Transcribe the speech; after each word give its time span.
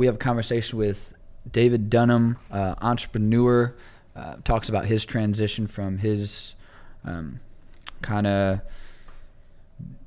We 0.00 0.06
have 0.06 0.14
a 0.14 0.18
conversation 0.18 0.78
with 0.78 1.12
David 1.52 1.90
Dunham, 1.90 2.38
uh, 2.50 2.74
entrepreneur, 2.80 3.74
uh, 4.16 4.36
talks 4.44 4.70
about 4.70 4.86
his 4.86 5.04
transition 5.04 5.66
from 5.66 5.98
his 5.98 6.54
um, 7.04 7.40
kind 8.00 8.26
of 8.26 8.60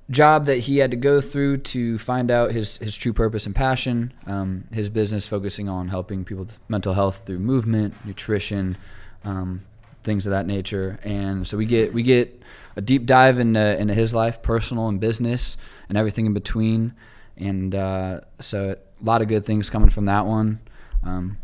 job 0.10 0.48
that 0.48 0.62
he 0.62 0.80
had 0.80 0.90
to 0.90 0.98
go 0.98 1.22
through 1.22 1.58
to 1.58 2.00
find 2.00 2.32
out 2.32 2.54
his, 2.54 2.78
his 2.78 2.98
true 2.98 3.14
purpose 3.14 3.46
and 3.46 3.54
passion. 3.54 4.12
Um, 4.26 4.64
his 4.74 4.90
business 4.90 5.28
focusing 5.28 5.70
on 5.70 5.90
helping 5.90 6.26
people 6.26 6.46
with 6.46 6.58
mental 6.68 6.96
health 6.96 7.22
through 7.28 7.38
movement, 7.38 7.94
nutrition, 8.04 8.78
um, 9.24 9.62
things 10.04 10.26
of 10.26 10.32
that 10.32 10.48
nature. 10.48 11.00
And 11.04 11.48
so 11.48 11.56
we 11.56 11.68
get 11.68 11.94
we 11.94 12.02
get 12.02 12.42
a 12.76 12.82
deep 12.82 13.06
dive 13.06 13.38
into 13.38 13.80
into 13.80 13.94
his 13.94 14.12
life, 14.12 14.42
personal 14.42 14.88
and 14.88 15.00
business, 15.00 15.56
and 15.88 16.00
everything 16.00 16.26
in 16.26 16.34
between. 16.34 16.96
And 17.38 17.74
uh, 17.74 18.22
so 18.42 18.72
a 18.72 19.04
lot 19.04 19.22
of 19.22 19.28
good 19.28 19.46
things 19.46 19.70
coming 19.70 19.90
from 19.90 20.06
that 20.06 20.26
one. 20.26 20.60
Um, 21.04 21.38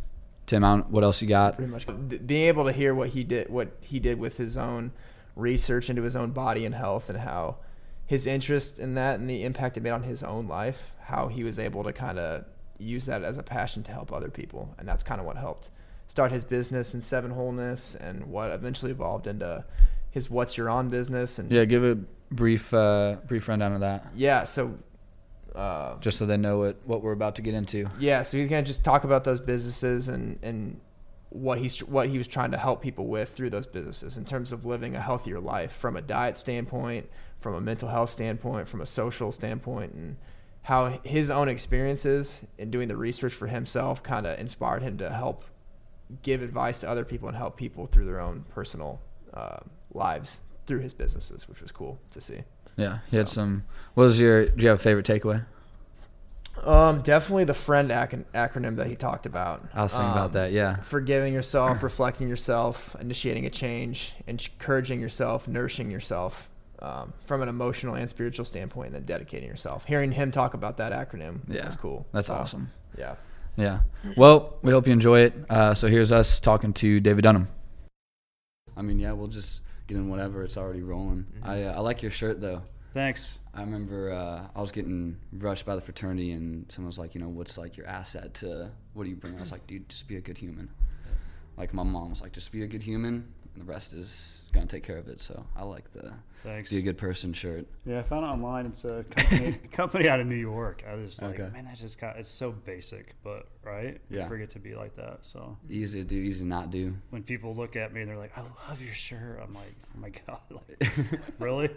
Tim, 0.46 0.64
what 0.64 1.04
else 1.04 1.22
you 1.22 1.28
got? 1.28 1.58
Pretty 1.58 1.72
much 1.72 1.86
being 2.26 2.48
able 2.48 2.66
to 2.66 2.72
hear 2.72 2.96
what 2.96 3.10
he 3.10 3.24
did, 3.24 3.50
what 3.50 3.70
he 3.82 4.00
did 4.00 4.20
with 4.20 4.38
his 4.38 4.58
own 4.58 4.92
research 5.36 5.90
into 5.90 6.02
his 6.02 6.16
own 6.16 6.32
body 6.32 6.66
and 6.66 6.74
health, 6.74 7.10
and 7.10 7.20
how 7.20 7.58
his 8.06 8.26
interest 8.26 8.80
in 8.80 8.96
that 8.96 9.20
and 9.20 9.30
the 9.30 9.44
impact 9.44 9.78
it 9.78 9.84
made 9.84 9.92
on 9.92 10.04
his 10.04 10.24
own 10.24 10.48
life, 10.48 10.96
how 11.02 11.28
he 11.28 11.44
was 11.44 11.60
able 11.60 11.84
to 11.84 11.94
kind 11.94 12.18
of 12.18 12.46
use 12.80 13.06
that 13.06 13.24
as 13.24 13.38
a 13.38 13.44
passion 13.44 13.84
to 13.84 13.92
help 13.92 14.12
other 14.12 14.30
people, 14.30 14.74
and 14.80 14.88
that's 14.88 15.04
kind 15.04 15.20
of 15.20 15.28
what 15.28 15.38
helped 15.38 15.70
start 16.08 16.32
his 16.32 16.44
business 16.44 16.96
in 16.96 17.02
Seven 17.02 17.30
Wholeness, 17.30 17.94
and 17.94 18.26
what 18.26 18.52
eventually 18.52 18.92
evolved 18.92 19.28
into 19.28 19.64
his 20.10 20.30
What's 20.30 20.58
Your 20.58 20.70
On 20.70 20.90
business. 20.90 21.38
And 21.38 21.52
yeah, 21.52 21.66
give 21.66 21.84
a 21.84 21.96
brief 22.32 22.74
uh, 22.74 23.18
brief 23.28 23.48
rundown 23.48 23.74
of 23.74 23.82
that. 23.82 24.08
Yeah, 24.16 24.46
so 24.46 24.76
uh, 25.60 26.00
just 26.00 26.18
so 26.18 26.26
they 26.26 26.38
know 26.38 26.60
what, 26.60 26.78
what 26.86 27.04
we're 27.04 27.12
about 27.12 27.36
to 27.36 27.42
get 27.42 27.54
into. 27.54 27.90
Yeah, 28.00 28.22
so 28.22 28.38
he's 28.38 28.48
gonna 28.48 28.62
just 28.62 28.84
talk 28.84 29.04
about 29.04 29.26
those 29.26 29.42
businesses 29.42 30.08
and 30.08 30.40
and 30.42 30.80
what 31.32 31.60
he's 31.60 31.84
what 31.84 32.08
he 32.08 32.18
was 32.18 32.28
trying 32.28 32.52
to 32.52 32.58
help 32.58 32.82
people 32.82 33.08
with 33.08 33.34
through 33.34 33.50
those 33.50 33.66
businesses 33.66 34.18
in 34.18 34.24
terms 34.24 34.54
of 34.54 34.66
living 34.66 34.96
a 34.96 35.02
healthier 35.02 35.40
life 35.40 35.74
from 35.74 35.98
a 35.98 36.02
diet 36.02 36.38
standpoint, 36.38 37.10
from 37.42 37.56
a 37.56 37.62
mental 37.62 37.90
health 37.90 38.10
standpoint, 38.10 38.70
from 38.70 38.80
a 38.80 38.86
social 38.86 39.34
standpoint, 39.34 39.94
and 39.94 40.16
how 40.62 40.98
his 41.04 41.30
own 41.30 41.50
experiences 41.50 42.42
in 42.58 42.72
doing 42.72 42.88
the 42.88 42.96
research 42.96 43.34
for 43.34 43.48
himself 43.48 44.02
kind 44.02 44.26
of 44.26 44.40
inspired 44.40 44.82
him 44.82 44.98
to 44.98 45.10
help 45.10 45.44
give 46.24 46.42
advice 46.42 46.80
to 46.80 46.90
other 46.90 47.04
people 47.04 47.28
and 47.28 47.38
help 47.38 47.58
people 47.58 47.86
through 47.86 48.06
their 48.06 48.22
own 48.22 48.46
personal 48.50 49.02
uh, 49.34 49.58
lives 49.94 50.40
through 50.66 50.80
his 50.80 50.94
businesses, 50.94 51.50
which 51.50 51.62
was 51.62 51.72
cool 51.74 52.00
to 52.12 52.22
see. 52.22 52.44
Yeah, 52.78 53.00
he 53.08 53.12
so. 53.12 53.18
had 53.18 53.30
some. 53.30 53.66
What 53.96 54.06
was 54.06 54.20
your? 54.20 54.46
Do 54.46 54.64
you 54.64 54.70
have 54.70 54.80
a 54.80 54.82
favorite 54.82 55.06
takeaway? 55.06 55.46
Um, 56.64 57.02
definitely 57.02 57.46
the 57.46 57.54
friend 57.54 57.92
ac- 57.92 58.26
acronym 58.34 58.78
that 58.78 58.88
he 58.88 58.96
talked 58.96 59.26
about. 59.26 59.64
I 59.74 59.84
was 59.84 59.92
thinking 59.92 60.08
um, 60.10 60.18
about 60.18 60.34
that. 60.34 60.52
Yeah, 60.52 60.78
forgiving 60.82 61.34
yourself, 61.34 61.84
reflecting 61.84 62.28
yourself, 62.28 62.96
initiating 63.00 63.46
a 63.46 63.50
change, 63.50 64.14
encouraging 64.28 65.00
yourself, 65.00 65.48
nourishing 65.48 65.92
yourself. 65.92 66.50
Um, 66.82 67.12
from 67.26 67.42
an 67.42 67.50
emotional 67.50 67.96
and 67.96 68.10
spiritual 68.10 68.46
standpoint, 68.46 68.88
and 68.88 68.96
then 68.96 69.04
dedicating 69.04 69.50
yourself. 69.50 69.84
Hearing 69.84 70.14
him 70.14 70.32
talk 70.32 70.54
about 70.54 70.78
that 70.78 70.94
acronym 70.94 71.42
yeah, 71.50 71.66
was 71.66 71.76
cool. 71.76 72.08
That's 72.14 72.28
so, 72.28 72.36
awesome. 72.36 72.72
Yeah. 72.98 73.16
Yeah. 73.58 73.82
Well, 74.16 74.58
we 74.62 74.72
hope 74.72 74.88
you 74.88 74.94
enjoy 74.94 75.20
it. 75.22 75.34
Uh, 75.50 75.74
so 75.74 75.90
here's 75.90 76.14
us 76.14 76.40
talking 76.40 76.72
to 76.76 77.02
David 77.02 77.24
Dunham. 77.24 77.50
I 78.78 78.82
mean, 78.82 78.98
yeah, 78.98 79.12
we'll 79.12 79.28
just 79.28 79.60
get 79.88 79.98
in 79.98 80.10
whatever. 80.10 80.44
It's 80.44 80.56
already 80.56 80.82
rolling. 80.82 81.26
Mm-hmm. 81.36 81.50
I 81.50 81.64
uh, 81.66 81.74
I 81.74 81.80
like 81.82 82.02
your 82.02 82.12
shirt 82.12 82.40
though. 82.40 82.62
Thanks. 82.94 83.40
I 83.54 83.62
remember 83.62 84.12
uh, 84.12 84.48
I 84.56 84.62
was 84.62 84.72
getting 84.72 85.18
rushed 85.34 85.66
by 85.66 85.76
the 85.76 85.82
fraternity, 85.82 86.32
and 86.32 86.72
someone 86.72 86.88
was 86.88 86.98
like, 86.98 87.14
you 87.14 87.22
know, 87.22 87.30
what's 87.30 87.58
like 87.58 87.78
your 87.78 87.88
asset 87.88 88.34
to 88.36 88.72
what 88.94 89.04
do 89.04 89.10
you 89.10 89.16
bring? 89.16 89.38
I 89.38 89.42
was 89.42 89.52
like, 89.52 89.68
dude, 89.68 89.88
just 89.90 90.08
be 90.08 90.16
a 90.18 90.22
good 90.22 90.38
human. 90.38 90.70
Like 91.58 91.74
my 91.74 91.84
mom 91.84 92.10
was 92.10 92.22
like, 92.22 92.32
just 92.32 92.52
be 92.52 92.64
a 92.64 92.68
good 92.68 92.82
human, 92.84 93.32
and 93.54 93.62
the 93.62 93.66
rest 93.66 93.94
is 93.94 94.40
gonna 94.54 94.66
take 94.66 94.84
care 94.84 94.98
of 94.98 95.08
it. 95.08 95.22
So 95.22 95.46
I 95.56 95.64
like 95.64 95.92
the 95.94 96.14
Thanks. 96.44 96.72
be 96.72 96.78
a 96.78 96.82
good 96.82 96.98
person 96.98 97.34
shirt. 97.34 97.68
Yeah, 97.86 98.00
I 98.00 98.04
found 98.04 98.26
it 98.26 98.30
online. 98.30 98.66
It's 98.66 98.86
a 98.86 99.04
company, 99.10 99.52
company 99.72 100.10
out 100.10 100.20
of 100.20 100.28
New 100.28 100.36
York. 100.36 100.84
I 100.90 100.96
was 100.96 101.22
like, 101.22 101.40
okay. 101.40 101.52
man, 101.54 101.68
I 101.72 101.76
just 101.76 102.00
got. 102.00 102.18
It's 102.18 102.30
so 102.30 102.52
basic, 102.52 103.16
but 103.24 103.48
right. 103.64 104.00
Yeah. 104.10 104.26
I 104.26 104.30
forget 104.30 104.50
to 104.52 104.60
be 104.60 104.74
like 104.76 104.96
that. 104.96 105.20
So 105.24 105.58
easy 105.70 106.00
to 106.00 106.06
do, 106.06 106.16
easy 106.16 106.40
to 106.40 106.48
not 106.48 106.72
do. 106.72 106.96
When 107.10 107.24
people 107.24 107.56
look 107.56 107.76
at 107.76 107.94
me 107.94 108.02
and 108.02 108.10
they're 108.10 108.18
like, 108.18 108.36
I 108.38 108.42
love 108.70 108.82
your 108.82 108.94
shirt. 108.94 109.40
I'm 109.44 109.54
like, 109.54 109.76
oh 109.96 110.00
my 110.00 110.10
god, 110.28 110.40
like, 110.50 110.90
really? 111.40 111.70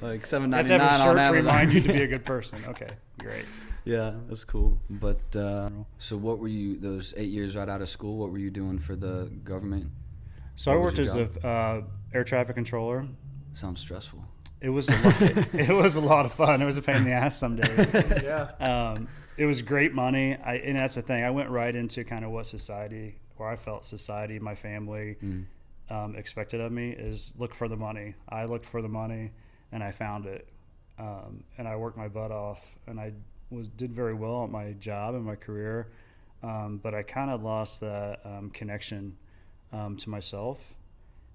Like 0.00 0.26
seven 0.26 0.50
ninety 0.50 0.70
nine 0.70 1.00
on 1.00 1.18
Amazon. 1.18 1.26
to 1.26 1.32
remind 1.32 1.72
you 1.72 1.80
to 1.80 1.92
be 1.92 2.02
a 2.02 2.06
good 2.14 2.24
person. 2.24 2.62
Okay, 2.68 2.90
great. 3.18 3.44
Yeah, 3.84 4.12
that's 4.28 4.44
cool. 4.44 4.78
But 4.88 5.20
uh, 5.34 5.70
so, 5.98 6.16
what 6.16 6.38
were 6.38 6.48
you 6.48 6.78
those 6.78 7.14
eight 7.16 7.30
years 7.30 7.56
right 7.56 7.68
out 7.68 7.82
of 7.82 7.88
school? 7.88 8.16
What 8.18 8.30
were 8.30 8.38
you 8.38 8.50
doing 8.50 8.78
for 8.78 8.96
the 8.96 9.30
government? 9.44 9.90
So 10.56 10.70
what 10.70 10.78
I 10.78 10.80
worked 10.80 10.98
as 10.98 11.16
a 11.16 11.46
uh, 11.46 11.82
air 12.12 12.24
traffic 12.24 12.54
controller. 12.54 13.06
Sounds 13.54 13.80
stressful. 13.80 14.22
It 14.60 14.68
was 14.68 14.90
a 14.90 14.96
lot, 14.96 15.22
it, 15.22 15.54
it, 15.54 15.74
was 15.74 15.96
a 15.96 16.00
lot 16.00 16.26
of 16.26 16.32
fun. 16.34 16.60
It 16.60 16.66
was 16.66 16.76
a 16.76 16.82
pain 16.82 16.96
in 16.96 17.04
the 17.04 17.12
ass 17.12 17.38
some 17.38 17.56
days. 17.56 17.92
yeah. 17.94 18.50
Um, 18.60 19.08
it 19.38 19.46
was 19.46 19.62
great 19.62 19.94
money. 19.94 20.36
I, 20.36 20.56
and 20.56 20.76
that's 20.76 20.96
the 20.96 21.02
thing. 21.02 21.24
I 21.24 21.30
went 21.30 21.48
right 21.48 21.74
into 21.74 22.04
kind 22.04 22.26
of 22.26 22.30
what 22.30 22.44
society, 22.44 23.16
where 23.38 23.48
I 23.48 23.56
felt 23.56 23.86
society, 23.86 24.38
my 24.38 24.54
family, 24.54 25.16
mm. 25.22 25.46
um, 25.88 26.14
expected 26.14 26.60
of 26.60 26.72
me 26.72 26.90
is 26.90 27.32
look 27.38 27.54
for 27.54 27.66
the 27.66 27.76
money. 27.76 28.14
I 28.28 28.44
looked 28.44 28.66
for 28.66 28.82
the 28.82 28.88
money 28.88 29.30
and 29.72 29.82
I 29.82 29.92
found 29.92 30.26
it. 30.26 30.48
Um, 30.98 31.44
and 31.56 31.66
I 31.66 31.76
worked 31.76 31.96
my 31.96 32.08
butt 32.08 32.30
off, 32.30 32.60
and 32.86 33.00
I 33.00 33.12
was 33.50 33.68
did 33.68 33.92
very 33.92 34.14
well 34.14 34.44
at 34.44 34.50
my 34.50 34.72
job 34.72 35.14
and 35.14 35.24
my 35.24 35.34
career, 35.34 35.88
um, 36.42 36.78
but 36.82 36.94
I 36.94 37.02
kind 37.02 37.30
of 37.30 37.42
lost 37.42 37.80
that 37.80 38.20
um, 38.24 38.50
connection 38.50 39.16
um, 39.72 39.96
to 39.96 40.10
myself, 40.10 40.60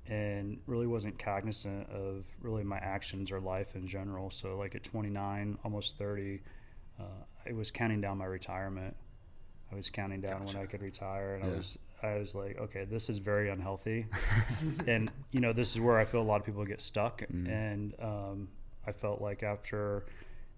and 0.08 0.60
really 0.68 0.88
wasn't 0.88 1.18
cognizant 1.18 1.90
of 1.90 2.26
really 2.42 2.64
my 2.64 2.78
actions 2.78 3.32
or 3.32 3.40
life 3.40 3.76
in 3.76 3.88
general. 3.88 4.30
So, 4.30 4.56
like 4.58 4.76
at 4.76 4.84
29, 4.84 5.58
almost 5.64 5.98
30, 5.98 6.42
uh, 7.00 7.04
I 7.48 7.54
was 7.54 7.72
counting 7.72 8.02
down 8.02 8.18
my 8.20 8.26
retirement. 8.26 8.96
I 9.72 9.76
was 9.76 9.90
counting 9.90 10.22
down 10.22 10.42
gotcha. 10.42 10.58
when 10.58 10.64
I 10.64 10.68
could 10.68 10.82
retire, 10.82 11.36
and 11.36 11.46
yeah. 11.46 11.52
I 11.52 11.58
was 11.58 11.78
I 12.06 12.18
was 12.20 12.36
like, 12.36 12.58
okay, 12.60 12.86
this 12.86 13.10
is 13.10 13.18
very 13.18 13.50
unhealthy, 13.50 14.06
and 14.88 15.12
you 15.32 15.40
know, 15.40 15.54
this 15.54 15.74
is 15.74 15.82
where 15.82 15.98
I 15.98 16.06
feel 16.06 16.22
a 16.22 16.24
lot 16.24 16.40
of 16.40 16.46
people 16.46 16.64
get 16.66 16.82
stuck. 16.82 17.22
Mm. 17.22 17.50
And 17.50 17.94
um, 18.02 18.48
I 18.88 18.92
felt 18.92 19.22
like 19.22 19.44
after, 19.44 20.06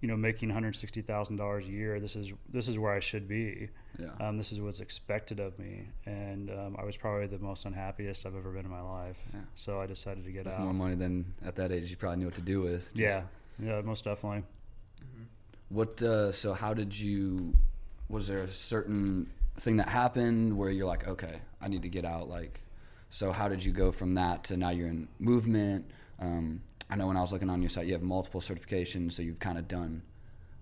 you 0.01 0.07
know, 0.07 0.17
making 0.17 0.49
one 0.49 0.53
hundred 0.53 0.75
sixty 0.75 1.01
thousand 1.01 1.37
dollars 1.37 1.65
a 1.65 1.69
year, 1.69 1.99
this 1.99 2.15
is 2.15 2.31
this 2.51 2.67
is 2.67 2.77
where 2.77 2.93
I 2.93 2.99
should 2.99 3.27
be. 3.27 3.69
Yeah. 3.97 4.09
Um, 4.19 4.37
this 4.37 4.51
is 4.51 4.59
what's 4.59 4.79
expected 4.79 5.39
of 5.39 5.57
me, 5.57 5.87
and 6.05 6.49
um, 6.51 6.75
I 6.77 6.85
was 6.85 6.95
probably 6.97 7.27
the 7.27 7.39
most 7.39 7.65
unhappiest 7.65 8.25
I've 8.25 8.35
ever 8.35 8.51
been 8.51 8.65
in 8.65 8.71
my 8.71 8.81
life. 8.81 9.17
Yeah. 9.33 9.39
So 9.55 9.81
I 9.81 9.87
decided 9.87 10.25
to 10.25 10.31
get 10.31 10.45
with 10.45 10.53
out. 10.53 10.61
More 10.61 10.73
money 10.73 10.95
than 10.95 11.33
at 11.45 11.55
that 11.55 11.71
age 11.71 11.89
you 11.89 11.97
probably 11.97 12.17
knew 12.17 12.25
what 12.25 12.35
to 12.35 12.41
do 12.41 12.61
with. 12.61 12.83
Just 12.83 12.95
yeah. 12.95 13.21
Yeah, 13.59 13.81
most 13.81 14.03
definitely. 14.03 14.43
Mm-hmm. 15.01 15.23
What? 15.69 16.01
Uh, 16.01 16.31
so 16.31 16.53
how 16.53 16.73
did 16.73 16.97
you? 16.97 17.53
Was 18.09 18.27
there 18.27 18.43
a 18.43 18.51
certain 18.51 19.29
thing 19.59 19.77
that 19.77 19.89
happened 19.89 20.57
where 20.57 20.69
you're 20.69 20.87
like, 20.87 21.07
okay, 21.07 21.41
I 21.61 21.67
need 21.67 21.81
to 21.83 21.89
get 21.89 22.05
out? 22.05 22.29
Like, 22.29 22.61
so 23.09 23.31
how 23.31 23.47
did 23.47 23.63
you 23.63 23.71
go 23.71 23.91
from 23.91 24.15
that 24.15 24.45
to 24.45 24.57
now 24.57 24.69
you're 24.69 24.87
in 24.87 25.07
movement? 25.19 25.89
Um, 26.19 26.61
I 26.89 26.95
know 26.95 27.07
when 27.07 27.17
I 27.17 27.21
was 27.21 27.31
looking 27.31 27.49
on 27.49 27.61
your 27.61 27.69
site, 27.69 27.87
you 27.87 27.93
have 27.93 28.01
multiple 28.01 28.41
certifications, 28.41 29.13
so 29.13 29.21
you've 29.21 29.39
kind 29.39 29.57
of 29.57 29.67
done 29.67 30.03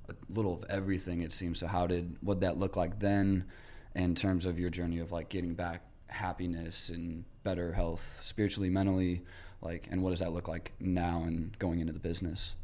a 0.09 0.13
little 0.29 0.53
of 0.53 0.69
everything. 0.69 1.21
It 1.21 1.33
seems. 1.33 1.59
So 1.59 1.67
how 1.67 1.87
did 1.87 2.15
what 2.21 2.41
that 2.41 2.57
look 2.57 2.75
like 2.75 2.99
then, 2.99 3.45
in 3.95 4.15
terms 4.15 4.45
of 4.45 4.59
your 4.59 4.69
journey 4.69 4.99
of 4.99 5.11
like 5.11 5.29
getting 5.29 5.53
back 5.53 5.81
happiness 6.07 6.89
and 6.89 7.25
better 7.43 7.73
health, 7.73 8.19
spiritually, 8.23 8.69
mentally, 8.69 9.23
like, 9.61 9.87
and 9.91 10.03
what 10.03 10.11
does 10.11 10.19
that 10.19 10.33
look 10.33 10.47
like 10.47 10.71
now 10.79 11.23
and 11.23 11.57
going 11.59 11.79
into 11.79 11.93
the 11.93 11.99
business? 11.99 12.55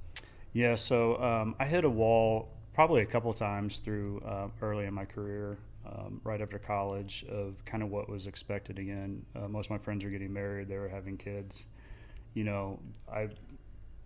Yeah, 0.54 0.76
so 0.76 1.22
um, 1.22 1.56
I 1.60 1.66
hit 1.66 1.86
a 1.86 1.90
wall 1.90 2.50
probably 2.74 3.02
a 3.02 3.06
couple 3.06 3.34
times 3.34 3.80
through 3.80 4.22
uh, 4.26 4.48
early 4.62 4.86
in 4.86 4.94
my 4.94 5.06
career 5.06 5.58
um, 5.92 6.22
right 6.24 6.42
after 6.42 6.60
college 6.60 7.26
of 7.30 7.64
kind 7.66 7.84
of 7.84 7.90
what 7.90 8.10
was 8.10 8.26
expected 8.26 8.80
again. 8.80 9.26
Uh, 9.36 9.48
most 9.48 9.66
of 9.68 9.72
my 9.72 9.78
friends 9.78 10.04
were 10.04 10.10
getting 10.10 10.34
married, 10.34 10.68
they 10.68 10.78
were 10.78 10.90
having 10.90 11.18
kids. 11.18 11.66
You 12.34 12.46
know, 12.46 12.80
I 13.12 13.30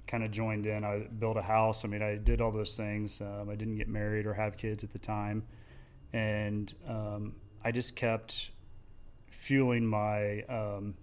kind 0.07 0.24
of 0.24 0.31
joined 0.31 0.65
in. 0.65 0.83
I 0.83 1.07
built 1.19 1.38
a 1.38 1.42
house. 1.42 1.86
I 1.86 1.88
mean, 1.88 2.01
I 2.01 2.15
did 2.15 2.42
all 2.42 2.51
those 2.51 2.75
things. 2.75 3.21
Um, 3.21 3.50
I 3.50 3.56
didn't 3.56 3.77
get 3.77 3.88
married 3.88 4.25
or 4.25 4.33
have 4.33 4.57
kids 4.57 4.83
at 4.83 4.92
the 4.92 5.00
time. 5.00 5.44
And 6.13 6.74
um, 6.88 7.36
I 7.63 7.71
just 7.71 7.95
kept 7.95 8.51
fueling 9.30 9.86
my, 9.86 10.42
um, 10.44 10.95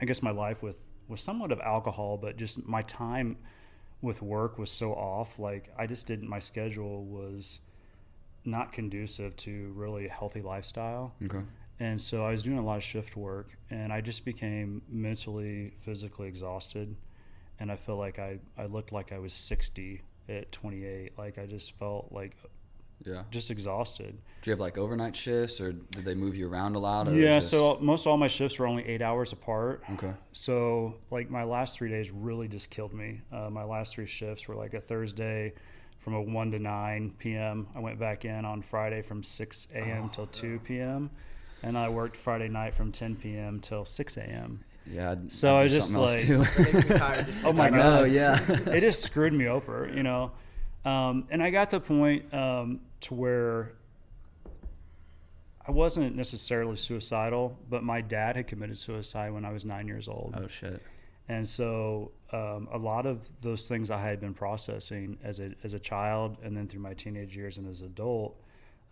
I 0.00 0.04
guess, 0.04 0.22
my 0.22 0.30
life 0.30 0.62
with, 0.62 0.76
with 1.08 1.20
somewhat 1.20 1.52
of 1.52 1.60
alcohol, 1.60 2.18
but 2.18 2.36
just 2.36 2.66
my 2.66 2.82
time 2.82 3.36
with 4.02 4.22
work 4.22 4.58
was 4.58 4.70
so 4.70 4.92
off. 4.92 5.38
Like, 5.38 5.72
I 5.78 5.86
just 5.86 6.06
didn't, 6.06 6.28
my 6.28 6.38
schedule 6.38 7.04
was 7.04 7.60
not 8.50 8.72
conducive 8.72 9.36
to 9.36 9.72
really 9.76 10.06
a 10.06 10.10
healthy 10.10 10.42
lifestyle. 10.42 11.14
Okay. 11.24 11.40
And 11.80 12.00
so 12.00 12.24
I 12.24 12.30
was 12.30 12.42
doing 12.42 12.58
a 12.58 12.64
lot 12.64 12.76
of 12.78 12.82
shift 12.82 13.16
work 13.16 13.50
and 13.70 13.92
I 13.92 14.00
just 14.00 14.24
became 14.24 14.82
mentally, 14.88 15.74
physically 15.80 16.26
exhausted. 16.28 16.96
And 17.60 17.70
I 17.70 17.76
felt 17.76 17.98
like 17.98 18.18
I, 18.18 18.38
I 18.56 18.66
looked 18.66 18.90
like 18.92 19.12
I 19.12 19.18
was 19.18 19.32
60 19.32 20.02
at 20.28 20.50
28. 20.52 21.16
Like 21.18 21.38
I 21.38 21.46
just 21.46 21.72
felt 21.78 22.10
like 22.10 22.36
Yeah. 23.04 23.22
just 23.30 23.50
exhausted. 23.52 24.18
Do 24.42 24.50
you 24.50 24.52
have 24.52 24.60
like 24.60 24.76
overnight 24.76 25.14
shifts, 25.14 25.60
or 25.60 25.72
did 25.72 26.04
they 26.04 26.14
move 26.14 26.34
you 26.34 26.48
around 26.48 26.74
a 26.74 26.78
lot? 26.80 27.12
Yeah, 27.12 27.36
just- 27.38 27.50
so 27.50 27.78
most 27.80 28.06
all 28.08 28.16
my 28.16 28.26
shifts 28.28 28.58
were 28.58 28.66
only 28.66 28.84
eight 28.86 29.02
hours 29.02 29.32
apart. 29.32 29.82
okay. 29.94 30.12
So 30.32 30.96
like 31.12 31.30
my 31.30 31.44
last 31.44 31.76
three 31.78 31.88
days 31.90 32.10
really 32.10 32.48
just 32.48 32.70
killed 32.70 32.92
me. 32.92 33.20
Uh, 33.32 33.50
my 33.50 33.62
last 33.64 33.94
three 33.94 34.06
shifts 34.06 34.48
were 34.48 34.56
like 34.56 34.74
a 34.74 34.80
Thursday 34.80 35.52
from 36.00 36.14
a 36.14 36.22
one 36.22 36.50
to 36.52 36.58
nine 36.58 37.12
p.m. 37.18 37.66
I 37.74 37.80
went 37.80 37.98
back 37.98 38.24
in 38.24 38.44
on 38.44 38.62
Friday 38.62 39.02
from 39.02 39.22
six 39.22 39.68
a.m. 39.74 40.04
Oh, 40.06 40.10
till 40.14 40.26
two 40.28 40.60
p.m. 40.64 41.10
And 41.62 41.76
I 41.76 41.88
worked 41.88 42.16
Friday 42.16 42.46
night 42.48 42.74
from 42.74 42.92
10 42.92 43.16
p.m. 43.16 43.58
till 43.58 43.84
6 43.84 44.16
a.m. 44.18 44.62
Yeah. 44.86 45.10
I'd, 45.10 45.32
So 45.32 45.56
I'd 45.56 45.62
I 45.64 45.66
do 45.68 45.74
just, 45.74 45.92
like- 45.92 46.20
too. 46.20 46.42
It 46.56 46.58
makes 46.72 46.88
me 46.88 46.96
tired. 46.96 47.26
Just 47.26 47.40
Oh 47.44 47.52
my 47.52 47.68
god, 47.68 47.72
thinking 47.72 47.78
know, 47.78 48.38
about 48.38 48.60
it. 48.60 48.68
yeah. 48.68 48.72
it 48.76 48.80
just 48.82 49.02
screwed 49.02 49.32
me 49.32 49.48
over, 49.48 49.90
you 49.92 50.04
know. 50.04 50.30
Um, 50.84 51.26
and 51.30 51.42
I 51.42 51.50
got 51.50 51.70
to 51.70 51.80
the 51.80 51.84
point 51.84 52.32
um, 52.32 52.78
to 53.00 53.14
where 53.14 53.72
I 55.66 55.72
wasn't 55.72 56.14
necessarily 56.16 56.76
suicidal, 56.76 57.58
but 57.68 57.82
my 57.82 58.00
dad 58.02 58.36
had 58.36 58.46
committed 58.46 58.78
suicide 58.78 59.32
when 59.32 59.44
I 59.44 59.50
was 59.52 59.64
nine 59.64 59.88
years 59.88 60.06
old. 60.08 60.34
oh 60.38 60.46
shit. 60.48 60.80
And 61.28 61.46
so 61.48 62.12
um, 62.32 62.68
a 62.72 62.78
lot 62.78 63.06
of 63.06 63.20
those 63.40 63.68
things 63.68 63.90
I 63.90 64.00
had 64.00 64.20
been 64.20 64.34
processing 64.34 65.18
as 65.22 65.40
a, 65.40 65.52
as 65.64 65.72
a 65.72 65.78
child 65.78 66.36
and 66.42 66.56
then 66.56 66.68
through 66.68 66.80
my 66.80 66.94
teenage 66.94 67.34
years 67.34 67.56
and 67.56 67.68
as 67.68 67.80
an 67.80 67.86
adult, 67.86 68.40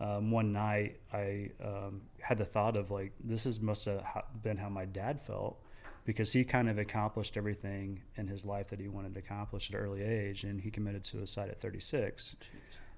um, 0.00 0.30
one 0.30 0.52
night 0.52 0.98
I 1.12 1.50
um, 1.62 2.02
had 2.20 2.38
the 2.38 2.44
thought 2.44 2.76
of 2.76 2.90
like, 2.90 3.12
this 3.22 3.46
is 3.46 3.60
must 3.60 3.84
have 3.84 4.04
been 4.42 4.56
how 4.56 4.68
my 4.68 4.84
dad 4.84 5.20
felt 5.20 5.58
because 6.06 6.32
he 6.32 6.44
kind 6.44 6.70
of 6.70 6.78
accomplished 6.78 7.36
everything 7.36 8.00
in 8.16 8.26
his 8.26 8.44
life 8.44 8.68
that 8.68 8.80
he 8.80 8.88
wanted 8.88 9.12
to 9.14 9.20
accomplish 9.20 9.68
at 9.70 9.76
an 9.76 9.84
early 9.84 10.02
age. 10.02 10.44
And 10.44 10.60
he 10.60 10.70
committed 10.70 11.04
suicide 11.04 11.50
at 11.50 11.60
36 11.60 12.36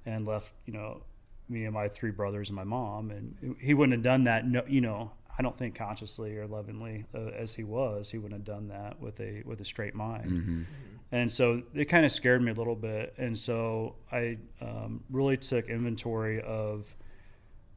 and 0.06 0.26
left, 0.26 0.52
you 0.66 0.72
know, 0.72 1.02
me 1.48 1.64
and 1.64 1.74
my 1.74 1.88
three 1.88 2.10
brothers 2.10 2.50
and 2.50 2.56
my 2.56 2.64
mom. 2.64 3.10
And 3.10 3.56
he 3.60 3.74
wouldn't 3.74 3.94
have 3.94 4.02
done 4.02 4.24
that, 4.24 4.46
no, 4.46 4.62
you 4.68 4.82
know, 4.82 5.10
I 5.38 5.42
don't 5.42 5.56
think 5.56 5.76
consciously 5.76 6.36
or 6.36 6.46
lovingly 6.46 7.04
uh, 7.14 7.28
as 7.28 7.54
he 7.54 7.62
was, 7.62 8.10
he 8.10 8.18
wouldn't 8.18 8.40
have 8.40 8.56
done 8.56 8.68
that 8.68 9.00
with 9.00 9.20
a 9.20 9.42
with 9.44 9.60
a 9.60 9.64
straight 9.64 9.94
mind. 9.94 10.30
hmm 10.30 10.62
And 11.10 11.30
so 11.32 11.62
it 11.74 11.86
kind 11.86 12.04
of 12.04 12.12
scared 12.12 12.42
me 12.42 12.50
a 12.50 12.54
little 12.54 12.74
bit. 12.74 13.14
And 13.16 13.38
so 13.38 13.94
I 14.12 14.38
um, 14.60 15.04
really 15.10 15.36
took 15.36 15.68
inventory 15.68 16.42
of 16.42 16.94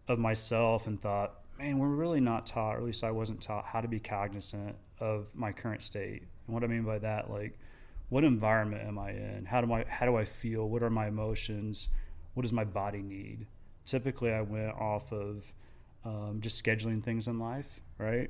of 0.08 0.20
myself 0.20 0.88
and 0.88 1.02
thought, 1.02 1.36
man, 1.60 1.78
we're 1.78 1.88
really 1.88 2.20
not 2.20 2.46
taught, 2.46 2.76
or 2.76 2.80
at 2.80 2.84
least 2.84 3.04
I 3.04 3.12
wasn't 3.12 3.42
taught, 3.42 3.66
how 3.66 3.80
to 3.82 3.88
be 3.88 4.00
cognizant 4.00 4.76
of 5.00 5.28
my 5.36 5.52
current 5.52 5.84
state. 5.84 6.24
And 6.46 6.54
what 6.54 6.64
I 6.64 6.68
mean 6.68 6.84
by 6.84 7.00
that, 7.00 7.30
like, 7.30 7.58
what 8.10 8.24
environment 8.24 8.84
am 8.86 9.00
I 9.00 9.12
in? 9.12 9.46
How 9.46 9.62
do 9.62 9.72
I 9.72 9.86
how 9.88 10.06
do 10.06 10.18
I 10.18 10.26
feel? 10.26 10.68
What 10.68 10.84
are 10.84 10.90
my 10.90 11.08
emotions? 11.08 11.88
What 12.34 12.42
does 12.42 12.52
my 12.52 12.66
body 12.66 13.02
need? 13.02 13.46
Typically, 13.86 14.32
I 14.32 14.42
went 14.42 14.74
off 14.74 15.14
of 15.14 15.54
um, 16.06 16.40
just 16.42 16.64
scheduling 16.64 17.04
things 17.04 17.28
in 17.28 17.40
life, 17.40 17.80
right? 17.98 18.30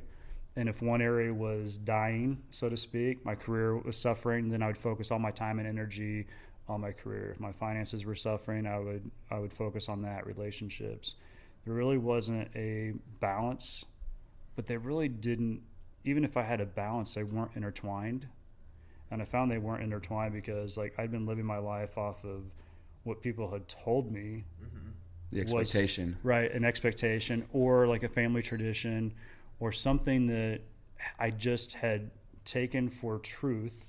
And 0.56 0.68
if 0.68 0.82
one 0.82 1.02
area 1.02 1.34
was 1.34 1.78
dying, 1.78 2.44
so 2.50 2.68
to 2.68 2.76
speak, 2.76 3.26
my 3.26 3.36
career 3.36 3.78
was 3.78 3.98
suffering, 3.98 4.50
then 4.50 4.62
I 4.62 4.68
would 4.68 4.78
focus 4.78 5.12
all 5.12 5.20
my 5.20 5.32
time 5.32 5.60
and 5.60 5.68
energy 5.68 6.28
on 6.68 6.82
my 6.82 6.92
career. 6.92 7.32
If 7.32 7.40
my 7.40 7.54
finances 7.54 8.04
were 8.04 8.16
suffering, 8.16 8.68
I 8.68 8.80
would 8.80 9.10
I 9.30 9.40
would 9.40 9.54
focus 9.54 9.88
on 9.88 10.02
that. 10.02 10.26
Relationships. 10.28 11.16
There 11.66 11.74
really 11.74 11.98
wasn't 11.98 12.50
a 12.56 12.94
balance, 13.20 13.86
but 14.56 14.66
they 14.66 14.78
really 14.78 15.08
didn't. 15.08 15.62
Even 16.04 16.26
if 16.26 16.36
I 16.36 16.42
had 16.42 16.60
a 16.60 16.66
balance, 16.66 17.14
they 17.14 17.24
weren't 17.24 17.52
intertwined. 17.56 18.28
And 19.10 19.22
I 19.22 19.26
found 19.26 19.52
they 19.52 19.58
weren't 19.58 19.84
intertwined 19.84 20.34
because 20.34 20.78
like 20.78 20.94
I'd 20.98 21.12
been 21.12 21.26
living 21.26 21.46
my 21.46 21.58
life 21.60 21.98
off 21.98 22.24
of 22.26 22.44
what 23.04 23.22
people 23.22 23.52
had 23.52 23.68
told 23.68 24.12
me 24.12 24.44
The 25.32 25.44
Was- 25.54 26.18
right 26.24 26.52
an 26.52 26.66
expectation 26.66 27.46
or 27.54 27.88
like 27.88 28.04
a 28.04 28.10
family 28.10 28.42
tradition 28.42 29.14
or 29.60 29.72
something 29.72 30.28
that 30.28 30.60
i 31.20 31.30
just 31.30 31.74
had 31.74 32.10
taken 32.46 32.90
for 32.90 33.20
truth 33.20 33.86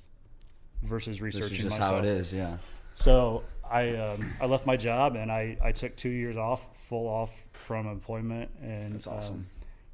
versus 0.82 1.20
researching 1.20 1.48
This 1.48 1.58
is 1.58 1.64
just 1.64 1.80
myself 1.80 1.92
how 1.92 1.98
it 1.98 2.04
is. 2.04 2.32
Yeah. 2.32 2.56
so 2.94 3.42
i 3.70 3.94
um, 3.96 4.32
i 4.40 4.46
left 4.46 4.66
my 4.66 4.76
job 4.76 5.16
and 5.16 5.30
i 5.32 5.56
i 5.62 5.72
took 5.72 5.96
two 5.96 6.08
years 6.10 6.36
off 6.36 6.66
full 6.88 7.06
off 7.08 7.44
from 7.52 7.86
employment 7.86 8.50
and 8.62 8.94
That's 8.94 9.06
awesome. 9.06 9.34
um, 9.34 9.46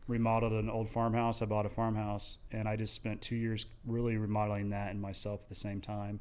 remodeled 0.06 0.52
an 0.52 0.68
old 0.70 0.88
farmhouse 0.90 1.42
i 1.42 1.44
bought 1.44 1.66
a 1.66 1.68
farmhouse 1.70 2.38
and 2.50 2.66
i 2.68 2.76
just 2.76 2.94
spent 2.94 3.20
two 3.20 3.36
years 3.36 3.66
really 3.86 4.16
remodeling 4.16 4.70
that 4.70 4.90
and 4.90 5.00
myself 5.00 5.40
at 5.44 5.48
the 5.48 5.54
same 5.54 5.80
time 5.80 6.20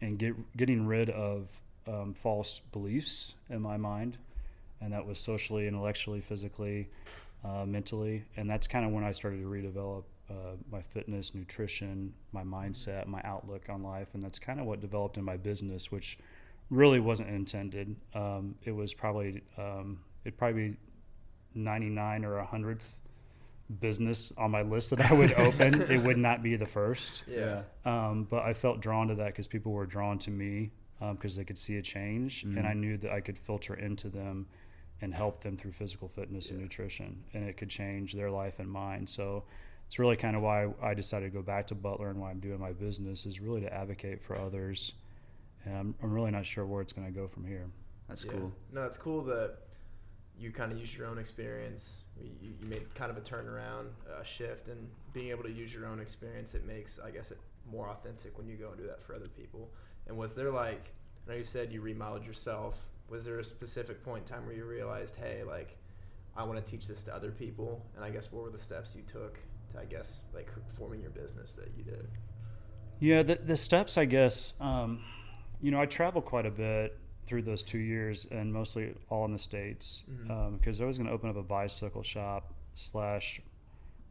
and 0.00 0.18
get 0.18 0.34
getting 0.56 0.86
rid 0.86 1.08
of 1.10 1.60
um, 1.86 2.12
false 2.14 2.60
beliefs 2.72 3.34
in 3.48 3.62
my 3.62 3.76
mind 3.76 4.18
and 4.80 4.92
that 4.92 5.06
was 5.06 5.18
socially, 5.18 5.66
intellectually, 5.66 6.20
physically, 6.20 6.88
uh, 7.44 7.64
mentally, 7.64 8.24
and 8.36 8.48
that's 8.48 8.66
kind 8.66 8.84
of 8.84 8.92
when 8.92 9.04
I 9.04 9.12
started 9.12 9.40
to 9.40 9.46
redevelop 9.46 10.04
uh, 10.30 10.56
my 10.70 10.82
fitness, 10.82 11.34
nutrition, 11.34 12.12
my 12.32 12.42
mindset, 12.42 13.06
my 13.06 13.20
outlook 13.24 13.62
on 13.68 13.82
life, 13.82 14.08
and 14.14 14.22
that's 14.22 14.38
kind 14.38 14.60
of 14.60 14.66
what 14.66 14.80
developed 14.80 15.16
in 15.16 15.24
my 15.24 15.36
business, 15.36 15.90
which 15.90 16.18
really 16.70 17.00
wasn't 17.00 17.28
intended. 17.28 17.96
Um, 18.14 18.54
it 18.64 18.72
was 18.72 18.92
probably 18.92 19.42
um, 19.56 20.00
it'd 20.24 20.36
probably 20.36 20.70
be 20.70 20.76
ninety 21.54 21.88
nine 21.88 22.24
or 22.24 22.38
a 22.38 22.44
hundredth 22.44 22.94
business 23.80 24.32
on 24.36 24.50
my 24.50 24.62
list 24.62 24.90
that 24.90 25.00
I 25.00 25.14
would 25.14 25.32
open. 25.34 25.82
it 25.90 26.02
would 26.02 26.18
not 26.18 26.42
be 26.42 26.56
the 26.56 26.66
first. 26.66 27.22
Yeah. 27.26 27.62
Um, 27.84 28.26
but 28.28 28.42
I 28.42 28.52
felt 28.52 28.80
drawn 28.80 29.08
to 29.08 29.14
that 29.16 29.28
because 29.28 29.46
people 29.46 29.72
were 29.72 29.86
drawn 29.86 30.18
to 30.20 30.30
me 30.30 30.70
because 31.12 31.36
they 31.36 31.44
could 31.44 31.58
see 31.58 31.76
a 31.76 31.82
change, 31.82 32.42
and 32.42 32.66
I 32.66 32.74
knew 32.74 32.96
that 32.98 33.12
I 33.12 33.20
could 33.20 33.38
filter 33.38 33.74
into 33.74 34.08
them 34.08 34.46
and 35.00 35.14
help 35.14 35.42
them 35.42 35.56
through 35.56 35.72
physical 35.72 36.08
fitness 36.08 36.50
and 36.50 36.58
nutrition, 36.58 37.24
and 37.32 37.48
it 37.48 37.56
could 37.56 37.68
change 37.70 38.14
their 38.14 38.30
life 38.30 38.58
and 38.58 38.70
mine. 38.70 39.06
So 39.06 39.44
it's 39.86 39.98
really 39.98 40.16
kind 40.16 40.36
of 40.36 40.42
why 40.42 40.68
I 40.82 40.94
decided 40.94 41.32
to 41.32 41.36
go 41.36 41.42
back 41.42 41.66
to 41.68 41.74
Butler 41.74 42.10
and 42.10 42.20
why 42.20 42.30
I'm 42.30 42.40
doing 42.40 42.60
my 42.60 42.72
business 42.72 43.24
is 43.24 43.40
really 43.40 43.60
to 43.62 43.72
advocate 43.72 44.22
for 44.22 44.36
others. 44.38 44.92
And 45.64 45.76
I'm, 45.76 45.94
I'm 46.02 46.12
really 46.12 46.30
not 46.30 46.46
sure 46.46 46.66
where 46.66 46.82
it's 46.82 46.92
going 46.92 47.06
to 47.06 47.12
go 47.12 47.28
from 47.28 47.46
here. 47.46 47.66
That's 48.08 48.24
Yeah. 48.24 48.32
cool. 48.32 48.52
No, 48.72 48.84
it's 48.84 48.96
cool 48.96 49.22
that 49.24 49.58
you 50.38 50.50
kind 50.52 50.72
of 50.72 50.78
use 50.78 50.96
your 50.96 51.06
own 51.06 51.18
experience. 51.18 52.02
You, 52.20 52.30
you 52.40 52.68
made 52.68 52.94
kind 52.94 53.10
of 53.10 53.16
a 53.16 53.20
turnaround, 53.20 53.90
uh, 54.12 54.22
shift, 54.22 54.68
and 54.68 54.88
being 55.12 55.30
able 55.30 55.42
to 55.44 55.52
use 55.52 55.72
your 55.72 55.86
own 55.86 56.00
experience, 56.00 56.54
it 56.54 56.66
makes, 56.66 56.98
I 57.04 57.10
guess, 57.10 57.30
it 57.30 57.38
more 57.70 57.88
authentic 57.88 58.36
when 58.38 58.46
you 58.46 58.56
go 58.56 58.68
and 58.68 58.78
do 58.78 58.86
that 58.86 59.02
for 59.02 59.14
other 59.14 59.28
people. 59.28 59.70
And 60.06 60.16
was 60.16 60.34
there 60.34 60.50
like, 60.50 60.92
I 61.26 61.32
know 61.32 61.36
you 61.38 61.44
said 61.44 61.72
you 61.72 61.80
remodeled 61.80 62.26
yourself. 62.26 62.86
Was 63.08 63.24
there 63.24 63.38
a 63.38 63.44
specific 63.44 64.04
point 64.04 64.28
in 64.28 64.34
time 64.36 64.46
where 64.46 64.54
you 64.54 64.64
realized, 64.64 65.16
hey, 65.16 65.42
like, 65.44 65.76
I 66.36 66.44
want 66.44 66.64
to 66.64 66.70
teach 66.70 66.86
this 66.86 67.02
to 67.04 67.14
other 67.14 67.30
people? 67.30 67.84
And 67.96 68.04
I 68.04 68.10
guess 68.10 68.30
what 68.30 68.44
were 68.44 68.50
the 68.50 68.58
steps 68.58 68.94
you 68.94 69.02
took 69.02 69.38
to, 69.72 69.80
I 69.80 69.84
guess, 69.84 70.24
like 70.34 70.50
forming 70.76 71.00
your 71.00 71.10
business 71.10 71.52
that 71.54 71.70
you 71.76 71.84
did? 71.84 72.08
Yeah, 73.00 73.22
the, 73.22 73.36
the 73.36 73.56
steps, 73.56 73.96
I 73.96 74.04
guess, 74.04 74.54
um, 74.60 75.02
you 75.60 75.70
know, 75.70 75.80
I 75.80 75.86
traveled 75.86 76.24
quite 76.24 76.46
a 76.46 76.50
bit 76.50 76.98
through 77.26 77.42
those 77.42 77.62
two 77.62 77.78
years 77.78 78.26
and 78.30 78.52
mostly 78.52 78.94
all 79.10 79.24
in 79.24 79.32
the 79.32 79.38
States 79.38 80.04
because 80.58 80.80
I 80.80 80.84
was 80.84 80.96
going 80.98 81.08
to 81.08 81.12
open 81.12 81.28
up 81.28 81.36
a 81.36 81.42
bicycle 81.42 82.02
shop 82.02 82.54
slash 82.74 83.40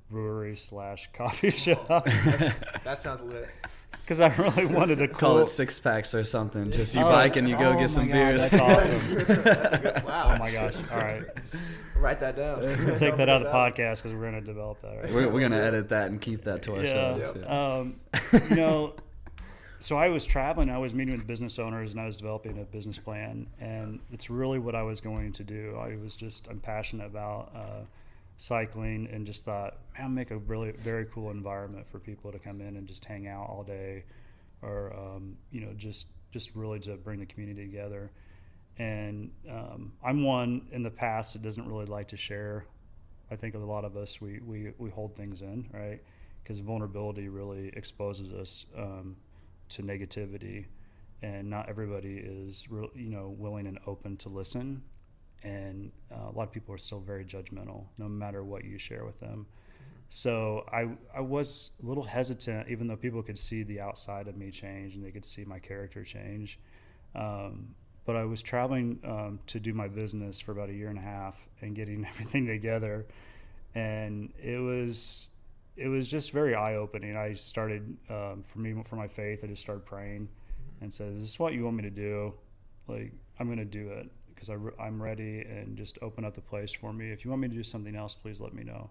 brewery 0.09 0.55
slash 0.55 1.09
coffee 1.13 1.51
shop 1.65 2.05
That's- 2.05 2.53
that 2.83 2.99
sounds 2.99 3.21
lit. 3.21 3.49
because 4.01 4.19
I 4.19 4.33
really 4.35 4.65
wanted 4.65 4.99
to 4.99 5.07
Call 5.17 5.39
it 5.39 5.49
six 5.49 5.79
packs 5.79 6.13
or 6.15 6.23
something. 6.23 6.71
Just 6.71 6.95
you 6.95 7.01
Oh, 7.01 7.05
bike 7.11 7.35
and 7.35 7.47
you 7.49 7.57
go 7.57 7.71
oh 7.73 7.79
get 7.79 7.91
some 7.91 8.07
God, 8.07 8.13
beers. 8.13 8.41
that's 8.43 8.59
awesome. 8.59 9.15
That's 9.43 9.73
a 9.73 9.77
good- 9.79 10.03
wow. 10.05 10.33
Oh 10.33 10.37
my 10.37 10.51
gosh. 10.51 10.75
All 10.91 10.97
right. 10.97 11.23
Write 11.95 12.19
that 12.21 12.37
down. 12.37 12.61
We'll 12.61 12.97
take 12.97 13.17
that 13.17 13.27
out 13.27 13.41
of 13.41 13.47
the 13.47 13.51
podcast 13.53 13.97
because 13.97 14.13
we're 14.13 14.21
going 14.29 14.33
to 14.33 14.41
develop 14.41 14.81
that. 14.83 15.03
Right? 15.03 15.13
We're, 15.13 15.29
we're 15.29 15.41
gonna 15.41 15.57
edit 15.61 15.89
that 15.89 16.09
and 16.11 16.21
keep 16.21 16.43
that 16.43 16.61
to 16.63 16.75
ourselves. 16.75 17.21
Yeah. 17.35 17.41
yeah. 17.41 17.77
Um, 17.77 17.99
you 18.49 18.55
know, 18.55 18.93
so 19.79 19.97
I 19.97 20.07
was 20.09 20.23
traveling. 20.23 20.69
I 20.69 20.77
was 20.77 20.93
meeting 20.93 21.15
with 21.17 21.25
business 21.27 21.57
owners, 21.59 21.91
and 21.93 21.99
I 22.01 22.05
was 22.05 22.15
developing 22.17 22.59
a 22.59 22.63
business 22.63 22.97
plan. 22.99 23.47
And 23.59 23.99
it's 24.13 24.29
really 24.29 24.59
what 24.59 24.75
I 24.75 24.83
was 24.83 25.01
going 25.01 25.33
to 25.33 25.43
do. 25.43 25.75
I 25.79 25.95
was 25.97 26.15
just 26.15 26.47
I'm 26.47 26.59
passionate 26.59 27.07
about 27.07 27.51
uh, 27.55 27.81
cycling, 28.37 29.09
and 29.11 29.25
just 29.25 29.43
thought, 29.43 29.79
man, 29.97 30.13
make 30.13 30.31
a 30.31 30.37
really 30.37 30.71
very 30.71 31.05
cool 31.05 31.31
environment 31.31 31.85
for 31.91 31.99
people 31.99 32.31
to 32.31 32.39
come 32.39 32.61
in 32.61 32.77
and 32.77 32.87
just 32.87 33.03
hang 33.05 33.27
out 33.27 33.47
all 33.49 33.63
day, 33.63 34.03
or 34.61 34.93
um, 34.93 35.37
you 35.51 35.61
know, 35.61 35.73
just 35.75 36.07
just 36.31 36.55
really 36.55 36.79
to 36.79 36.95
bring 36.95 37.19
the 37.19 37.25
community 37.25 37.65
together. 37.65 38.11
And 38.77 39.31
um, 39.49 39.93
I'm 40.05 40.23
one 40.23 40.67
in 40.71 40.83
the 40.83 40.91
past 40.91 41.33
that 41.33 41.41
doesn't 41.41 41.67
really 41.67 41.85
like 41.85 42.09
to 42.09 42.17
share. 42.17 42.65
I 43.31 43.35
think 43.35 43.55
a 43.55 43.57
lot 43.57 43.83
of 43.85 43.97
us 43.97 44.21
we 44.21 44.39
we, 44.45 44.71
we 44.77 44.89
hold 44.89 45.15
things 45.15 45.41
in, 45.41 45.69
right? 45.73 46.01
Because 46.43 46.59
vulnerability 46.59 47.27
really 47.27 47.69
exposes 47.75 48.31
us 48.31 48.65
um, 48.77 49.17
to 49.69 49.81
negativity, 49.81 50.65
and 51.21 51.49
not 51.49 51.67
everybody 51.67 52.17
is 52.17 52.67
real, 52.69 52.89
you 52.95 53.09
know 53.09 53.35
willing 53.37 53.67
and 53.67 53.79
open 53.87 54.15
to 54.17 54.29
listen. 54.29 54.83
And 55.43 55.91
uh, 56.11 56.29
a 56.29 56.31
lot 56.31 56.43
of 56.43 56.51
people 56.51 56.73
are 56.73 56.79
still 56.79 56.99
very 56.99 57.23
judgmental, 57.23 57.85
no 57.97 58.09
matter 58.09 58.43
what 58.43 58.65
you 58.65 58.77
share 58.77 59.05
with 59.05 59.19
them. 59.19 59.45
So 60.09 60.65
I 60.71 60.87
I 61.15 61.21
was 61.21 61.71
a 61.83 61.85
little 61.85 62.03
hesitant, 62.03 62.69
even 62.69 62.87
though 62.87 62.95
people 62.95 63.21
could 63.21 63.37
see 63.37 63.63
the 63.63 63.81
outside 63.81 64.27
of 64.27 64.37
me 64.37 64.51
change 64.51 64.95
and 64.95 65.03
they 65.03 65.11
could 65.11 65.25
see 65.25 65.43
my 65.43 65.59
character 65.59 66.03
change. 66.03 66.59
Um, 67.13 67.75
but 68.05 68.15
I 68.15 68.23
was 68.23 68.41
traveling 68.41 68.99
um, 69.03 69.39
to 69.47 69.59
do 69.59 69.73
my 69.73 69.89
business 69.89 70.39
for 70.39 70.53
about 70.53 70.69
a 70.69 70.73
year 70.73 70.89
and 70.89 70.97
a 70.97 71.01
half 71.01 71.35
and 71.61 71.75
getting 71.75 72.05
everything 72.09 72.47
together, 72.47 73.05
and 73.75 74.31
it 74.41 74.59
was 74.59 75.29
it 75.75 75.89
was 75.89 76.07
just 76.07 76.31
very 76.31 76.55
eye 76.55 76.75
opening. 76.75 77.17
I 77.17 77.33
started 77.33 77.97
um, 78.09 78.43
for 78.43 78.59
me 78.59 78.81
for 78.89 78.95
my 78.95 79.07
faith. 79.07 79.41
I 79.43 79.47
just 79.47 79.61
started 79.61 79.85
praying 79.85 80.29
and 80.79 80.93
said, 80.93 81.13
"Is 81.15 81.21
this 81.21 81.39
what 81.39 81.53
you 81.53 81.65
want 81.65 81.75
me 81.75 81.83
to 81.83 81.89
do? 81.89 82.33
Like 82.87 83.11
I'm 83.39 83.47
going 83.47 83.57
to 83.57 83.65
do 83.65 83.89
it 83.89 84.09
because 84.39 84.73
I'm 84.79 85.01
ready 85.01 85.41
and 85.41 85.77
just 85.77 85.97
open 86.01 86.23
up 86.23 86.35
the 86.35 86.41
place 86.41 86.71
for 86.71 86.93
me. 86.93 87.11
If 87.11 87.25
you 87.25 87.31
want 87.31 87.41
me 87.41 87.47
to 87.47 87.55
do 87.55 87.63
something 87.63 87.95
else, 87.95 88.13
please 88.15 88.39
let 88.39 88.53
me 88.53 88.63
know." 88.63 88.89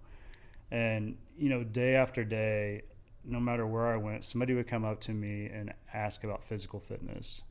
And 0.71 1.17
you 1.39 1.49
know, 1.49 1.63
day 1.63 1.95
after 1.95 2.25
day, 2.25 2.83
no 3.25 3.41
matter 3.41 3.67
where 3.67 3.87
I 3.87 3.97
went, 3.97 4.25
somebody 4.25 4.55
would 4.55 4.69
come 4.69 4.85
up 4.85 5.01
to 5.03 5.13
me 5.13 5.47
and 5.47 5.73
ask 5.93 6.25
about 6.25 6.45
physical 6.45 6.81
fitness. 6.81 7.43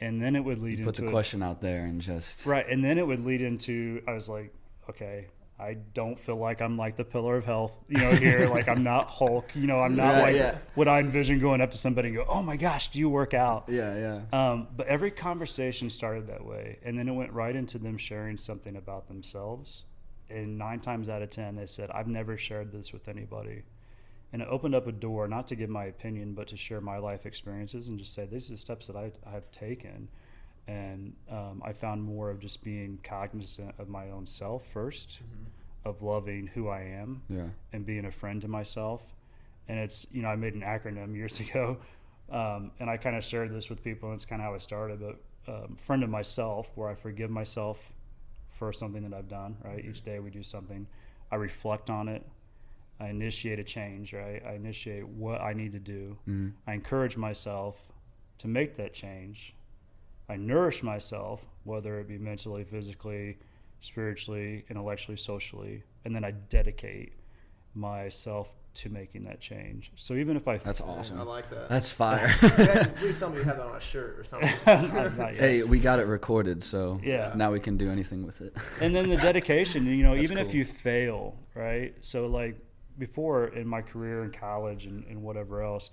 And 0.00 0.20
then 0.20 0.36
it 0.36 0.40
would 0.40 0.58
lead 0.58 0.78
you 0.78 0.84
put 0.84 0.96
into 0.96 1.02
the 1.02 1.08
a- 1.08 1.10
question 1.10 1.42
out 1.42 1.60
there 1.60 1.84
and 1.84 2.00
just 2.00 2.44
Right. 2.46 2.68
And 2.68 2.84
then 2.84 2.98
it 2.98 3.06
would 3.06 3.24
lead 3.24 3.40
into 3.40 4.02
I 4.06 4.12
was 4.12 4.28
like, 4.28 4.52
okay, 4.90 5.28
I 5.58 5.74
don't 5.94 6.18
feel 6.18 6.36
like 6.36 6.60
I'm 6.60 6.76
like 6.76 6.96
the 6.96 7.04
pillar 7.04 7.36
of 7.36 7.44
health, 7.44 7.72
you 7.88 7.98
know, 7.98 8.10
here. 8.12 8.48
like 8.50 8.66
I'm 8.68 8.82
not 8.82 9.08
Hulk, 9.08 9.54
you 9.54 9.66
know, 9.68 9.80
I'm 9.80 9.94
not 9.94 10.16
Yeah, 10.16 10.22
like 10.22 10.34
yeah. 10.36 10.58
what 10.74 10.88
I 10.88 10.98
envision 10.98 11.38
going 11.38 11.60
up 11.60 11.70
to 11.70 11.78
somebody 11.78 12.08
and 12.08 12.16
go, 12.16 12.24
Oh 12.28 12.42
my 12.42 12.56
gosh, 12.56 12.90
do 12.90 12.98
you 12.98 13.08
work 13.08 13.34
out? 13.34 13.64
yeah, 13.68 14.20
yeah. 14.32 14.50
Um, 14.50 14.66
but 14.76 14.88
every 14.88 15.10
conversation 15.12 15.90
started 15.90 16.26
that 16.26 16.44
way. 16.44 16.78
And 16.82 16.98
then 16.98 17.08
it 17.08 17.12
went 17.12 17.32
right 17.32 17.54
into 17.54 17.78
them 17.78 17.96
sharing 17.98 18.36
something 18.36 18.74
about 18.76 19.06
themselves. 19.06 19.84
And 20.28 20.58
nine 20.58 20.80
times 20.80 21.08
out 21.08 21.22
of 21.22 21.30
10, 21.30 21.54
they 21.56 21.66
said, 21.66 21.90
I've 21.92 22.08
never 22.08 22.36
shared 22.36 22.72
this 22.72 22.92
with 22.92 23.06
anybody. 23.08 23.62
And 24.32 24.42
it 24.42 24.48
opened 24.50 24.74
up 24.74 24.88
a 24.88 24.92
door, 24.92 25.28
not 25.28 25.46
to 25.48 25.54
give 25.54 25.70
my 25.70 25.84
opinion, 25.84 26.34
but 26.34 26.48
to 26.48 26.56
share 26.56 26.80
my 26.80 26.98
life 26.98 27.24
experiences 27.26 27.86
and 27.86 27.96
just 27.98 28.12
say, 28.14 28.26
these 28.26 28.48
are 28.48 28.54
the 28.54 28.58
steps 28.58 28.88
that 28.88 28.96
I, 28.96 29.12
I've 29.24 29.48
taken. 29.52 30.08
And 30.66 31.14
um, 31.30 31.62
I 31.64 31.72
found 31.72 32.02
more 32.02 32.30
of 32.30 32.40
just 32.40 32.64
being 32.64 32.98
cognizant 33.02 33.74
of 33.78 33.88
my 33.88 34.10
own 34.10 34.26
self 34.26 34.62
1st 34.72 35.18
of 35.84 36.00
loving 36.02 36.46
who 36.46 36.68
I 36.68 36.80
am 36.82 37.22
Yeah. 37.28 37.48
and 37.72 37.84
being 37.84 38.06
a 38.06 38.10
friend 38.10 38.40
to 38.42 38.48
myself. 38.48 39.02
And 39.68 39.78
it's, 39.78 40.06
you 40.10 40.22
know, 40.22 40.28
I 40.28 40.36
made 40.36 40.54
an 40.54 40.62
acronym 40.62 41.14
years 41.14 41.38
ago, 41.46 41.76
um, 42.30 42.70
and 42.80 42.88
I 42.88 42.96
kind 42.96 43.16
of 43.16 43.22
shared 43.24 43.52
this 43.52 43.68
with 43.68 43.84
people, 43.84 44.08
and 44.10 44.16
it's 44.16 44.24
kind 44.24 44.40
of 44.40 44.46
how 44.46 44.54
I 44.54 44.58
started. 44.58 45.00
But 45.00 45.52
um, 45.52 45.76
friend 45.76 46.02
of 46.02 46.08
myself, 46.08 46.68
where 46.74 46.88
I 46.88 46.94
forgive 46.94 47.30
myself 47.30 47.78
for 48.58 48.72
something 48.72 49.02
that 49.08 49.14
I've 49.16 49.28
done, 49.28 49.56
right? 49.62 49.84
Each 49.84 50.02
day 50.02 50.18
we 50.20 50.30
do 50.30 50.42
something. 50.42 50.86
I 51.30 51.36
reflect 51.36 51.90
on 51.90 52.08
it. 52.08 52.24
I 53.00 53.08
initiate 53.08 53.58
a 53.58 53.64
change, 53.64 54.14
right? 54.14 54.42
I 54.46 54.52
initiate 54.54 55.06
what 55.06 55.40
I 55.42 55.52
need 55.52 55.72
to 55.72 55.80
do. 55.80 56.16
Mhm. 56.26 56.52
I 56.66 56.72
encourage 56.74 57.16
myself 57.18 57.76
to 58.38 58.48
make 58.48 58.76
that 58.76 58.94
change. 58.94 59.52
I 60.28 60.36
nourish 60.36 60.82
myself, 60.82 61.40
whether 61.64 61.98
it 62.00 62.08
be 62.08 62.18
mentally, 62.18 62.64
physically, 62.64 63.38
spiritually, 63.80 64.64
intellectually, 64.70 65.16
socially, 65.18 65.82
and 66.04 66.14
then 66.14 66.24
I 66.24 66.30
dedicate 66.32 67.12
myself 67.74 68.50
to 68.74 68.88
making 68.88 69.22
that 69.24 69.40
change. 69.40 69.92
So 69.96 70.14
even 70.14 70.36
if 70.36 70.48
I 70.48 70.56
That's 70.58 70.80
I 70.80 70.84
awesome. 70.86 71.20
I 71.20 71.22
like 71.22 71.48
that. 71.50 71.68
That's 71.68 71.92
fire. 72.02 72.34
Yeah, 72.42 72.86
Please 72.96 73.18
tell 73.20 73.30
me 73.30 73.38
you 73.38 73.44
have 73.44 73.56
that 73.58 73.66
on 73.66 73.76
a 73.76 73.80
shirt 73.80 74.18
or 74.18 74.24
something. 74.24 74.48
Hey, 75.36 75.62
we 75.62 75.78
got 75.78 76.00
it 76.00 76.06
recorded, 76.06 76.64
so 76.64 76.98
Yeah. 77.02 77.32
now 77.36 77.52
we 77.52 77.60
can 77.60 77.76
do 77.76 77.90
anything 77.90 78.26
with 78.26 78.40
it. 78.40 78.56
and 78.80 78.94
then 78.96 79.08
the 79.08 79.16
dedication 79.16 79.86
you 79.86 80.02
know 80.02 80.12
That's 80.14 80.24
even 80.24 80.38
if 80.38 80.54
you 80.54 80.64
fail 80.64 81.36
right 81.54 81.94
so 82.00 82.26
like 82.26 82.58
before 82.98 83.46
in 83.48 83.66
my 83.68 83.80
career 83.82 84.24
in 84.24 84.32
college 84.32 84.86
and, 84.86 85.04
and 85.06 85.22
whatever 85.22 85.62
else 85.62 85.90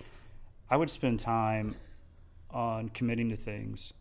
i 0.70 0.76
would 0.78 0.90
spend 0.90 1.20
time 1.20 1.76
on 2.50 2.90
committing 2.90 3.30
to 3.30 3.36
things 3.36 3.94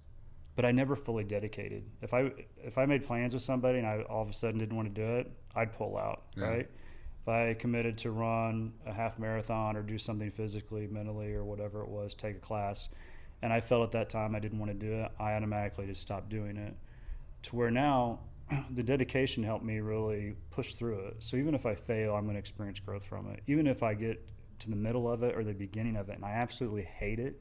but 0.61 0.69
i 0.69 0.73
never 0.73 0.95
fully 0.95 1.25
dedicated 1.25 1.83
if 2.03 2.13
i 2.13 2.31
if 2.63 2.77
i 2.77 2.85
made 2.85 3.03
plans 3.07 3.33
with 3.33 3.43
somebody 3.43 3.79
and 3.79 3.87
i 3.87 4.03
all 4.11 4.21
of 4.21 4.29
a 4.29 4.33
sudden 4.35 4.59
didn't 4.61 4.77
want 4.77 4.95
to 4.95 5.01
do 5.01 5.17
it 5.17 5.33
i'd 5.57 5.73
pull 5.73 5.97
out 5.97 6.25
Yeah. 6.37 6.45
right 6.45 6.69
if 7.23 7.29
i 7.29 7.55
committed 7.55 7.97
to 7.99 8.11
run 8.11 8.75
a 8.85 8.93
half 8.93 9.19
marathon 9.19 9.75
or 9.75 9.83
do 9.83 9.97
something 9.97 10.31
physically 10.31 10.87
mentally 10.87 11.33
or 11.33 11.45
whatever 11.45 11.81
it 11.81 11.89
was 11.89 12.13
take 12.13 12.37
a 12.37 12.41
class 12.41 12.91
and 13.41 13.55
i 13.55 13.61
felt 13.63 13.85
at 13.85 13.93
that 13.93 14.11
time 14.11 14.35
i 14.35 14.39
didn't 14.39 14.59
want 14.59 14.71
to 14.71 14.87
do 14.87 14.93
it 15.01 15.11
i 15.19 15.33
automatically 15.33 15.87
just 15.87 16.03
stopped 16.03 16.29
doing 16.29 16.59
it 16.59 16.75
to 17.43 17.57
where 17.57 17.71
now 17.71 18.19
the 18.75 18.83
dedication 18.83 19.43
helped 19.43 19.65
me 19.65 19.81
really 19.81 20.35
push 20.51 20.75
through 20.75 20.99
it. 21.07 21.17
So 21.21 21.37
even 21.37 21.55
if 21.55 21.65
I 21.67 21.75
fail, 21.77 22.15
I'm 22.17 22.25
going 22.25 22.35
to 22.35 22.41
experience 22.41 22.81
growth 22.81 23.05
from 23.05 23.31
it. 23.31 23.41
Even 23.47 23.67
if 23.69 23.83
I 23.85 23.95
get 23.95 24.21
to 24.59 24.69
the 24.71 24.77
middle 24.77 25.11
of 25.11 25.23
it 25.23 25.37
or 25.37 25.45
the 25.45 25.53
beginning 25.55 25.97
of 25.97 26.09
it 26.09 26.17
and 26.17 26.25
I 26.25 26.33
absolutely 26.33 26.83
hate 26.83 27.21
it, 27.21 27.41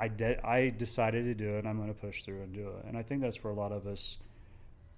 I 0.00 0.08
de- 0.08 0.44
I 0.46 0.70
decided 0.70 1.24
to 1.26 1.34
do 1.34 1.56
it 1.56 1.58
and 1.60 1.68
I'm 1.68 1.76
going 1.76 1.92
to 1.94 2.00
push 2.00 2.24
through 2.24 2.42
and 2.42 2.52
do 2.54 2.68
it. 2.68 2.86
And 2.88 2.96
I 2.96 3.02
think 3.02 3.20
that's 3.20 3.44
where 3.44 3.52
a 3.52 3.56
lot 3.56 3.70
of 3.70 3.86
us 3.86 4.16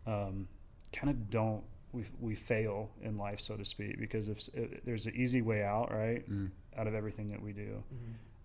um, 0.06 0.49
kind 0.92 1.11
of 1.11 1.28
don't 1.30 1.62
we, 1.92 2.04
we 2.21 2.35
fail 2.35 2.88
in 3.02 3.18
life, 3.18 3.40
so 3.40 3.56
to 3.56 3.64
speak, 3.64 3.99
because 3.99 4.28
if, 4.28 4.49
if 4.54 4.82
there's 4.85 5.04
an 5.06 5.14
easy 5.14 5.42
way 5.42 5.62
out, 5.62 5.92
right, 5.92 6.26
Mm. 6.30 6.50
out 6.78 6.87
of 6.87 6.94
everything 6.94 7.28
that 7.30 7.42
we 7.42 7.52
do. 7.52 7.82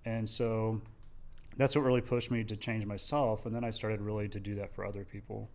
And 0.04 0.28
so 0.30 0.82
that's 1.56 1.76
what 1.76 1.86
really 1.86 2.02
pushed 2.02 2.30
me 2.32 2.44
to 2.44 2.56
change 2.58 2.86
myself. 2.86 3.46
And 3.46 3.56
then 3.56 3.64
I 3.64 3.70
started 3.70 4.02
really 4.02 4.28
to 4.30 4.40
do 4.40 4.56
that 4.56 4.74
for 4.74 4.84
other 4.86 5.06
people 5.06 5.50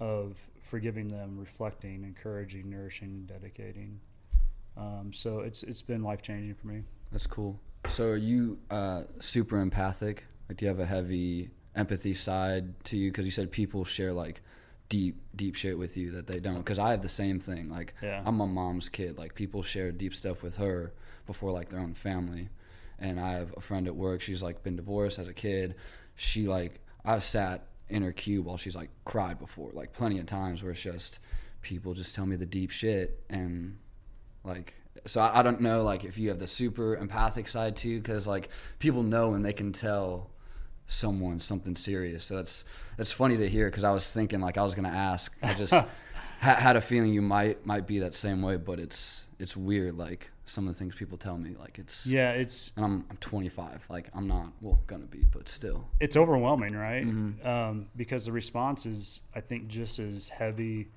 of 0.00 0.36
forgiving 0.62 1.08
them, 1.08 1.38
reflecting, 1.38 2.02
encouraging, 2.04 2.68
nourishing, 2.70 3.24
dedicating. 3.26 4.00
Um, 4.76 5.12
so 5.12 5.40
it's 5.40 5.62
it's 5.62 5.82
been 5.82 6.02
life 6.02 6.22
changing 6.22 6.54
for 6.54 6.66
me. 6.68 6.82
That's 7.12 7.26
cool. 7.26 7.60
So 7.90 8.04
are 8.04 8.16
you 8.16 8.58
uh, 8.70 9.02
super 9.18 9.58
empathic? 9.60 10.24
Like, 10.48 10.58
do 10.58 10.64
you 10.64 10.68
have 10.68 10.80
a 10.80 10.86
heavy 10.86 11.50
empathy 11.74 12.14
side 12.14 12.82
to 12.84 12.96
you? 12.96 13.10
Because 13.10 13.24
you 13.24 13.30
said 13.30 13.50
people 13.50 13.84
share 13.84 14.12
like 14.12 14.40
deep, 14.88 15.20
deep 15.34 15.54
shit 15.54 15.78
with 15.78 15.96
you 15.96 16.10
that 16.12 16.26
they 16.26 16.40
don't. 16.40 16.58
Because 16.58 16.78
I 16.78 16.90
have 16.90 17.02
the 17.02 17.08
same 17.08 17.40
thing. 17.40 17.68
Like, 17.70 17.94
Yeah. 18.02 18.22
I'm 18.24 18.36
my 18.36 18.46
mom's 18.46 18.88
kid. 18.88 19.18
Like, 19.18 19.34
people 19.34 19.62
share 19.62 19.90
deep 19.92 20.14
stuff 20.14 20.42
with 20.42 20.56
her 20.56 20.92
before 21.26 21.50
like 21.52 21.70
their 21.70 21.80
own 21.80 21.94
family. 21.94 22.48
And 22.98 23.18
I 23.18 23.32
have 23.34 23.52
a 23.56 23.60
friend 23.60 23.86
at 23.86 23.96
work. 23.96 24.20
She's 24.22 24.42
like 24.42 24.62
been 24.62 24.76
divorced 24.76 25.18
as 25.18 25.28
a 25.28 25.34
kid. 25.34 25.74
She 26.14 26.46
like 26.46 26.80
I've 27.04 27.24
sat 27.24 27.66
in 27.88 28.02
her 28.02 28.12
cube 28.12 28.46
while 28.46 28.56
she's 28.56 28.76
like 28.76 28.90
cried 29.04 29.38
before, 29.38 29.70
like 29.72 29.92
plenty 29.92 30.18
of 30.18 30.26
times 30.26 30.62
where 30.62 30.72
it's 30.72 30.80
just 30.80 31.18
people 31.62 31.94
just 31.94 32.14
tell 32.14 32.26
me 32.26 32.36
the 32.36 32.46
deep 32.46 32.70
shit 32.70 33.22
and 33.28 33.78
like 34.44 34.74
so 35.06 35.20
I, 35.20 35.40
I 35.40 35.42
don't 35.42 35.60
know 35.60 35.82
like 35.82 36.04
if 36.04 36.18
you 36.18 36.28
have 36.28 36.38
the 36.38 36.46
super 36.46 36.96
empathic 36.96 37.48
side 37.48 37.76
too 37.76 37.98
because 38.00 38.26
like 38.26 38.48
people 38.78 39.02
know 39.02 39.34
and 39.34 39.44
they 39.44 39.52
can 39.52 39.72
tell 39.72 40.30
someone 40.86 41.40
something 41.40 41.74
serious 41.76 42.24
so 42.24 42.36
that's 42.36 42.64
that's 42.96 43.10
funny 43.12 43.36
to 43.36 43.48
hear 43.48 43.66
because 43.70 43.84
i 43.84 43.90
was 43.90 44.12
thinking 44.12 44.40
like 44.40 44.58
i 44.58 44.62
was 44.62 44.74
gonna 44.74 44.88
ask 44.88 45.34
i 45.42 45.54
just 45.54 45.72
ha- 45.72 45.86
had 46.40 46.76
a 46.76 46.80
feeling 46.80 47.12
you 47.14 47.22
might 47.22 47.64
might 47.64 47.86
be 47.86 48.00
that 48.00 48.14
same 48.14 48.42
way 48.42 48.56
but 48.56 48.78
it's 48.78 49.24
it's 49.38 49.56
weird 49.56 49.96
like 49.96 50.28
some 50.44 50.68
of 50.68 50.74
the 50.74 50.78
things 50.78 50.94
people 50.94 51.16
tell 51.16 51.38
me 51.38 51.54
like 51.58 51.78
it's 51.78 52.04
Yeah, 52.04 52.32
it's 52.32 52.72
and 52.76 52.84
i'm, 52.84 53.04
I'm 53.08 53.16
25 53.18 53.84
like 53.88 54.10
i'm 54.12 54.26
not 54.26 54.48
well 54.60 54.78
gonna 54.86 55.06
be 55.06 55.24
but 55.32 55.48
still 55.48 55.86
it's 56.00 56.16
overwhelming, 56.16 56.74
right? 56.74 57.06
Mhm. 57.06 57.46
Um, 57.46 57.86
because 57.96 58.26
the 58.26 58.32
response 58.32 58.84
is, 58.84 59.20
I 59.34 59.40
think, 59.40 59.68
just 59.68 59.98
as 60.00 60.28
heavy 60.28 60.88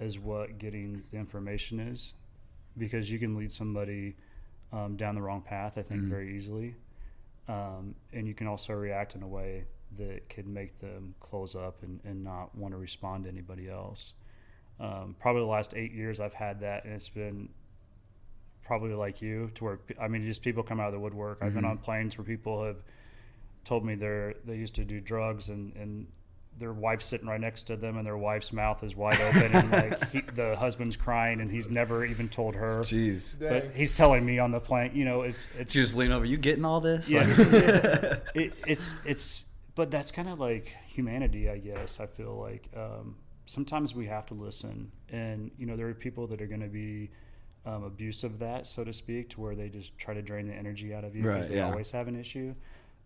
as 0.00 0.18
what 0.18 0.58
getting 0.58 1.02
the 1.12 1.18
information 1.18 1.78
is, 1.78 2.14
because 2.78 3.10
you 3.10 3.18
can 3.18 3.36
lead 3.36 3.52
somebody 3.52 4.14
um, 4.72 4.96
down 4.96 5.14
the 5.14 5.22
wrong 5.22 5.40
path. 5.42 5.78
I 5.78 5.82
think 5.82 6.02
Mhm. 6.02 6.08
very 6.08 6.36
easily, 6.36 6.74
um, 7.48 7.94
and 8.12 8.26
you 8.26 8.34
can 8.34 8.46
also 8.46 8.72
react 8.74 9.14
in 9.14 9.22
a 9.22 9.28
way 9.28 9.64
that 9.98 10.28
could 10.28 10.46
make 10.46 10.78
them 10.80 11.14
close 11.20 11.54
up 11.54 11.82
and, 11.82 12.00
and 12.04 12.22
not 12.24 12.54
want 12.56 12.72
to 12.74 12.78
respond 12.78 13.24
to 13.24 13.30
anybody 13.30 13.68
else. 13.70 14.12
Um, 14.80 15.14
probably 15.20 15.42
the 15.42 15.46
last 15.46 15.72
eight 15.74 15.92
years 15.92 16.18
I've 16.20 16.34
had 16.34 16.60
that, 16.60 16.84
and 16.84 16.92
it's 16.94 17.08
been 17.08 17.48
probably 18.64 18.92
like 18.94 19.22
you 19.22 19.50
to 19.54 19.64
where 19.64 19.78
I 20.00 20.08
mean, 20.08 20.24
just 20.26 20.42
people 20.42 20.62
come 20.62 20.80
out 20.80 20.88
of 20.88 20.92
the 20.92 20.98
woodwork. 21.00 21.38
I've 21.40 21.54
been 21.54 21.64
Mhm. 21.64 21.70
on 21.70 21.78
planes 21.78 22.18
where 22.18 22.24
people 22.24 22.64
have 22.64 22.82
told 23.64 23.84
me 23.84 23.94
they're 23.94 24.34
they 24.44 24.56
used 24.56 24.74
to 24.74 24.84
do 24.84 25.00
drugs 25.00 25.48
and 25.48 25.74
and 25.76 26.06
their 26.58 26.72
wife's 26.72 27.06
sitting 27.06 27.28
right 27.28 27.40
next 27.40 27.64
to 27.64 27.76
them 27.76 27.98
and 27.98 28.06
their 28.06 28.16
wife's 28.16 28.52
mouth 28.52 28.82
is 28.82 28.96
wide 28.96 29.20
open 29.20 29.54
and 29.54 29.70
like 29.70 30.10
he, 30.12 30.20
the 30.34 30.56
husband's 30.56 30.96
crying 30.96 31.40
and 31.40 31.50
he's 31.50 31.68
never 31.68 32.04
even 32.04 32.28
told 32.28 32.54
her 32.54 32.80
jeez 32.82 33.38
but 33.38 33.48
Dang. 33.64 33.72
he's 33.74 33.92
telling 33.92 34.24
me 34.24 34.38
on 34.38 34.52
the 34.52 34.60
plane 34.60 34.90
you 34.94 35.04
know 35.04 35.20
it's 35.22 35.48
it's 35.58 35.72
she 35.72 35.80
just 35.80 35.94
lean 35.94 36.12
over 36.12 36.24
you 36.24 36.38
getting 36.38 36.64
all 36.64 36.80
this 36.80 37.08
Yeah. 37.10 37.26
Like- 37.26 37.38
it, 38.34 38.52
it's 38.66 38.94
it's 39.04 39.44
but 39.74 39.90
that's 39.90 40.10
kind 40.10 40.28
of 40.28 40.40
like 40.40 40.72
humanity 40.88 41.50
i 41.50 41.58
guess 41.58 42.00
i 42.00 42.06
feel 42.06 42.34
like 42.40 42.68
um, 42.76 43.16
sometimes 43.44 43.94
we 43.94 44.06
have 44.06 44.24
to 44.26 44.34
listen 44.34 44.90
and 45.10 45.50
you 45.58 45.66
know 45.66 45.76
there 45.76 45.88
are 45.88 45.94
people 45.94 46.26
that 46.28 46.40
are 46.40 46.46
going 46.46 46.62
to 46.62 46.68
be 46.68 47.10
um, 47.66 47.84
abusive 47.84 48.32
of 48.32 48.38
that 48.38 48.66
so 48.66 48.82
to 48.84 48.92
speak 48.94 49.28
to 49.30 49.40
where 49.42 49.54
they 49.54 49.68
just 49.68 49.96
try 49.98 50.14
to 50.14 50.22
drain 50.22 50.46
the 50.48 50.54
energy 50.54 50.94
out 50.94 51.04
of 51.04 51.14
you 51.14 51.22
because 51.22 51.36
Right, 51.36 51.48
they 51.48 51.56
yeah. 51.56 51.68
always 51.68 51.90
have 51.90 52.08
an 52.08 52.18
issue 52.18 52.54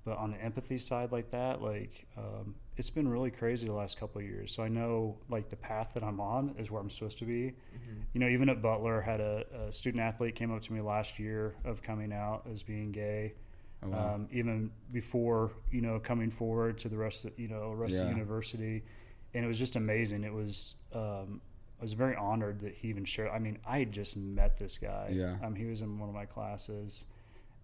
but 0.04 0.16
on 0.18 0.30
the 0.30 0.42
empathy 0.42 0.78
side 0.78 1.10
like 1.12 1.30
that 1.32 1.60
like 1.62 2.06
um, 2.16 2.54
it's 2.80 2.90
been 2.90 3.06
really 3.06 3.30
crazy 3.30 3.66
the 3.66 3.72
last 3.72 3.98
couple 4.00 4.18
of 4.20 4.26
years 4.26 4.52
so 4.54 4.62
i 4.62 4.68
know 4.68 5.16
like 5.28 5.48
the 5.50 5.56
path 5.56 5.88
that 5.94 6.02
i'm 6.02 6.18
on 6.18 6.54
is 6.58 6.70
where 6.70 6.80
i'm 6.80 6.90
supposed 6.90 7.18
to 7.18 7.24
be 7.26 7.52
you 8.14 8.20
know 8.20 8.26
even 8.26 8.48
at 8.48 8.60
butler 8.62 9.00
had 9.02 9.20
a, 9.20 9.44
a 9.68 9.72
student 9.72 10.02
athlete 10.02 10.34
came 10.34 10.50
up 10.54 10.62
to 10.62 10.72
me 10.72 10.80
last 10.80 11.18
year 11.18 11.54
of 11.64 11.82
coming 11.82 12.12
out 12.12 12.42
as 12.52 12.62
being 12.62 12.90
gay 12.90 13.34
Oh, 13.82 13.88
wow. 13.88 14.14
um, 14.16 14.28
even 14.30 14.70
before 14.92 15.52
you 15.70 15.80
know 15.80 15.98
coming 15.98 16.30
forward 16.30 16.76
to 16.80 16.88
the 16.90 16.96
rest 16.98 17.24
of 17.24 17.32
you 17.38 17.48
know 17.48 17.72
rest 17.72 17.94
of 17.94 18.04
the 18.04 18.10
university, 18.10 18.82
and 19.32 19.42
it 19.42 19.48
was 19.48 19.58
just 19.58 19.74
amazing. 19.74 20.22
It 20.22 20.34
was 20.34 20.74
um, 20.92 21.40
I 21.78 21.82
was 21.82 21.94
very 21.94 22.14
honored 22.14 22.60
that 22.60 22.74
he 22.74 22.88
even 22.88 23.06
shared. 23.06 23.30
I 23.30 23.38
mean, 23.38 23.56
I 23.66 23.78
had 23.78 23.90
just 23.90 24.18
met 24.18 24.58
this 24.58 24.76
guy. 24.76 25.12
Yeah. 25.14 25.36
Um, 25.42 25.54
he 25.54 25.64
was 25.64 25.80
in 25.80 25.98
one 25.98 26.10
of 26.10 26.14
my 26.14 26.26
classes, 26.26 27.06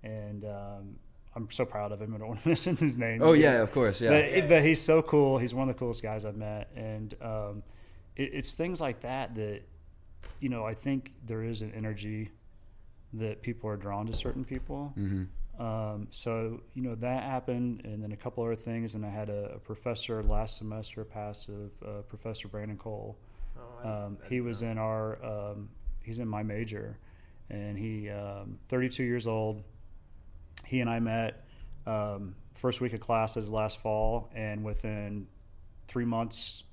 and 0.02 0.46
um, 0.46 0.96
I'm 1.36 1.50
so 1.50 1.64
proud 1.66 1.92
of 1.92 2.00
him. 2.00 2.14
I 2.14 2.18
don't 2.18 2.28
want 2.32 2.42
to 2.42 2.48
mention 2.48 2.76
his 2.76 2.96
name. 2.98 3.20
Oh 3.22 3.32
yeah, 3.34 3.60
of 3.62 3.70
course, 3.72 4.00
yeah. 4.00 4.10
But, 4.40 4.48
but 4.48 4.62
he's 4.64 4.80
so 4.80 5.02
cool. 5.02 5.36
He's 5.38 5.54
one 5.54 5.68
of 5.68 5.74
the 5.76 5.78
coolest 5.78 6.02
guys 6.02 6.24
I've 6.24 6.36
met, 6.36 6.70
and 6.74 7.14
um, 7.22 7.62
it, 8.16 8.30
it's 8.32 8.54
things 8.54 8.80
like 8.80 9.02
that 9.02 9.34
that 9.36 9.60
you 10.40 10.48
know. 10.48 10.64
I 10.64 10.74
think 10.74 11.12
there 11.26 11.42
is 11.44 11.60
an 11.62 11.72
energy 11.76 12.30
that 13.12 13.42
people 13.42 13.68
are 13.70 13.76
drawn 13.76 14.06
to 14.06 14.14
certain 14.14 14.44
people. 14.44 14.92
hmm 14.96 15.24
Um, 15.58 16.08
so 16.10 16.60
you 16.74 16.82
know 16.82 16.94
that 16.96 17.22
happened, 17.22 17.82
and 17.84 18.02
then 18.02 18.12
a 18.12 18.16
couple 18.16 18.42
other 18.44 18.56
things. 18.56 18.94
And 18.94 19.04
I 19.04 19.10
had 19.10 19.28
a, 19.28 19.52
a 19.54 19.58
professor 19.58 20.22
last 20.22 20.56
semester 20.58 21.04
pass 21.04 21.48
of 21.48 21.70
uh, 21.86 22.02
Professor 22.08 22.48
Brandon 22.48 22.76
Cole. 22.78 23.16
Oh, 23.58 23.60
I- 23.84 24.04
Um, 24.06 24.18
I 24.24 24.28
he 24.28 24.40
was 24.40 24.62
know. 24.62 24.70
in 24.70 24.78
our 24.78 25.22
um, 25.24 25.68
he's 26.02 26.18
in 26.18 26.28
my 26.28 26.42
major, 26.42 26.98
and 27.50 27.78
he 27.78 28.08
um, 28.10 28.58
32 28.68 29.02
years 29.04 29.26
old. 29.26 29.62
He 30.64 30.80
and 30.80 30.88
I 30.90 30.98
met 31.00 31.44
um, 31.86 32.34
first 32.54 32.80
week 32.80 32.92
of 32.92 33.00
classes 33.00 33.48
last 33.48 33.78
fall, 33.78 34.30
and 34.34 34.64
within 34.64 35.26
three 35.88 36.04
months, 36.04 36.64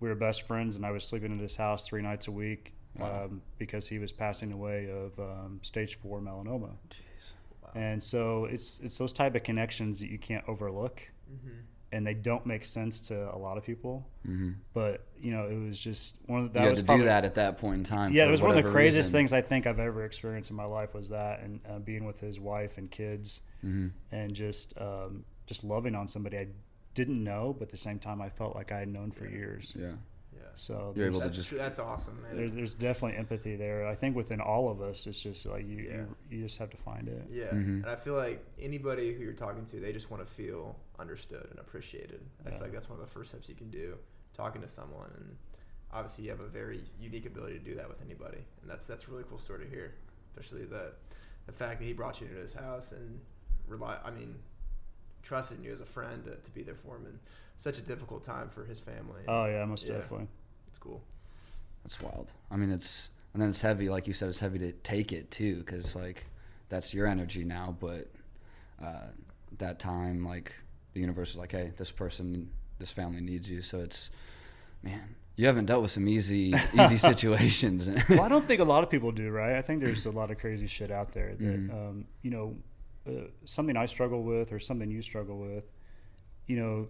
we 0.00 0.08
were 0.08 0.14
best 0.14 0.46
friends. 0.46 0.76
And 0.76 0.84
I 0.86 0.90
was 0.90 1.04
sleeping 1.04 1.32
at 1.32 1.40
his 1.40 1.56
house 1.56 1.86
three 1.86 2.02
nights 2.02 2.26
a 2.26 2.32
week 2.32 2.74
Wow. 2.98 3.26
um, 3.26 3.42
because 3.58 3.86
he 3.86 3.98
was 4.00 4.10
passing 4.12 4.50
away 4.52 4.90
of 4.90 5.16
um, 5.20 5.60
stage 5.62 5.96
four 6.00 6.20
melanoma. 6.20 6.70
Jeez. 6.90 7.32
Wow. 7.62 7.70
And 7.76 8.02
so 8.02 8.46
it's 8.46 8.80
it's 8.82 8.98
those 8.98 9.12
type 9.12 9.36
of 9.36 9.44
connections 9.44 10.00
that 10.00 10.10
you 10.10 10.18
can't 10.18 10.44
overlook, 10.48 11.02
Mhm. 11.32 11.60
And 11.92 12.06
they 12.06 12.14
don't 12.14 12.46
make 12.46 12.64
sense 12.64 13.00
to 13.00 13.34
a 13.34 13.38
lot 13.38 13.58
of 13.58 13.64
people. 13.64 14.06
hmm 14.24 14.50
But 14.74 15.06
you 15.20 15.32
know, 15.32 15.46
it 15.46 15.56
was 15.58 15.78
just 15.78 16.16
one 16.26 16.44
of 16.44 16.52
the, 16.52 16.60
You 16.60 16.62
that 16.62 16.66
had 16.66 16.70
was 16.70 16.78
to 16.80 16.84
probably, 16.84 17.04
do 17.04 17.08
that 17.08 17.24
at 17.24 17.34
that 17.34 17.58
point 17.58 17.78
in 17.78 17.84
time. 17.84 18.12
Yeah, 18.12 18.26
it 18.26 18.30
was 18.30 18.40
one 18.42 18.50
of 18.50 18.56
the 18.56 18.62
craziest 18.70 19.08
reason. 19.08 19.12
things 19.18 19.32
I 19.32 19.40
think 19.42 19.66
I've 19.66 19.78
ever 19.80 20.04
experienced 20.04 20.50
in 20.50 20.56
my 20.56 20.64
life 20.64 20.94
was 20.94 21.08
that, 21.08 21.40
and 21.40 21.60
uh, 21.68 21.78
being 21.78 22.04
with 22.04 22.20
his 22.20 22.38
wife 22.40 22.78
and 22.78 22.90
kids, 22.90 23.40
hmm 23.60 23.88
and 24.12 24.34
just 24.34 24.72
um, 24.78 25.24
just 25.46 25.64
loving 25.64 25.94
on 25.94 26.08
somebody 26.08 26.38
I 26.38 26.46
didn't 26.94 27.22
know, 27.22 27.54
but 27.58 27.64
at 27.68 27.70
the 27.70 27.76
same 27.76 27.98
time 27.98 28.20
I 28.22 28.28
felt 28.30 28.54
like 28.56 28.72
I 28.72 28.78
had 28.80 28.88
known 28.88 29.10
for 29.10 29.24
Yeah. 29.24 29.30
years. 29.36 29.72
Yeah. 29.78 29.92
Yeah. 30.40 30.46
So 30.56 30.92
You're 30.96 31.06
able 31.06 31.20
there's, 31.20 31.32
to 31.36 31.38
That's, 31.38 31.48
just- 31.50 31.58
that's 31.62 31.78
awesome, 31.78 32.20
man. 32.22 32.36
there's 32.36 32.54
there's 32.54 32.74
definitely 32.74 33.18
empathy 33.18 33.56
there. 33.56 33.86
I 33.86 33.94
think 33.94 34.16
within 34.16 34.40
all 34.40 34.70
of 34.70 34.80
us, 34.80 35.06
it's 35.06 35.20
just 35.20 35.44
like 35.46 35.66
you 35.66 35.76
Yeah. 35.78 35.92
you, 36.30 36.38
you 36.38 36.42
just 36.44 36.58
have 36.58 36.70
to 36.70 36.76
find 36.78 37.08
it. 37.08 37.26
Yeah, 37.30 37.46
Mhm. 37.50 37.82
and 37.82 37.86
I 37.86 37.96
feel 37.96 38.14
like 38.14 38.44
anybody 38.58 39.12
who 39.14 39.22
you're 39.22 39.32
talking 39.32 39.66
to, 39.66 39.80
they 39.80 39.92
just 39.92 40.10
want 40.10 40.26
to 40.26 40.32
feel 40.32 40.76
understood 40.98 41.46
and 41.50 41.58
appreciated. 41.58 42.20
I 42.44 42.48
Yeah. 42.48 42.54
feel 42.56 42.62
like 42.62 42.72
that's 42.72 42.88
one 42.88 42.98
of 43.00 43.04
the 43.06 43.10
first 43.12 43.30
steps 43.30 43.48
you 43.48 43.54
can 43.54 43.70
do, 43.70 43.98
talking 44.34 44.60
to 44.62 44.68
someone, 44.68 45.10
and 45.16 45.36
obviously 45.92 46.24
you 46.24 46.30
have 46.30 46.40
a 46.40 46.48
very 46.48 46.80
unique 46.98 47.26
ability 47.26 47.58
to 47.58 47.64
do 47.64 47.74
that 47.74 47.88
with 47.88 48.00
anybody, 48.02 48.38
and 48.62 48.70
that's 48.70 48.86
that's 48.86 49.04
a 49.06 49.10
really 49.10 49.24
cool 49.28 49.38
story 49.38 49.64
to 49.64 49.70
hear, 49.70 49.94
especially 50.34 50.64
the 50.64 50.92
the 51.46 51.52
fact 51.52 51.80
that 51.80 51.84
he 51.86 51.92
brought 51.92 52.20
you 52.20 52.26
into 52.28 52.38
his 52.40 52.52
house 52.52 52.92
and 52.92 53.20
rely. 53.66 53.98
I 54.04 54.10
mean, 54.10 54.38
trusted 55.22 55.58
in 55.58 55.64
you 55.64 55.72
as 55.72 55.80
a 55.80 55.86
friend 55.86 56.24
to, 56.24 56.36
to 56.36 56.50
be 56.52 56.62
there 56.62 56.74
for 56.74 56.96
him 56.96 57.06
in 57.06 57.18
such 57.60 57.76
a 57.78 57.82
difficult 57.82 58.24
time 58.24 58.48
for 58.48 58.64
his 58.64 58.80
family. 58.80 59.20
Oh 59.28 59.44
yeah, 59.44 59.64
most 59.66 59.84
Yeah. 59.86 59.98
definitely. 59.98 60.28
it's 60.68 60.78
cool. 60.78 61.02
That's 61.84 62.00
wild. 62.00 62.32
I 62.50 62.56
mean, 62.56 62.70
it's 62.70 63.10
and 63.34 63.40
then 63.42 63.50
it's 63.50 63.60
heavy, 63.60 63.88
like 63.88 64.06
you 64.08 64.14
said, 64.14 64.28
it's 64.30 64.40
heavy 64.40 64.58
to 64.60 64.72
take 64.72 65.12
it 65.12 65.30
too, 65.30 65.56
because 65.56 65.94
like 65.94 66.24
that's 66.70 66.94
your 66.94 67.06
energy 67.06 67.44
now. 67.44 67.76
But 67.78 68.08
uh, 68.82 69.08
that 69.58 69.78
time, 69.78 70.24
like 70.24 70.52
the 70.94 71.00
universe 71.00 71.30
is 71.30 71.36
like, 71.36 71.52
hey, 71.52 71.72
this 71.76 71.90
person, 71.90 72.50
this 72.78 72.90
family 72.90 73.20
needs 73.20 73.48
you. 73.48 73.60
So 73.62 73.78
it's, 73.80 74.10
man, 74.82 75.14
you 75.36 75.46
haven't 75.46 75.66
dealt 75.66 75.82
with 75.82 75.90
some 75.92 76.08
easy, 76.08 76.54
easy 76.72 76.96
situations. 76.98 77.88
well, 78.08 78.22
I 78.22 78.28
don't 78.28 78.46
think 78.48 78.60
a 78.60 78.64
lot 78.64 78.82
of 78.82 78.90
people 78.90 79.12
do, 79.12 79.30
right? 79.30 79.56
I 79.56 79.62
think 79.62 79.80
there's 79.80 80.06
a 80.06 80.10
lot 80.10 80.30
of 80.30 80.38
crazy 80.38 80.66
shit 80.66 80.90
out 80.90 81.12
there 81.12 81.34
that, 81.36 81.68
Mhm. 81.68 81.70
um, 81.72 82.06
you 82.22 82.30
know, 82.30 82.56
uh, 83.06 83.28
something 83.44 83.76
I 83.76 83.86
struggle 83.86 84.22
with 84.22 84.50
or 84.50 84.58
something 84.58 84.90
you 84.90 85.02
struggle 85.02 85.38
with, 85.38 85.64
you 86.46 86.56
know, 86.56 86.88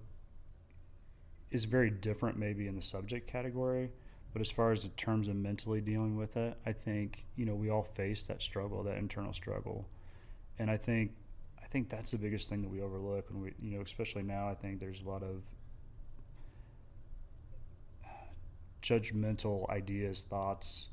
is 1.50 1.64
very 1.64 1.90
different 1.90 2.38
maybe 2.38 2.66
in 2.66 2.76
the 2.76 2.82
subject 2.82 3.30
category. 3.30 3.90
But 4.32 4.40
as 4.40 4.50
far 4.50 4.70
as 4.70 4.84
the 4.84 4.90
terms 4.90 5.26
of 5.26 5.34
mentally 5.34 5.80
dealing 5.80 6.16
with 6.16 6.36
it, 6.36 6.56
I 6.64 6.72
think, 6.72 7.24
you 7.34 7.44
know, 7.44 7.54
we 7.54 7.68
all 7.68 7.82
face 7.82 8.24
that 8.26 8.42
struggle, 8.42 8.82
that 8.84 8.96
internal 8.96 9.32
struggle. 9.32 9.88
And 10.58 10.70
I 10.70 10.76
think, 10.76 11.12
I 11.60 11.66
think 11.66 11.88
that's 11.88 12.12
the 12.12 12.18
biggest 12.18 12.48
thing 12.48 12.62
that 12.62 12.70
we 12.70 12.80
overlook 12.80 13.28
when 13.30 13.42
we, 13.42 13.52
you 13.60 13.76
know, 13.76 13.82
especially 13.82 14.22
now, 14.22 14.48
I 14.48 14.54
think 14.54 14.78
there's 14.78 15.02
a 15.02 15.08
lot 15.08 15.24
of 15.24 15.42
judgmental 18.82 19.68
ideas, 19.68 20.24
thoughts 20.28 20.88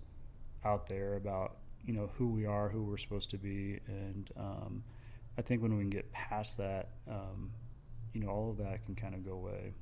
out 0.63 0.87
there 0.87 1.15
about 1.15 1.57
you 1.85 1.93
know 1.93 2.09
who 2.17 2.27
we 2.27 2.45
are, 2.45 2.69
who 2.69 2.83
we're 2.83 2.97
supposed 2.97 3.29
to 3.31 3.37
be, 3.37 3.79
and 3.87 4.29
um, 4.37 4.83
I 5.37 5.41
think 5.41 5.61
when 5.61 5.75
we 5.75 5.83
can 5.83 5.89
get 5.89 6.11
past 6.11 6.57
that, 6.57 6.89
um, 7.09 7.51
you 8.13 8.21
know, 8.21 8.27
all 8.27 8.51
of 8.51 8.57
that 8.57 8.85
can 8.85 8.95
kind 8.95 9.15
of 9.15 9.25
go 9.25 9.33
away. 9.33 9.73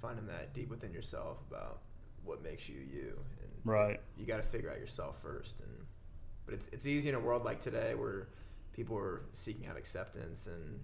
Finding 0.00 0.26
that 0.26 0.54
deep 0.54 0.68
within 0.70 0.92
yourself 0.92 1.38
about 1.50 1.80
what 2.24 2.42
makes 2.42 2.68
you 2.68 2.76
you, 2.80 3.18
and 3.42 3.50
Right. 3.64 4.00
you 4.16 4.26
got 4.26 4.36
to 4.36 4.42
figure 4.42 4.70
out 4.70 4.78
yourself 4.78 5.20
first. 5.22 5.60
And 5.60 5.70
but 6.46 6.54
it's 6.54 6.68
it's 6.72 6.86
easy 6.86 7.08
in 7.08 7.14
a 7.14 7.20
world 7.20 7.44
like 7.44 7.60
today 7.60 7.94
where 7.94 8.28
people 8.72 8.96
are 8.96 9.22
seeking 9.32 9.66
out 9.66 9.76
acceptance 9.76 10.46
and 10.46 10.80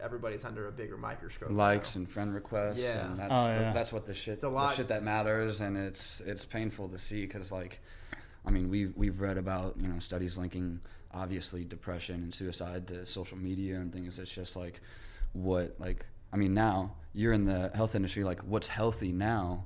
everybody's 0.00 0.44
under 0.44 0.66
a 0.68 0.72
bigger 0.72 0.96
microscope. 0.96 1.50
likes 1.50 1.94
now. 1.94 2.00
and 2.00 2.10
friend 2.10 2.34
requests 2.34 2.80
Yeah. 2.80 3.06
and 3.06 3.18
that's 3.18 3.32
Oh, 3.32 3.48
the, 3.48 3.60
yeah. 3.60 3.72
that's 3.72 3.92
what 3.92 4.06
the 4.06 4.14
shit 4.14 4.34
It's 4.34 4.42
a 4.42 4.46
the 4.46 4.50
lot- 4.52 4.74
shit 4.74 4.88
that 4.88 5.02
matters 5.02 5.60
and 5.60 5.76
it's 5.76 6.20
it's 6.22 6.44
painful 6.46 6.88
to 6.88 6.98
see 6.98 7.26
because 7.26 7.52
like 7.52 7.80
i 8.46 8.50
mean 8.50 8.70
we've 8.70 8.96
we've 8.96 9.20
read 9.20 9.36
about 9.36 9.76
you 9.78 9.86
know 9.88 9.98
studies 9.98 10.38
linking 10.38 10.80
obviously 11.12 11.64
depression 11.64 12.16
and 12.22 12.34
suicide 12.34 12.88
to 12.88 13.04
social 13.04 13.36
media 13.36 13.76
and 13.76 13.92
things 13.92 14.18
it's 14.18 14.30
just 14.30 14.56
like 14.56 14.80
what 15.34 15.76
like 15.78 16.06
i 16.32 16.36
mean 16.36 16.54
now 16.54 16.94
you're 17.12 17.32
in 17.32 17.44
the 17.44 17.70
health 17.74 17.94
industry 17.94 18.24
like 18.24 18.40
what's 18.40 18.68
healthy 18.68 19.12
now 19.12 19.64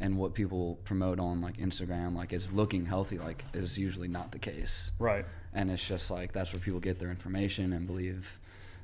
and 0.00 0.16
what 0.16 0.34
people 0.34 0.78
promote 0.84 1.18
on 1.18 1.40
like 1.40 1.56
instagram 1.56 2.14
like 2.14 2.32
is 2.32 2.52
looking 2.52 2.86
healthy 2.86 3.18
like 3.18 3.44
is 3.52 3.78
usually 3.78 4.08
not 4.08 4.32
the 4.32 4.38
case. 4.38 4.92
Right. 4.98 5.24
and 5.52 5.70
it's 5.70 5.82
just 5.82 6.10
like 6.10 6.32
that's 6.32 6.52
where 6.52 6.60
people 6.60 6.80
get 6.80 6.98
their 6.98 7.10
information 7.10 7.72
and 7.72 7.86
believe 7.86 8.38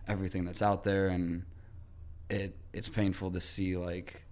everything 0.09 0.45
that's 0.45 0.63
out 0.63 0.85
there. 0.85 1.09
And 1.09 1.45
it 2.29 2.57
it's 2.73 2.89
painful 2.89 3.31
to 3.33 3.41
see 3.41 3.77
like 3.77 4.23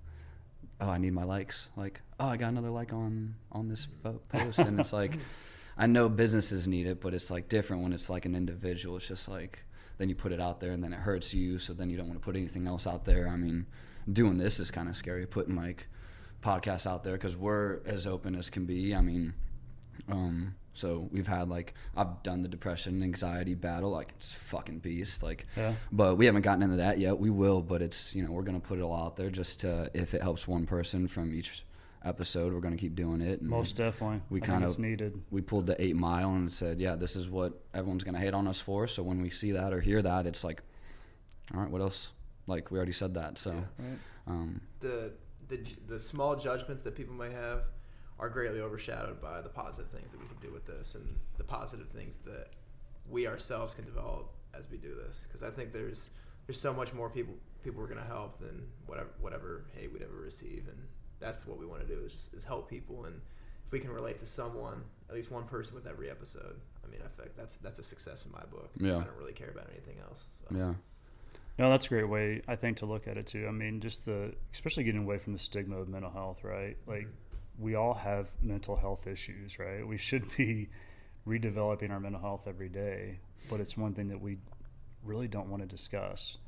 oh 0.81 0.89
i 0.89 0.99
need 0.99 1.13
my 1.13 1.25
likes. 1.25 1.69
Like 1.77 2.01
oh 2.19 2.27
i 2.27 2.37
got 2.37 2.49
another 2.49 2.71
like 2.71 2.93
on 2.93 3.35
on 3.53 3.69
this 3.69 3.87
post. 4.31 4.59
And 4.59 4.81
it's 4.81 4.93
like 4.93 5.19
i 5.79 5.87
know 5.87 6.09
businesses 6.09 6.67
need 6.69 6.87
it 6.87 7.01
but 7.01 7.15
it's 7.15 7.31
like 7.31 7.49
different 7.49 7.83
when 7.83 7.93
it's 7.93 8.11
like 8.11 8.27
an 8.27 8.35
individual. 8.35 8.97
It's 8.97 9.07
just 9.07 9.29
like 9.29 9.61
then 10.03 10.09
you 10.09 10.15
put 10.17 10.33
it 10.33 10.41
out 10.41 10.59
there 10.61 10.73
and 10.73 10.83
then 10.83 10.93
it 10.93 10.99
hurts 10.99 11.33
you 11.33 11.59
so 11.61 11.73
then 11.73 11.89
you 11.89 11.97
don't 11.97 12.09
want 12.09 12.21
to 12.21 12.25
put 12.25 12.35
anything 12.37 12.67
else 12.67 12.87
out 12.87 13.05
there. 13.05 13.29
I 13.29 13.37
mean 13.37 13.67
doing 14.13 14.37
this 14.37 14.59
is 14.59 14.71
kind 14.73 14.89
of 14.89 14.97
scary 14.97 15.27
putting 15.27 15.55
like 15.55 15.87
podcasts 16.43 16.89
out 16.89 17.05
there 17.05 17.13
because 17.13 17.37
we're 17.37 17.81
as 17.87 18.05
open 18.07 18.35
as 18.35 18.51
can 18.51 18.65
be. 18.67 18.95
I 18.95 19.01
mean 19.01 19.33
um, 20.11 20.57
so 20.75 21.09
we've 21.13 21.27
had 21.29 21.49
like 21.49 21.75
I've 21.97 22.23
done 22.25 22.43
the 22.43 22.49
depression 22.49 23.03
anxiety 23.03 23.55
battle 23.55 23.91
like 23.91 24.09
it's 24.17 24.33
fucking 24.33 24.81
beast 24.81 25.23
like 25.23 25.47
Yeah. 25.57 25.75
but 25.93 26.17
we 26.17 26.27
haven't 26.27 26.43
gotten 26.43 26.63
into 26.65 26.77
that 26.77 26.99
yet. 26.99 27.19
We 27.19 27.31
will 27.31 27.63
but 27.63 27.81
it's 27.81 28.13
you 28.15 28.25
know 28.25 28.33
we're 28.33 28.43
gonna 28.43 28.59
put 28.59 28.79
it 28.79 28.83
all 28.83 28.97
out 28.97 29.17
there 29.17 29.31
just 29.31 29.61
to 29.61 29.89
if 29.95 30.15
it 30.15 30.23
helps 30.23 30.49
one 30.49 30.67
person 30.67 31.07
from 31.07 31.33
each 31.33 31.65
episode 32.05 32.53
we're 32.53 32.61
gonna 32.61 32.77
keep 32.77 32.95
doing 32.95 33.21
it 33.21 33.41
and 33.41 33.49
Most 33.49 33.77
definitely. 33.77 34.21
we 34.31 34.41
I 34.43 34.47
kind 34.47 34.65
of 34.65 34.79
needed. 34.79 35.21
we 35.31 35.41
pulled 35.41 35.67
the 35.67 35.81
eight 35.83 35.97
mile 35.97 36.31
and 36.35 36.53
said 36.53 36.81
yeah 36.81 36.97
this 36.97 37.17
is 37.17 37.29
what 37.29 37.63
everyone's 37.75 38.05
gonna 38.05 38.19
hate 38.19 38.35
on 38.35 38.47
us 38.49 38.61
for 38.61 38.87
so 38.89 39.03
when 39.03 39.21
we 39.23 39.31
see 39.31 39.53
that 39.53 39.73
or 39.73 39.81
hear 39.81 40.03
that 40.03 40.27
it's 40.27 40.43
like 40.45 40.63
all 41.55 41.61
right 41.61 41.71
what 41.71 41.81
else 41.81 42.11
like 42.47 42.71
we 42.71 42.77
already 42.79 42.93
said 42.93 43.15
that 43.15 43.39
so 43.39 43.51
Right. 43.51 43.63
Mm-hmm. 43.81 44.31
um, 44.33 44.61
the 44.81 45.13
the 45.49 45.61
the 45.87 46.01
small 46.01 46.37
judgments 46.37 46.83
that 46.83 46.95
people 46.97 47.15
might 47.15 47.33
have 47.33 47.65
are 48.19 48.29
greatly 48.29 48.61
overshadowed 48.61 49.21
by 49.21 49.41
the 49.41 49.49
positive 49.49 49.91
things 49.91 50.13
that 50.13 50.21
we 50.21 50.27
can 50.27 50.37
do 50.41 50.53
with 50.53 50.67
this 50.67 50.95
and 50.95 51.17
the 51.39 51.45
positive 51.45 51.89
things 51.89 52.19
that 52.25 52.49
we 53.09 53.27
ourselves 53.27 53.75
can 53.75 53.85
develop 53.85 54.33
as 54.55 54.71
we 54.71 54.77
do 54.77 54.95
this 54.95 55.25
because 55.27 55.43
I 55.43 55.51
think 55.51 55.73
there's 55.73 56.09
there's 56.47 56.61
so 56.61 56.73
much 56.73 56.93
more 56.93 57.09
people 57.11 57.35
people 57.65 57.81
we're 57.81 57.89
gonna 57.89 58.05
help 58.07 58.39
than 58.41 58.67
whatever 58.87 59.11
whatever 59.21 59.65
hate 59.77 59.93
we'd 59.93 60.03
ever 60.03 60.21
receive 60.21 60.65
and 60.69 60.79
that's 61.23 61.47
what 61.47 61.59
we 61.59 61.67
want 61.67 61.81
to 61.81 61.87
do 61.87 62.01
is 62.05 62.13
just 62.13 62.35
is 62.35 62.45
help 62.45 62.69
people 62.69 63.05
and 63.07 63.21
if 63.67 63.73
we 63.73 63.79
can 63.79 63.91
relate 63.91 64.19
to 64.19 64.27
someone 64.27 64.83
at 65.09 65.15
least 65.15 65.31
one 65.31 65.45
person 65.45 65.75
with 65.75 65.87
every 65.87 66.11
episode 66.11 66.57
I 66.85 66.91
mean 66.91 67.01
I 67.05 67.23
think 67.23 67.37
that's 67.37 67.57
that's 67.57 67.79
a 67.79 67.83
success 67.83 68.25
in 68.27 68.33
my 68.33 68.45
book 68.51 68.71
Yeah. 68.79 68.99
I 68.99 69.05
don't 69.05 69.17
really 69.19 69.33
care 69.33 69.51
about 69.51 69.69
anything 69.71 69.97
else 70.07 70.27
so. 70.51 70.57
yeah 70.57 70.75
No, 71.59 71.71
that's 71.71 71.87
a 71.87 71.89
great 71.89 72.09
way 72.09 72.43
I 72.49 72.57
think 72.57 72.79
to 72.79 72.87
look 72.87 73.07
at 73.07 73.17
it 73.17 73.27
too. 73.27 73.47
I 73.47 73.53
mean, 73.53 73.81
just 73.81 74.05
the 74.07 74.35
especially 74.53 74.85
getting 74.85 75.03
away 75.03 75.19
from 75.19 75.33
the 75.35 75.39
stigma 75.39 75.77
of 75.77 75.89
mental 75.89 76.11
health, 76.11 76.43
right? 76.45 76.77
Mm-hmm. 76.81 76.91
Like 76.91 77.09
we 77.59 77.75
all 77.75 77.95
have 77.95 78.31
mental 78.43 78.77
health 78.77 79.07
issues, 79.07 79.59
right? 79.59 79.87
We 79.87 79.99
should 79.99 80.25
be 80.37 80.71
redeveloping 81.29 81.91
our 81.91 82.01
mental 82.01 82.21
health 82.21 82.45
every 82.49 82.69
day. 82.71 83.21
but 83.51 83.61
it's 83.61 83.77
one 83.77 83.93
thing 83.95 84.09
that 84.09 84.21
we 84.21 84.39
really 85.05 85.29
don't 85.29 85.49
want 85.51 85.63
to 85.63 85.69
discuss. 85.69 86.39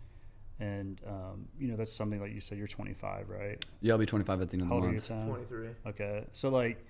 And 0.60 1.00
um, 1.06 1.48
you 1.58 1.68
know, 1.68 1.76
that's 1.76 1.92
something 1.92 2.20
like 2.20 2.32
you 2.32 2.40
said. 2.40 2.58
You're 2.58 2.68
25, 2.68 3.28
right? 3.28 3.64
Yeah, 3.80 3.92
I'll 3.94 3.98
be 3.98 4.06
25 4.06 4.40
at 4.40 4.50
the 4.50 4.54
end 4.54 4.62
of 4.62 4.68
How 4.68 4.74
the 4.74 4.76
old 4.76 4.84
are 4.84 4.88
you, 4.88 4.94
month. 4.94 5.08
Tom? 5.08 5.26
23. 5.28 5.68
Okay, 5.88 6.24
so 6.32 6.48
like 6.48 6.84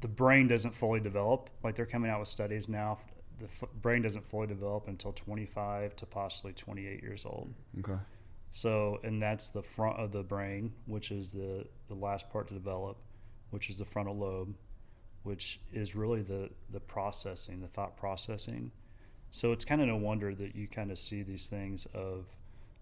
the 0.00 0.08
brain 0.08 0.48
doesn't 0.48 0.74
fully 0.74 1.00
develop. 1.00 1.50
Like 1.62 1.74
they're 1.74 1.86
coming 1.86 2.10
out 2.10 2.20
with 2.20 2.28
studies 2.28 2.68
now. 2.68 2.98
The 3.38 3.44
f- 3.44 3.68
brain 3.82 4.00
doesn't 4.02 4.26
fully 4.30 4.46
develop 4.46 4.88
until 4.88 5.12
25 5.12 5.94
to 5.96 6.06
possibly 6.06 6.54
28 6.54 7.02
years 7.02 7.24
old. 7.26 7.52
Okay. 7.80 7.98
So, 8.50 9.00
and 9.04 9.20
that's 9.20 9.50
the 9.50 9.62
front 9.62 9.98
of 9.98 10.12
the 10.12 10.22
brain, 10.22 10.72
which 10.86 11.10
is 11.10 11.30
the 11.32 11.66
the 11.88 11.94
last 11.94 12.30
part 12.30 12.48
to 12.48 12.54
develop, 12.54 12.96
which 13.50 13.68
is 13.68 13.76
the 13.78 13.84
frontal 13.84 14.16
lobe, 14.16 14.54
which 15.24 15.60
is 15.74 15.94
really 15.94 16.22
the 16.22 16.48
the 16.70 16.80
processing, 16.80 17.60
the 17.60 17.68
thought 17.68 17.98
processing. 17.98 18.70
So 19.30 19.52
it's 19.52 19.66
kind 19.66 19.82
of 19.82 19.88
no 19.88 19.96
wonder 19.96 20.34
that 20.34 20.56
you 20.56 20.68
kind 20.68 20.90
of 20.90 20.98
see 20.98 21.22
these 21.22 21.46
things 21.48 21.86
of 21.92 22.24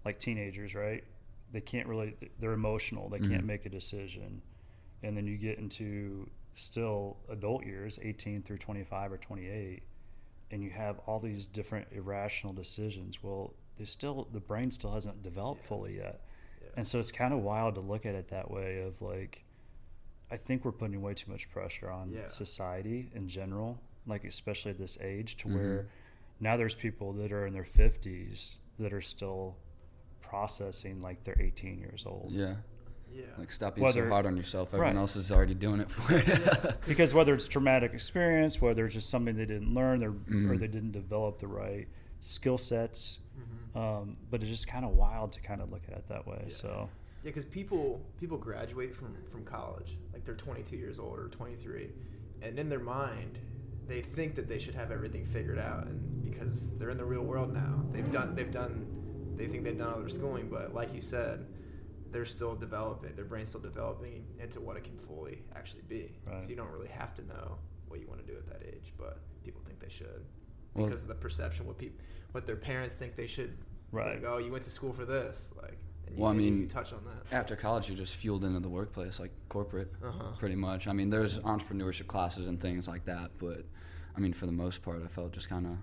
like 0.04 0.18
teenagers, 0.18 0.74
right? 0.74 1.04
They 1.52 1.60
can't 1.60 1.86
really 1.86 2.16
they're 2.38 2.52
emotional, 2.52 3.08
they 3.08 3.18
can't 3.20 3.42
Mhm. 3.42 3.46
make 3.46 3.66
a 3.66 3.70
decision. 3.70 4.42
And 5.02 5.16
then 5.16 5.26
you 5.26 5.36
get 5.36 5.58
into 5.58 6.28
still 6.54 7.16
adult 7.28 7.64
years, 7.64 7.98
18 8.02 8.42
through 8.42 8.58
25 8.58 9.12
or 9.12 9.18
28, 9.18 9.82
and 10.50 10.62
you 10.62 10.70
have 10.70 10.98
all 11.00 11.20
these 11.20 11.46
different 11.46 11.88
irrational 11.92 12.52
decisions. 12.52 13.22
Well, 13.22 13.54
they 13.76 13.84
still 13.84 14.28
the 14.32 14.40
brain 14.40 14.70
still 14.70 14.92
hasn't 14.92 15.22
developed 15.22 15.62
Yeah. 15.62 15.68
fully 15.68 15.96
yet. 15.96 16.20
Yeah. 16.62 16.68
And 16.76 16.88
so 16.88 17.00
it's 17.00 17.12
kind 17.12 17.34
of 17.34 17.40
wild 17.42 17.74
to 17.74 17.80
look 17.80 18.06
at 18.06 18.14
it 18.14 18.28
that 18.28 18.50
way 18.50 18.80
of 18.82 19.00
like 19.02 19.44
I 20.30 20.36
think 20.38 20.64
we're 20.64 20.72
putting 20.72 21.00
way 21.02 21.14
too 21.14 21.30
much 21.30 21.48
pressure 21.50 21.90
on 21.90 22.10
Yeah. 22.10 22.26
society 22.28 23.10
in 23.14 23.28
general, 23.28 23.80
like 24.06 24.24
especially 24.24 24.70
at 24.72 24.78
this 24.78 24.98
age 25.00 25.36
to 25.38 25.48
Mhm. 25.48 25.54
where 25.54 25.88
now 26.40 26.56
there's 26.56 26.74
people 26.74 27.12
that 27.14 27.30
are 27.30 27.46
in 27.46 27.52
their 27.52 27.64
50s 27.64 28.58
that 28.78 28.92
are 28.92 29.02
still 29.02 29.56
processing 30.38 31.00
like 31.00 31.22
they're 31.24 31.40
18 31.40 31.78
years 31.78 32.04
old. 32.06 32.30
Yeah. 32.32 32.54
Yeah. 33.12 33.22
Like 33.38 33.52
stop 33.52 33.76
being 33.76 33.84
Whether- 33.84 34.02
so 34.02 34.08
hard 34.08 34.26
on 34.26 34.36
yourself. 34.36 34.68
Everyone 34.74 34.96
Right. 34.96 35.00
else 35.00 35.14
is 35.14 35.30
already 35.30 35.54
doing 35.54 35.78
it 35.80 35.88
for 35.90 36.12
you. 36.14 36.22
Yeah. 36.26 36.72
Because 36.88 37.14
whether 37.14 37.32
it's 37.34 37.46
traumatic 37.46 37.92
experience, 37.94 38.60
whether 38.60 38.84
it's 38.84 38.94
just 38.94 39.08
something 39.08 39.36
they 39.36 39.44
didn't 39.46 39.72
learn 39.72 40.02
or, 40.02 40.08
or 40.10 40.12
Mhm. 40.12 40.58
they 40.58 40.66
didn't 40.66 40.90
develop 40.92 41.38
the 41.38 41.46
right 41.46 41.86
skill 42.20 42.58
sets, 42.58 43.18
Mhm. 43.38 43.80
um, 43.80 44.16
but 44.30 44.40
it's 44.42 44.50
just 44.50 44.66
kind 44.66 44.84
of 44.84 44.90
wild 44.96 45.30
to 45.32 45.40
kind 45.40 45.60
of 45.62 45.70
look 45.70 45.82
at 45.88 45.96
it 45.98 46.08
that 46.08 46.26
way. 46.26 46.42
Yeah. 46.48 46.54
So 46.62 46.88
Yeah, 47.22 47.30
because 47.30 47.44
people 47.44 48.00
people 48.18 48.36
graduate 48.38 48.92
from 48.96 49.12
from 49.32 49.44
college, 49.44 49.96
like 50.12 50.24
they're 50.24 50.34
22 50.34 50.76
years 50.76 50.98
old 50.98 51.16
or 51.20 51.28
23, 51.28 51.90
and 52.42 52.58
in 52.58 52.68
their 52.68 52.80
mind, 52.98 53.38
they 53.86 54.02
think 54.02 54.34
that 54.34 54.48
they 54.48 54.58
should 54.58 54.74
have 54.74 54.90
everything 54.90 55.24
figured 55.26 55.58
out, 55.60 55.86
and 55.86 56.24
because 56.24 56.70
they're 56.78 56.90
in 56.90 56.98
the 56.98 57.04
real 57.14 57.24
world 57.24 57.52
now, 57.54 57.84
they've 57.92 58.10
done 58.10 58.34
they've 58.34 58.50
done 58.62 58.74
they 59.36 59.46
think 59.46 59.64
they've 59.64 59.76
done 59.78 59.92
all 59.92 60.00
their 60.00 60.08
schooling, 60.08 60.48
but 60.50 60.74
like 60.74 60.94
you 60.94 61.00
said, 61.00 61.46
they're 62.10 62.24
still 62.24 62.54
developing, 62.54 63.14
their 63.16 63.24
brain's 63.24 63.48
still 63.48 63.60
developing 63.60 64.24
into 64.38 64.60
what 64.60 64.76
it 64.76 64.84
can 64.84 64.96
fully 64.98 65.42
actually 65.56 65.82
be. 65.88 66.12
Right. 66.26 66.42
So 66.42 66.48
you 66.48 66.56
don't 66.56 66.70
really 66.70 66.88
have 66.88 67.14
to 67.16 67.26
know 67.26 67.58
what 67.88 68.00
you 68.00 68.06
want 68.06 68.24
to 68.24 68.32
do 68.32 68.38
at 68.38 68.46
that 68.48 68.62
age, 68.66 68.92
but 68.96 69.18
people 69.42 69.60
think 69.66 69.80
they 69.80 69.88
should 69.88 70.24
Well- 70.74 70.86
because 70.86 71.02
of 71.02 71.08
the 71.08 71.14
perception 71.14 71.66
what 71.66 71.78
people 71.78 71.98
what 72.32 72.46
their 72.46 72.56
parents 72.56 72.94
think 72.96 73.14
they 73.14 73.28
should. 73.28 73.56
Right. 73.92 74.20
Like, 74.20 74.24
oh, 74.28 74.38
you 74.38 74.50
went 74.50 74.64
to 74.64 74.70
school 74.70 74.92
for 74.92 75.04
this, 75.04 75.50
like. 75.56 75.78
And 76.06 76.16
you, 76.16 76.22
Well, 76.22 76.32
I 76.32 76.34
mean, 76.34 76.68
touch 76.68 76.92
on 76.92 77.00
that. 77.04 77.32
After 77.34 77.54
college, 77.56 77.88
you're 77.88 77.96
just 77.96 78.16
fueled 78.16 78.44
into 78.44 78.58
the 78.60 78.68
workplace, 78.68 79.18
like 79.20 79.30
corporate, 79.48 79.92
Uh-huh. 80.02 80.32
pretty 80.38 80.56
much. 80.56 80.86
I 80.88 80.92
mean, 80.92 81.10
there's 81.10 81.38
entrepreneurship 81.38 82.08
classes 82.08 82.46
and 82.48 82.60
things 82.60 82.86
like 82.88 83.04
that, 83.06 83.30
but 83.38 83.64
I 84.16 84.20
mean, 84.20 84.32
for 84.32 84.46
the 84.46 84.52
most 84.52 84.82
part, 84.82 85.00
I 85.02 85.06
felt 85.06 85.32
just 85.32 85.48
kind 85.48 85.64
of 85.66 85.76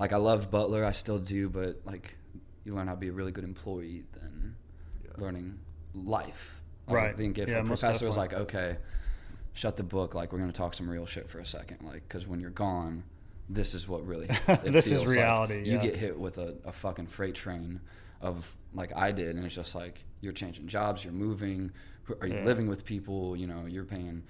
like 0.00 0.12
I 0.12 0.16
loved 0.16 0.50
Butler. 0.50 0.84
I 0.84 0.90
still 0.92 1.18
do, 1.20 1.48
but 1.48 1.80
like 1.84 2.16
you 2.68 2.74
learn 2.74 2.86
how 2.86 2.94
to 2.94 3.00
be 3.00 3.08
a 3.08 3.12
really 3.12 3.32
good 3.32 3.44
employee 3.44 4.04
than 4.12 4.54
Yeah. 5.04 5.10
learning 5.16 5.58
life. 5.94 6.60
Like, 6.86 6.94
Right. 6.96 7.14
I 7.14 7.16
think 7.16 7.38
if 7.38 7.48
Yeah, 7.48 7.60
a 7.60 7.64
professor 7.64 8.06
was 8.06 8.16
like, 8.16 8.32
okay, 8.32 8.76
shut 9.54 9.76
the 9.76 9.82
book, 9.82 10.14
like 10.14 10.32
we're 10.32 10.38
gonna 10.38 10.52
talk 10.52 10.74
some 10.74 10.88
real 10.88 11.06
shit 11.06 11.28
for 11.28 11.38
a 11.40 11.46
second, 11.46 11.78
like 11.82 12.02
because 12.06 12.26
when 12.28 12.38
you're 12.40 12.50
gone, 12.50 13.02
this 13.48 13.74
is 13.74 13.88
what 13.88 14.06
really 14.06 14.26
it 14.48 14.70
This 14.72 14.86
is 14.86 14.92
feels 14.92 15.06
like. 15.06 15.16
reality, 15.16 15.62
You 15.68 15.78
get 15.78 15.96
hit 15.96 16.18
with 16.18 16.38
a, 16.38 16.56
a 16.64 16.72
fucking 16.72 17.08
freight 17.08 17.34
train 17.34 17.80
of 18.20 18.54
like 18.74 18.94
I 18.94 19.10
did, 19.12 19.34
and 19.36 19.44
it's 19.44 19.54
just 19.54 19.74
like 19.74 20.04
you're 20.20 20.32
changing 20.34 20.68
jobs, 20.68 21.02
you're 21.04 21.12
moving, 21.12 21.72
are 22.20 22.26
you 22.26 22.34
Yeah. 22.34 22.44
living 22.44 22.68
with 22.68 22.84
people? 22.84 23.36
You 23.36 23.46
know, 23.46 23.64
you're 23.66 23.84
paying 23.84 24.22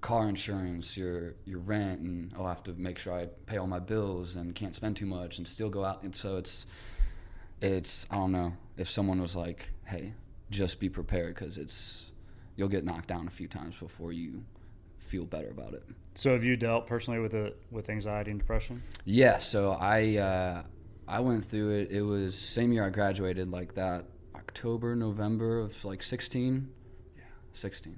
car 0.00 0.28
insurance, 0.28 0.96
your 0.96 1.34
your 1.44 1.58
rent, 1.58 2.00
and 2.00 2.32
oh, 2.38 2.44
I 2.44 2.50
have 2.50 2.62
to 2.64 2.72
make 2.74 2.98
sure 2.98 3.12
I 3.12 3.26
pay 3.46 3.56
all 3.58 3.66
my 3.66 3.80
bills 3.80 4.36
and 4.36 4.54
can't 4.54 4.74
spend 4.76 4.96
too 4.96 5.06
much 5.06 5.38
and 5.38 5.46
still 5.48 5.70
go 5.70 5.84
out. 5.84 6.02
And 6.04 6.14
so 6.14 6.36
it's 6.36 6.66
it's 7.60 8.06
I 8.10 8.16
don't 8.16 8.32
know 8.32 8.54
if 8.76 8.90
someone 8.90 9.20
was 9.20 9.34
like, 9.36 9.68
hey, 9.84 10.14
just 10.50 10.80
be 10.80 10.88
prepared 10.88 11.34
because 11.34 11.58
it's 11.58 12.06
you'll 12.56 12.68
get 12.68 12.84
knocked 12.84 13.08
down 13.08 13.26
a 13.26 13.30
few 13.30 13.48
times 13.48 13.74
before 13.78 14.12
you 14.12 14.44
feel 14.98 15.24
better 15.24 15.50
about 15.50 15.74
it. 15.74 15.84
So 16.14 16.32
have 16.32 16.44
you 16.44 16.56
dealt 16.56 16.86
personally 16.86 17.20
with 17.20 17.34
it 17.34 17.56
with 17.70 17.88
anxiety 17.88 18.30
and 18.30 18.40
depression? 18.40 18.82
Yeah, 19.04 19.38
so 19.38 19.72
I 19.72 20.16
uh, 20.16 20.62
I 21.06 21.20
went 21.20 21.44
through 21.44 21.70
it. 21.70 21.90
It 21.90 22.02
was 22.02 22.36
same 22.36 22.72
year 22.72 22.84
I 22.84 22.90
graduated, 22.90 23.50
like 23.50 23.74
that 23.74 24.04
October, 24.34 24.94
November 24.94 25.60
of 25.60 25.84
like 25.84 26.02
16. 26.02 26.68
Yeah, 27.16 27.22
16. 27.54 27.96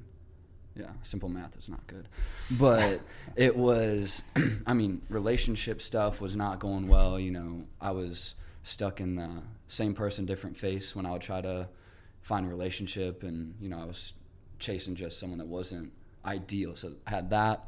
Yeah, 0.77 0.91
simple 1.03 1.29
math 1.29 1.57
is 1.59 1.69
not 1.69 1.85
good, 1.87 2.09
but 2.53 3.01
it 3.37 3.57
was. 3.57 4.23
I 4.67 4.75
mean, 4.75 5.03
relationship 5.09 5.83
stuff 5.83 6.21
was 6.21 6.37
not 6.37 6.61
going 6.61 6.87
well. 6.87 7.19
You 7.19 7.33
know, 7.33 7.65
I 7.81 7.91
was 7.91 8.35
stuck 8.63 9.01
in 9.01 9.17
the 9.17 9.43
same 9.69 9.95
person, 9.95 10.27
different 10.27 10.57
face 10.57 10.95
when 10.95 11.07
I 11.07 11.13
would 11.13 11.23
try 11.23 11.41
to 11.41 11.69
find 12.23 12.47
a 12.47 12.49
relationship, 12.49 13.23
and 13.23 13.55
you 13.61 13.69
know, 13.69 13.81
I 13.81 13.85
was 13.85 14.13
chasing 14.59 14.95
just 14.95 15.19
someone 15.19 15.39
that 15.39 15.49
wasn't 15.49 15.93
ideal. 16.25 16.77
So 16.77 16.93
I 17.07 17.11
had 17.11 17.31
that. 17.31 17.65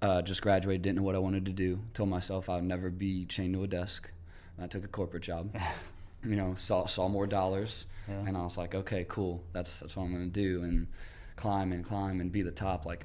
Uh, 0.00 0.22
just 0.22 0.42
graduated, 0.42 0.82
didn't 0.82 0.96
know 0.98 1.02
what 1.02 1.16
I 1.16 1.18
wanted 1.18 1.44
to 1.46 1.52
do. 1.52 1.80
Told 1.92 2.08
myself 2.08 2.48
I 2.48 2.54
would 2.56 2.64
never 2.64 2.88
be 2.88 3.24
chained 3.24 3.54
to 3.54 3.64
a 3.64 3.66
desk. 3.66 4.08
And 4.56 4.64
I 4.64 4.68
took 4.68 4.84
a 4.84 4.88
corporate 4.88 5.24
job. 5.24 5.56
you 6.24 6.36
know, 6.36 6.54
saw 6.56 6.86
saw 6.86 7.08
more 7.08 7.26
dollars, 7.26 7.86
Yeah. 8.08 8.20
and 8.26 8.36
I 8.36 8.42
was 8.42 8.56
like, 8.56 8.74
okay, 8.74 9.06
cool. 9.08 9.42
That's 9.52 9.80
that's 9.80 9.96
what 9.96 10.04
I'm 10.04 10.12
gonna 10.12 10.26
do, 10.26 10.62
and 10.62 10.86
climb 11.36 11.72
and 11.72 11.84
climb 11.84 12.20
and 12.20 12.30
be 12.30 12.42
the 12.42 12.50
top. 12.52 12.84
Like 12.86 13.04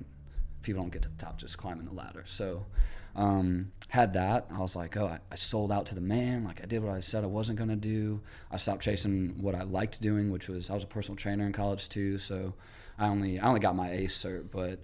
people 0.61 0.81
don't 0.83 0.91
get 0.91 1.01
to 1.03 1.09
the 1.09 1.15
top 1.17 1.37
just 1.39 1.57
climbing 1.57 1.85
the 1.85 1.93
ladder. 1.93 2.23
So 2.27 2.65
um, 3.15 3.71
had 3.89 4.13
that. 4.13 4.47
I 4.51 4.59
was 4.59 4.75
like, 4.75 4.97
oh, 4.97 5.05
I, 5.05 5.19
I 5.31 5.35
sold 5.35 5.71
out 5.71 5.85
to 5.87 5.95
the 5.95 6.01
man. 6.01 6.43
Like 6.43 6.61
I 6.63 6.65
did 6.65 6.83
what 6.83 6.93
I 6.93 6.99
said 6.99 7.23
I 7.23 7.27
wasn't 7.27 7.59
gonna 7.59 7.75
do. 7.75 8.21
I 8.51 8.57
stopped 8.57 8.81
chasing 8.81 9.35
what 9.41 9.55
I 9.55 9.63
liked 9.63 10.01
doing, 10.01 10.31
which 10.31 10.47
was 10.47 10.69
I 10.69 10.73
was 10.73 10.83
a 10.83 10.87
personal 10.87 11.15
trainer 11.15 11.45
in 11.45 11.53
college 11.53 11.89
too. 11.89 12.17
So 12.17 12.53
I 12.97 13.07
only 13.07 13.39
I 13.39 13.47
only 13.47 13.59
got 13.59 13.75
my 13.75 13.91
ACE 13.91 14.17
cert, 14.17 14.49
but 14.51 14.79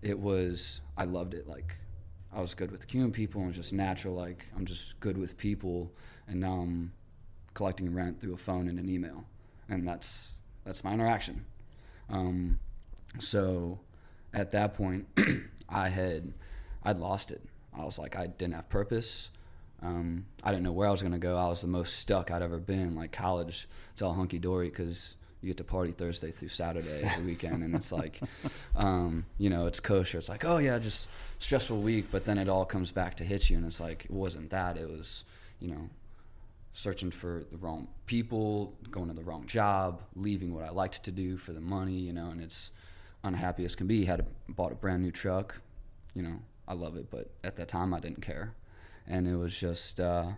it 0.00 0.18
was 0.18 0.80
I 0.96 1.04
loved 1.04 1.34
it. 1.34 1.48
Like 1.48 1.76
I 2.32 2.40
was 2.40 2.54
good 2.54 2.70
with 2.70 2.88
human 2.88 3.12
people 3.12 3.42
and 3.42 3.52
just 3.52 3.72
natural. 3.72 4.14
Like 4.14 4.46
I'm 4.56 4.64
just 4.64 4.98
good 5.00 5.18
with 5.18 5.36
people, 5.36 5.90
and 6.28 6.40
now 6.40 6.60
I'm 6.60 6.92
collecting 7.54 7.92
rent 7.94 8.20
through 8.20 8.34
a 8.34 8.38
phone 8.38 8.68
and 8.68 8.78
an 8.78 8.88
email, 8.88 9.24
and 9.68 9.86
that's 9.86 10.34
that's 10.64 10.84
my 10.84 10.92
interaction. 10.94 11.44
Um, 12.08 12.60
so 13.18 13.80
at 14.32 14.52
that 14.52 14.74
point, 14.74 15.06
I 15.68 15.88
had 15.88 16.32
I'd 16.84 16.98
lost 16.98 17.30
it. 17.30 17.42
I 17.76 17.84
was 17.84 17.98
like 17.98 18.16
I 18.16 18.26
didn't 18.26 18.54
have 18.54 18.68
purpose. 18.68 19.30
Um, 19.82 20.26
I 20.44 20.50
didn't 20.52 20.62
know 20.62 20.72
where 20.72 20.88
I 20.88 20.92
was 20.92 21.02
gonna 21.02 21.18
go. 21.18 21.36
I 21.36 21.48
was 21.48 21.60
the 21.60 21.66
most 21.66 21.96
stuck 21.96 22.30
I'd 22.30 22.42
ever 22.42 22.58
been. 22.58 22.94
Like 22.94 23.12
college, 23.12 23.68
it's 23.92 24.02
all 24.02 24.14
hunky 24.14 24.38
dory 24.38 24.68
because 24.68 25.14
you 25.42 25.48
get 25.48 25.56
to 25.56 25.64
party 25.64 25.90
Thursday 25.90 26.30
through 26.30 26.48
Saturday 26.50 27.02
every 27.02 27.24
weekend, 27.32 27.64
and 27.64 27.74
it's 27.74 27.90
like, 27.90 28.20
um, 28.76 29.26
you 29.38 29.50
know, 29.50 29.66
it's 29.66 29.80
kosher. 29.80 30.18
It's 30.18 30.28
like, 30.28 30.44
oh 30.44 30.58
yeah, 30.58 30.78
just 30.78 31.08
stressful 31.40 31.80
week, 31.80 32.06
but 32.12 32.24
then 32.24 32.38
it 32.38 32.48
all 32.48 32.64
comes 32.64 32.92
back 32.92 33.16
to 33.16 33.24
hit 33.24 33.50
you, 33.50 33.56
and 33.56 33.66
it's 33.66 33.80
like 33.80 34.04
it 34.04 34.10
wasn't 34.10 34.50
that. 34.50 34.76
It 34.76 34.88
was, 34.88 35.24
you 35.58 35.68
know, 35.68 35.90
searching 36.74 37.10
for 37.10 37.44
the 37.50 37.58
wrong 37.58 37.88
people, 38.06 38.72
going 38.90 39.08
to 39.08 39.14
the 39.14 39.24
wrong 39.24 39.46
job, 39.46 40.00
leaving 40.14 40.54
what 40.54 40.64
I 40.64 40.70
liked 40.70 41.02
to 41.04 41.10
do 41.10 41.36
for 41.36 41.52
the 41.52 41.60
money, 41.60 41.98
you 41.98 42.12
know, 42.12 42.28
and 42.28 42.40
it's 42.40 42.70
unhappy 43.24 43.64
as 43.64 43.74
can 43.74 43.86
be. 43.88 44.04
Had 44.04 44.20
a, 44.20 44.26
bought 44.48 44.72
a 44.72 44.76
brand 44.76 45.02
new 45.02 45.10
truck, 45.10 45.60
you 46.14 46.22
know, 46.22 46.38
I 46.66 46.74
love 46.74 46.96
it, 46.96 47.10
but 47.10 47.30
at 47.42 47.56
that 47.56 47.68
time 47.68 47.92
I 47.92 48.00
didn't 48.00 48.22
care, 48.22 48.54
and 49.06 49.26
it 49.26 49.36
was 49.36 49.54
just, 49.56 50.00
uh, 50.00 50.32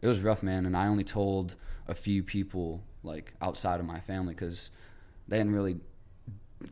it 0.00 0.06
was 0.06 0.20
rough, 0.20 0.42
man. 0.42 0.66
And 0.66 0.76
I 0.76 0.86
only 0.86 1.04
told 1.04 1.56
a 1.88 1.94
few 1.94 2.22
people 2.22 2.82
like 3.02 3.32
outside 3.40 3.80
of 3.80 3.86
my 3.86 4.00
family 4.00 4.34
because 4.34 4.70
they 5.28 5.38
hadn't 5.38 5.54
really 5.54 5.76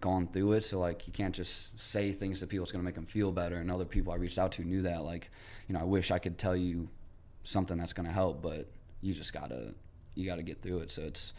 gone 0.01 0.27
through 0.27 0.53
it. 0.53 0.65
So 0.65 0.79
like 0.79 1.07
you 1.07 1.13
can't 1.13 1.35
just 1.35 1.81
say 1.81 2.13
things 2.13 2.41
to 2.41 2.47
people 2.47 2.65
that's 2.65 2.73
gonna 2.73 2.85
make 2.85 2.95
them 2.95 3.07
feel 3.07 3.33
better. 3.33 3.57
And 3.57 3.71
other 3.71 3.85
people 3.85 4.13
I 4.13 4.17
reached 4.17 4.39
out 4.39 4.53
to 4.53 4.65
knew 4.65 4.83
that. 4.83 5.03
Like, 5.05 5.31
you 5.69 5.75
know, 5.75 5.81
I 5.81 5.85
wish 5.85 6.11
I 6.11 6.19
could 6.19 6.39
tell 6.39 6.57
you 6.57 6.89
something 7.45 7.77
that's 7.77 7.93
gonna 7.93 8.13
help, 8.13 8.43
but 8.43 8.69
you 9.01 9.15
just 9.15 9.33
gotta 9.33 9.75
you 10.15 10.27
gotta 10.27 10.43
get 10.43 10.63
through 10.63 10.79
it. 10.79 10.91
So 10.91 11.03
it's 11.03 11.33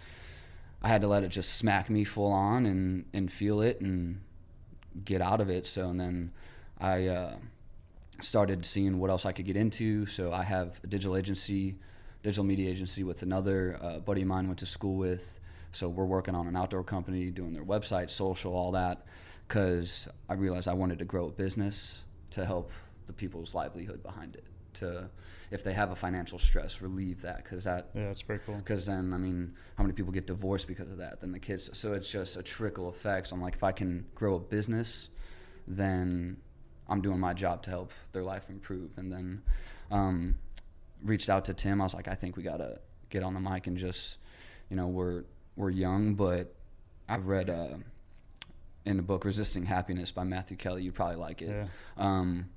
I 0.81 0.89
had 0.89 1.01
to 1.01 1.07
let 1.07 1.23
it 1.23 1.29
just 1.29 1.55
smack 1.55 1.89
me 1.89 2.03
full 2.03 2.31
on 2.31 2.65
and 2.65 3.05
and 3.13 3.31
feel 3.31 3.61
it 3.61 3.81
and 3.81 4.21
get 5.03 5.21
out 5.21 5.41
of 5.41 5.49
it. 5.49 5.65
So 5.65 5.89
and 5.89 5.99
then 5.99 6.31
I 6.79 7.07
uh, 7.07 7.35
started 8.21 8.65
seeing 8.65 8.99
what 8.99 9.09
else 9.09 9.25
I 9.25 9.31
could 9.31 9.45
get 9.45 9.57
into. 9.57 10.05
So 10.05 10.31
I 10.31 10.43
have 10.43 10.79
a 10.83 10.87
digital 10.87 11.15
agency, 11.17 11.75
digital 12.21 12.43
media 12.43 12.69
agency 12.69 13.03
with 13.03 13.21
another 13.21 13.79
uh, 13.81 13.99
buddy 13.99 14.21
of 14.21 14.27
mine 14.27 14.47
went 14.47 14.59
to 14.59 14.65
school 14.65 14.95
with. 14.95 15.39
So 15.71 15.89
we're 15.89 16.05
working 16.05 16.35
on 16.35 16.47
an 16.47 16.55
outdoor 16.55 16.83
company, 16.83 17.31
doing 17.31 17.53
their 17.53 17.65
website, 17.65 18.11
social, 18.11 18.53
all 18.53 18.71
that, 18.73 19.05
because 19.47 20.07
I 20.29 20.33
realized 20.35 20.67
I 20.67 20.73
wanted 20.73 20.99
to 20.99 21.05
grow 21.05 21.25
a 21.27 21.31
business 21.31 22.01
to 22.31 22.45
help 22.45 22.71
the 23.07 23.13
people's 23.13 23.55
livelihood 23.55 24.03
behind 24.03 24.35
it. 24.35 24.45
To, 24.75 25.09
if 25.51 25.63
they 25.63 25.73
have 25.73 25.91
a 25.91 25.95
financial 25.95 26.39
stress, 26.39 26.81
relieve 26.81 27.21
that, 27.21 27.43
because 27.43 27.63
that 27.63 27.89
Yeah, 27.93 28.09
it's 28.09 28.23
pretty 28.23 28.43
cool. 28.45 28.55
because 28.55 28.85
then 28.87 29.13
I 29.13 29.17
mean, 29.17 29.53
how 29.77 29.83
many 29.83 29.93
people 29.93 30.11
get 30.11 30.25
divorced 30.25 30.67
because 30.67 30.89
of 30.89 30.97
that? 30.97 31.21
Then 31.21 31.31
the 31.31 31.39
kids. 31.39 31.69
So 31.73 31.93
it's 31.93 32.09
just 32.09 32.37
a 32.37 32.43
trickle 32.43 32.89
effect. 32.89 33.27
So 33.27 33.35
I'm 33.35 33.41
like, 33.41 33.53
if 33.55 33.63
I 33.63 33.71
can 33.71 34.05
grow 34.15 34.35
a 34.35 34.39
business, 34.39 35.09
then 35.67 36.37
I'm 36.87 37.01
doing 37.01 37.19
my 37.19 37.33
job 37.33 37.63
to 37.63 37.69
help 37.69 37.91
their 38.11 38.23
life 38.23 38.49
improve. 38.49 38.91
And 38.97 39.11
then 39.11 39.41
um, 39.91 40.35
reached 41.03 41.29
out 41.29 41.45
to 41.45 41.53
Tim. 41.53 41.81
I 41.81 41.85
was 41.85 41.93
like, 41.93 42.07
I 42.07 42.15
think 42.15 42.37
we 42.37 42.43
gotta 42.43 42.79
get 43.09 43.23
on 43.23 43.33
the 43.33 43.39
mic 43.39 43.67
and 43.67 43.77
just, 43.77 44.17
you 44.69 44.75
know, 44.75 44.87
we're 44.87 45.23
we're 45.55 45.69
young, 45.69 46.15
but 46.15 46.53
I've 47.07 47.27
read 47.27 47.49
uh, 47.49 47.75
in 48.85 48.97
the 48.97 49.03
book 49.03 49.25
Resisting 49.25 49.65
Happiness 49.65 50.11
by 50.11 50.23
Matthew 50.23 50.57
Kelly. 50.57 50.83
You'd 50.83 50.95
probably 50.95 51.17
like 51.17 51.41
it. 51.41 51.49
Yeah. 51.49 51.67
Um, 51.97 52.49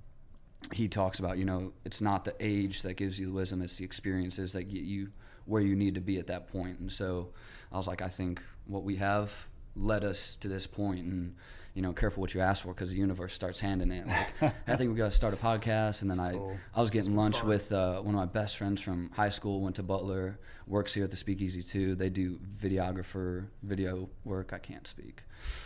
he 0.72 0.88
talks 0.88 1.18
about, 1.18 1.38
you 1.38 1.44
know, 1.44 1.72
it's 1.84 2.00
not 2.00 2.24
the 2.24 2.34
age 2.40 2.82
that 2.82 2.94
gives 2.94 3.18
you 3.18 3.26
the 3.26 3.32
wisdom, 3.32 3.62
it's 3.62 3.76
the 3.76 3.84
experiences 3.84 4.52
that 4.54 4.64
get 4.64 4.82
you 4.82 5.10
where 5.44 5.62
you 5.62 5.76
need 5.76 5.94
to 5.94 6.00
be 6.00 6.18
at 6.18 6.26
that 6.26 6.48
point. 6.48 6.78
And 6.80 6.90
so 6.90 7.28
I 7.70 7.76
was 7.76 7.86
like, 7.86 8.02
I 8.02 8.08
think 8.08 8.42
what 8.66 8.82
we 8.82 8.96
have 8.96 9.32
led 9.76 10.04
us 10.04 10.36
to 10.40 10.48
this 10.48 10.66
point 10.66 11.04
and 11.04 11.36
you 11.76 11.82
know 11.82 11.92
careful 11.92 12.20
what 12.20 12.34
you 12.34 12.40
ask 12.40 12.64
for 12.64 12.68
because 12.74 12.90
the 12.90 12.96
universe 12.96 13.32
starts 13.32 13.60
handing 13.60 13.92
it 13.92 14.06
like 14.08 14.54
i 14.66 14.74
think 14.76 14.90
we 14.90 14.96
got 14.96 15.10
to 15.10 15.16
start 15.16 15.32
a 15.32 15.36
podcast 15.36 16.02
and 16.02 16.10
then 16.10 16.18
i 16.18 16.32
cool. 16.32 16.56
i 16.74 16.80
was 16.80 16.90
getting 16.90 17.14
lunch 17.14 17.38
fun. 17.38 17.48
with 17.48 17.70
uh, 17.70 18.00
one 18.00 18.14
of 18.14 18.18
my 18.18 18.26
best 18.26 18.56
friends 18.56 18.80
from 18.80 19.10
high 19.10 19.28
school 19.28 19.60
went 19.60 19.76
to 19.76 19.82
butler 19.82 20.38
works 20.66 20.94
here 20.94 21.04
at 21.04 21.10
the 21.10 21.16
speakeasy 21.16 21.62
too 21.62 21.94
they 21.94 22.08
do 22.08 22.40
videographer 22.58 23.46
video 23.62 24.08
work 24.24 24.52
i 24.52 24.58
can't 24.58 24.86
speak 24.86 25.22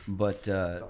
but 0.08 0.46
uh, 0.48 0.80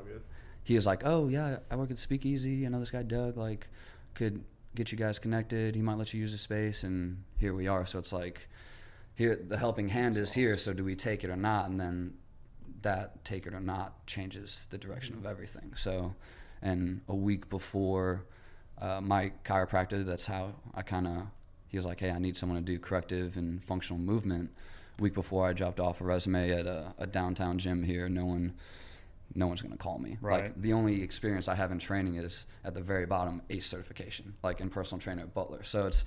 he 0.70 0.76
was 0.76 0.86
like, 0.86 1.02
"Oh 1.04 1.28
yeah, 1.28 1.58
I 1.70 1.76
work 1.76 1.90
at 1.90 1.96
the 1.96 2.02
Speakeasy. 2.02 2.66
I 2.66 2.68
know 2.68 2.80
this 2.80 2.90
guy 2.90 3.02
Doug. 3.02 3.36
Like, 3.36 3.66
could 4.14 4.44
get 4.74 4.92
you 4.92 4.98
guys 4.98 5.18
connected. 5.18 5.74
He 5.74 5.82
might 5.82 5.98
let 5.98 6.14
you 6.14 6.20
use 6.20 6.32
the 6.32 6.38
space." 6.38 6.84
And 6.84 7.24
here 7.38 7.54
we 7.54 7.66
are. 7.66 7.86
So 7.86 7.98
it's 7.98 8.12
like, 8.12 8.48
here 9.14 9.36
the 9.36 9.58
helping 9.58 9.88
hand 9.88 10.16
is 10.16 10.32
here. 10.32 10.56
So 10.58 10.72
do 10.72 10.84
we 10.84 10.94
take 10.94 11.24
it 11.24 11.30
or 11.30 11.36
not? 11.36 11.68
And 11.70 11.80
then 11.80 12.14
that 12.82 13.24
take 13.24 13.46
it 13.46 13.54
or 13.54 13.60
not 13.60 14.06
changes 14.06 14.66
the 14.70 14.78
direction 14.78 15.14
of 15.16 15.26
everything. 15.26 15.72
So, 15.76 16.14
and 16.62 17.00
a 17.08 17.14
week 17.14 17.48
before 17.48 18.24
uh, 18.80 19.00
my 19.00 19.32
chiropractor, 19.44 20.04
that's 20.04 20.26
how 20.26 20.54
I 20.74 20.82
kind 20.82 21.06
of 21.06 21.22
he 21.68 21.76
was 21.76 21.86
like, 21.86 22.00
"Hey, 22.00 22.10
I 22.10 22.18
need 22.18 22.36
someone 22.36 22.58
to 22.58 22.64
do 22.64 22.78
corrective 22.78 23.36
and 23.36 23.62
functional 23.64 24.00
movement." 24.00 24.50
A 24.98 25.02
Week 25.02 25.14
before, 25.14 25.46
I 25.46 25.52
dropped 25.52 25.80
off 25.80 26.00
a 26.00 26.04
resume 26.04 26.50
at 26.50 26.66
a, 26.66 26.94
a 26.98 27.06
downtown 27.06 27.58
gym 27.58 27.82
here. 27.82 28.08
No 28.08 28.24
one 28.24 28.54
no 29.34 29.46
one's 29.46 29.62
going 29.62 29.72
to 29.72 29.78
call 29.78 29.98
me. 29.98 30.18
Right. 30.20 30.44
Like 30.44 30.60
the 30.60 30.72
only 30.72 31.02
experience 31.02 31.48
I 31.48 31.54
have 31.54 31.70
in 31.70 31.78
training 31.78 32.16
is 32.16 32.46
at 32.64 32.74
the 32.74 32.80
very 32.80 33.06
bottom 33.06 33.42
ACE 33.50 33.66
certification, 33.66 34.34
like 34.42 34.60
in 34.60 34.70
personal 34.70 35.00
trainer 35.00 35.22
at 35.22 35.34
Butler. 35.34 35.62
So 35.62 35.86
it's, 35.86 36.04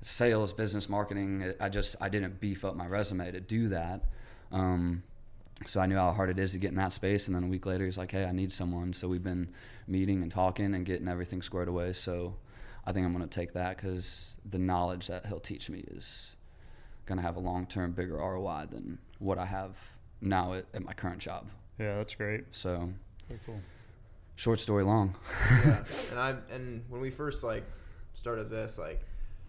it's 0.00 0.10
sales, 0.10 0.52
business, 0.52 0.88
marketing. 0.88 1.52
I 1.60 1.68
just 1.68 1.96
I 2.00 2.08
didn't 2.08 2.40
beef 2.40 2.64
up 2.64 2.74
my 2.74 2.86
resume 2.86 3.30
to 3.30 3.40
do 3.40 3.68
that. 3.68 4.02
Um, 4.50 5.02
so 5.66 5.80
I 5.80 5.86
knew 5.86 5.96
how 5.96 6.12
hard 6.12 6.30
it 6.30 6.38
is 6.38 6.52
to 6.52 6.58
get 6.58 6.70
in 6.70 6.76
that 6.76 6.92
space. 6.92 7.26
And 7.26 7.34
then 7.34 7.44
a 7.44 7.46
week 7.46 7.66
later, 7.66 7.84
he's 7.84 7.98
like, 7.98 8.10
"Hey, 8.12 8.24
I 8.24 8.32
need 8.32 8.52
someone." 8.52 8.92
So 8.92 9.08
we've 9.08 9.22
been 9.22 9.48
meeting 9.86 10.22
and 10.22 10.30
talking 10.30 10.74
and 10.74 10.84
getting 10.84 11.08
everything 11.08 11.42
squared 11.42 11.68
away. 11.68 11.92
So 11.92 12.36
I 12.86 12.92
think 12.92 13.06
I'm 13.06 13.12
going 13.14 13.26
to 13.28 13.34
take 13.34 13.52
that 13.54 13.76
because 13.76 14.36
the 14.44 14.58
knowledge 14.58 15.06
that 15.08 15.26
he'll 15.26 15.40
teach 15.40 15.70
me 15.70 15.80
is 15.88 16.34
going 17.06 17.16
to 17.18 17.22
have 17.22 17.36
a 17.36 17.40
long-term, 17.40 17.92
bigger 17.92 18.16
ROI 18.16 18.66
than 18.70 18.98
what 19.18 19.38
I 19.38 19.44
have 19.46 19.76
now 20.20 20.54
at, 20.54 20.66
at 20.74 20.82
my 20.82 20.92
current 20.92 21.18
job. 21.18 21.46
Yeah, 21.78 21.96
that's 21.96 22.14
great. 22.14 22.44
So 22.50 22.90
Very 23.28 23.40
cool. 23.44 23.60
short 24.36 24.60
story 24.60 24.84
long. 24.84 25.14
yeah. 25.64 25.84
And 26.10 26.18
I 26.18 26.34
and 26.52 26.84
when 26.88 27.00
we 27.00 27.10
first 27.10 27.42
like 27.44 27.64
started 28.14 28.48
this, 28.50 28.78
like 28.78 29.00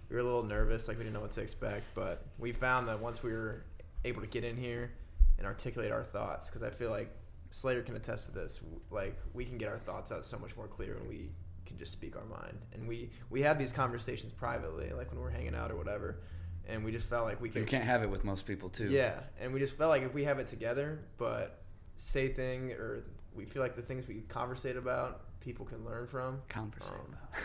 we 0.10 0.16
were 0.16 0.22
a 0.22 0.26
little 0.26 0.44
nervous, 0.44 0.88
like 0.88 0.98
we 0.98 1.04
didn't 1.04 1.14
know 1.14 1.22
what 1.22 1.32
to 1.32 1.42
expect, 1.42 1.86
but 1.94 2.26
we 2.40 2.52
found 2.52 2.88
that 2.88 3.00
once 3.00 3.22
we 3.24 3.32
were 3.32 3.64
able 4.04 4.22
to 4.22 4.28
get 4.28 4.44
in 4.44 4.56
here 4.58 4.92
and 5.38 5.48
articulate 5.48 5.92
our 5.92 6.04
thoughts, 6.04 6.50
because 6.50 6.64
I 6.64 6.70
feel 6.70 6.92
like 6.92 7.16
Slayer 7.50 7.82
can 7.82 7.96
attest 7.96 8.26
to 8.26 8.32
this, 8.32 8.60
like 8.92 9.18
we 9.34 9.46
can 9.46 9.58
get 9.58 9.70
our 9.70 9.78
thoughts 9.78 10.12
out 10.12 10.26
so 10.26 10.38
much 10.38 10.56
more 10.58 10.68
clear 10.68 10.96
when 10.96 11.08
we 11.08 11.30
can 11.66 11.78
just 11.78 11.92
speak 11.92 12.16
our 12.16 12.26
mind, 12.26 12.58
and 12.74 12.88
we 12.88 13.12
we 13.30 13.42
have 13.42 13.58
these 13.58 13.72
conversations 13.72 14.32
privately, 14.32 14.92
like 14.92 15.12
when 15.12 15.20
we're 15.20 15.30
hanging 15.30 15.56
out 15.56 15.72
or 15.72 15.76
whatever, 15.76 16.22
and 16.68 16.84
we 16.84 16.92
just 16.92 17.08
felt 17.08 17.26
like 17.26 17.42
we 17.42 17.50
could. 17.50 17.62
You 17.62 17.66
can't 17.66 17.84
have 17.84 18.04
it 18.04 18.10
with 18.10 18.24
most 18.24 18.46
people 18.46 18.70
too. 18.70 18.90
Yeah, 18.90 19.20
and 19.40 19.54
we 19.54 19.60
just 19.60 19.78
felt 19.78 19.90
like 19.90 20.04
if 20.04 20.14
we 20.14 20.24
have 20.24 20.40
it 20.40 20.48
together, 20.48 21.00
but 21.18 21.62
say 21.96 22.30
thing 22.30 22.72
or 22.74 23.06
we 23.36 23.46
feel 23.46 23.62
like 23.62 23.76
the 23.76 23.82
things 23.82 24.08
we 24.08 24.22
conversate 24.30 24.78
about, 24.78 25.22
people 25.42 25.66
can 25.66 25.84
learn 25.86 26.08
from. 26.08 26.42
Conversate 26.50 26.94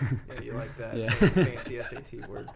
Um, 0.00 0.20
yeah, 0.28 0.40
you 0.40 0.52
like 0.52 0.76
that 0.78 0.96
Yeah. 1.02 1.10
fancy 1.10 1.82
SAT 1.82 2.28
word. 2.28 2.48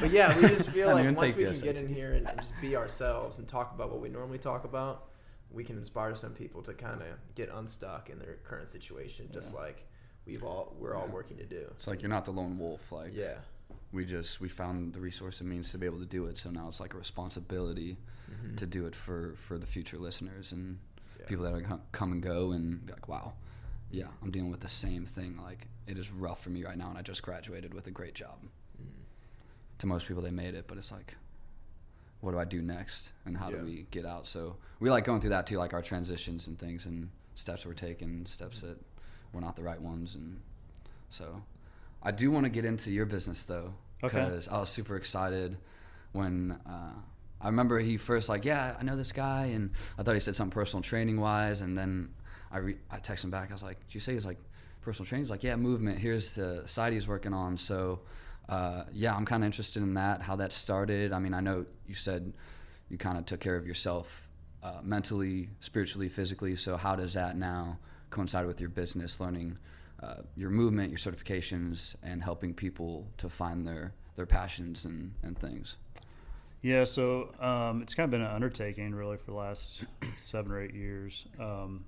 But 0.00 0.10
yeah, 0.10 0.36
we 0.36 0.48
just 0.48 0.70
feel 0.70 0.88
like 0.92 1.16
once 1.16 1.34
we 1.34 1.44
can 1.44 1.58
get 1.60 1.76
in 1.76 1.92
here 1.92 2.12
and, 2.14 2.28
and 2.28 2.38
just 2.40 2.52
be 2.60 2.76
ourselves 2.76 3.38
and 3.38 3.48
talk 3.48 3.74
about 3.74 3.90
what 3.90 4.00
we 4.00 4.08
normally 4.08 4.38
talk 4.38 4.64
about, 4.64 5.08
we 5.50 5.64
can 5.64 5.76
inspire 5.78 6.14
some 6.14 6.32
people 6.32 6.62
to 6.62 6.74
kind 6.74 7.00
of 7.00 7.08
get 7.34 7.48
unstuck 7.52 8.10
in 8.10 8.18
their 8.18 8.36
current 8.44 8.68
situation, 8.68 9.28
just 9.32 9.54
like 9.54 9.86
we've 10.26 10.44
all 10.44 10.76
we're 10.78 10.94
all 10.94 11.06
Yeah. 11.06 11.12
working 11.14 11.36
to 11.38 11.46
do. 11.46 11.66
It's 11.78 11.86
like 11.86 12.02
you're 12.02 12.10
not 12.10 12.24
the 12.26 12.32
lone 12.32 12.58
wolf. 12.58 12.92
Like 12.92 13.14
Yeah. 13.14 13.36
we 13.92 14.04
just 14.04 14.40
we 14.40 14.48
found 14.48 14.92
the 14.92 15.00
resource 15.00 15.40
and 15.40 15.48
means 15.48 15.70
to 15.72 15.78
be 15.78 15.86
able 15.86 15.98
to 16.00 16.06
do 16.06 16.26
it. 16.26 16.38
So 16.38 16.50
now 16.50 16.68
it's 16.68 16.80
like 16.80 16.92
a 16.94 16.98
responsibility 16.98 17.96
Mhm. 18.30 18.58
to 18.58 18.66
do 18.66 18.84
it 18.86 18.94
for 18.94 19.34
for 19.46 19.56
the 19.56 19.66
future 19.66 19.96
listeners 19.96 20.52
and 20.52 20.64
Yeah. 20.74 20.87
People 21.28 21.44
that 21.44 21.52
are 21.54 21.60
gonna 21.60 21.80
come 21.92 22.12
and 22.12 22.22
go 22.22 22.52
and 22.52 22.84
be 22.86 22.92
like, 22.92 23.08
wow, 23.08 23.32
yeah, 23.90 24.08
I'm 24.22 24.30
dealing 24.30 24.50
with 24.50 24.60
the 24.60 24.68
same 24.68 25.06
thing. 25.06 25.38
Like 25.42 25.66
it 25.86 25.98
is 25.98 26.10
rough 26.10 26.42
for 26.42 26.50
me 26.50 26.64
right 26.64 26.76
now, 26.76 26.88
and 26.88 26.98
I 26.98 27.02
just 27.02 27.22
graduated 27.22 27.72
with 27.74 27.86
a 27.86 27.90
great 27.90 28.14
job. 28.14 28.38
Mhm. 28.80 28.86
To 29.78 29.86
most 29.86 30.06
people, 30.06 30.22
they 30.22 30.30
made 30.30 30.54
it, 30.54 30.64
but 30.66 30.76
it's 30.78 30.90
like, 30.92 31.14
what 32.20 32.32
do 32.32 32.38
I 32.38 32.44
do 32.44 32.60
next, 32.62 33.12
and 33.24 33.36
how 33.36 33.50
Yeah. 33.50 33.58
do 33.58 33.64
we 33.64 33.86
get 33.90 34.04
out? 34.04 34.26
So 34.26 34.56
we 34.80 34.90
like 34.90 35.04
going 35.04 35.20
through 35.20 35.30
that 35.30 35.46
too, 35.46 35.58
like 35.58 35.72
our 35.72 35.82
transitions 35.82 36.46
and 36.48 36.58
things, 36.58 36.84
and 36.86 37.10
steps 37.36 37.64
we're 37.64 37.74
taking, 37.74 38.26
steps 38.26 38.60
that 38.62 38.78
were 39.32 39.40
not 39.40 39.54
the 39.56 39.62
right 39.62 39.80
ones, 39.80 40.14
and 40.14 40.40
so 41.10 41.42
I 42.02 42.10
do 42.10 42.30
want 42.30 42.44
to 42.44 42.50
get 42.50 42.64
into 42.64 42.90
your 42.90 43.06
business 43.06 43.44
though, 43.44 43.74
Okay. 44.02 44.18
because 44.24 44.48
I 44.48 44.58
was 44.58 44.68
super 44.70 44.96
excited 44.96 45.56
when 46.12 46.52
uh, 46.66 46.94
I 47.40 47.46
remember 47.46 47.78
he 47.78 47.96
first 47.96 48.28
like, 48.28 48.44
yeah, 48.44 48.76
I 48.78 48.82
know 48.82 48.96
this 48.96 49.12
guy, 49.12 49.46
and 49.46 49.70
I 49.96 50.02
thought 50.02 50.14
he 50.14 50.20
said 50.20 50.36
something 50.36 50.52
personal 50.52 50.82
training 50.82 51.20
wise, 51.20 51.60
and 51.60 51.76
then 51.78 52.14
I 52.50 52.58
re- 52.58 52.78
I 52.90 52.98
texted 52.98 53.24
him 53.24 53.30
back. 53.30 53.50
I 53.50 53.52
was 53.52 53.62
like, 53.62 53.78
did 53.86 53.94
you 53.94 54.00
say 54.00 54.14
he's 54.14 54.26
like 54.26 54.38
personal 54.80 55.06
training? 55.06 55.24
He's 55.24 55.30
like, 55.30 55.44
yeah, 55.44 55.56
movement. 55.56 55.98
Here's 55.98 56.34
the 56.34 56.62
site 56.66 56.92
he's 56.92 57.06
working 57.06 57.32
on. 57.32 57.58
So 57.58 58.00
uh, 58.48 58.84
yeah, 58.92 59.14
I'm 59.14 59.26
kind 59.26 59.42
of 59.42 59.46
interested 59.46 59.82
in 59.82 59.94
that, 59.94 60.22
how 60.22 60.36
that 60.36 60.52
started. 60.52 61.12
I 61.12 61.18
mean, 61.18 61.34
I 61.34 61.40
know 61.40 61.66
you 61.86 61.94
said 61.94 62.32
you 62.88 62.96
kind 62.96 63.18
of 63.18 63.26
took 63.26 63.40
care 63.40 63.56
of 63.56 63.66
yourself 63.66 64.28
uh, 64.62 64.80
mentally, 64.82 65.50
spiritually, 65.60 66.08
physically. 66.08 66.56
So 66.56 66.76
how 66.76 66.96
does 66.96 67.14
that 67.14 67.36
now 67.36 67.78
coincide 68.10 68.46
with 68.46 68.60
your 68.60 68.70
business, 68.70 69.20
learning 69.20 69.58
uh, 70.02 70.22
your 70.36 70.50
movement, 70.50 70.90
your 70.90 70.98
certifications, 70.98 71.94
and 72.02 72.22
helping 72.22 72.54
people 72.54 73.06
to 73.18 73.28
find 73.28 73.66
their 73.66 73.92
their 74.16 74.26
passions 74.26 74.84
and, 74.84 75.12
and 75.22 75.38
things? 75.38 75.76
Yeah, 76.62 76.84
so 76.84 77.32
um, 77.40 77.82
it's 77.82 77.94
kind 77.94 78.04
of 78.04 78.10
been 78.10 78.20
an 78.20 78.30
undertaking 78.34 78.94
really 78.94 79.16
for 79.16 79.30
the 79.30 79.36
last 79.36 79.84
seven 80.18 80.50
or 80.50 80.60
eight 80.60 80.74
years. 80.74 81.24
Um, 81.38 81.84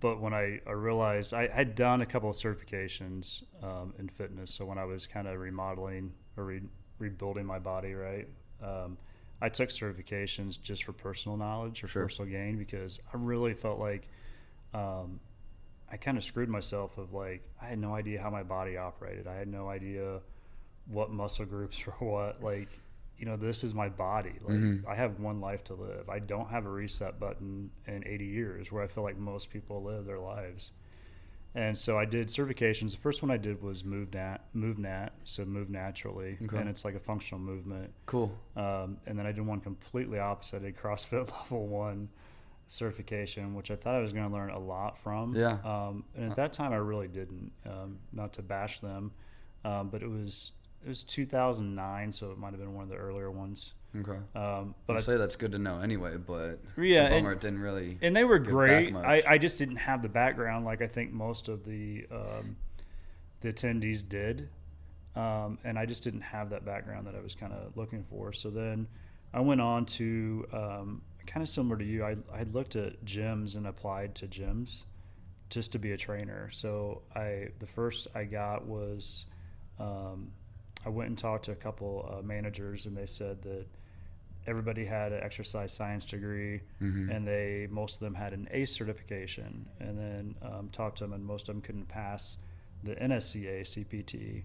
but 0.00 0.20
when 0.20 0.32
I, 0.32 0.60
I 0.66 0.72
realized 0.72 1.34
I 1.34 1.48
had 1.48 1.74
done 1.74 2.00
a 2.02 2.06
couple 2.06 2.30
of 2.30 2.36
certifications 2.36 3.42
um, 3.62 3.92
in 3.98 4.08
fitness, 4.08 4.54
so 4.54 4.64
when 4.64 4.78
I 4.78 4.84
was 4.84 5.06
kind 5.06 5.26
of 5.28 5.38
remodeling 5.38 6.12
or 6.36 6.44
re- 6.44 6.62
rebuilding 6.98 7.44
my 7.44 7.58
body, 7.58 7.94
right, 7.94 8.28
um, 8.62 8.96
I 9.42 9.48
took 9.48 9.68
certifications 9.68 10.60
just 10.60 10.84
for 10.84 10.92
personal 10.92 11.36
knowledge 11.36 11.84
or 11.84 11.88
Sure. 11.88 12.04
personal 12.04 12.30
gain 12.30 12.56
because 12.58 12.98
I 13.12 13.16
really 13.18 13.54
felt 13.54 13.78
like 13.78 14.08
um, 14.72 15.20
I 15.90 15.96
kind 15.96 16.16
of 16.16 16.24
screwed 16.24 16.48
myself 16.48 16.96
of 16.98 17.12
like 17.12 17.42
I 17.60 17.66
had 17.66 17.78
no 17.78 17.94
idea 17.94 18.20
how 18.22 18.30
my 18.30 18.42
body 18.42 18.76
operated. 18.76 19.26
I 19.26 19.34
had 19.34 19.48
no 19.48 19.68
idea 19.68 20.20
what 20.86 21.10
muscle 21.10 21.44
groups 21.44 21.78
were 21.86 21.92
what. 22.08 22.42
Like, 22.42 22.68
you 23.18 23.26
know, 23.26 23.36
this 23.36 23.64
is 23.64 23.74
my 23.74 23.88
body. 23.88 24.34
Like, 24.42 24.56
Mhm. 24.58 24.86
I 24.86 24.94
have 24.94 25.18
one 25.18 25.40
life 25.40 25.64
to 25.64 25.74
live. 25.74 26.08
I 26.08 26.18
don't 26.20 26.48
have 26.50 26.66
a 26.66 26.70
reset 26.70 27.18
button 27.18 27.70
in 27.86 28.06
80 28.06 28.26
years 28.26 28.70
where 28.70 28.82
I 28.82 28.86
feel 28.86 29.02
like 29.04 29.18
most 29.18 29.50
people 29.50 29.82
live 29.82 30.04
their 30.06 30.20
lives. 30.20 30.70
And 31.54 31.76
so 31.76 31.98
I 31.98 32.04
did 32.04 32.28
certifications. 32.28 32.92
The 32.92 32.98
first 32.98 33.22
one 33.22 33.30
I 33.30 33.36
did 33.38 33.60
was 33.62 33.82
MovNat, 33.82 34.40
Move 34.52 34.78
Nat, 34.78 35.08
so 35.24 35.44
Move 35.44 35.70
Naturally, 35.70 36.38
Okay. 36.42 36.58
and 36.58 36.68
it's 36.68 36.84
like 36.84 36.94
a 36.94 37.00
functional 37.00 37.40
movement. 37.40 37.92
Cool. 38.06 38.30
Um, 38.54 38.98
and 39.06 39.18
then 39.18 39.26
I 39.26 39.32
did 39.32 39.44
one 39.44 39.60
completely 39.60 40.18
opposite, 40.20 40.62
a 40.64 40.70
CrossFit 40.70 41.28
level 41.50 41.66
one, 41.66 42.10
certification, 42.68 43.54
which 43.54 43.70
I 43.70 43.76
thought 43.76 43.94
I 43.94 44.00
was 44.00 44.12
going 44.12 44.28
to 44.28 44.32
learn 44.32 44.50
a 44.50 44.58
lot 44.58 44.98
from. 44.98 45.34
Yeah. 45.34 45.58
Um, 45.64 46.04
and 46.14 46.30
at 46.30 46.36
that 46.36 46.52
time, 46.52 46.72
I 46.72 46.76
really 46.76 47.08
didn't. 47.08 47.50
Um, 47.66 47.98
not 48.12 48.32
to 48.34 48.42
bash 48.42 48.80
them, 48.80 49.10
um, 49.64 49.88
but 49.88 50.02
it 50.02 50.08
was 50.10 50.52
it 50.84 50.88
was 50.88 51.02
2009, 51.04 52.12
so 52.12 52.30
it 52.30 52.38
might 52.38 52.50
have 52.50 52.58
been 52.60 52.74
one 52.74 52.84
of 52.84 52.88
the 52.90 52.96
earlier 52.96 53.30
ones. 53.30 53.74
Okay. 53.98 54.18
Um, 54.36 54.74
But 54.86 54.88
but 54.88 54.96
I 54.96 54.98
I 54.98 55.00
say 55.02 55.16
that's 55.16 55.36
good 55.36 55.52
to 55.52 55.58
know 55.58 55.80
anyway. 55.80 56.16
But 56.18 56.60
Yeah, 56.76 57.06
it's 57.06 57.14
and- 57.16 57.26
it 57.26 57.40
didn't 57.40 57.60
really. 57.60 57.98
and 58.02 58.14
they 58.14 58.24
were 58.24 58.38
great. 58.38 58.92
much. 58.92 59.04
I, 59.04 59.22
I 59.26 59.38
just 59.38 59.58
didn't 59.58 59.76
have 59.76 60.02
the 60.02 60.08
background 60.08 60.64
like 60.64 60.82
I 60.82 60.86
think 60.86 61.12
most 61.12 61.48
of 61.48 61.64
the 61.64 62.06
um, 62.12 62.56
the 63.40 63.52
attendees 63.52 64.06
did, 64.06 64.48
um, 65.16 65.58
and 65.64 65.78
I 65.78 65.86
just 65.86 66.02
didn't 66.04 66.20
have 66.22 66.50
that 66.50 66.64
background 66.64 67.06
that 67.06 67.14
I 67.14 67.20
was 67.20 67.34
kind 67.34 67.52
of 67.52 67.76
looking 67.76 68.04
for. 68.04 68.32
So 68.32 68.50
then 68.50 68.86
I 69.32 69.40
went 69.40 69.60
on 69.62 69.86
to 69.86 70.46
um, 70.52 71.02
kind 71.26 71.42
of 71.42 71.48
similar 71.48 71.76
to 71.78 71.84
you. 71.84 72.04
I 72.04 72.16
I 72.32 72.36
had 72.38 72.54
looked 72.54 72.76
at 72.76 73.04
gyms 73.04 73.56
and 73.56 73.66
applied 73.66 74.14
to 74.16 74.26
gyms 74.28 74.84
just 75.50 75.72
to 75.72 75.78
be 75.78 75.92
a 75.92 75.96
trainer. 75.96 76.50
So 76.52 77.02
I 77.16 77.48
the 77.58 77.66
first 77.66 78.06
I 78.14 78.24
got 78.24 78.66
was 78.66 79.24
um, 79.78 80.32
I 80.88 80.90
went 80.90 81.10
and 81.10 81.18
talked 81.18 81.44
to 81.44 81.52
a 81.52 81.54
couple 81.56 82.08
uh, 82.18 82.22
managers, 82.22 82.86
and 82.86 82.96
they 82.96 83.04
said 83.04 83.42
that 83.42 83.66
everybody 84.46 84.86
had 84.86 85.12
an 85.12 85.22
exercise 85.22 85.70
science 85.70 86.06
degree, 86.06 86.62
Mhm. 86.80 87.14
and 87.14 87.28
they 87.28 87.68
most 87.70 87.96
of 87.96 88.00
them 88.00 88.14
had 88.14 88.32
an 88.32 88.48
ACE 88.50 88.72
certification. 88.72 89.66
And 89.80 89.98
then 89.98 90.34
um, 90.40 90.70
talked 90.72 90.96
to 90.98 91.04
them, 91.04 91.12
and 91.12 91.22
most 91.22 91.42
of 91.50 91.54
them 91.54 91.60
couldn't 91.60 91.88
pass 91.88 92.38
the 92.82 92.94
NSCA 92.94 93.60
CPT. 93.64 94.44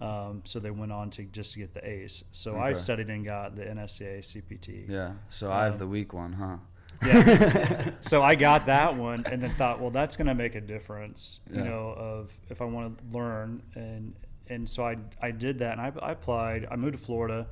Um, 0.00 0.42
so 0.44 0.60
they 0.60 0.70
went 0.70 0.92
on 0.92 1.10
to 1.10 1.24
just 1.24 1.54
to 1.54 1.58
get 1.58 1.74
the 1.74 1.84
ACE. 1.86 2.22
So 2.30 2.56
I 2.56 2.72
studied 2.72 3.10
and 3.10 3.24
got 3.24 3.56
the 3.56 3.64
NSCA 3.64 4.20
CPT. 4.22 4.86
yeah. 4.88 5.14
So 5.28 5.50
I 5.50 5.64
have 5.64 5.72
Um, 5.74 5.78
the 5.80 5.86
weak 5.88 6.12
one, 6.14 6.32
huh? 6.34 6.58
Yeah. 7.04 7.90
so 8.00 8.22
I 8.22 8.34
got 8.36 8.66
that 8.66 8.96
one 8.96 9.24
and 9.26 9.42
then 9.42 9.50
thought, 9.56 9.80
well, 9.80 9.90
that's 9.90 10.16
going 10.16 10.28
to 10.28 10.34
make 10.34 10.54
a 10.54 10.60
difference, 10.60 11.40
you 11.50 11.56
Yeah. 11.58 11.64
know, 11.64 11.88
of 11.96 12.30
if 12.48 12.62
I 12.62 12.66
want 12.66 12.96
to 12.98 13.04
learn. 13.18 13.62
And, 13.74 14.14
and 14.50 14.68
so 14.68 14.84
I, 14.84 14.96
I 15.22 15.30
did 15.30 15.60
that 15.60 15.78
and 15.78 15.80
I, 15.80 15.92
I 16.02 16.12
applied, 16.12 16.66
I 16.70 16.76
moved 16.76 16.98
to 16.98 17.02
Florida 17.02 17.46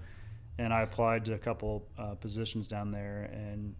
and 0.58 0.74
I 0.74 0.82
applied 0.82 1.24
to 1.26 1.34
a 1.34 1.38
couple 1.38 1.86
uh, 1.96 2.14
positions 2.16 2.66
down 2.68 2.90
there 2.90 3.30
and 3.32 3.74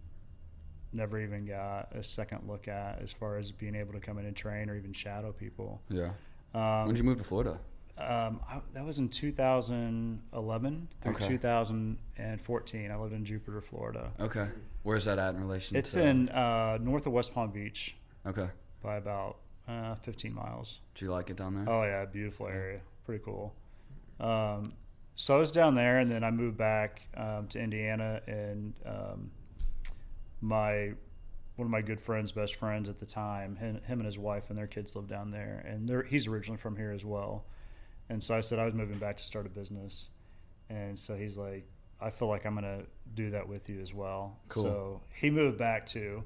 never 0.93 1.19
even 1.19 1.45
got 1.45 1.93
a 1.93 2.03
second 2.03 2.47
look 2.47 2.67
at 2.67 2.99
as 3.03 3.11
far 3.11 3.37
as 3.37 3.51
being 3.51 3.75
able 3.75 3.93
to 3.93 3.99
come 3.99 4.17
in 4.17 4.25
and 4.25 4.35
train 4.35 4.69
or 4.69 4.75
even 4.75 4.93
shadow 4.93 5.31
people. 5.31 5.81
Yeah. 5.89 6.11
Um, 6.55 6.85
when 6.85 6.95
did 6.95 6.97
you 6.97 7.03
move 7.03 7.17
to 7.19 7.23
Florida? 7.23 7.59
um, 7.97 8.39
I, 8.49 8.61
that 8.73 8.85
was 8.85 8.97
in 8.97 9.09
2011 9.09 10.87
through 11.01 11.11
Okay. 11.13 11.27
2014. 11.27 12.91
I 12.91 12.95
lived 12.97 13.13
in 13.13 13.25
Jupiter, 13.25 13.61
Florida. 13.61 14.11
Okay. 14.19 14.47
Where's 14.83 15.05
that 15.05 15.19
at 15.19 15.35
in 15.35 15.41
relation? 15.41 15.75
It's 15.75 15.91
to, 15.91 16.03
in 16.05 16.29
uh, 16.29 16.77
north 16.81 17.05
of 17.05 17.11
West 17.11 17.33
Palm 17.33 17.51
Beach 17.51 17.95
Okay. 18.25 18.47
by 18.81 18.95
about 18.95 19.37
uh, 19.67 19.95
15 19.95 20.33
miles. 20.33 20.79
Do 20.95 21.05
you 21.05 21.11
like 21.11 21.29
it 21.29 21.35
down 21.35 21.53
there? 21.55 21.71
Oh 21.71 21.83
yeah, 21.83 22.05
beautiful 22.05 22.47
area, 22.47 22.79
pretty 23.09 23.23
cool. 23.25 23.55
Um, 24.19 24.73
so 25.15 25.35
I 25.35 25.39
was 25.39 25.51
down 25.51 25.73
there, 25.73 25.97
and 25.97 26.11
then 26.11 26.23
I 26.23 26.29
moved 26.29 26.57
back 26.57 27.01
um, 27.17 27.47
to 27.47 27.59
Indiana, 27.59 28.21
and 28.27 28.75
um, 28.85 29.31
my 30.41 30.91
one 31.55 31.65
of 31.65 31.71
my 31.71 31.81
good 31.81 31.99
friends, 31.99 32.31
best 32.31 32.55
friends 32.55 32.87
at 32.87 32.99
the 32.99 33.05
time, 33.07 33.55
him, 33.55 33.81
him 33.83 33.99
and 33.99 34.05
his 34.05 34.19
wife 34.19 34.43
and 34.49 34.57
their 34.57 34.67
kids 34.67 34.95
live 34.95 35.07
down 35.07 35.31
there, 35.31 35.65
and 35.67 35.89
they're, 35.89 36.03
he's 36.03 36.27
originally 36.27 36.57
from 36.57 36.77
here 36.77 36.91
as 36.91 37.03
well. 37.03 37.45
And 38.09 38.23
so 38.23 38.33
I 38.33 38.41
said 38.41 38.59
I 38.59 38.65
was 38.65 38.75
moving 38.75 38.97
back 38.97 39.17
to 39.17 39.23
start 39.23 39.47
a 39.47 39.49
business, 39.49 40.09
and 40.69 40.97
so 40.97 41.15
he's 41.15 41.35
like, 41.35 41.67
I 41.99 42.11
feel 42.11 42.27
like 42.27 42.45
I'm 42.45 42.53
gonna 42.53 42.83
do 43.15 43.31
that 43.31 43.45
with 43.45 43.69
you 43.69 43.81
as 43.81 43.91
well. 43.91 44.37
Cool. 44.49 44.63
So 44.63 45.01
he 45.15 45.31
moved 45.31 45.57
back 45.57 45.87
too, 45.87 46.23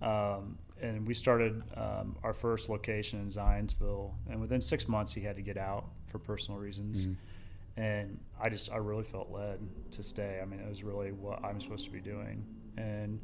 um, 0.00 0.58
and 0.80 1.06
we 1.06 1.12
started 1.12 1.62
um, 1.76 2.16
our 2.22 2.32
first 2.32 2.68
location 2.68 3.18
in 3.18 3.26
Zionsville. 3.26 4.12
And 4.30 4.40
within 4.40 4.60
six 4.60 4.88
months, 4.88 5.12
he 5.12 5.20
had 5.20 5.36
to 5.36 5.42
get 5.42 5.58
out 5.58 5.90
for 6.10 6.18
personal 6.18 6.58
reasons. 6.60 7.06
Mhm. 7.06 7.16
And 7.76 8.18
I 8.40 8.48
just 8.50 8.70
I 8.70 8.76
really 8.76 9.04
felt 9.04 9.30
led 9.30 9.60
to 9.92 10.02
stay. 10.02 10.40
I 10.42 10.44
mean, 10.44 10.60
it 10.60 10.68
was 10.68 10.82
really 10.82 11.12
what 11.12 11.42
I'm 11.44 11.60
supposed 11.60 11.84
to 11.86 11.90
be 11.90 12.00
doing. 12.00 12.44
And 12.76 13.20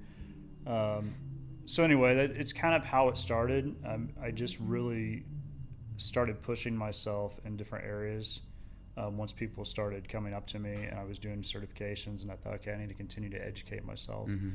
um, 0.66 1.14
so 1.66 1.82
anyway, 1.84 2.14
that, 2.14 2.30
it's 2.30 2.52
kind 2.52 2.74
of 2.74 2.84
how 2.84 3.08
it 3.08 3.16
started. 3.16 3.74
Um, 3.84 4.10
I 4.22 4.30
just 4.30 4.58
really 4.60 5.24
started 5.98 6.42
pushing 6.42 6.76
myself 6.76 7.38
in 7.44 7.56
different 7.56 7.84
areas. 7.84 8.40
Um, 8.96 9.18
once 9.18 9.30
people 9.32 9.64
started 9.64 10.08
coming 10.08 10.32
up 10.32 10.46
to 10.48 10.58
me 10.58 10.72
and 10.72 10.98
I 10.98 11.04
was 11.04 11.18
doing 11.18 11.42
certifications, 11.42 12.22
and 12.22 12.30
I 12.32 12.36
thought, 12.36 12.54
okay, 12.54 12.72
I 12.72 12.78
need 12.78 12.88
to 12.88 12.94
continue 12.94 13.28
to 13.30 13.44
educate 13.46 13.84
myself. 13.84 14.28
Mhm. 14.28 14.54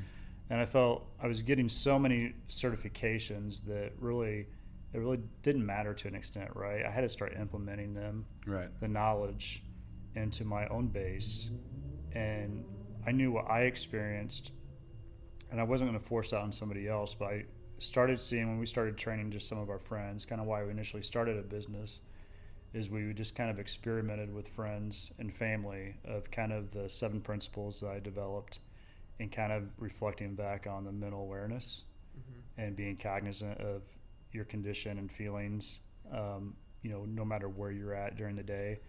And 0.49 0.59
I 0.59 0.65
felt 0.65 1.05
I 1.19 1.27
was 1.27 1.41
getting 1.43 1.69
so 1.69 1.99
many 1.99 2.33
certifications 2.49 3.65
that 3.65 3.93
really, 3.99 4.47
it 4.93 4.99
really 4.99 5.19
didn't 5.41 5.65
matter 5.65 5.93
to 5.93 6.07
an 6.07 6.15
extent, 6.15 6.49
right? 6.55 6.85
I 6.85 6.91
had 6.91 7.01
to 7.01 7.09
start 7.09 7.33
implementing 7.39 7.93
them, 7.93 8.25
Right. 8.45 8.69
the 8.79 8.87
knowledge, 8.87 9.63
into 10.15 10.43
my 10.43 10.67
own 10.67 10.87
base, 10.87 11.49
and 12.13 12.65
I 13.05 13.11
knew 13.11 13.31
what 13.31 13.49
I 13.49 13.61
experienced, 13.61 14.51
and 15.49 15.59
I 15.59 15.63
wasn't 15.63 15.89
going 15.89 16.01
to 16.01 16.07
force 16.07 16.31
that 16.31 16.41
on 16.41 16.51
somebody 16.51 16.87
else. 16.87 17.13
But 17.13 17.25
I 17.25 17.45
started 17.79 18.19
seeing 18.19 18.47
when 18.47 18.59
we 18.59 18.65
started 18.65 18.97
training 18.97 19.31
just 19.31 19.47
some 19.47 19.57
of 19.57 19.69
our 19.69 19.79
friends, 19.79 20.25
kind 20.25 20.41
of 20.41 20.47
why 20.47 20.63
we 20.63 20.71
initially 20.71 21.03
started 21.03 21.37
a 21.37 21.41
business, 21.41 22.01
is 22.73 22.89
we 22.89 23.13
just 23.13 23.35
kind 23.35 23.49
of 23.49 23.59
experimented 23.59 24.33
with 24.33 24.47
friends 24.49 25.11
and 25.19 25.33
family 25.33 25.95
of 26.05 26.29
kind 26.31 26.51
of 26.53 26.71
the 26.71 26.89
seven 26.89 27.21
principles 27.21 27.79
that 27.79 27.89
I 27.89 27.99
developed, 27.99 28.59
and 29.19 29.31
kind 29.31 29.51
of 29.51 29.63
reflecting 29.77 30.35
back 30.35 30.67
on 30.67 30.83
the 30.83 30.91
mental 30.91 31.21
awareness 31.21 31.83
mm-hmm. 32.17 32.61
and 32.61 32.75
being 32.75 32.97
cognizant 32.97 33.59
of 33.59 33.83
your 34.33 34.45
condition 34.45 34.97
and 34.97 35.11
feelings, 35.11 35.79
um, 36.13 36.55
you 36.81 36.89
know, 36.89 37.05
no 37.05 37.23
matter 37.25 37.49
where 37.49 37.71
you're 37.71 37.93
at 37.93 38.15
during 38.15 38.35
the 38.35 38.43
day, 38.43 38.79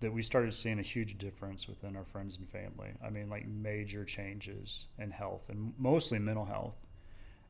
that 0.00 0.12
we 0.12 0.22
started 0.22 0.52
seeing 0.54 0.78
a 0.78 0.82
huge 0.82 1.18
difference 1.18 1.68
within 1.68 1.96
our 1.96 2.04
friends 2.04 2.36
and 2.36 2.48
family. 2.48 2.90
I 3.04 3.10
mean, 3.10 3.30
like 3.30 3.46
major 3.46 4.04
changes 4.04 4.86
in 4.98 5.10
health 5.10 5.42
and 5.48 5.72
mostly 5.78 6.18
mental 6.18 6.44
health. 6.44 6.76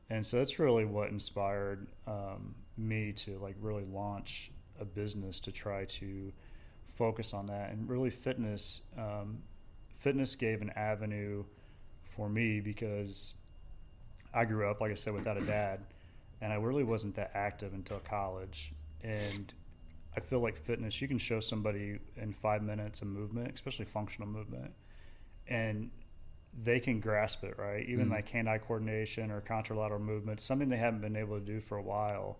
And 0.09 0.25
so 0.25 0.37
that's 0.37 0.59
really 0.59 0.85
what 0.85 1.09
inspired 1.09 1.87
um, 2.07 2.55
me 2.77 3.11
to 3.13 3.39
like 3.39 3.55
really 3.59 3.85
launch 3.85 4.51
a 4.79 4.85
business 4.85 5.39
to 5.41 5.51
try 5.51 5.85
to 5.85 6.31
focus 6.95 7.33
on 7.33 7.47
that. 7.47 7.71
And 7.71 7.89
really, 7.89 8.09
fitness, 8.09 8.81
um, 8.97 9.39
fitness 9.99 10.35
gave 10.35 10.61
an 10.61 10.69
avenue 10.75 11.43
for 12.15 12.29
me 12.29 12.59
because 12.59 13.33
I 14.33 14.45
grew 14.45 14.69
up, 14.69 14.81
like 14.81 14.91
I 14.91 14.95
said, 14.95 15.13
without 15.13 15.37
a 15.37 15.41
dad, 15.41 15.79
and 16.41 16.51
I 16.53 16.55
really 16.57 16.83
wasn't 16.83 17.15
that 17.15 17.31
active 17.33 17.73
until 17.73 17.99
college. 17.99 18.73
And 19.01 19.53
I 20.15 20.19
feel 20.19 20.39
like 20.39 20.57
fitness, 20.57 21.01
you 21.01 21.07
can 21.07 21.17
show 21.17 21.39
somebody 21.39 21.99
in 22.17 22.33
five 22.33 22.63
minutes 22.63 23.01
a 23.01 23.05
movement, 23.05 23.53
especially 23.53 23.85
functional 23.85 24.27
movement, 24.27 24.73
and 25.47 25.91
they 26.63 26.79
can 26.79 26.99
grasp 27.01 27.43
it, 27.43 27.57
right? 27.57 27.85
Even 27.87 28.07
Mhm. 28.07 28.11
like 28.11 28.29
hand-eye 28.29 28.59
coordination 28.59 29.29
or 29.29 29.41
contralateral 29.41 29.99
movement, 29.99 30.39
something 30.39 30.69
they 30.69 30.77
haven't 30.77 31.01
been 31.01 31.17
able 31.17 31.37
to 31.39 31.45
do 31.45 31.59
for 31.59 31.77
a 31.77 31.81
while, 31.83 32.39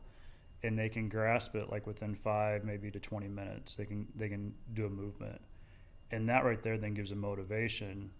and 0.63 0.79
they 0.79 0.87
can 0.89 1.09
grasp 1.09 1.53
it 1.55 1.69
like 1.69 1.85
within 1.85 2.15
five, 2.15 2.63
maybe 2.63 2.89
to 2.91 2.99
twenty 2.99 3.27
minutes. 3.27 3.75
They 3.75 3.85
can 3.85 4.07
they 4.15 4.29
can 4.29 4.53
do 4.73 4.85
a 4.85 4.89
movement, 4.89 5.41
and 6.11 6.27
that 6.29 6.45
right 6.45 6.61
there 6.63 6.77
then 6.77 6.93
gives 6.93 7.11
a 7.11 7.15
motivation 7.15 8.11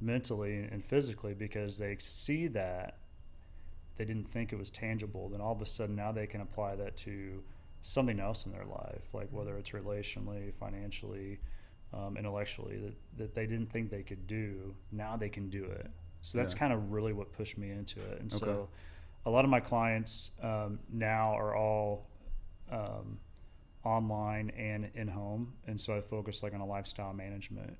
mentally 0.00 0.58
and 0.70 0.84
physically 0.84 1.34
because 1.34 1.78
they 1.78 1.96
see 1.98 2.46
that 2.48 2.98
they 3.96 4.04
didn't 4.04 4.28
think 4.28 4.52
it 4.52 4.56
was 4.58 4.70
tangible 4.70 5.28
then 5.28 5.40
all 5.40 5.52
of 5.52 5.62
a 5.62 5.66
sudden 5.66 5.96
now 5.96 6.12
they 6.12 6.26
can 6.26 6.40
apply 6.40 6.76
that 6.76 6.96
to 6.96 7.42
something 7.82 8.18
else 8.20 8.46
in 8.46 8.52
their 8.52 8.64
life 8.64 9.02
like 9.12 9.28
whether 9.30 9.56
it's 9.56 9.70
relationally 9.70 10.52
financially 10.54 11.38
um, 11.92 12.16
intellectually 12.16 12.76
that, 12.78 12.94
that 13.16 13.34
they 13.34 13.46
didn't 13.46 13.70
think 13.72 13.90
they 13.90 14.02
could 14.02 14.26
do 14.26 14.74
now 14.92 15.16
they 15.16 15.28
can 15.28 15.48
do 15.48 15.64
it 15.64 15.88
so 16.22 16.38
that's 16.38 16.52
Yeah. 16.52 16.58
kind 16.58 16.72
of 16.72 16.90
really 16.90 17.12
what 17.12 17.32
pushed 17.32 17.56
me 17.58 17.70
into 17.70 18.00
it 18.00 18.20
and 18.20 18.32
Okay. 18.32 18.44
so 18.46 18.68
a 19.24 19.30
lot 19.30 19.44
of 19.44 19.50
my 19.50 19.60
clients 19.60 20.30
um, 20.42 20.78
now 20.92 21.36
are 21.36 21.54
all 21.56 22.08
um, 22.70 23.18
online 23.84 24.50
and 24.58 24.90
in 24.94 25.06
home 25.06 25.52
and 25.68 25.80
so 25.80 25.96
i 25.96 26.00
focus 26.00 26.42
like 26.42 26.52
on 26.54 26.60
a 26.60 26.66
lifestyle 26.66 27.12
management 27.12 27.76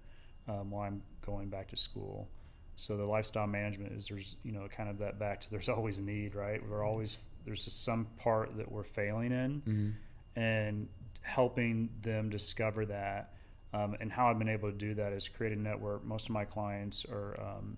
um, 0.49 0.71
while 0.71 0.83
i'm 0.87 1.03
going 1.25 1.49
back 1.49 1.67
to 1.69 1.77
school 1.77 2.29
so 2.77 2.97
the 2.97 3.05
lifestyle 3.05 3.47
management 3.47 3.93
is 3.93 4.07
there's 4.09 4.37
you 4.45 4.53
know 4.53 4.69
kind 4.75 4.89
of 4.89 4.99
that 4.99 5.19
back 5.19 5.41
to 5.41 5.51
there's 5.51 5.69
always 5.69 5.99
a 5.99 6.03
need 6.03 6.35
right 6.35 6.61
we're 6.69 6.85
always 6.85 7.17
there's 7.45 7.65
just 7.65 7.85
some 7.85 8.07
part 8.19 8.57
that 8.57 8.71
we're 8.71 8.85
failing 8.85 9.33
in 9.33 9.63
Mhm. 9.67 9.95
and 10.41 10.89
helping 11.23 11.89
them 12.03 12.29
discover 12.31 12.85
that 12.87 13.33
um, 13.73 13.97
and 14.01 14.13
how 14.13 14.29
i've 14.29 14.39
been 14.39 14.49
able 14.49 14.71
to 14.71 14.77
do 14.77 14.95
that 14.95 15.13
is 15.13 15.27
create 15.29 15.53
a 15.53 15.61
network 15.61 16.05
most 16.05 16.25
of 16.27 16.31
my 16.31 16.45
clients 16.45 17.05
are 17.07 17.39
um, 17.41 17.77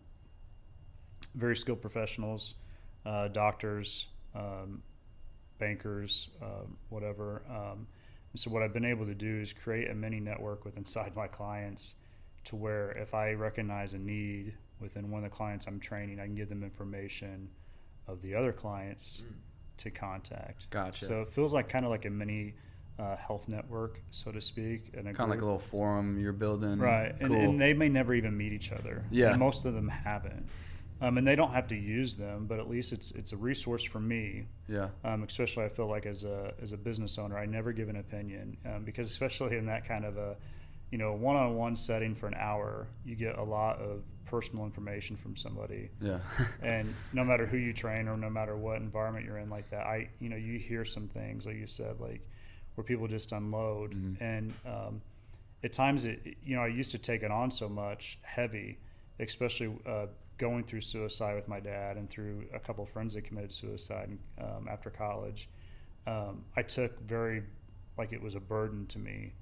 very 1.34 1.57
skilled 1.57 1.80
professionals 1.80 2.55
uh, 3.07 3.28
doctors 3.28 4.07
um, 4.34 4.82
bankers 5.59 6.28
um, 6.42 6.76
whatever 6.88 7.42
um, 7.51 7.86
and 8.32 8.40
so 8.40 8.51
what 8.51 8.62
i've 8.62 8.72
been 8.72 8.84
able 8.84 9.07
to 9.07 9.14
do 9.14 9.40
is 9.40 9.53
create 9.53 9.88
a 9.90 9.94
mini 9.94 10.20
network 10.20 10.64
with 10.64 10.76
inside 10.82 11.14
my 11.16 11.26
clients 11.26 11.94
to 12.44 12.57
where 12.57 12.90
if 12.92 13.14
i 13.14 13.32
recognize 13.32 13.94
a 13.94 13.99
need 13.99 14.55
within 14.81 15.11
one 15.11 15.24
of 15.24 15.31
the 15.31 15.37
clients 15.37 15.66
i'm 15.66 15.81
training 15.81 16.20
i 16.20 16.24
can 16.24 16.35
give 16.35 16.49
them 16.49 16.62
information 16.62 17.49
of 18.09 18.22
the 18.22 18.35
other 18.35 18.53
clients 18.53 19.22
to 19.79 19.91
contact. 19.91 20.68
Gotcha. 20.70 21.05
So 21.07 21.22
it 21.22 21.33
feels 21.33 21.53
like 21.53 21.68
kind 21.68 21.85
of 21.85 21.91
like 21.91 22.05
a 22.05 22.11
mini 22.11 22.55
uh, 22.99 23.16
health 23.16 23.49
network, 23.49 24.01
so 24.11 24.33
to 24.33 24.41
speak, 24.41 24.91
and 24.95 25.05
Kind 25.05 25.20
of 25.20 25.29
like 25.29 25.41
a 25.41 25.45
little 25.45 25.59
forum 25.59 26.18
you're 26.18 26.33
building. 26.33 26.79
right, 26.79 27.14
and, 27.20 27.29
Cool. 27.29 27.37
and 27.39 27.61
they 27.61 27.72
may 27.72 27.89
never 27.89 28.12
even 28.14 28.37
meet 28.37 28.53
each 28.53 28.72
other. 28.72 29.05
Yeah. 29.11 29.31
and 29.31 29.39
most 29.39 29.64
of 29.64 29.74
them 29.74 29.89
haven't, 29.89 30.49
um, 31.01 31.16
and 31.16 31.26
they 31.26 31.37
don't 31.37 31.53
have 31.53 31.68
to 31.68 31.76
use 31.76 32.16
them, 32.16 32.47
but 32.47 32.59
at 32.59 32.68
least 32.68 32.93
it's 32.93 33.12
it's 33.12 33.33
a 33.33 33.37
resource 33.37 33.85
for 33.85 34.01
me 34.01 34.47
yeah. 34.68 34.89
um, 35.05 35.22
especially 35.22 35.64
I 35.64 35.68
feel 35.68 35.87
like 35.87 36.07
as 36.07 36.24
a 36.24 36.53
as 36.61 36.72
a 36.72 36.76
business 36.76 37.18
owner, 37.18 37.39
I 37.39 37.47
never 37.47 37.72
give 37.72 37.89
an 37.89 37.97
opinion 37.97 38.57
um, 38.66 38.83
because 38.85 39.09
especially 39.09 39.57
in 39.57 39.66
that 39.66 39.87
kind 39.87 40.05
of 40.05 40.16
a 40.16 40.37
you 40.91 40.99
know 40.99 41.12
one-on-one 41.12 41.76
setting 41.76 42.14
for 42.14 42.26
an 42.26 42.34
hour, 42.34 42.89
you 43.05 43.14
get 43.16 43.36
a 43.39 43.43
lot 43.45 43.78
of 43.80 44.03
personal 44.24 44.64
information 44.64 45.16
from 45.16 45.36
somebody, 45.36 45.91
Yeah. 46.01 46.20
and 46.62 46.95
no 47.12 47.24
matter 47.24 47.47
who 47.47 47.57
you 47.57 47.72
train 47.72 48.09
or 48.09 48.16
no 48.16 48.28
matter 48.30 48.57
what 48.57 48.76
environment 48.76 49.24
you're 49.24 49.39
in, 49.39 49.51
like 49.51 49.70
that, 49.70 49.86
I 49.86 50.09
you 50.20 50.28
know 50.28 50.36
you 50.36 50.59
hear 50.59 50.84
some 50.84 51.09
things 51.09 51.47
like 51.47 51.57
you 51.57 51.66
said, 51.66 52.01
like 52.01 52.20
where 52.74 52.84
people 52.84 53.09
just 53.09 53.32
unload, 53.32 53.95
Mhm. 53.95 54.20
and 54.20 54.55
um, 54.66 55.03
at 55.64 55.72
times 55.72 56.05
it 56.05 56.36
you 56.45 56.57
know 56.57 56.62
I 56.62 56.68
used 56.68 56.91
to 56.93 56.99
take 56.99 57.22
it 57.22 57.30
on 57.30 57.51
so 57.51 57.68
much 57.68 58.18
heavy, 58.22 58.78
especially. 59.20 59.74
Uh, 59.86 60.07
going 60.39 60.62
through 60.62 60.80
suicide 60.80 61.34
with 61.34 61.49
my 61.49 61.59
dad 61.59 61.97
and 61.97 62.09
through 62.09 62.45
a 62.55 62.61
couple 62.61 62.84
of 62.84 62.89
friends 62.91 63.12
that 63.14 63.22
committed 63.22 63.53
suicide 63.53 64.09
um, 64.41 64.68
after 64.70 64.89
college, 64.89 65.49
um, 66.07 66.45
I 66.57 66.62
took 66.62 67.01
very 67.01 67.43
like 67.99 68.12
it 68.12 68.22
was 68.22 68.36
a 68.36 68.41
burden 68.41 68.86
to 68.86 69.01
me. 69.01 69.32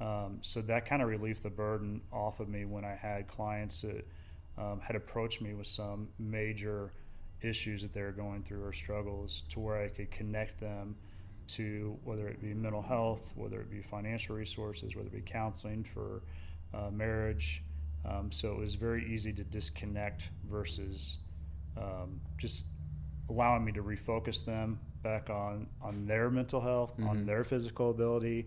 Um, 0.00 0.38
so 0.42 0.60
that 0.62 0.86
kind 0.86 1.00
of 1.02 1.08
relieved 1.08 1.42
the 1.42 1.50
burden 1.50 2.00
off 2.12 2.40
of 2.40 2.48
me 2.48 2.64
when 2.64 2.84
I 2.84 2.94
had 2.94 3.28
clients 3.28 3.80
that 3.82 4.06
um, 4.58 4.80
had 4.80 4.96
approached 4.96 5.40
me 5.40 5.54
with 5.54 5.66
some 5.66 6.08
major 6.18 6.92
issues 7.42 7.82
that 7.82 7.92
they 7.92 8.02
were 8.02 8.12
going 8.12 8.42
through 8.42 8.64
or 8.64 8.72
struggles 8.72 9.42
to 9.50 9.60
where 9.60 9.82
I 9.82 9.88
could 9.88 10.10
connect 10.10 10.60
them 10.60 10.96
to 11.48 11.96
whether 12.04 12.26
it 12.28 12.40
be 12.42 12.52
mental 12.54 12.82
health, 12.82 13.20
whether 13.36 13.60
it 13.60 13.70
be 13.70 13.80
financial 13.80 14.34
resources, 14.36 14.96
whether 14.96 15.08
it 15.08 15.12
be 15.14 15.20
counseling 15.20 15.84
for 15.94 16.22
uh, 16.74 16.90
marriage. 16.90 17.62
Um, 18.04 18.30
so 18.32 18.52
it 18.52 18.58
was 18.58 18.74
very 18.74 19.12
easy 19.14 19.32
to 19.32 19.44
disconnect 19.44 20.22
versus 20.50 21.18
um, 21.76 22.20
just 22.38 22.64
allowing 23.30 23.64
me 23.64 23.72
to 23.72 23.82
refocus 23.82 24.44
them 24.44 24.78
back 25.02 25.30
on 25.30 25.66
on 25.82 26.06
their 26.06 26.30
mental 26.30 26.60
health, 26.60 26.92
on 27.02 27.18
Mhm. 27.18 27.26
their 27.26 27.44
physical 27.44 27.90
ability, 27.90 28.46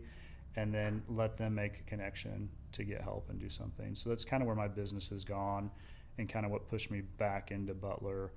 and 0.60 0.74
then 0.74 1.01
let 1.07 1.38
them 1.38 1.55
make 1.55 1.80
a 1.80 1.84
connection 1.89 2.49
to 2.74 2.84
get 2.84 3.01
help 3.01 3.30
and 3.30 3.39
do 3.39 3.49
something. 3.49 3.95
So 3.95 4.10
that's 4.10 4.26
kind 4.26 4.43
of 4.43 4.47
where 4.47 4.55
my 4.55 4.68
business 4.68 5.10
has 5.10 5.24
gone, 5.24 5.72
and 6.18 6.28
kind 6.28 6.45
of 6.45 6.51
what 6.51 6.68
pushed 6.70 6.91
me 6.91 7.01
back 7.18 7.51
into 7.51 7.74
Butler 7.74 8.32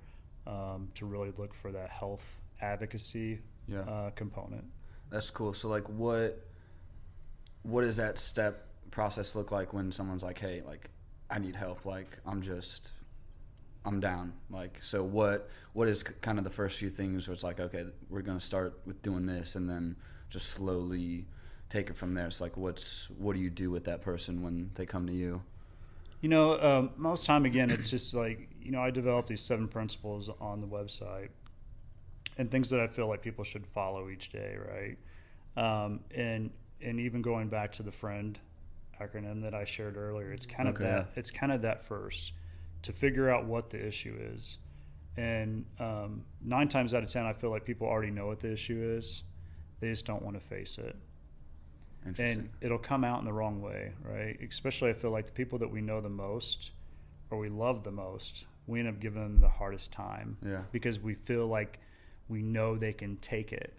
um, 0.47 0.89
to 0.95 1.05
really 1.05 1.31
look 1.37 1.53
for 1.53 1.71
that 1.71 1.89
health 1.89 2.23
advocacy 2.61 3.39
Yeah. 3.67 3.81
uh, 3.81 4.09
component. 4.11 4.63
That's 5.09 5.29
cool. 5.29 5.53
So 5.53 5.67
like 5.69 5.87
what 5.89 6.39
what 7.63 7.81
does 7.81 7.97
that 7.97 8.17
step 8.17 8.67
process 8.91 9.35
look 9.35 9.51
like 9.51 9.73
when 9.73 9.91
someone's 9.91 10.23
like, 10.23 10.39
"Hey, 10.39 10.61
like 10.65 10.89
I 11.29 11.39
need 11.39 11.55
help. 11.55 11.85
Like 11.85 12.17
I'm 12.25 12.41
just 12.41 12.91
I'm 13.85 13.99
down." 13.99 14.33
Like 14.49 14.79
so 14.81 15.03
what 15.03 15.49
what 15.73 15.87
is 15.87 16.03
kind 16.03 16.37
of 16.37 16.43
the 16.43 16.49
first 16.49 16.77
few 16.79 16.89
things 16.89 17.27
where 17.27 17.33
it's 17.33 17.43
like, 17.43 17.59
"Okay, 17.59 17.85
we're 18.09 18.21
going 18.21 18.39
to 18.39 18.45
start 18.45 18.79
with 18.85 19.01
doing 19.01 19.25
this 19.25 19.55
and 19.55 19.69
then 19.69 19.95
just 20.29 20.47
slowly 20.49 21.27
take 21.73 21.89
it 21.89 21.95
from 21.97 22.13
there." 22.13 22.27
It's 22.27 22.39
like 22.41 22.55
what's 22.57 23.09
what 23.17 23.35
do 23.35 23.41
you 23.41 23.49
do 23.49 23.71
with 23.71 23.85
that 23.85 24.01
person 24.01 24.41
when 24.41 24.71
they 24.75 24.85
come 24.85 25.07
to 25.07 25.13
you? 25.13 25.41
You 26.21 26.29
know, 26.29 26.59
um, 26.61 26.91
most 26.95 27.25
time 27.25 27.45
again, 27.45 27.69
it's 27.69 27.89
just 27.89 28.13
like 28.13 28.49
you 28.61 28.71
know, 28.71 28.81
I 28.81 28.91
developed 28.91 29.27
these 29.27 29.41
seven 29.41 29.67
principles 29.67 30.29
on 30.39 30.61
the 30.61 30.67
website, 30.67 31.29
and 32.37 32.49
things 32.49 32.69
that 32.69 32.79
I 32.79 32.87
feel 32.87 33.07
like 33.07 33.21
people 33.21 33.43
should 33.43 33.67
follow 33.67 34.09
each 34.09 34.31
day, 34.31 34.55
right? 34.57 34.97
Um, 35.55 35.99
and 36.15 36.49
and 36.81 36.99
even 36.99 37.21
going 37.21 37.49
back 37.49 37.71
to 37.73 37.83
the 37.83 37.91
friend 37.91 38.39
acronym 39.01 39.41
that 39.41 39.53
I 39.53 39.65
shared 39.65 39.97
earlier, 39.97 40.31
it's 40.31 40.45
kind 40.45 40.69
of 40.69 40.75
Okay, 40.75 40.85
that. 40.85 41.09
It's 41.15 41.31
kind 41.31 41.51
of 41.51 41.61
that 41.63 41.85
first 41.85 42.33
to 42.83 42.93
figure 42.93 43.29
out 43.29 43.45
what 43.45 43.69
the 43.69 43.85
issue 43.85 44.15
is, 44.33 44.57
and 45.17 45.65
um, 45.79 46.23
nine 46.41 46.69
times 46.69 46.93
out 46.93 47.03
of 47.03 47.09
ten, 47.09 47.25
I 47.25 47.33
feel 47.33 47.49
like 47.49 47.65
people 47.65 47.87
already 47.87 48.11
know 48.11 48.27
what 48.27 48.39
the 48.39 48.51
issue 48.51 48.95
is. 48.97 49.23
They 49.81 49.89
just 49.89 50.05
don't 50.05 50.21
want 50.21 50.39
to 50.39 50.45
face 50.47 50.77
it. 50.77 50.95
And 52.17 52.49
it'll 52.61 52.77
come 52.77 53.03
out 53.03 53.19
in 53.19 53.25
the 53.25 53.33
wrong 53.33 53.61
way, 53.61 53.93
right? 54.03 54.37
Especially, 54.47 54.89
I 54.89 54.93
feel 54.93 55.11
like 55.11 55.25
the 55.25 55.31
people 55.31 55.59
that 55.59 55.71
we 55.71 55.81
know 55.81 56.01
the 56.01 56.09
most 56.09 56.71
or 57.29 57.37
we 57.37 57.49
love 57.49 57.83
the 57.83 57.91
most, 57.91 58.45
we 58.67 58.79
end 58.79 58.87
up 58.87 58.99
giving 58.99 59.21
them 59.21 59.39
the 59.39 59.49
hardest 59.49 59.91
time 59.91 60.37
yeah. 60.45 60.61
because 60.71 60.99
we 60.99 61.15
feel 61.15 61.47
like 61.47 61.79
we 62.29 62.41
know 62.41 62.77
they 62.77 62.93
can 62.93 63.17
take 63.17 63.51
it. 63.51 63.73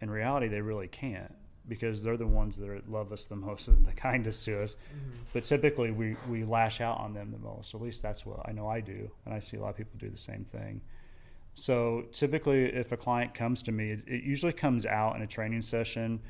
In 0.00 0.10
reality, 0.10 0.48
they 0.48 0.60
really 0.60 0.88
can't 0.88 1.34
because 1.68 2.02
they're 2.02 2.16
the 2.16 2.26
ones 2.26 2.56
that 2.56 2.68
are, 2.68 2.80
love 2.88 3.12
us 3.12 3.24
the 3.24 3.36
most 3.36 3.68
and 3.68 3.86
the 3.86 3.92
kindest 3.92 4.44
to 4.44 4.62
us. 4.62 4.74
Mm-hmm. 4.74 5.10
But 5.32 5.44
typically, 5.44 5.90
we, 5.90 6.16
we 6.28 6.44
lash 6.44 6.80
out 6.80 6.98
on 6.98 7.14
them 7.14 7.30
the 7.30 7.38
most. 7.38 7.74
At 7.74 7.80
least 7.80 8.02
that's 8.02 8.26
what 8.26 8.40
I 8.48 8.52
know 8.52 8.68
I 8.68 8.80
do. 8.80 9.10
And 9.24 9.34
I 9.34 9.40
see 9.40 9.56
a 9.56 9.60
lot 9.60 9.70
of 9.70 9.76
people 9.76 9.98
do 9.98 10.10
the 10.10 10.18
same 10.18 10.44
thing. 10.44 10.80
So 11.54 12.04
typically, 12.12 12.64
if 12.64 12.90
a 12.92 12.96
client 12.96 13.32
comes 13.32 13.62
to 13.62 13.72
me, 13.72 13.90
it, 13.90 14.04
it 14.06 14.24
usually 14.24 14.52
comes 14.52 14.86
out 14.86 15.14
in 15.16 15.22
a 15.22 15.26
training 15.26 15.62
session, 15.62 16.20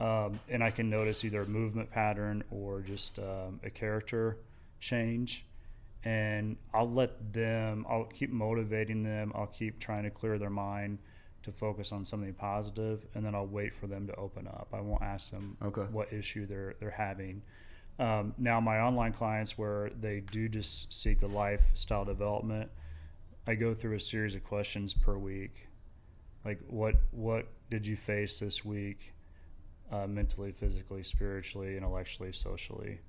um, 0.00 0.40
and 0.48 0.64
I 0.64 0.70
can 0.70 0.88
notice 0.88 1.24
either 1.24 1.42
a 1.42 1.46
movement 1.46 1.90
pattern 1.90 2.42
or 2.50 2.80
just 2.80 3.18
um, 3.18 3.60
a 3.62 3.70
character 3.70 4.38
change. 4.80 5.44
And 6.02 6.56
I'll 6.72 6.90
let 6.90 7.32
them, 7.34 7.84
I'll 7.88 8.04
keep 8.04 8.30
motivating 8.30 9.02
them, 9.02 9.32
I'll 9.34 9.46
keep 9.46 9.78
trying 9.78 10.04
to 10.04 10.10
clear 10.10 10.38
their 10.38 10.48
mind 10.50 10.98
to 11.42 11.52
focus 11.52 11.92
on 11.92 12.04
something 12.04 12.32
positive, 12.34 13.04
and 13.14 13.24
then 13.24 13.34
I'll 13.34 13.46
wait 13.46 13.74
for 13.74 13.86
them 13.86 14.06
to 14.06 14.14
open 14.16 14.46
up. 14.46 14.68
I 14.72 14.80
won't 14.80 15.02
ask 15.02 15.30
them 15.30 15.56
Okay. 15.62 15.82
what 15.82 16.12
issue 16.12 16.46
they're 16.46 16.74
they're 16.80 16.90
having. 16.90 17.42
Um, 17.98 18.34
now, 18.38 18.60
my 18.60 18.78
online 18.80 19.12
clients 19.12 19.58
where 19.58 19.90
they 20.00 20.20
do 20.20 20.48
just 20.48 20.92
seek 20.92 21.20
the 21.20 21.28
lifestyle 21.28 22.04
development, 22.06 22.70
I 23.46 23.54
go 23.54 23.74
through 23.74 23.96
a 23.96 24.00
series 24.00 24.34
of 24.34 24.44
questions 24.44 24.94
per 24.94 25.16
week, 25.18 25.66
like 26.44 26.60
what 26.66 26.94
what 27.10 27.46
did 27.68 27.86
you 27.86 27.96
face 27.96 28.38
this 28.38 28.64
week, 28.64 29.12
uh, 29.92 30.06
mentally, 30.06 30.52
physically, 30.52 31.02
spiritually, 31.02 31.76
intellectually, 31.76 32.32
socially, 32.32 33.00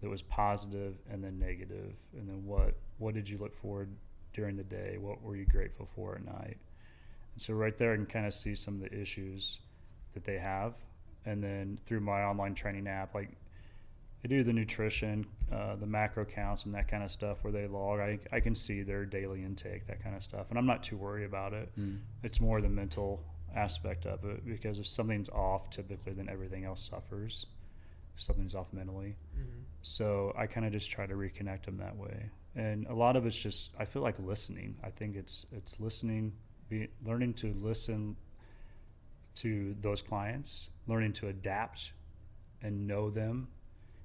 that 0.00 0.08
was 0.08 0.22
positive 0.22 0.94
and 1.10 1.22
then 1.22 1.38
negative, 1.38 1.94
and 2.14 2.28
then 2.28 2.44
what 2.44 2.74
what 2.98 3.14
did 3.14 3.28
you 3.28 3.38
look 3.38 3.56
forward 3.56 3.90
during 4.34 4.56
the 4.56 4.64
day? 4.64 4.96
What 4.98 5.22
were 5.22 5.36
you 5.36 5.46
grateful 5.46 5.88
for 5.94 6.16
at 6.16 6.24
night? 6.24 6.58
And 7.34 7.42
so 7.42 7.54
right 7.54 7.76
there, 7.76 7.92
I 7.92 7.96
can 7.96 8.06
kind 8.06 8.26
of 8.26 8.34
see 8.34 8.54
some 8.54 8.74
of 8.74 8.80
the 8.80 8.98
issues 8.98 9.58
that 10.14 10.24
they 10.24 10.38
have, 10.38 10.74
and 11.24 11.42
then 11.42 11.78
through 11.86 12.00
my 12.00 12.22
online 12.22 12.54
training 12.54 12.86
app, 12.86 13.14
like 13.14 13.30
I 14.24 14.28
do 14.28 14.44
the 14.44 14.52
nutrition, 14.52 15.26
uh, 15.50 15.76
the 15.76 15.86
macro 15.86 16.24
counts, 16.24 16.64
and 16.64 16.74
that 16.74 16.88
kind 16.88 17.02
of 17.02 17.10
stuff 17.10 17.38
where 17.42 17.52
they 17.52 17.66
log. 17.66 18.00
I, 18.00 18.18
I 18.32 18.40
can 18.40 18.54
see 18.54 18.82
their 18.82 19.04
daily 19.04 19.42
intake, 19.42 19.86
that 19.86 20.02
kind 20.02 20.14
of 20.14 20.22
stuff, 20.22 20.46
and 20.50 20.58
I'm 20.58 20.66
not 20.66 20.82
too 20.82 20.96
worried 20.96 21.24
about 21.24 21.52
it. 21.52 21.70
Mm. 21.78 22.00
It's 22.22 22.40
more 22.40 22.60
the 22.60 22.68
mental 22.68 23.22
aspect 23.54 24.06
of 24.06 24.24
it 24.24 24.44
because 24.46 24.78
if 24.78 24.86
something's 24.86 25.28
off, 25.30 25.70
typically, 25.70 26.12
then 26.12 26.28
everything 26.28 26.64
else 26.64 26.82
suffers. 26.88 27.46
If 28.14 28.22
something's 28.22 28.54
off 28.54 28.72
mentally, 28.72 29.16
so 29.82 30.34
I 30.36 30.46
kind 30.46 30.66
of 30.66 30.72
just 30.72 30.90
try 30.90 31.06
to 31.06 31.14
reconnect 31.14 31.64
them 31.64 31.78
that 31.78 31.96
way. 31.96 32.28
And 32.56 32.86
a 32.88 32.94
lot 32.94 33.16
of 33.16 33.24
it's 33.26 33.38
just 33.38 33.70
I 33.78 33.84
feel 33.84 34.02
like 34.02 34.18
listening. 34.18 34.76
I 34.82 34.90
think 34.90 35.16
it's 35.16 35.46
it's 35.52 35.78
listening, 35.80 36.32
be, 36.68 36.88
learning 37.04 37.34
to 37.34 37.54
listen 37.60 38.16
to 39.36 39.74
those 39.80 40.02
clients, 40.02 40.70
learning 40.86 41.12
to 41.14 41.28
adapt 41.28 41.92
and 42.62 42.86
know 42.86 43.10
them. 43.10 43.48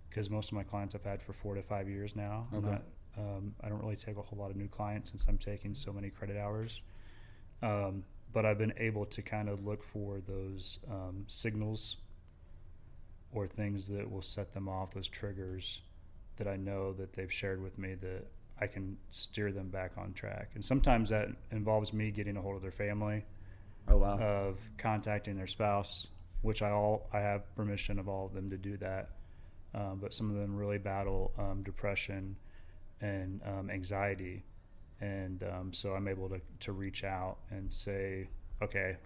Because 0.09 0.29
most 0.29 0.47
of 0.49 0.53
my 0.53 0.63
clients 0.63 0.95
I've 0.95 1.03
had 1.03 1.21
for 1.21 1.33
four 1.33 1.55
to 1.55 1.61
five 1.61 1.89
years 1.89 2.15
now. 2.15 2.47
I'm 2.53 2.59
Okay. 2.59 2.69
not- 2.71 2.83
um, 3.17 3.55
I 3.61 3.69
don't 3.69 3.81
really 3.81 3.95
take 3.95 4.17
a 4.17 4.21
whole 4.21 4.37
lot 4.39 4.51
of 4.51 4.57
new 4.57 4.67
clients 4.67 5.09
since 5.09 5.25
I'm 5.27 5.37
taking 5.37 5.73
so 5.75 5.91
many 5.93 6.09
credit 6.09 6.37
hours. 6.37 6.81
Um, 7.61 8.03
but 8.35 8.45
I've 8.45 8.57
been 8.57 8.73
able 8.77 9.05
to 9.05 9.21
kind 9.21 9.47
of 9.47 9.65
look 9.65 9.81
for 9.81 10.19
those 10.27 10.79
um, 10.91 11.23
signals 11.27 11.95
or 13.31 13.47
things 13.47 13.87
that 13.87 14.11
will 14.11 14.21
set 14.21 14.53
them 14.53 14.67
off, 14.67 14.93
those 14.93 15.07
triggers 15.07 15.79
that 16.35 16.45
I 16.45 16.57
know 16.57 16.91
that 16.93 17.13
they've 17.13 17.31
shared 17.31 17.63
with 17.63 17.77
me 17.77 17.95
that 17.95 18.27
I 18.59 18.67
can 18.67 18.97
steer 19.11 19.53
them 19.53 19.69
back 19.69 19.93
on 19.97 20.11
track. 20.11 20.49
And 20.53 20.63
sometimes 20.63 21.09
that 21.11 21.29
involves 21.51 21.93
me 21.93 22.11
getting 22.11 22.35
a 22.35 22.41
hold 22.41 22.57
of 22.57 22.61
their 22.61 22.71
family, 22.71 23.23
Oh 23.87 23.97
wow. 23.97 24.19
of 24.19 24.59
contacting 24.77 25.37
their 25.37 25.47
spouse, 25.47 26.07
which 26.41 26.61
I 26.61 26.71
all 26.71 27.07
I 27.13 27.19
have 27.19 27.55
permission 27.55 27.99
of 27.99 28.09
all 28.09 28.25
of 28.25 28.33
them 28.33 28.49
to 28.49 28.57
do 28.57 28.75
that. 28.77 29.11
Um, 29.73 29.99
but 30.01 30.13
some 30.13 30.29
of 30.29 30.35
them 30.35 30.57
really 30.57 30.77
battle 30.77 31.31
um, 31.37 31.63
depression 31.63 32.35
and 32.99 33.39
um, 33.45 33.69
anxiety, 33.69 34.43
and 35.01 35.43
um, 35.43 35.73
so 35.73 35.93
I'm 35.93 36.07
able 36.07 36.29
to 36.29 36.41
to 36.61 36.71
reach 36.71 37.03
out 37.03 37.37
and 37.49 37.71
say, 37.71 38.29
okay, 38.61 38.97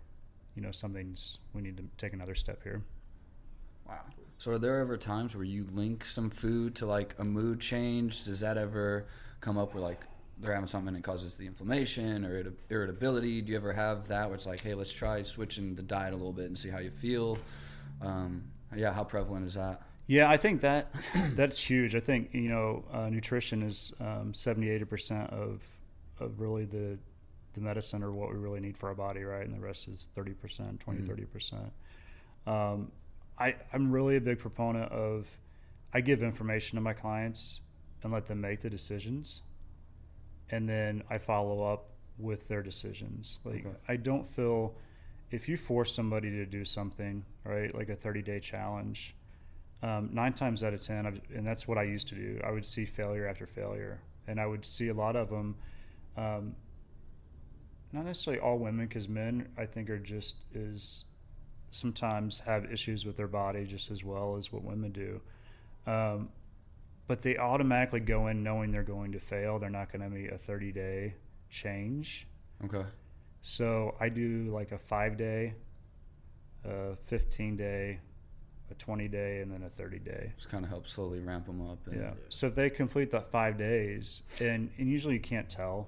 you 0.55 0.61
know, 0.61 0.71
something's 0.71 1.39
we 1.53 1.61
need 1.61 1.77
to 1.77 1.83
take 1.97 2.13
another 2.13 2.35
step 2.35 2.63
here. 2.63 2.83
Wow. 3.87 3.99
So 4.37 4.51
are 4.51 4.59
there 4.59 4.79
ever 4.79 4.97
times 4.97 5.35
where 5.35 5.43
you 5.43 5.67
link 5.73 6.05
some 6.05 6.29
food 6.29 6.75
to 6.75 6.85
like 6.85 7.15
a 7.19 7.23
mood 7.23 7.59
change? 7.59 8.23
Does 8.23 8.39
that 8.39 8.57
ever 8.57 9.07
come 9.41 9.57
up 9.57 9.73
where 9.73 9.83
like 9.83 10.01
they're 10.41 10.53
having 10.53 10.67
something 10.67 10.93
that 10.93 11.03
causes 11.03 11.35
the 11.35 11.45
inflammation 11.45 12.25
or 12.25 12.53
irritability. 12.69 13.41
Do 13.41 13.51
you 13.51 13.57
ever 13.57 13.73
have 13.73 14.07
that 14.07 14.27
where 14.27 14.35
it's 14.35 14.45
like, 14.45 14.61
hey, 14.61 14.73
let's 14.73 14.91
try 14.91 15.21
switching 15.23 15.75
the 15.75 15.81
diet 15.81 16.13
a 16.13 16.15
little 16.15 16.31
bit 16.31 16.45
and 16.45 16.57
see 16.57 16.69
how 16.69 16.79
you 16.79 16.91
feel? 16.91 17.37
Um, 18.01 18.43
yeah, 18.75 18.93
how 18.93 19.03
prevalent 19.03 19.45
is 19.45 19.55
that? 19.55 19.81
Yeah, 20.07 20.29
I 20.29 20.37
think 20.37 20.61
that 20.61 20.91
that's 21.35 21.59
huge. 21.59 21.93
I 21.93 21.99
think 21.99 22.29
you 22.33 22.49
know 22.49 22.85
uh, 22.91 23.09
nutrition 23.09 23.61
is 23.63 23.93
um, 23.99 24.33
70 24.33 24.69
80 24.69 24.85
percent 24.85 25.29
of 25.31 25.61
of 26.21 26.39
really 26.39 26.65
the 26.65 26.97
the 27.53 27.61
medicine 27.61 28.03
or 28.03 28.11
what 28.11 28.29
we 28.29 28.35
really 28.37 28.59
need 28.59 28.77
for 28.77 28.89
our 28.89 28.95
body, 28.95 29.23
right? 29.23 29.43
And 29.45 29.55
the 29.55 29.59
rest 29.59 29.87
is 29.87 30.07
30 30.13 30.33
percent, 30.33 30.79
20, 30.81 31.01
Mhm. 31.01 31.07
30 31.07 31.25
percent. 31.25 31.73
Um, 32.45 32.91
I 33.37 33.55
I'm 33.73 33.91
really 33.91 34.15
a 34.17 34.21
big 34.21 34.39
proponent 34.39 34.91
of 34.91 35.27
I 35.93 36.01
give 36.01 36.21
information 36.21 36.75
to 36.75 36.81
my 36.81 36.93
clients 36.93 37.61
and 38.03 38.13
let 38.13 38.27
them 38.27 38.41
make 38.41 38.61
the 38.61 38.69
decisions, 38.69 39.41
and 40.51 40.69
then 40.69 41.03
I 41.09 41.17
follow 41.17 41.63
up 41.63 41.89
with 42.17 42.47
their 42.47 42.61
decisions. 42.61 43.39
Like 43.43 43.65
Okay. 43.65 43.75
I 43.87 43.95
don't 43.95 44.29
feel 44.29 44.75
if 45.31 45.47
you 45.47 45.57
force 45.57 45.93
somebody 45.93 46.29
to 46.31 46.45
do 46.45 46.65
something, 46.65 47.23
right, 47.43 47.73
like 47.73 47.89
a 47.89 47.95
30 47.95 48.21
day 48.21 48.39
challenge, 48.39 49.15
um, 49.81 50.09
nine 50.13 50.33
times 50.33 50.63
out 50.63 50.73
of 50.73 50.81
10, 50.81 51.05
I've, 51.05 51.21
and 51.33 51.45
that's 51.47 51.67
what 51.67 51.77
I 51.77 51.83
used 51.83 52.07
to 52.09 52.15
do, 52.15 52.39
I 52.43 52.51
would 52.51 52.65
see 52.65 52.85
failure 52.85 53.27
after 53.27 53.45
failure. 53.47 53.99
And 54.27 54.39
I 54.39 54.45
would 54.47 54.65
see 54.65 54.89
a 54.89 54.93
lot 54.93 55.15
of 55.15 55.29
them, 55.29 55.55
um, 56.19 56.55
not 57.91 58.05
necessarily 58.05 58.41
all 58.41 58.59
women, 58.59 58.85
because 58.87 59.07
men, 59.07 59.47
I 59.57 59.65
think, 59.65 59.89
are 59.89 59.97
just 59.97 60.35
as 60.53 61.05
sometimes 61.71 62.39
have 62.39 62.65
issues 62.71 63.05
with 63.05 63.15
their 63.17 63.27
body 63.27 63.65
just 63.65 63.91
as 63.91 64.03
well 64.03 64.35
as 64.37 64.51
what 64.51 64.63
women 64.63 64.91
do. 64.91 65.21
Um, 65.87 66.29
but 67.07 67.21
they 67.21 67.37
automatically 67.37 67.99
go 67.99 68.27
in 68.27 68.43
knowing 68.43 68.71
they're 68.71 68.83
going 68.83 69.11
to 69.13 69.19
fail. 69.19 69.59
They're 69.59 69.69
not 69.69 69.91
going 69.91 70.03
to 70.03 70.15
be 70.15 70.27
a 70.27 70.37
30 70.37 70.71
day 70.71 71.15
change. 71.49 72.27
Okay. 72.65 72.83
So 73.41 73.95
I 73.99 74.09
do 74.09 74.51
like 74.53 74.71
a 74.71 74.77
five 74.77 75.17
day, 75.17 75.53
a 76.65 76.95
15 77.07 77.55
day, 77.57 77.99
a 78.69 78.73
20 78.75 79.07
day, 79.07 79.41
and 79.41 79.51
then 79.51 79.63
a 79.63 79.69
30 79.69 79.99
day. 79.99 80.33
Just 80.37 80.49
kind 80.49 80.63
of 80.63 80.69
help 80.69 80.87
slowly 80.87 81.19
ramp 81.19 81.47
them 81.47 81.67
up. 81.67 81.79
And, 81.87 81.99
Yeah. 81.99 82.11
So 82.29 82.47
if 82.47 82.55
they 82.55 82.69
complete 82.69 83.09
that 83.11 83.31
five 83.31 83.57
days, 83.57 84.23
and, 84.39 84.69
and 84.77 84.87
usually 84.87 85.15
you 85.15 85.19
can't 85.19 85.49
tell, 85.49 85.87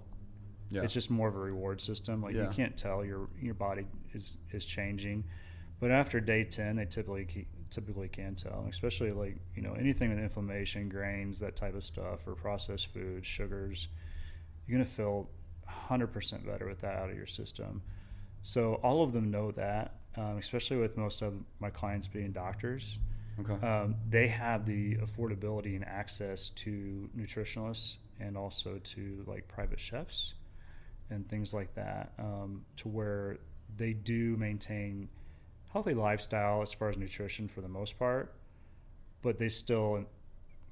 Yeah. 0.71 0.83
it's 0.83 0.93
just 0.93 1.11
more 1.11 1.27
of 1.27 1.35
a 1.35 1.39
reward 1.39 1.81
system. 1.81 2.21
Like 2.21 2.33
Yeah. 2.35 2.43
you 2.43 2.49
can't 2.49 2.75
tell 2.77 3.03
your 3.05 3.27
your 3.39 3.53
body 3.53 3.85
is 4.13 4.37
is 4.51 4.65
changing, 4.65 5.23
but 5.79 5.91
after 5.91 6.19
day 6.19 6.43
10, 6.45 6.77
they 6.77 6.85
typically 6.85 7.47
typically 7.69 8.07
can 8.09 8.35
tell, 8.35 8.65
especially 8.69 9.11
like 9.11 9.37
you 9.55 9.61
know 9.61 9.73
anything 9.73 10.09
with 10.09 10.19
inflammation, 10.19 10.89
grains, 10.89 11.39
that 11.39 11.55
type 11.55 11.75
of 11.75 11.83
stuff, 11.83 12.27
or 12.27 12.35
processed 12.35 12.87
foods, 12.93 13.25
sugars. 13.27 13.87
You're 14.67 14.77
gonna 14.77 14.89
feel 14.89 15.29
100% 15.67 16.45
better 16.45 16.65
with 16.67 16.81
that 16.81 16.95
out 16.97 17.09
of 17.09 17.15
your 17.15 17.25
system. 17.27 17.81
So 18.41 18.75
all 18.75 19.03
of 19.03 19.13
them 19.13 19.31
know 19.31 19.51
that, 19.51 19.95
um, 20.15 20.37
especially 20.37 20.77
with 20.77 20.97
most 20.97 21.21
of 21.21 21.33
my 21.59 21.69
clients 21.69 22.07
being 22.07 22.31
doctors. 22.31 22.99
okay. 23.39 23.65
Um, 23.65 23.95
they 24.09 24.27
have 24.27 24.65
the 24.65 24.95
affordability 24.97 25.75
and 25.75 25.85
access 25.85 26.49
to 26.49 27.09
nutritionalists 27.17 27.97
and 28.19 28.37
also 28.37 28.79
to 28.83 29.23
like 29.27 29.47
private 29.47 29.79
chefs 29.79 30.33
and 31.11 31.27
things 31.29 31.53
like 31.53 31.73
that 31.75 32.13
um, 32.17 32.65
to 32.77 32.87
where 32.87 33.37
they 33.77 33.93
do 33.93 34.35
maintain 34.37 35.07
healthy 35.71 35.93
lifestyle 35.93 36.61
as 36.61 36.73
far 36.73 36.89
as 36.89 36.97
nutrition 36.97 37.47
for 37.47 37.61
the 37.61 37.67
most 37.69 37.99
part 37.99 38.33
but 39.21 39.37
they 39.37 39.49
still 39.49 40.03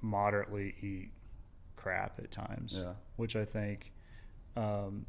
moderately 0.02 0.74
eat 0.82 1.12
crap 1.76 2.20
at 2.20 2.32
times 2.32 2.80
Yeah. 2.84 2.94
which 3.18 3.36
i 3.36 3.46
think 3.46 3.92
um, 4.58 5.06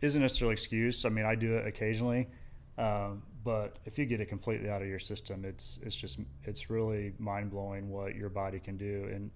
isn't 0.00 0.20
necessarily 0.22 0.52
an 0.52 0.58
excuse 0.58 1.04
i 1.04 1.08
mean 1.08 1.24
i 1.26 1.34
do 1.34 1.56
it 1.56 1.66
occasionally 1.66 2.28
um, 2.76 3.22
but 3.44 3.78
if 3.84 3.98
you 3.98 4.04
get 4.06 4.20
it 4.20 4.26
completely 4.28 4.68
out 4.68 4.82
of 4.82 4.88
your 4.88 4.98
system, 4.98 5.44
it's 5.44 5.78
it's 5.84 5.94
just 5.94 6.18
it's 6.42 6.70
really 6.70 7.12
mind 7.20 7.50
blowing 7.52 7.88
what 7.88 8.16
your 8.16 8.28
body 8.28 8.58
can 8.58 8.76
do, 8.76 9.08
and 9.12 9.30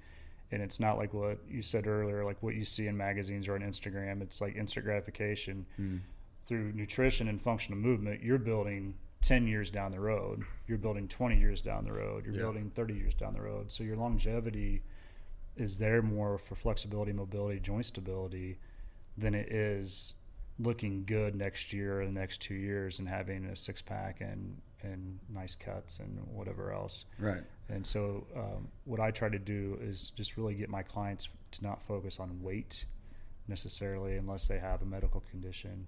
and 0.50 0.62
it's 0.62 0.80
not 0.80 0.96
like 0.98 1.12
what 1.12 1.38
you 1.48 1.62
said 1.62 1.86
earlier, 1.86 2.24
like 2.24 2.42
what 2.42 2.54
you 2.54 2.64
see 2.64 2.86
in 2.86 2.96
magazines 2.96 3.48
or 3.48 3.54
on 3.54 3.60
Instagram. 3.60 4.22
It's 4.22 4.40
like 4.40 4.56
instant 4.56 4.84
gratification 4.86 5.66
Mm. 5.78 6.00
through 6.46 6.72
nutrition 6.72 7.28
and 7.28 7.40
functional 7.40 7.78
movement. 7.78 8.22
You're 8.22 8.38
building 8.38 8.94
ten 9.20 9.46
years 9.46 9.70
down 9.70 9.90
the 9.92 10.00
road. 10.00 10.44
You're 10.66 10.78
building 10.78 11.08
twenty 11.08 11.38
years 11.38 11.60
down 11.60 11.84
the 11.84 11.92
road. 11.92 12.24
You're 12.24 12.34
Yeah. 12.34 12.40
building 12.42 12.70
thirty 12.70 12.94
years 12.94 13.14
down 13.14 13.34
the 13.34 13.42
road. 13.42 13.70
So 13.70 13.82
your 13.84 13.96
longevity 13.96 14.82
is 15.56 15.78
there 15.78 16.00
more 16.02 16.38
for 16.38 16.54
flexibility, 16.54 17.12
mobility, 17.12 17.58
joint 17.60 17.84
stability 17.86 18.58
than 19.16 19.34
it 19.34 19.50
is 19.52 20.14
looking 20.60 21.04
good 21.04 21.34
next 21.34 21.72
year 21.72 22.00
or 22.00 22.06
the 22.06 22.12
next 22.12 22.40
two 22.40 22.54
years 22.54 22.98
and 22.98 23.08
having 23.08 23.44
a 23.44 23.56
six 23.56 23.82
pack 23.82 24.20
and 24.20 24.60
and 24.82 25.18
nice 25.28 25.56
cuts 25.56 25.98
and 25.98 26.24
whatever 26.28 26.72
else. 26.72 27.04
Right. 27.18 27.42
And 27.68 27.86
so, 27.86 28.26
um, 28.34 28.68
what 28.84 28.98
I 29.00 29.10
try 29.10 29.28
to 29.28 29.38
do 29.38 29.78
is 29.82 30.10
just 30.16 30.36
really 30.36 30.54
get 30.54 30.70
my 30.70 30.82
clients 30.82 31.28
to 31.52 31.62
not 31.62 31.82
focus 31.82 32.18
on 32.18 32.42
weight 32.42 32.84
necessarily, 33.46 34.16
unless 34.16 34.46
they 34.46 34.58
have 34.58 34.82
a 34.82 34.84
medical 34.86 35.20
condition, 35.30 35.86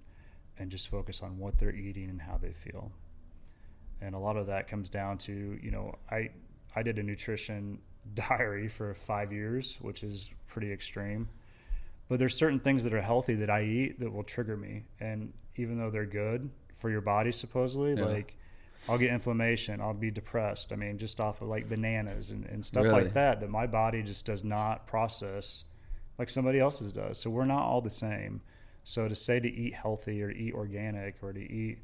and 0.57 0.69
just 0.69 0.89
focus 0.89 1.21
on 1.23 1.37
what 1.37 1.57
they're 1.59 1.73
eating 1.73 2.09
and 2.09 2.21
how 2.21 2.37
they 2.37 2.53
feel. 2.53 2.91
And 4.01 4.15
a 4.15 4.17
lot 4.19 4.37
of 4.37 4.47
that 4.47 4.67
comes 4.67 4.89
down 4.89 5.17
to, 5.19 5.59
you 5.61 5.71
know, 5.71 5.95
I 6.09 6.29
I 6.75 6.83
did 6.83 6.97
a 6.99 7.03
nutrition 7.03 7.79
diary 8.15 8.67
for 8.69 8.93
five 8.93 9.31
years, 9.31 9.77
which 9.81 10.03
is 10.03 10.29
pretty 10.47 10.71
extreme. 10.71 11.27
But 12.09 12.19
there's 12.19 12.35
certain 12.37 12.59
things 12.59 12.83
that 12.83 12.93
are 12.93 13.01
healthy 13.01 13.35
that 13.35 13.49
I 13.49 13.63
eat 13.63 13.99
that 13.99 14.11
will 14.11 14.23
trigger 14.23 14.57
me, 14.57 14.83
and 14.99 15.31
even 15.55 15.77
though 15.77 15.89
they're 15.89 16.05
good 16.05 16.49
for 16.77 16.89
your 16.89 17.01
body, 17.01 17.31
supposedly, 17.31 17.93
Yeah. 17.93 18.05
like 18.05 18.35
I'll 18.89 18.97
get 18.97 19.11
inflammation, 19.11 19.79
I'll 19.79 19.93
be 19.93 20.11
depressed. 20.11 20.71
I 20.71 20.75
mean, 20.75 20.97
just 20.97 21.19
off 21.19 21.41
of 21.41 21.47
like 21.47 21.69
bananas 21.69 22.31
and, 22.31 22.45
and 22.45 22.65
stuff 22.65 22.83
Really? 22.83 23.03
like 23.03 23.13
that, 23.13 23.39
that 23.41 23.49
my 23.49 23.67
body 23.67 24.01
just 24.01 24.25
does 24.25 24.43
not 24.43 24.87
process 24.87 25.65
like 26.17 26.29
somebody 26.29 26.59
else's 26.59 26.91
does. 26.91 27.19
So 27.19 27.29
we're 27.29 27.45
not 27.45 27.63
all 27.63 27.81
the 27.81 27.89
same. 27.89 28.41
So 28.83 29.07
to 29.07 29.15
say 29.15 29.39
to 29.39 29.47
eat 29.47 29.73
healthy 29.73 30.21
or 30.23 30.31
eat 30.31 30.53
organic 30.53 31.15
or 31.21 31.33
to 31.33 31.39
eat, 31.39 31.79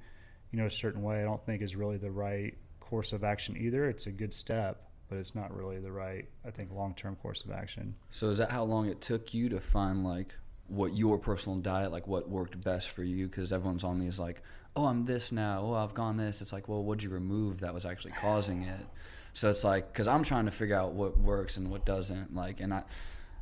you 0.51 0.59
know, 0.59 0.65
a 0.65 0.71
certain 0.71 1.03
way, 1.03 1.21
I 1.21 1.23
don't 1.23 1.43
think 1.45 1.61
is 1.61 1.75
really 1.75 1.97
the 1.97 2.11
right 2.11 2.55
course 2.79 3.13
of 3.13 3.23
action 3.23 3.57
either. 3.57 3.87
It's 3.89 4.07
a 4.07 4.11
good 4.11 4.33
step, 4.33 4.89
but 5.09 5.17
it's 5.17 5.35
not 5.35 5.55
really 5.55 5.79
the 5.79 5.91
right, 5.91 6.27
I 6.45 6.51
think, 6.51 6.71
long 6.71 6.93
term 6.95 7.15
course 7.17 7.43
of 7.43 7.51
action. 7.51 7.95
So 8.11 8.29
is 8.29 8.37
that 8.39 8.51
how 8.51 8.63
long 8.63 8.87
it 8.87 9.01
took 9.01 9.33
you 9.33 9.49
to 9.49 9.59
find 9.59 10.03
like 10.03 10.35
what 10.67 10.95
your 10.95 11.17
personal 11.17 11.57
diet, 11.59 11.91
like 11.91 12.07
what 12.07 12.29
worked 12.29 12.61
best 12.63 12.89
for 12.89 13.03
you? 13.03 13.27
Because 13.27 13.53
everyone's 13.53 13.83
on 13.83 13.99
these 13.99 14.19
like, 14.19 14.41
oh, 14.75 14.85
I'm 14.85 15.05
this 15.05 15.31
now. 15.31 15.61
Oh, 15.63 15.73
I've 15.73 15.93
gone 15.93 16.17
this. 16.17 16.41
It's 16.41 16.53
like, 16.53 16.67
well, 16.67 16.83
what'd 16.83 17.03
you 17.03 17.09
remove 17.09 17.61
that 17.61 17.73
was 17.73 17.85
actually 17.85 18.11
causing 18.11 18.63
it? 18.63 18.85
So 19.33 19.49
it's 19.49 19.63
like, 19.63 19.91
because 19.91 20.07
I'm 20.07 20.23
trying 20.23 20.45
to 20.45 20.51
figure 20.51 20.75
out 20.75 20.93
what 20.93 21.17
works 21.17 21.57
and 21.57 21.69
what 21.69 21.85
doesn't. 21.85 22.35
Like, 22.35 22.59
and 22.59 22.73
I, 22.73 22.83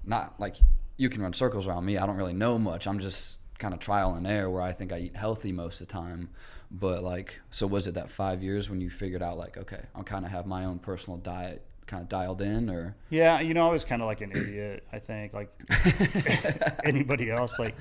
not 0.06 0.40
like 0.40 0.56
you 0.98 1.10
can 1.10 1.22
run 1.22 1.34
circles 1.34 1.68
around 1.68 1.86
me. 1.86 1.98
I 1.98 2.06
don't 2.06 2.16
really 2.16 2.34
know 2.34 2.58
much. 2.58 2.88
I'm 2.88 3.00
just 3.00 3.38
kind 3.60 3.74
of 3.74 3.80
trial 3.80 4.14
and 4.16 4.28
error 4.28 4.50
where 4.50 4.62
I 4.62 4.74
think 4.74 4.92
I 4.92 5.00
eat 5.00 5.16
healthy 5.16 5.52
most 5.52 5.82
of 5.82 5.88
the 5.88 5.94
time. 5.94 6.30
But 6.72 7.04
like, 7.04 7.40
so 7.52 7.68
was 7.68 7.88
it 7.88 7.94
that 7.94 8.12
five 8.12 8.44
years 8.44 8.70
when 8.70 8.82
you 8.82 8.90
figured 8.90 9.22
out 9.22 9.38
like, 9.38 9.58
okay, 9.58 9.84
I'll 9.96 10.04
kind 10.04 10.26
of 10.26 10.32
have 10.32 10.46
my 10.46 10.66
own 10.66 10.80
personal 10.80 11.18
diet 11.18 11.66
kind 11.88 12.02
of 12.04 12.10
dialed 12.10 12.42
in 12.42 12.70
or? 12.70 12.96
Yeah, 13.10 13.40
you 13.42 13.54
know, 13.54 13.68
I 13.68 13.72
was 13.72 13.86
kind 13.86 14.02
of 14.02 14.08
like 14.08 14.22
an 14.22 14.32
idiot, 14.32 14.86
I 14.92 15.00
think, 15.00 15.34
like 15.34 15.50
anybody 16.84 17.30
else. 17.32 17.60
Like, 17.60 17.76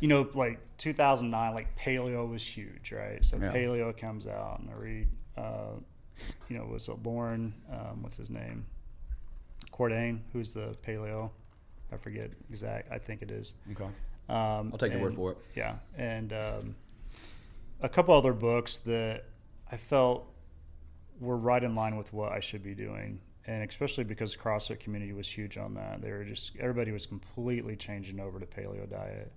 you 0.00 0.08
know, 0.08 0.28
like 0.34 0.60
2009, 0.78 1.54
like 1.54 1.76
paleo 1.78 2.28
was 2.28 2.42
huge, 2.44 2.92
right? 2.92 3.24
So 3.24 3.36
Yeah. 3.36 3.52
paleo 3.52 3.96
comes 3.96 4.26
out, 4.26 4.60
and 4.60 4.70
I 4.70 4.74
read, 4.74 5.08
uh, 5.36 5.76
you 6.48 6.58
know, 6.58 6.64
was 6.66 6.88
it 6.88 7.02
Loren, 7.04 7.54
um, 7.72 8.02
what's 8.02 8.16
his 8.16 8.30
name? 8.30 8.66
Cordain, 9.72 10.20
who's 10.32 10.52
the 10.52 10.74
paleo? 10.86 11.30
I 11.92 11.96
forget 11.96 12.30
exact. 12.50 12.92
I 12.92 12.98
think 12.98 13.22
it 13.22 13.30
is. 13.30 13.54
Okay. 13.72 13.84
Um, 14.28 14.70
I'll 14.72 14.78
take 14.78 14.92
your 14.92 15.00
word 15.00 15.14
for 15.14 15.32
it. 15.32 15.38
Yeah, 15.56 15.76
and 15.96 16.32
um, 16.32 16.76
a 17.80 17.88
couple 17.88 18.14
other 18.14 18.34
books 18.34 18.78
that 18.80 19.24
I 19.72 19.76
felt 19.78 20.26
were 21.18 21.36
right 21.36 21.62
in 21.64 21.74
line 21.74 21.96
with 21.96 22.12
what 22.12 22.32
I 22.32 22.40
should 22.40 22.62
be 22.62 22.74
doing, 22.74 23.20
and 23.48 23.66
especially 23.68 24.04
because 24.04 24.36
CrossFit 24.36 24.78
community 24.78 25.14
was 25.14 25.26
huge 25.26 25.56
on 25.56 25.72
that. 25.74 26.02
They 26.02 26.12
were 26.12 26.22
just 26.22 26.52
everybody 26.60 26.92
was 26.92 27.06
completely 27.06 27.76
changing 27.76 28.20
over 28.20 28.38
to 28.38 28.44
paleo 28.44 28.88
diet. 28.88 29.32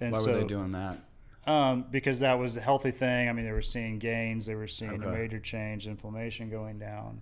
And 0.00 0.12
Why 0.12 0.20
so, 0.20 0.32
were 0.32 0.38
they 0.40 0.46
doing 0.46 0.72
that? 0.72 0.98
Um, 1.46 1.84
because 1.90 2.18
that 2.20 2.38
was 2.38 2.56
a 2.56 2.60
healthy 2.62 2.90
thing. 2.90 3.28
I 3.28 3.32
mean, 3.32 3.44
they 3.44 3.52
were 3.52 3.62
seeing 3.62 3.98
gains, 3.98 4.46
they 4.46 4.54
were 4.54 4.66
seeing 4.66 5.02
a 5.02 5.08
major 5.08 5.38
change, 5.38 5.86
inflammation 5.86 6.50
going 6.50 6.78
down, 6.78 7.20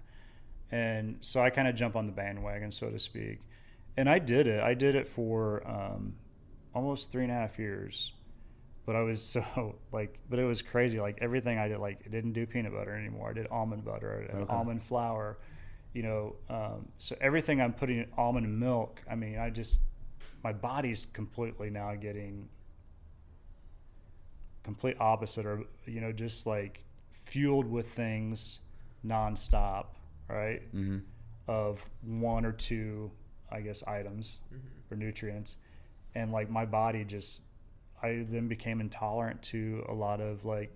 and 0.70 1.18
so 1.20 1.42
I 1.42 1.50
kind 1.50 1.66
of 1.68 1.74
jump 1.74 1.96
on 1.96 2.06
the 2.06 2.12
bandwagon, 2.12 2.70
so 2.70 2.88
to 2.90 2.98
speak. 2.98 3.40
And 3.96 4.08
I 4.08 4.20
did 4.20 4.46
it. 4.46 4.62
I 4.62 4.74
did 4.74 4.94
it 4.94 5.06
for 5.08 5.66
um, 5.68 6.14
almost 6.74 7.10
three 7.10 7.24
and 7.24 7.32
a 7.32 7.34
half 7.34 7.58
years. 7.58 8.12
But 8.86 8.96
I 8.96 9.02
was 9.02 9.20
so 9.34 9.74
like, 9.92 10.20
but 10.30 10.38
it 10.38 10.44
was 10.44 10.62
crazy. 10.62 11.00
Like 11.00 11.18
everything 11.20 11.58
I 11.58 11.66
did, 11.66 11.78
like 11.78 12.02
I 12.06 12.08
didn't 12.08 12.34
do 12.34 12.46
peanut 12.46 12.72
butter 12.72 12.96
anymore. 12.96 13.30
I 13.30 13.32
did 13.32 13.48
almond 13.50 13.84
butter, 13.84 14.30
Okay. 14.32 14.52
almond 14.52 14.84
flour. 14.84 15.38
You 15.94 16.02
know, 16.02 16.36
um, 16.50 16.88
so 16.98 17.16
everything 17.20 17.60
I'm 17.62 17.72
putting 17.72 17.98
in 17.98 18.06
almond 18.18 18.58
milk. 18.60 19.00
I 19.10 19.14
mean, 19.14 19.38
I 19.38 19.48
just 19.50 19.80
my 20.42 20.52
body's 20.52 21.06
completely 21.06 21.70
now 21.70 21.94
getting 21.94 22.48
complete 24.62 24.96
opposite 24.98 25.44
or 25.46 25.62
you 25.86 26.00
know 26.00 26.10
just 26.12 26.46
like 26.46 26.82
fueled 27.10 27.70
with 27.70 27.88
things 27.92 28.60
nonstop 29.06 29.86
right 30.28 30.62
Mm-hmm. 30.74 30.98
of 31.48 31.86
one 32.02 32.46
or 32.46 32.52
two 32.52 33.10
i 33.52 33.60
guess 33.60 33.82
items 33.86 34.38
or 34.90 34.96
nutrients 34.96 35.56
and 36.14 36.32
like 36.32 36.48
my 36.48 36.64
body 36.64 37.04
just 37.04 37.42
i 38.02 38.24
then 38.30 38.48
became 38.48 38.80
intolerant 38.80 39.42
to 39.42 39.84
a 39.88 39.92
lot 39.92 40.20
of 40.22 40.46
like 40.46 40.74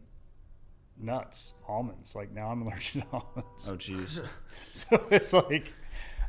nuts 1.00 1.54
almonds 1.68 2.14
like 2.14 2.32
now 2.32 2.48
i'm 2.48 2.62
allergic 2.66 3.02
to 3.02 3.06
almonds 3.12 3.68
Oh, 3.68 3.76
jeez. 3.76 4.24
so 4.72 5.06
it's 5.10 5.32
like 5.32 5.74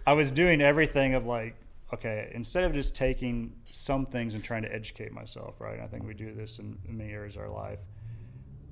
I 0.06 0.14
was 0.14 0.32
doing 0.32 0.62
everything 0.62 1.14
of 1.14 1.26
like, 1.28 1.56
okay, 1.94 2.32
instead 2.34 2.64
of 2.64 2.74
just 2.74 2.96
taking 2.96 3.54
some 3.72 4.06
things 4.06 4.34
and 4.34 4.44
trying 4.44 4.64
to 4.64 4.74
educate 4.74 5.12
myself, 5.12 5.56
right? 5.60 5.80
I 5.80 5.88
think 5.88 6.06
we 6.06 6.14
do 6.14 6.34
this 6.34 6.58
in, 6.60 6.78
in 6.88 6.98
many 6.98 7.12
areas 7.12 7.36
of 7.36 7.42
our 7.44 7.50
life. 7.50 7.80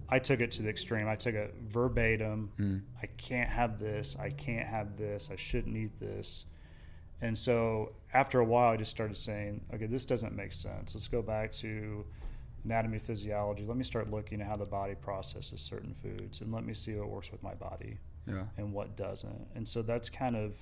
I 0.09 0.19
took 0.19 0.39
it 0.39 0.51
to 0.51 0.63
the 0.63 0.69
extreme. 0.69 1.07
I 1.07 1.15
took 1.15 1.35
it 1.35 1.53
verbatim. 1.67 2.49
Mm. 2.59 2.81
I 3.03 3.07
can't 3.17 3.49
have 3.49 3.77
this. 3.77 4.15
I 4.19 4.29
can't 4.31 4.65
have 4.67 4.97
this. 4.97 5.29
I 5.31 5.35
shouldn't 5.35 5.75
eat 5.75 5.99
this. 5.99 6.45
And 7.21 7.37
so 7.37 7.91
after 8.13 8.39
a 8.39 8.45
while, 8.45 8.71
I 8.71 8.77
just 8.77 8.91
started 8.91 9.17
saying, 9.17 9.61
okay, 9.73 9.85
this 9.85 10.05
doesn't 10.05 10.35
make 10.35 10.53
sense. 10.53 10.95
Let's 10.95 11.07
go 11.07 11.21
back 11.21 11.51
to 11.53 12.05
anatomy, 12.65 12.99
physiology. 12.99 13.65
Let 13.65 13.77
me 13.77 13.83
start 13.83 14.09
looking 14.11 14.41
at 14.41 14.47
how 14.47 14.57
the 14.57 14.65
body 14.65 14.95
processes 14.95 15.61
certain 15.61 15.95
foods 16.01 16.41
and 16.41 16.51
let 16.51 16.65
me 16.65 16.73
see 16.73 16.93
what 16.95 17.09
works 17.09 17.31
with 17.31 17.41
my 17.43 17.53
body 17.53 17.97
Yeah. 18.25 18.43
and 18.57 18.73
what 18.73 18.95
doesn't. 18.97 19.47
And 19.55 19.67
so 19.67 19.81
that's 19.81 20.09
kind 20.09 20.35
of 20.35 20.55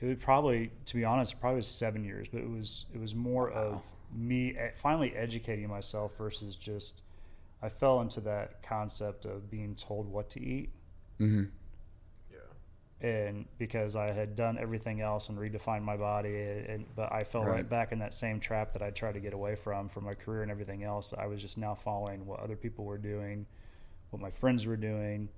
it 0.00 0.06
would 0.06 0.20
probably 0.20 0.70
to 0.86 0.94
be 0.94 1.04
honest 1.04 1.40
probably 1.40 1.56
was 1.56 1.68
7 1.68 2.04
years, 2.04 2.28
but 2.28 2.40
it 2.40 2.48
was 2.50 2.86
it 2.94 3.00
was 3.00 3.14
more 3.14 3.50
of 3.50 3.82
me 4.14 4.56
finally 4.76 5.14
educating 5.14 5.68
myself 5.68 6.16
versus 6.16 6.54
just 6.54 7.02
I 7.60 7.68
fell 7.68 8.00
into 8.00 8.20
that 8.22 8.62
concept 8.62 9.24
of 9.24 9.50
being 9.50 9.74
told 9.74 10.10
what 10.10 10.30
to 10.30 10.40
eat 10.40 10.70
Mm-hmm. 11.20 11.44
And 13.00 13.46
because 13.58 13.94
I 13.94 14.12
had 14.12 14.34
done 14.34 14.58
everything 14.58 15.00
else 15.00 15.28
and 15.28 15.38
redefined 15.38 15.82
my 15.82 15.96
body 15.96 16.34
and, 16.36 16.84
but 16.96 17.12
I 17.12 17.22
fell 17.22 17.44
right. 17.44 17.56
Right. 17.56 17.68
back 17.68 17.92
in 17.92 18.00
that 18.00 18.12
same 18.12 18.40
trap 18.40 18.72
that 18.72 18.82
I 18.82 18.90
tried 18.90 19.12
to 19.14 19.20
get 19.20 19.34
away 19.34 19.54
from 19.54 19.88
from 19.88 20.04
my 20.04 20.14
career 20.14 20.42
and 20.42 20.50
everything 20.50 20.82
else. 20.82 21.14
I 21.16 21.26
was 21.26 21.40
just 21.40 21.58
now 21.58 21.76
following 21.76 22.26
what 22.26 22.40
other 22.40 22.56
people 22.56 22.84
were 22.84 22.98
doing, 22.98 23.46
what 24.10 24.20
my 24.20 24.32
friends 24.32 24.66
were 24.66 24.76
doing, 24.76 25.28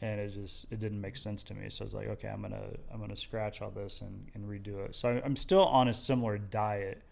and 0.00 0.20
it 0.20 0.30
just 0.34 0.66
it 0.72 0.80
didn't 0.80 1.00
make 1.00 1.16
sense 1.16 1.44
to 1.44 1.54
me. 1.54 1.70
So 1.70 1.82
I 1.82 1.84
was 1.84 1.94
like, 1.94 2.08
okay, 2.08 2.28
I'm 2.28 2.42
gonna 2.42 2.70
I'm 2.92 2.98
gonna 2.98 3.14
scratch 3.14 3.62
all 3.62 3.70
this 3.70 4.00
and, 4.00 4.26
and 4.34 4.44
redo 4.44 4.84
it. 4.84 4.96
So 4.96 5.20
I'm 5.24 5.36
still 5.36 5.64
on 5.64 5.86
a 5.86 5.94
similar 5.94 6.38
diet, 6.38 7.02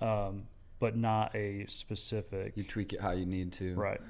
um, 0.00 0.44
but 0.80 0.96
not 0.96 1.34
a 1.36 1.66
specific 1.68 2.56
You 2.56 2.64
tweak 2.64 2.94
it 2.94 3.02
how 3.02 3.12
you 3.12 3.26
need 3.26 3.52
to. 3.54 3.74
right. 3.74 4.00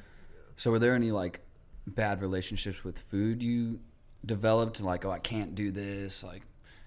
So 0.57 0.71
were 0.71 0.79
there 0.79 0.95
any 0.95 1.11
like 1.11 1.41
bad 1.87 2.23
relationships 2.23 2.85
with 2.85 2.99
food 2.99 3.43
you 3.43 3.81
developed? 4.27 4.81
Like, 4.81 5.05
oh, 5.05 5.11
I 5.11 5.19
can't 5.19 5.55
do 5.55 5.71
this. 5.71 6.23
Like, 6.23 6.43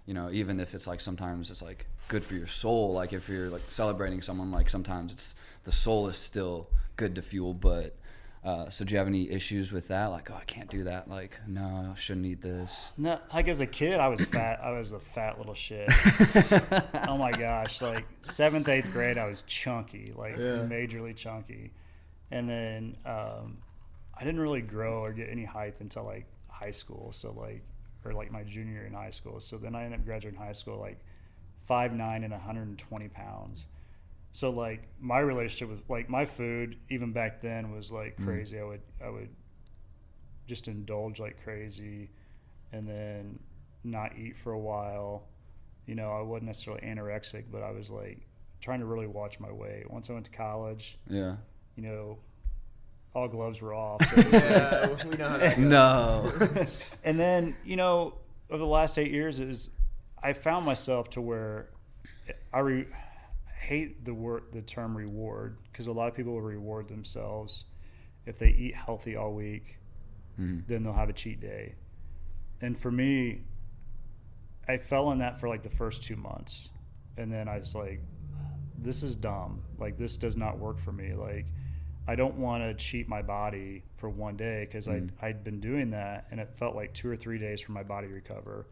you 0.06 0.14
know, 0.14 0.30
even 0.32 0.60
if 0.60 0.76
it's 0.76 0.88
like 0.88 1.02
sometimes 1.02 1.50
it's 1.52 1.62
like 1.62 1.86
good 2.08 2.24
for 2.24 2.36
your 2.36 2.48
soul. 2.48 2.94
Like 2.94 3.14
if 3.14 3.30
you're 3.30 3.50
like 3.50 3.62
celebrating 3.70 4.22
someone, 4.22 4.52
like 4.52 4.70
sometimes 4.70 5.14
it's 5.14 5.36
the 5.64 5.72
soul 5.72 6.08
is 6.08 6.18
still 6.18 6.70
good 6.96 7.16
to 7.16 7.22
fuel. 7.22 7.54
But 7.54 7.96
uh, 8.44 8.70
so 8.70 8.86
do 8.86 8.92
you 8.94 8.98
have 8.98 9.08
any 9.08 9.30
issues 9.30 9.72
with 9.72 9.90
that? 9.90 10.06
Like, 10.08 10.32
oh, 10.32 10.36
I 10.36 10.46
can't 10.46 10.70
do 10.70 10.86
that. 10.86 11.10
Like, 11.10 11.38
no, 11.48 11.92
I 11.96 12.00
shouldn't 12.00 12.26
eat 12.26 12.42
this. 12.42 12.92
No, 12.98 13.20
like 13.34 13.48
as 13.48 13.60
a 13.60 13.68
kid, 13.68 14.00
I 14.00 14.08
was 14.08 14.22
fat. 14.26 14.60
I 14.64 14.72
was 14.72 14.94
a 14.94 15.00
fat 15.00 15.38
little 15.38 15.54
shit. 15.54 15.90
oh 17.08 17.18
my 17.18 17.32
gosh! 17.32 17.82
Like 17.82 18.06
seventh, 18.22 18.68
eighth 18.70 18.92
grade, 18.92 19.18
I 19.18 19.28
was 19.28 19.44
chunky, 19.46 20.14
like 20.16 20.38
Yeah. 20.38 20.66
majorly 20.66 21.16
chunky, 21.16 21.72
and 22.32 22.50
then 22.50 22.98
um, 23.06 23.58
I 24.18 24.24
didn't 24.24 24.40
really 24.40 24.62
grow 24.62 25.04
or 25.04 25.12
get 25.14 25.30
any 25.30 25.44
height 25.46 25.76
until 25.82 26.06
like 26.06 26.26
high 26.60 26.72
school. 26.72 27.12
So 27.14 27.32
like, 27.32 27.64
or 28.06 28.14
like 28.14 28.32
my 28.32 28.44
junior 28.44 28.74
year 28.74 28.86
in 28.86 28.94
high 28.94 29.10
school. 29.10 29.40
So 29.40 29.58
then 29.58 29.76
I 29.76 29.84
ended 29.86 30.00
up 30.00 30.06
graduating 30.06 30.40
high 30.40 30.52
school 30.54 30.78
like 30.80 31.00
five 31.68 31.94
nine 31.94 32.24
and 32.24 32.32
120 32.32 33.08
pounds. 33.10 33.66
So 34.32 34.50
like 34.50 34.88
my 35.00 35.20
relationship 35.20 35.70
with 35.70 35.84
like 35.90 36.10
my 36.10 36.26
food 36.26 36.78
even 36.90 37.12
back 37.12 37.42
then 37.42 37.72
was 37.72 37.92
like 37.92 38.18
Mm. 38.18 38.26
crazy. 38.26 38.60
I 38.60 38.64
would 38.64 38.82
I 39.04 39.10
would 39.10 39.30
just 40.48 40.68
indulge 40.68 41.20
like 41.20 41.42
crazy 41.44 42.10
and 42.72 42.88
then 42.88 43.40
not 43.84 44.18
eat 44.18 44.38
for 44.38 44.52
a 44.54 44.60
while. 44.60 45.24
You 45.86 45.96
know, 45.96 46.12
I 46.12 46.22
wasn't 46.22 46.48
necessarily 46.48 46.82
anorexic, 46.84 47.46
but 47.52 47.64
I 47.64 47.72
was 47.72 47.90
like 47.90 48.20
trying 48.62 48.80
to 48.80 48.86
really 48.86 49.08
watch 49.08 49.40
my 49.40 49.52
weight. 49.52 49.90
Once 49.90 50.10
I 50.10 50.14
went 50.14 50.26
to 50.26 50.32
college, 50.32 50.98
Yeah. 51.08 51.36
you 51.76 51.84
know, 51.84 52.18
all 53.14 53.28
gloves 53.28 53.62
were 53.62 53.74
off. 53.74 54.02
Yeah, 54.32 54.90
we 55.06 55.18
know 55.18 55.30
how 55.30 55.38
that 55.38 55.56
goes. 55.58 55.66
No. 55.66 56.32
and 57.04 57.20
then, 57.20 57.56
you 57.66 57.76
know, 57.76 58.14
over 58.50 58.60
the 58.60 58.66
last 58.66 58.98
eight 58.98 59.12
years, 59.12 59.40
is 59.40 59.70
I 60.22 60.34
found 60.34 60.66
myself 60.66 61.10
to 61.12 61.22
where 61.22 61.70
I 62.54 62.60
re- 62.60 62.88
hate 63.60 64.06
the 64.06 64.14
word, 64.14 64.44
the 64.52 64.62
term 64.62 64.96
reward, 64.98 65.58
because 65.72 65.88
a 65.88 65.92
lot 65.92 66.08
of 66.08 66.16
people 66.16 66.34
will 66.34 66.42
reward 66.42 66.88
themselves 66.88 67.66
if 68.26 68.38
they 68.40 68.50
eat 68.50 68.76
healthy 68.76 69.16
all 69.16 69.34
week 69.34 69.78
Mhm. 70.40 70.66
then 70.68 70.84
they'll 70.84 70.94
have 70.94 71.10
a 71.10 71.14
cheat 71.14 71.42
day. 71.42 71.76
And 72.62 72.80
for 72.80 72.90
me, 72.92 73.42
I 74.70 74.78
fell 74.78 75.12
in 75.12 75.18
that 75.20 75.40
for 75.40 75.50
like 75.50 75.64
the 75.64 75.70
first 75.70 76.04
two 76.04 76.16
months. 76.16 76.70
And 77.18 77.30
then 77.32 77.50
I 77.50 77.58
was 77.58 77.76
like, 77.76 78.02
this 78.78 79.04
is 79.04 79.16
dumb. 79.18 79.62
Like, 79.78 79.98
this 79.98 80.16
does 80.16 80.38
not 80.38 80.58
work 80.58 80.80
for 80.80 80.94
me. 80.94 81.14
Like, 81.14 81.46
I 82.10 82.16
don't 82.16 82.38
want 82.38 82.64
to 82.64 82.74
cheat 82.74 83.08
my 83.08 83.22
body 83.22 83.84
for 83.98 84.10
one 84.10 84.36
day 84.36 84.66
because 84.66 84.88
Mm. 84.88 85.12
I'd, 85.22 85.26
I'd 85.28 85.44
been 85.44 85.60
doing 85.60 85.92
that 85.92 86.26
and 86.32 86.40
it 86.40 86.50
felt 86.58 86.76
like 86.76 86.94
two 86.94 87.08
or 87.10 87.16
three 87.16 87.38
days 87.38 87.62
for 87.62 87.72
my 87.72 87.84
body 87.84 88.08
to 88.08 88.14
recover. 88.14 88.66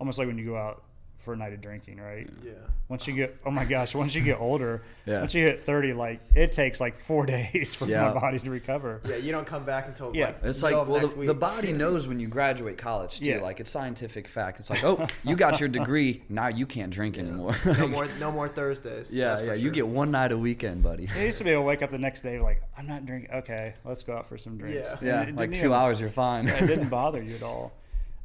Almost 0.00 0.16
like 0.18 0.26
when 0.26 0.38
you 0.38 0.46
go 0.46 0.56
out 0.56 0.84
for 1.24 1.34
a 1.34 1.36
night 1.36 1.52
of 1.52 1.60
drinking, 1.60 1.98
right? 2.00 2.28
Yeah. 2.44 2.52
Once 2.88 3.06
you 3.06 3.12
get, 3.14 3.36
oh 3.44 3.50
my 3.50 3.64
gosh, 3.64 3.94
once 3.94 4.14
you 4.14 4.22
get 4.22 4.40
older, 4.40 4.82
Yeah. 5.06 5.20
once 5.20 5.34
you 5.34 5.42
hit 5.44 5.60
30, 5.60 5.92
like, 5.92 6.20
it 6.34 6.52
takes 6.52 6.80
like 6.80 6.96
four 6.96 7.26
days 7.36 7.74
for 7.74 7.86
Yeah. 7.86 8.04
my 8.12 8.20
body 8.20 8.38
to 8.40 8.50
recover. 8.50 9.00
Yeah, 9.06 9.16
you 9.16 9.30
don't 9.32 9.46
come 9.46 9.64
back 9.64 9.86
until 9.86 10.14
Yeah. 10.14 10.26
like 10.26 10.36
It's 10.44 10.62
like 10.62 10.72
well, 10.74 10.86
next 10.86 11.12
the, 11.12 11.18
week. 11.18 11.26
the 11.26 11.34
body 11.34 11.72
knows 11.82 12.08
when 12.08 12.18
you 12.20 12.26
graduate 12.28 12.78
college 12.78 13.20
too. 13.20 13.26
Yeah. 13.30 13.40
Like 13.42 13.60
it's 13.60 13.70
scientific 13.70 14.28
fact. 14.28 14.60
It's 14.60 14.70
like, 14.70 14.82
oh, 14.84 15.06
you 15.24 15.36
got 15.36 15.60
your 15.60 15.68
degree. 15.68 16.22
Now 16.28 16.48
you 16.48 16.66
can't 16.66 16.90
drink 16.90 17.16
Yeah. 17.16 17.22
anymore. 17.24 17.56
no 17.66 17.86
more, 17.88 18.08
no 18.18 18.32
more 18.32 18.48
Thursdays. 18.48 19.10
Yeah, 19.12 19.28
that's 19.30 19.40
for 19.42 19.46
yeah. 19.48 19.54
You 19.54 19.70
get 19.70 19.86
one 19.86 20.10
night 20.10 20.32
a 20.32 20.38
weekend, 20.38 20.82
buddy. 20.82 21.04
It 21.16 21.24
used 21.26 21.38
to 21.38 21.44
be 21.44 21.50
able 21.50 21.62
to 21.62 21.66
wake 21.66 21.82
up 21.82 21.90
the 21.90 21.98
next 21.98 22.22
day 22.22 22.40
like 22.40 22.62
I'm 22.78 22.86
not 22.86 23.04
drinking. 23.06 23.30
Okay, 23.34 23.74
let's 23.84 24.02
go 24.02 24.16
out 24.16 24.28
for 24.28 24.38
some 24.38 24.56
drinks. 24.56 24.90
Yeah. 25.02 25.20
Yeah, 25.22 25.28
it 25.28 25.36
like 25.36 25.52
two 25.52 25.60
even- 25.66 25.72
hours, 25.72 26.00
you're 26.00 26.08
fine. 26.10 26.48
it 26.48 26.66
didn't 26.66 26.88
bother 26.88 27.22
you 27.22 27.34
at 27.36 27.42
all. 27.42 27.72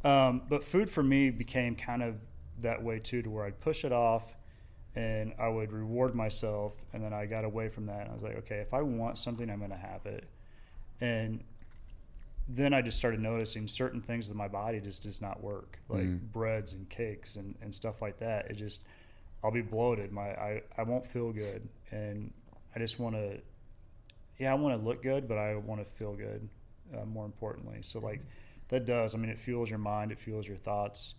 Um, 0.04 0.44
but 0.50 0.64
food 0.64 0.88
for 0.90 1.02
me 1.02 1.32
became 1.32 1.76
kind 1.76 2.04
of 2.04 2.14
that 2.66 2.84
way 2.84 3.00
too, 3.00 3.22
to 3.22 3.30
where 3.30 3.46
I'd 3.46 3.60
push 3.60 3.86
it 3.86 3.92
off, 3.92 4.36
and 4.96 5.34
I 5.40 5.48
would 5.48 5.72
reward 5.72 6.14
myself, 6.16 6.74
and 6.94 7.04
then 7.04 7.14
I 7.14 7.26
got 7.26 7.46
away 7.46 7.70
from 7.70 7.86
that. 7.88 8.02
And 8.02 8.12
I 8.12 8.14
was 8.14 8.24
like, 8.24 8.38
okay, 8.40 8.58
if 8.58 8.74
I 8.74 8.82
want 8.82 9.18
something, 9.18 9.50
I'm 9.50 9.60
going 9.60 9.72
to 9.72 9.78
have 9.78 10.06
it. 10.06 10.26
And 11.02 11.44
then 12.48 12.74
I 12.74 12.82
just 12.82 12.98
started 12.98 13.20
noticing 13.20 13.68
certain 13.68 14.02
things 14.02 14.28
that 14.28 14.36
my 14.36 14.48
body 14.48 14.80
just 14.80 15.04
does 15.04 15.20
not 15.22 15.42
work, 15.42 15.80
like 15.90 16.04
Mhm. 16.04 16.32
breads 16.32 16.74
and 16.74 16.88
cakes 16.90 17.36
and, 17.38 17.56
and 17.62 17.74
stuff 17.74 18.02
like 18.02 18.20
that. 18.20 18.50
It 18.52 18.54
just, 18.54 18.82
I'll 19.44 19.52
be 19.52 19.62
bloated. 19.62 20.12
My 20.12 20.30
I, 20.36 20.62
I 20.78 20.84
won't 20.84 21.08
feel 21.08 21.32
good, 21.32 21.68
and 21.92 22.32
I 22.76 22.80
just 22.80 23.00
want 23.00 23.16
to, 23.16 23.40
yeah, 24.38 24.52
I 24.52 24.56
want 24.56 24.80
to 24.80 24.88
look 24.88 25.02
good, 25.02 25.28
but 25.28 25.38
I 25.38 25.56
want 25.56 25.86
to 25.86 25.92
feel 25.94 26.14
good, 26.14 26.48
uh, 26.96 27.06
more 27.06 27.26
importantly. 27.26 27.80
So 27.82 28.00
like, 28.00 28.22
that 28.70 28.86
does. 28.86 29.14
I 29.14 29.18
mean, 29.18 29.30
it 29.30 29.40
fuels 29.40 29.70
your 29.70 29.80
mind, 29.80 30.12
it 30.12 30.20
fuels 30.20 30.48
your 30.48 30.58
thoughts, 30.58 31.16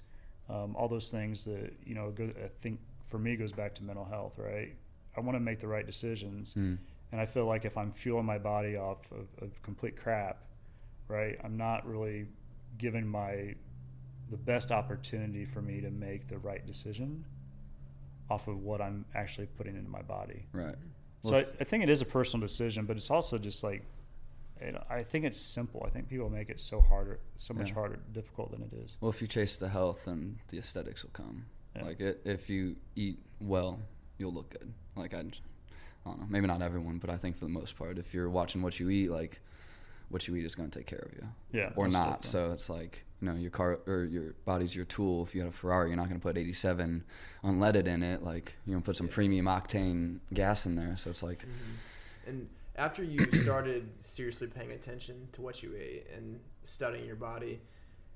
um, 0.49 0.75
all 0.77 0.89
those 0.89 1.11
things 1.11 1.45
that 1.45 1.73
you 1.85 1.95
know. 1.95 2.11
Go, 2.11 2.25
I 2.45 2.49
think 2.61 2.81
for 3.09 3.19
me 3.19 3.37
goes 3.37 3.53
back 3.53 3.75
to 3.77 3.85
mental 3.85 4.05
health, 4.05 4.39
right? 4.39 4.75
I 5.17 5.21
want 5.21 5.37
to 5.37 5.41
make 5.41 5.61
the 5.61 5.69
right 5.69 5.87
decisions, 5.87 6.55
Mm. 6.55 6.77
and 7.13 7.21
I 7.21 7.27
feel 7.27 7.47
like 7.47 7.65
if 7.65 7.77
I'm 7.79 7.93
fueling 7.93 8.27
my 8.27 8.39
body 8.39 8.77
off 8.77 9.11
of, 9.13 9.27
of 9.43 9.63
complete 9.63 9.97
crap, 9.97 10.43
right, 11.09 11.39
I'm 11.43 11.57
not 11.57 11.87
really 11.87 12.27
giving 12.79 13.07
my 13.07 13.55
the 14.31 14.37
best 14.37 14.73
opportunity 14.73 15.45
for 15.47 15.63
me 15.63 15.81
to 15.81 15.91
make 15.91 16.27
the 16.29 16.39
right 16.39 16.67
decision 16.67 17.25
off 18.29 18.49
of 18.49 18.59
what 18.63 18.81
I'm 18.81 19.05
actually 19.15 19.47
putting 19.47 19.77
into 19.77 19.89
my 19.89 20.03
body. 20.03 20.45
Right. 20.53 20.75
So 21.23 21.31
Well, 21.31 21.41
I, 21.41 21.47
I 21.61 21.65
think 21.65 21.85
it 21.85 21.89
is 21.89 22.03
a 22.03 22.05
personal 22.05 22.45
decision, 22.47 22.87
but 22.87 22.97
it's 22.97 23.09
also 23.11 23.39
just 23.39 23.63
like, 23.63 23.85
you 24.61 24.79
I 24.91 25.03
think 25.03 25.25
it's 25.25 25.41
simple. 25.41 25.83
I 25.87 25.91
think 25.91 26.09
people 26.09 26.31
make 26.31 26.49
it 26.49 26.61
so 26.61 26.81
harder, 26.81 27.21
so 27.37 27.53
much 27.55 27.69
Yeah. 27.69 27.75
harder, 27.75 27.99
difficult 28.13 28.51
than 28.53 28.63
it 28.63 28.73
is. 28.85 28.97
Well, 29.01 29.11
if 29.11 29.21
you 29.21 29.29
chase 29.29 29.57
the 29.57 29.69
health, 29.69 30.05
then 30.07 30.39
the 30.49 30.59
aesthetics 30.59 31.03
will 31.03 31.11
come. 31.13 31.47
Yeah. 31.75 31.85
Like 31.85 32.01
it, 32.01 32.23
if 32.25 32.49
you 32.49 32.77
eat 32.95 33.19
well, 33.41 33.79
you'll 34.19 34.33
look 34.33 34.51
good. 34.51 34.73
Like 34.95 35.13
I, 35.15 35.19
I 35.19 35.23
don't 36.07 36.21
know, 36.21 36.27
maybe 36.29 36.47
not 36.47 36.63
everyone, 36.63 36.99
but 36.99 37.11
I 37.11 37.17
think 37.17 37.37
for 37.37 37.45
the 37.45 37.51
most 37.51 37.77
part, 37.77 37.99
if 37.99 38.15
you're 38.15 38.31
watching 38.31 38.63
what 38.63 38.81
you 38.81 38.89
eat, 38.91 39.11
like 39.11 39.41
what 40.09 40.27
you 40.29 40.37
eat 40.37 40.45
is 40.47 40.55
going 40.55 40.71
to 40.71 40.79
take 40.79 40.87
care 40.87 41.01
of 41.01 41.13
you 41.15 41.27
Yeah, 41.53 41.73
or 41.77 41.89
not. 41.89 42.25
So 42.25 42.53
it's 42.53 42.69
like 42.71 43.03
you 43.21 43.29
know 43.29 43.35
your 43.35 43.51
car 43.51 43.81
or 43.87 44.05
your 44.05 44.35
body's 44.45 44.75
your 44.75 44.85
tool. 44.85 45.25
If 45.25 45.35
you 45.35 45.43
got 45.43 45.49
a 45.49 45.53
Ferrari, 45.53 45.89
you're 45.91 45.97
not 45.97 46.09
going 46.09 46.21
to 46.21 46.23
put 46.23 46.39
87 46.39 47.03
unleaded 47.45 47.87
in 47.87 48.03
it. 48.03 48.23
Like 48.23 48.55
you're 48.65 48.75
going 48.75 48.83
to 48.83 48.87
put 48.87 48.97
some 48.97 49.09
Yeah. 49.09 49.15
premium 49.15 49.47
octane 49.47 50.21
gas 50.33 50.65
in 50.65 50.77
there. 50.77 50.97
So 50.97 51.11
it's 51.11 51.23
like 51.23 51.41
Mhm. 51.41 52.29
And 52.29 52.49
after 52.77 53.03
you 53.03 53.31
started 53.43 53.89
seriously 54.01 54.47
paying 54.47 54.73
attention 54.73 55.29
to 55.33 55.43
what 55.43 55.63
you 55.63 55.75
ate 55.79 56.07
and 56.15 56.41
studying 56.63 57.07
your 57.07 57.17
body, 57.17 57.61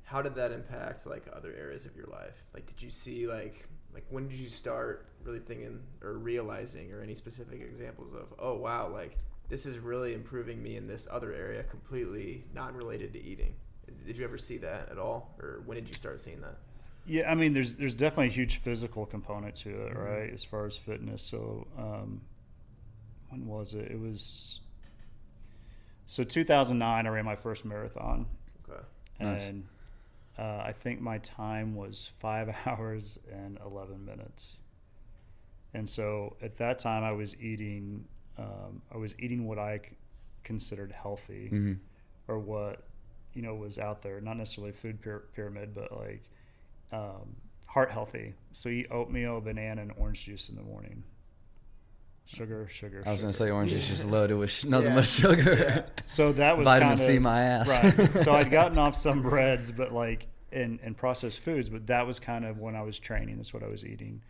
how 0.05 0.23
did 0.23 0.35
that 0.35 0.51
impact 0.53 1.07
like 1.07 1.25
other 1.33 1.55
areas 1.59 1.87
of 1.87 1.95
your 1.97 2.07
life? 2.07 2.45
Like, 2.55 2.67
did 2.67 2.83
you 2.83 2.91
see 2.91 3.27
like 3.27 3.67
like 3.93 4.05
when 4.11 4.29
did 4.29 4.39
you 4.39 4.49
start 4.49 5.07
really 5.25 5.41
thinking 5.41 5.81
or 6.03 6.15
realizing 6.15 6.93
or 6.93 7.03
any 7.03 7.15
specific 7.15 7.61
examples 7.61 8.13
of 8.15 8.33
oh 8.39 8.55
wow 8.55 8.89
like 8.89 9.19
this 9.49 9.67
is 9.67 9.79
really 9.79 10.15
improving 10.15 10.63
me 10.63 10.77
in 10.77 10.87
this 10.87 11.09
other 11.11 11.33
area 11.33 11.63
completely 11.65 12.45
not 12.55 12.75
related 12.75 13.13
to 13.15 13.23
eating? 13.23 13.55
Did 14.07 14.17
you 14.17 14.25
ever 14.25 14.39
see 14.39 14.57
that 14.59 14.89
at 14.91 14.99
all, 14.99 15.35
or 15.41 15.63
when 15.67 15.77
did 15.77 15.89
you 15.89 15.95
start 15.95 16.21
seeing 16.21 16.41
that? 16.43 16.59
Yeah, 17.07 17.29
I 17.31 17.35
mean, 17.35 17.53
there's 17.53 17.75
there's 17.75 17.95
definitely 17.95 18.29
a 18.29 18.33
huge 18.33 18.59
physical 18.59 19.07
component 19.07 19.57
to 19.57 19.71
it, 19.71 19.95
Mhm. 19.95 20.05
right? 20.05 20.33
As 20.33 20.45
far 20.45 20.67
as 20.67 20.77
fitness. 20.77 21.23
So, 21.23 21.67
um, 21.77 22.21
when 23.31 23.47
was 23.47 23.75
it? 23.75 23.91
It 23.91 23.99
was 24.01 24.61
so 26.07 26.23
2009. 26.25 27.07
I 27.07 27.09
ran 27.09 27.25
my 27.25 27.37
first 27.37 27.65
marathon, 27.65 28.27
Okay. 28.69 28.81
Nice. 29.21 29.43
and 29.43 29.65
uh, 30.39 30.63
I 30.65 30.75
think 30.83 31.01
my 31.01 31.19
time 31.19 31.75
was 31.75 32.11
five 32.21 32.55
hours 32.67 33.19
and 33.33 33.59
11 33.65 34.05
minutes. 34.05 34.59
And 35.75 35.89
so 35.89 36.37
at 36.43 36.57
that 36.59 36.79
time, 36.79 37.05
I 37.05 37.13
was 37.13 37.37
eating. 37.41 38.05
Um, 38.39 38.81
I 38.93 38.97
was 38.97 39.15
eating 39.19 39.47
what 39.47 39.59
I 39.59 39.79
c- 39.79 39.97
considered 40.45 40.91
healthy 40.93 41.51
mhm. 41.53 41.79
or 42.27 42.39
what 42.39 42.83
you 43.35 43.43
know 43.43 43.55
was 43.55 43.79
out 43.79 44.01
there 44.03 44.19
not 44.23 44.37
necessarily 44.39 44.73
food 44.73 45.01
pyra- 45.03 45.21
pyramid 45.35 45.75
but 45.75 45.93
like 45.95 46.23
um, 46.91 47.37
heart 47.67 47.91
healthy 47.91 48.33
so 48.53 48.71
eat 48.71 48.87
oatmeal 48.91 49.41
banana 49.43 49.83
and 49.83 49.93
orange 49.99 50.25
juice 50.25 50.49
in 50.49 50.57
the 50.57 50.63
morning 50.63 51.03
sugar 52.31 52.67
sugar 52.69 53.03
I 53.07 53.13
was 53.13 53.21
going 53.21 53.33
to 53.33 53.37
say 53.39 53.51
orange 53.51 53.73
is 53.73 53.87
just 53.87 54.05
loaded 54.05 54.37
with 54.37 54.65
nothing 54.65 54.89
Yeah. 54.91 54.95
but 54.95 55.05
sugar. 55.07 55.55
Yeah. 55.59 56.03
so 56.07 56.33
that 56.33 56.57
was 56.57 56.65
Vitamin 56.65 56.97
kind 56.97 57.07
C 57.09 57.19
my 57.19 57.43
ass. 57.43 57.69
right 57.69 58.19
so 58.19 58.33
i'd 58.35 58.51
gotten 58.61 58.79
off 58.79 58.95
some 58.97 59.21
breads 59.23 59.71
but 59.73 59.93
like 59.93 60.27
and 60.53 60.79
in 60.83 60.95
processed 60.95 61.41
foods 61.41 61.69
but 61.69 61.87
that 61.89 62.07
was 62.07 62.19
kind 62.21 62.45
of 62.45 62.59
when 62.59 62.77
i 62.77 62.83
was 62.83 62.99
training 62.99 63.37
that's 63.37 63.53
what 63.53 63.63
i 63.63 63.67
was 63.69 63.85
eating 63.85 64.23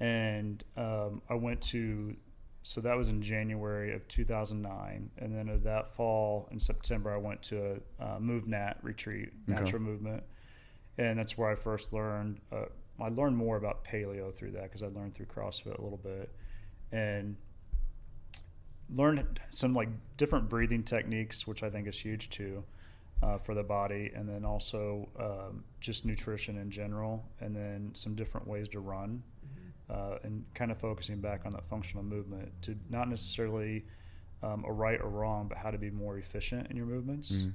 and 0.00 0.64
um, 0.76 1.22
i 1.30 1.34
went 1.34 1.60
to 1.60 2.14
so 2.62 2.80
that 2.80 2.96
was 2.96 3.08
in 3.08 3.22
january 3.22 3.94
of 3.94 4.06
2009 4.08 5.10
and 5.18 5.34
then 5.36 5.48
of 5.48 5.62
that 5.62 5.94
fall 5.94 6.48
in 6.50 6.58
september 6.58 7.12
i 7.12 7.16
went 7.16 7.40
to 7.42 7.78
a 8.00 8.04
uh, 8.04 8.18
MovNat 8.18 8.76
retreat 8.82 9.30
Okay. 9.50 9.60
natural 9.62 9.82
movement 9.82 10.22
and 10.98 11.18
that's 11.18 11.36
where 11.38 11.50
i 11.50 11.54
first 11.54 11.92
learned 11.92 12.40
uh, 12.52 12.64
i 13.00 13.08
learned 13.08 13.36
more 13.36 13.56
about 13.56 13.84
paleo 13.84 14.34
through 14.34 14.50
that 14.52 14.64
because 14.64 14.82
i 14.82 14.86
learned 14.86 15.14
through 15.14 15.26
crossfit 15.26 15.78
a 15.78 15.82
little 15.82 16.00
bit 16.02 16.30
and 16.92 17.36
learned 18.94 19.40
some 19.50 19.74
like 19.74 19.88
different 20.16 20.48
breathing 20.48 20.82
techniques, 20.82 21.46
which 21.46 21.62
I 21.62 21.70
think 21.70 21.88
is 21.88 21.98
huge 21.98 22.30
too 22.30 22.64
uh, 23.22 23.38
for 23.38 23.54
the 23.54 23.62
body, 23.62 24.12
and 24.14 24.28
then 24.28 24.44
also 24.44 25.08
um, 25.18 25.64
just 25.80 26.04
nutrition 26.04 26.58
in 26.58 26.70
general, 26.70 27.24
and 27.40 27.54
then 27.54 27.90
some 27.94 28.14
different 28.14 28.46
ways 28.46 28.68
to 28.68 28.80
run, 28.80 29.22
uh, 29.90 30.18
and 30.22 30.44
kind 30.54 30.70
of 30.70 30.78
focusing 30.78 31.20
back 31.20 31.42
on 31.44 31.52
that 31.52 31.68
functional 31.68 32.04
movement 32.04 32.50
to 32.62 32.76
not 32.90 33.08
necessarily 33.08 33.84
um, 34.42 34.64
a 34.66 34.72
right 34.72 35.00
or 35.00 35.08
wrong, 35.08 35.48
but 35.48 35.58
how 35.58 35.70
to 35.70 35.78
be 35.78 35.90
more 35.90 36.18
efficient 36.18 36.68
in 36.70 36.76
your 36.76 36.86
movements. 36.86 37.32
Mhm. 37.32 37.52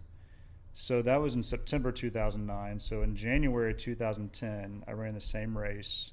So 0.74 1.02
that 1.02 1.18
was 1.18 1.36
in 1.36 1.44
September 1.44 1.92
2009. 1.92 2.80
So 2.80 3.04
in 3.04 3.16
January 3.16 3.74
2010, 3.76 4.84
I 4.88 4.92
ran 4.94 5.14
the 5.14 5.22
same 5.22 5.58
race 5.58 6.12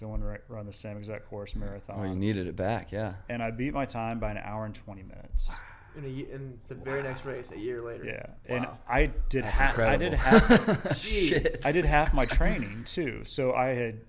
because 0.00 0.08
I 0.08 0.10
wanted 0.10 0.46
to 0.46 0.52
run 0.52 0.66
the 0.66 0.72
same 0.72 0.96
exact 0.96 1.28
course 1.28 1.54
marathon 1.54 2.00
Oh, 2.00 2.04
you 2.04 2.16
needed 2.16 2.46
it 2.46 2.56
back, 2.56 2.90
yeah. 2.92 3.14
and 3.28 3.42
I 3.42 3.50
beat 3.50 3.74
my 3.74 3.84
time 3.84 4.18
by 4.18 4.30
an 4.30 4.38
hour 4.38 4.64
and 4.64 4.74
20 4.74 5.02
minutes. 5.02 5.50
In, 5.96 6.04
a, 6.04 6.08
in 6.08 6.58
the 6.68 6.74
very 6.76 7.02
next 7.02 7.24
race, 7.24 7.50
a 7.50 7.58
year 7.58 7.82
later. 7.82 8.04
Yeah, 8.04 8.26
and 8.56 8.66
I 8.88 9.10
did 9.28 9.44
That's 9.44 9.58
half. 9.58 9.78
I 9.78 9.96
did 9.96 10.12
incredible. 10.14 10.74
half. 10.74 10.96
Shit. 10.98 11.56
I 11.64 11.72
did 11.72 11.84
half 11.84 12.14
my 12.14 12.26
training 12.26 12.84
too. 12.86 13.22
So 13.26 13.52
I 13.54 13.68
had 13.74 14.00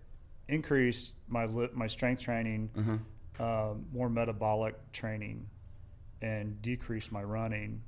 increased 0.48 1.14
my 1.28 1.46
li- 1.46 1.70
my 1.74 1.88
strength 1.88 2.22
training, 2.22 2.70
Mhm. 2.78 3.00
um, 3.44 3.86
more 3.92 4.10
metabolic 4.10 4.76
training, 4.92 5.48
and 6.22 6.62
decreased 6.62 7.12
my 7.12 7.24
running. 7.24 7.82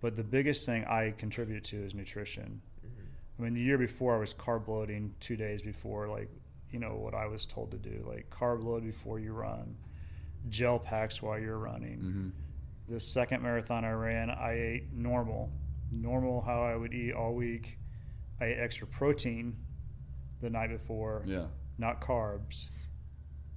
But 0.00 0.16
the 0.16 0.24
biggest 0.24 0.66
thing 0.66 0.84
I 0.86 1.12
contributed 1.16 1.62
to 1.66 1.76
is 1.84 1.94
nutrition. 1.94 2.60
Mhm. 2.84 2.90
I 3.38 3.42
mean, 3.42 3.54
the 3.54 3.60
year 3.60 3.78
before 3.78 4.16
I 4.16 4.18
was 4.18 4.34
carb 4.34 4.66
loading 4.66 5.14
two 5.20 5.36
days 5.36 5.62
before, 5.62 6.08
like, 6.08 6.28
you 6.70 6.78
know, 6.78 6.94
what 6.96 7.14
I 7.14 7.26
was 7.26 7.46
told 7.46 7.70
to 7.72 7.78
do, 7.78 8.04
like 8.06 8.30
carb 8.30 8.62
load 8.64 8.84
before 8.84 9.18
you 9.18 9.32
run, 9.32 9.76
gel 10.48 10.78
packs 10.78 11.20
while 11.20 11.38
you're 11.38 11.58
running. 11.58 11.98
Mhm. 12.00 12.32
The 12.88 13.00
second 13.00 13.42
marathon 13.42 13.84
I 13.84 13.92
ran, 13.92 14.30
I 14.30 14.52
ate 14.52 14.92
normal, 14.92 15.50
normal 15.90 16.40
how 16.42 16.62
I 16.62 16.76
would 16.76 16.92
eat 16.94 17.12
all 17.12 17.34
week. 17.34 17.78
I 18.40 18.46
ate 18.46 18.58
extra 18.58 18.86
protein 18.86 19.56
the 20.40 20.50
night 20.50 20.70
before, 20.70 21.22
Yeah. 21.26 21.48
not 21.78 22.00
carbs. 22.00 22.70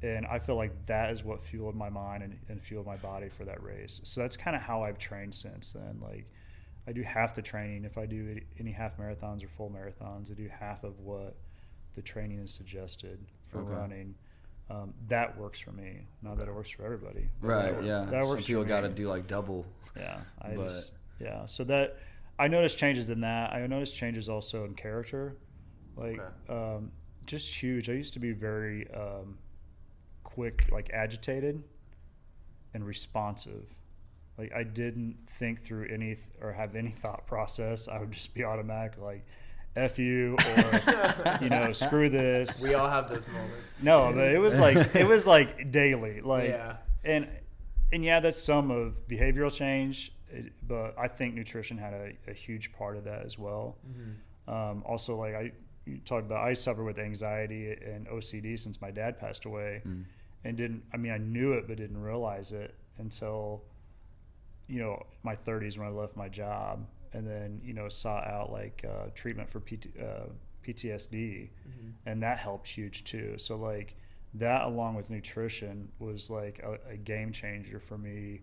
And 0.02 0.26
I 0.26 0.40
feel 0.40 0.56
like 0.56 0.86
that 0.88 1.12
is 1.12 1.24
what 1.24 1.42
fueled 1.42 1.76
my 1.76 1.90
mind 1.90 2.24
and, 2.24 2.38
and 2.50 2.62
fueled 2.62 2.86
my 2.86 2.98
body 2.98 3.30
for 3.30 3.46
that 3.46 3.64
race. 3.64 4.02
So 4.04 4.20
that's 4.22 4.36
kind 4.36 4.56
of 4.56 4.62
how 4.62 4.84
I've 4.84 4.98
trained 4.98 5.34
since 5.34 5.72
then. 5.72 6.00
Like, 6.02 6.30
I 6.86 6.92
do 6.92 7.02
half 7.04 7.34
the 7.36 7.42
training 7.42 7.86
if 7.86 7.98
I 7.98 8.06
do 8.06 8.42
any 8.60 8.72
half 8.74 8.98
marathons 8.98 9.44
or 9.44 9.48
full 9.48 9.70
marathons. 9.70 10.30
I 10.30 10.34
do 10.34 10.50
half 10.50 10.84
of 10.84 11.00
what 11.00 11.38
the 11.96 12.02
training 12.02 12.40
is 12.40 12.52
suggested 12.54 13.20
for 13.50 13.60
Okay. 13.60 13.72
running. 13.72 14.16
Um, 14.70 14.94
that 15.10 15.38
works 15.38 15.60
for 15.60 15.72
me. 15.72 16.08
Not 16.22 16.38
that 16.40 16.48
it 16.48 16.54
works 16.56 16.70
for 16.72 16.84
everybody. 16.86 17.30
but 17.42 17.48
that 17.48 17.74
Right, 17.76 17.84
yeah. 17.84 18.06
That 18.06 18.26
works 18.26 18.44
Some 18.44 18.48
people 18.48 18.64
got 18.66 18.82
to 18.82 18.90
do 18.90 19.08
like 19.08 19.28
double. 19.28 19.66
Yeah, 19.96 20.22
I 20.42 20.56
But- 20.56 20.70
just 20.70 20.94
yeah. 21.20 21.46
So 21.46 21.64
that 21.66 21.98
I 22.40 22.48
noticed 22.48 22.78
changes 22.78 23.10
in 23.10 23.22
that. 23.22 23.54
I 23.54 23.66
noticed 23.68 23.96
changes 23.96 24.28
also 24.30 24.66
in 24.66 24.74
character, 24.74 25.36
like 25.96 26.20
Okay. 26.20 26.54
um, 26.54 26.92
just 27.26 27.54
huge. 27.62 27.90
I 27.90 27.94
used 27.94 28.14
to 28.14 28.20
be 28.20 28.32
very 28.32 28.90
um, 28.92 29.38
quick, 30.24 30.68
like 30.72 30.90
agitated, 30.92 31.64
and 32.74 32.86
responsive. 32.86 33.66
Like 34.38 34.52
I 34.54 34.64
didn't 34.64 35.18
think 35.38 35.62
through 35.62 35.88
any 35.90 36.16
th- 36.16 36.20
or 36.42 36.54
have 36.54 36.76
any 36.76 36.90
thought 37.04 37.28
process. 37.28 37.88
I 37.88 38.00
would 38.00 38.12
just 38.12 38.34
be 38.34 38.44
automatic, 38.44 38.98
like 38.98 39.24
"f 39.76 39.98
you" 40.00 40.36
or 40.38 41.38
you 41.42 41.50
know 41.50 41.72
"screw 41.74 42.10
this." 42.10 42.62
We 42.62 42.74
all 42.74 42.90
have 42.90 43.10
those 43.10 43.28
moments. 43.28 43.82
No, 43.82 44.12
but 44.14 44.28
it 44.30 44.40
was 44.40 44.58
like 44.60 44.96
it 44.96 45.08
was 45.08 45.26
like 45.28 45.72
daily, 45.72 46.22
like 46.22 46.50
Yeah. 46.50 46.78
and 47.04 47.28
and 47.92 48.04
yeah, 48.04 48.20
that's 48.20 48.42
some 48.42 48.72
of 48.72 48.94
behavioral 49.08 49.52
change, 49.54 50.14
but 50.68 50.96
I 50.98 51.08
think 51.08 51.36
nutrition 51.36 51.78
had 51.78 51.94
a, 51.94 52.12
a 52.28 52.34
huge 52.34 52.74
part 52.74 52.98
of 52.98 53.04
that 53.04 53.26
as 53.26 53.38
well. 53.38 53.78
Mhm. 53.88 54.52
Um, 54.52 54.84
also, 54.86 55.16
like 55.16 55.36
I 55.36 55.52
you 55.86 55.98
talked 56.06 56.26
about, 56.26 56.48
I 56.48 56.54
suffer 56.54 56.84
with 56.84 56.98
anxiety 56.98 57.72
and 57.72 58.08
OCD 58.08 58.58
since 58.58 58.80
my 58.82 58.90
dad 58.90 59.20
passed 59.20 59.44
away, 59.46 59.82
Mm. 59.86 60.06
and 60.46 60.58
didn't. 60.58 60.84
I 60.94 60.98
mean, 60.98 61.12
I 61.12 61.18
knew 61.18 61.54
it, 61.54 61.68
but 61.68 61.78
didn't 61.78 62.02
realize 62.02 62.52
it 62.52 62.74
until 63.00 63.64
you 64.68 64.80
know 64.80 65.04
my 65.24 65.36
30s 65.36 65.78
when 65.78 65.88
I 65.88 65.92
left 65.92 66.16
my 66.16 66.30
job, 66.30 66.86
and 67.14 67.28
then 67.28 67.62
you 67.64 67.74
know 67.74 67.90
sought 67.90 68.26
out 68.28 68.52
like 68.52 68.84
uh, 68.88 69.10
treatment 69.16 69.50
for 69.50 69.60
PT, 69.60 69.88
uh, 70.00 70.26
PTSD 70.66 71.50
Mhm. 71.68 71.94
and 72.06 72.24
that 72.24 72.38
helped 72.40 72.68
huge 72.68 73.04
too. 73.04 73.38
So 73.38 73.56
like 73.58 73.96
that 74.36 74.64
along 74.64 74.96
with 74.96 75.10
nutrition 75.10 75.92
was 76.00 76.30
like 76.30 76.60
a, 76.60 76.80
a 76.94 76.98
game 76.98 77.32
changer 77.32 77.80
for 77.80 77.98
me 77.98 78.42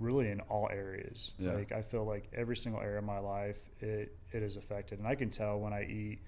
really 0.00 0.30
in 0.30 0.40
all 0.42 0.68
areas. 0.72 1.32
Yeah. 1.38 1.52
Like 1.52 1.72
I 1.72 1.82
feel 1.82 2.04
like 2.04 2.28
every 2.32 2.56
single 2.56 2.80
area 2.80 2.98
of 2.98 3.04
my 3.04 3.18
life 3.18 3.58
it 3.80 4.16
it 4.32 4.42
is 4.42 4.56
affected 4.56 4.98
and 4.98 5.06
I 5.08 5.14
can 5.14 5.30
tell 5.30 5.58
when 5.58 5.72
I 5.72 5.84
eat 5.84 6.18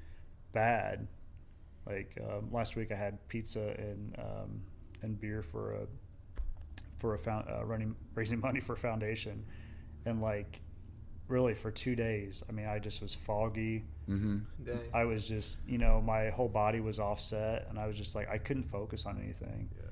bad. 0.53 1.07
Like 1.87 2.17
um, 2.29 2.53
last 2.53 2.77
week 2.77 2.93
I 2.93 2.97
had 2.97 3.27
pizza 3.29 3.75
and 3.79 4.15
um, 4.19 4.63
and 5.03 5.19
beer 5.19 5.43
for 5.43 5.73
a 5.75 5.87
for 6.99 7.15
a 7.15 7.19
found, 7.19 7.47
uh, 7.49 7.65
running 7.65 7.97
raising 8.15 8.39
money 8.41 8.61
for 8.61 8.75
a 8.75 8.77
foundation 8.77 9.45
and 10.05 10.21
like 10.21 10.61
really 11.31 11.55
for 11.55 11.71
2 11.71 11.95
days 11.95 12.43
I 12.49 12.53
mean 12.53 12.67
I 12.67 12.79
just 12.79 13.01
was 13.01 13.15
foggy 13.15 13.85
Mm-hmm. 14.11 14.39
I 14.93 15.05
was 15.05 15.25
just, 15.25 15.59
you 15.69 15.79
know, 15.79 16.01
my 16.01 16.31
whole 16.31 16.49
body 16.49 16.81
was 16.81 16.99
offset, 16.99 17.67
and 17.71 17.79
I 17.79 17.87
was 17.87 17.97
just 17.97 18.17
like, 18.17 18.29
I 18.29 18.39
couldn't 18.39 18.69
focus 18.71 19.07
on 19.07 19.19
anything. 19.23 19.69
yeah. 19.77 19.90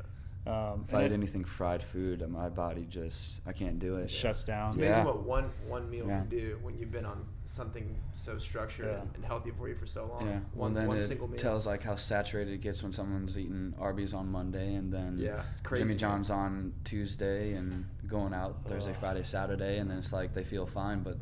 Um, 0.48 0.86
If 0.88 0.94
I 0.94 1.02
and 1.02 1.12
eat 1.12 1.14
anything 1.14 1.44
fried 1.44 1.82
food, 1.82 2.26
my 2.30 2.48
body 2.48 2.86
just 2.88 3.40
I 3.46 3.52
can't 3.52 3.78
do 3.78 3.96
it. 3.96 4.10
shuts 4.10 4.42
down. 4.42 4.68
It's 4.68 4.76
amazing 4.76 5.04
Yeah. 5.04 5.04
what 5.04 5.22
one 5.24 5.50
one 5.66 5.90
meal 5.90 6.06
Yeah. 6.06 6.20
can 6.20 6.28
do 6.30 6.58
when 6.62 6.78
you've 6.78 6.90
been 6.90 7.04
on 7.04 7.26
something 7.44 7.94
so 8.14 8.38
structured 8.38 8.86
Yeah. 8.86 9.00
and, 9.02 9.10
and 9.16 9.24
healthy 9.26 9.50
for 9.50 9.68
you 9.68 9.74
for 9.74 9.86
so 9.86 10.06
long. 10.06 10.26
Yeah. 10.26 10.32
Well, 10.54 10.68
One 10.68 10.74
then 10.74 10.86
one 10.88 10.96
it 10.96 11.02
single 11.02 11.28
meal. 11.28 11.38
tells 11.38 11.66
like 11.66 11.82
how 11.82 11.96
saturated 11.96 12.54
it 12.54 12.60
gets 12.62 12.82
when 12.82 12.92
someone's 12.94 13.38
eating 13.38 13.74
Arby's 13.78 14.14
on 14.14 14.30
Monday, 14.30 14.74
and 14.74 14.90
then 14.92 15.18
Yeah, 15.18 15.42
it's 15.52 15.60
crazy, 15.60 15.82
Jimmy 15.84 15.92
man. 15.94 15.98
John's 15.98 16.30
on 16.30 16.72
Tuesday, 16.84 17.52
and 17.52 17.84
going 18.06 18.32
out 18.32 18.64
Thursday, 18.66 18.92
Ugh. 18.92 18.96
Friday, 19.00 19.24
Saturday, 19.24 19.78
and 19.78 19.90
then 19.90 19.98
it's 19.98 20.12
like 20.14 20.32
they 20.32 20.44
feel 20.44 20.66
fine, 20.66 21.02
but 21.02 21.18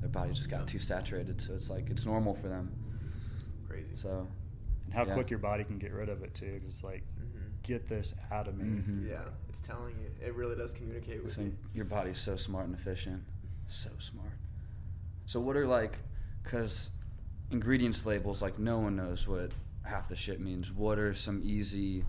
their 0.00 0.10
body 0.10 0.34
just 0.34 0.50
got 0.50 0.66
too 0.68 0.78
saturated, 0.78 1.40
so 1.40 1.54
it's 1.54 1.70
like 1.70 1.88
it's 1.88 2.04
normal 2.04 2.34
for 2.34 2.48
them. 2.48 2.70
crazy. 3.66 3.96
So 3.96 4.26
and 4.84 4.94
how 4.94 5.04
Yeah. 5.06 5.14
quick 5.14 5.30
your 5.30 5.38
body 5.38 5.64
can 5.64 5.78
get 5.78 5.92
rid 5.92 6.08
of 6.10 6.22
it 6.22 6.34
too. 6.34 6.60
'cause 6.60 6.68
It's 6.68 6.84
like. 6.84 7.02
Get 7.66 7.88
this 7.88 8.14
out 8.30 8.46
of 8.48 8.56
me. 8.56 8.64
Mhm. 8.64 9.08
Yeah, 9.08 9.22
it's 9.48 9.60
telling 9.60 9.94
you. 9.98 10.10
It 10.24 10.34
really 10.34 10.54
does 10.56 10.72
communicate 10.72 11.20
I 11.20 11.22
with 11.24 11.38
you. 11.38 11.52
your 11.74 11.84
body's 11.84 12.20
so 12.20 12.36
smart 12.36 12.66
and 12.66 12.74
efficient, 12.74 13.22
so 13.68 13.90
smart. 13.98 14.32
So 15.26 15.40
what 15.40 15.56
are 15.56 15.66
like, 15.66 15.98
cause 16.44 16.90
ingredients 17.50 18.06
labels 18.06 18.42
like 18.42 18.58
no 18.58 18.78
one 18.78 18.96
knows 18.96 19.26
what 19.26 19.50
half 19.82 20.08
the 20.08 20.16
shit 20.16 20.40
means. 20.40 20.72
What 20.72 20.98
are 20.98 21.14
some 21.14 21.42
easy, 21.44 22.04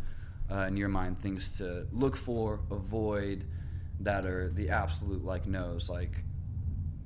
uh, 0.49 0.65
in 0.67 0.77
your 0.77 0.89
mind, 0.89 1.19
things 1.21 1.57
to 1.57 1.87
look 1.91 2.15
for, 2.15 2.59
avoid, 2.71 3.45
that 3.99 4.25
are 4.25 4.49
the 4.49 4.69
absolute 4.69 5.23
like 5.25 5.47
no's, 5.47 5.89
like 5.89 6.23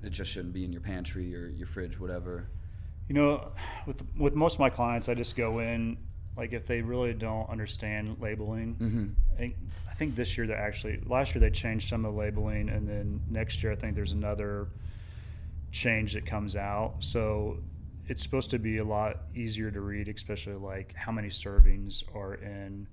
it 0.03 0.09
just 0.09 0.31
shouldn't 0.31 0.53
be 0.53 0.65
in 0.65 0.71
your 0.73 0.81
pantry 0.81 1.33
or 1.35 1.47
your 1.47 1.67
fridge, 1.67 1.99
whatever. 1.99 2.47
You 3.07 3.15
know, 3.15 3.51
with 3.85 4.01
with 4.17 4.35
most 4.35 4.55
of 4.55 4.59
my 4.59 4.69
clients, 4.69 5.07
I 5.09 5.13
just 5.13 5.35
go 5.35 5.59
in 5.59 5.97
like 6.38 6.53
if 6.53 6.67
they 6.67 6.82
really 6.82 7.13
don't 7.13 7.49
understand 7.49 8.17
labeling. 8.19 8.75
Mm-hmm. 8.75 9.07
I 9.34 9.38
think, 9.38 9.55
I 9.89 9.93
think 9.93 10.15
this 10.15 10.38
year 10.38 10.47
they 10.47 10.53
actually 10.53 11.01
last 11.05 11.36
year 11.36 11.41
they 11.41 11.49
changed 11.49 11.89
some 11.89 12.05
of 12.05 12.13
the 12.13 12.19
labeling, 12.19 12.69
and 12.69 12.88
then 12.88 13.21
next 13.29 13.63
year 13.63 13.71
I 13.71 13.75
think 13.75 13.95
there's 13.95 14.13
another 14.13 14.69
change 15.71 16.13
that 16.13 16.25
comes 16.25 16.55
out. 16.55 16.95
So 16.99 17.57
it's 18.07 18.21
supposed 18.21 18.49
to 18.51 18.59
be 18.59 18.77
a 18.77 18.84
lot 18.84 19.21
easier 19.36 19.71
to 19.71 19.82
read, 19.82 20.07
especially 20.07 20.55
like 20.55 20.93
how 20.95 21.11
many 21.11 21.29
servings 21.29 22.03
are 22.15 22.36
in 22.36 22.88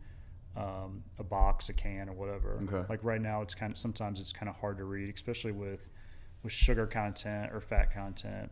um, 0.57 1.03
a 1.19 1.25
box, 1.25 1.69
a 1.69 1.73
can, 1.73 2.09
or 2.09 2.13
whatever. 2.13 2.61
Okay. 2.65 2.87
Like 2.89 3.01
right 3.03 3.21
now, 3.21 3.43
it's 3.43 3.55
kind 3.55 3.73
of 3.73 3.79
sometimes 3.79 4.21
it's 4.21 4.33
kind 4.33 4.49
of 4.49 4.57
hard 4.57 4.79
to 4.79 4.85
read, 4.85 5.13
especially 5.15 5.53
with 5.53 5.81
with 6.43 6.53
sugar 6.53 6.87
content 6.87 7.53
or 7.53 7.61
fat 7.61 7.93
content. 7.93 8.51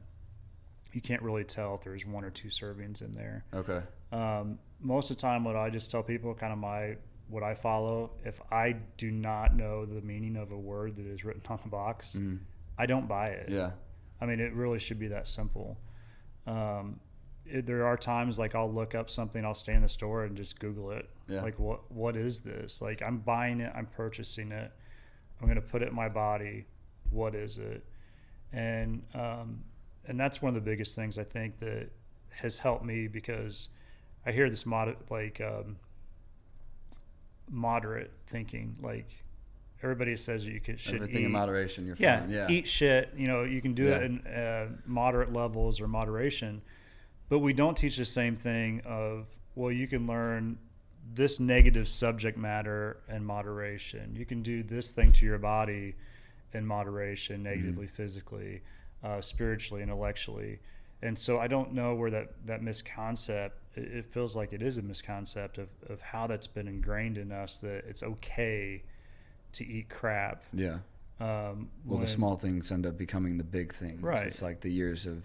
You 0.92 1.00
can't 1.00 1.22
really 1.22 1.44
tell 1.44 1.74
if 1.74 1.82
there's 1.82 2.06
one 2.06 2.24
or 2.24 2.30
two 2.30 2.48
servings 2.48 3.02
in 3.02 3.12
there. 3.12 3.44
Okay. 3.52 3.82
Um, 4.12 4.58
most 4.80 5.10
of 5.10 5.16
the 5.16 5.20
time, 5.22 5.44
what 5.44 5.56
I 5.56 5.70
just 5.70 5.90
tell 5.90 6.02
people, 6.02 6.34
kind 6.34 6.52
of 6.52 6.58
my 6.58 6.96
what 7.28 7.42
I 7.42 7.54
follow, 7.54 8.10
if 8.24 8.40
I 8.52 8.76
do 8.98 9.10
not 9.10 9.56
know 9.56 9.84
the 9.84 10.00
meaning 10.00 10.36
of 10.36 10.52
a 10.52 10.56
word 10.58 10.94
that 10.96 11.06
is 11.06 11.24
written 11.24 11.42
on 11.48 11.58
the 11.64 11.68
box, 11.68 12.14
Mhm. 12.16 12.38
I 12.78 12.86
don't 12.86 13.08
buy 13.08 13.30
it. 13.30 13.48
Yeah. 13.48 13.72
I 14.20 14.26
mean, 14.26 14.38
it 14.38 14.52
really 14.52 14.78
should 14.78 14.98
be 15.00 15.08
that 15.08 15.26
simple. 15.26 15.76
Um, 16.46 17.00
it, 17.44 17.66
there 17.66 17.84
are 17.86 17.96
times 17.96 18.38
like 18.38 18.54
I'll 18.54 18.72
look 18.72 18.94
up 18.94 19.10
something, 19.10 19.44
I'll 19.44 19.54
stay 19.54 19.74
in 19.74 19.82
the 19.82 19.88
store 19.88 20.24
and 20.24 20.36
just 20.36 20.60
Google 20.60 20.92
it. 20.92 21.08
Yeah. 21.26 21.42
Like 21.42 21.58
what 21.58 21.90
what 21.90 22.16
is 22.16 22.40
this? 22.40 22.80
Like 22.80 23.02
I'm 23.02 23.18
buying 23.18 23.60
it, 23.60 23.72
I'm 23.74 23.86
purchasing 23.86 24.52
it, 24.52 24.70
I'm 25.40 25.48
gonna 25.48 25.60
put 25.60 25.82
it 25.82 25.88
in 25.88 25.94
my 25.94 26.08
body. 26.08 26.66
What 27.10 27.34
is 27.34 27.58
it? 27.58 27.84
And 28.52 29.02
um, 29.14 29.64
and 30.06 30.18
that's 30.18 30.40
one 30.40 30.56
of 30.56 30.62
the 30.64 30.70
biggest 30.70 30.94
things 30.94 31.18
I 31.18 31.24
think 31.24 31.58
that 31.58 31.88
has 32.30 32.58
helped 32.58 32.84
me 32.84 33.08
because 33.08 33.68
I 34.26 34.32
hear 34.32 34.50
this 34.50 34.66
mod 34.66 34.96
like 35.08 35.40
um, 35.40 35.76
moderate 37.50 38.10
thinking 38.26 38.76
like 38.82 39.08
everybody 39.82 40.16
says 40.16 40.44
that 40.44 40.52
you 40.52 40.60
could 40.60 40.80
should 40.80 40.96
Everything 40.96 41.22
eat 41.22 41.26
in 41.26 41.32
moderation, 41.32 41.86
you're 41.86 41.96
yeah, 41.98 42.20
fine. 42.20 42.30
Yeah. 42.30 42.48
eat 42.50 42.66
shit. 42.66 43.12
You 43.16 43.28
know, 43.28 43.44
you 43.44 43.62
can 43.62 43.74
do 43.74 43.88
it 43.88 44.02
in 44.02 44.26
uh, 44.26 44.68
moderate 44.84 45.32
levels 45.32 45.80
or 45.80 45.86
moderation, 45.86 46.60
but 47.28 47.38
we 47.38 47.52
don't 47.52 47.76
teach 47.76 47.96
the 47.96 48.04
same 48.04 48.36
thing 48.36 48.82
of 48.84 49.26
well, 49.54 49.72
you 49.72 49.86
can 49.86 50.06
learn 50.06 50.58
this 51.14 51.40
negative 51.40 51.88
subject 51.88 52.36
matter 52.36 52.98
in 53.08 53.24
moderation. 53.24 54.14
You 54.14 54.26
can 54.26 54.42
do 54.42 54.62
this 54.62 54.92
thing 54.92 55.12
to 55.12 55.24
your 55.24 55.38
body 55.38 55.94
in 56.52 56.66
moderation, 56.66 57.42
negatively, 57.42 57.86
physically, 57.86 58.62
uh, 59.04 59.20
spiritually, 59.20 59.82
intellectually. 59.82 60.58
And 61.02 61.18
so 61.18 61.38
I 61.38 61.46
don't 61.46 61.72
know 61.72 61.94
where 61.94 62.10
that, 62.10 62.32
that 62.46 62.62
misconcept, 62.62 63.50
it, 63.74 63.82
it 63.98 64.06
feels 64.12 64.34
like 64.34 64.52
it 64.52 64.62
is 64.62 64.78
a 64.78 64.82
misconcept 64.82 65.58
of, 65.58 65.68
of 65.88 66.00
how 66.00 66.26
that's 66.26 66.46
been 66.46 66.66
ingrained 66.68 67.18
in 67.18 67.32
us 67.32 67.58
that 67.60 67.84
it's 67.86 68.02
okay 68.02 68.82
to 69.52 69.66
eat 69.66 69.88
crap. 69.88 70.42
yeah. 70.52 70.78
Um, 71.18 71.70
Well, 71.86 71.98
the 72.00 72.06
small 72.06 72.36
things 72.36 72.70
end 72.70 72.84
up 72.86 72.98
becoming 72.98 73.38
the 73.38 73.44
big 73.44 73.74
things. 73.74 74.02
Right. 74.02 74.26
It's 74.26 74.42
like 74.42 74.60
the 74.60 74.70
years 74.70 75.06
of, 75.06 75.24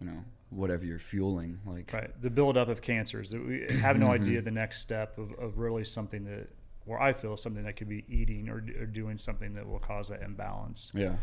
you 0.00 0.06
know, 0.06 0.24
whatever 0.50 0.86
you're 0.86 0.98
fueling. 0.98 1.58
Like, 1.66 1.92
right 1.92 2.10
the 2.22 2.30
buildup 2.30 2.68
of 2.68 2.80
cancers 2.80 3.28
that 3.30 3.46
we 3.46 3.66
have 3.80 3.98
no 3.98 4.10
idea 4.10 4.40
Mhm. 4.40 4.44
the 4.44 4.50
next 4.50 4.80
step 4.80 5.18
of, 5.18 5.32
of 5.38 5.58
really 5.58 5.84
something 5.84 6.24
that 6.24 6.48
where 6.86 6.98
i 6.98 7.12
feel 7.12 7.36
something 7.36 7.64
that 7.64 7.76
could 7.76 7.88
be 7.90 8.02
eating 8.08 8.48
or, 8.48 8.64
or 8.80 8.86
doing 8.86 9.18
something 9.18 9.52
that 9.52 9.68
will 9.68 9.78
cause 9.78 10.08
that 10.08 10.22
imbalance 10.22 10.90
yeah. 10.94 11.16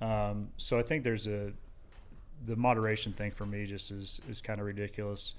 um, 0.00 0.48
so 0.58 0.78
i 0.78 0.82
think 0.82 1.02
there's 1.02 1.26
a 1.26 1.52
the 2.46 2.56
moderation 2.56 3.12
thing 3.12 3.30
for 3.30 3.46
me 3.46 3.66
just 3.66 3.90
is 3.90 4.20
is 4.28 4.40
kind 4.40 4.60
of 4.60 4.66
ridiculous 4.66 5.34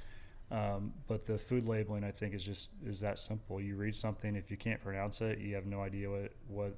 um, 0.51 0.93
but 1.07 1.25
the 1.25 1.37
food 1.37 1.67
labeling 1.67 2.03
i 2.03 2.11
think 2.11 2.33
is 2.33 2.43
just 2.43 2.69
is 2.85 2.99
that 2.99 3.19
simple 3.19 3.61
you 3.61 3.75
read 3.75 3.95
something 3.95 4.35
if 4.35 4.49
you 4.51 4.57
can't 4.57 4.81
pronounce 4.83 5.21
it 5.21 5.39
you 5.39 5.55
have 5.55 5.65
no 5.65 5.81
idea 5.81 6.09
what 6.09 6.31
what 6.47 6.75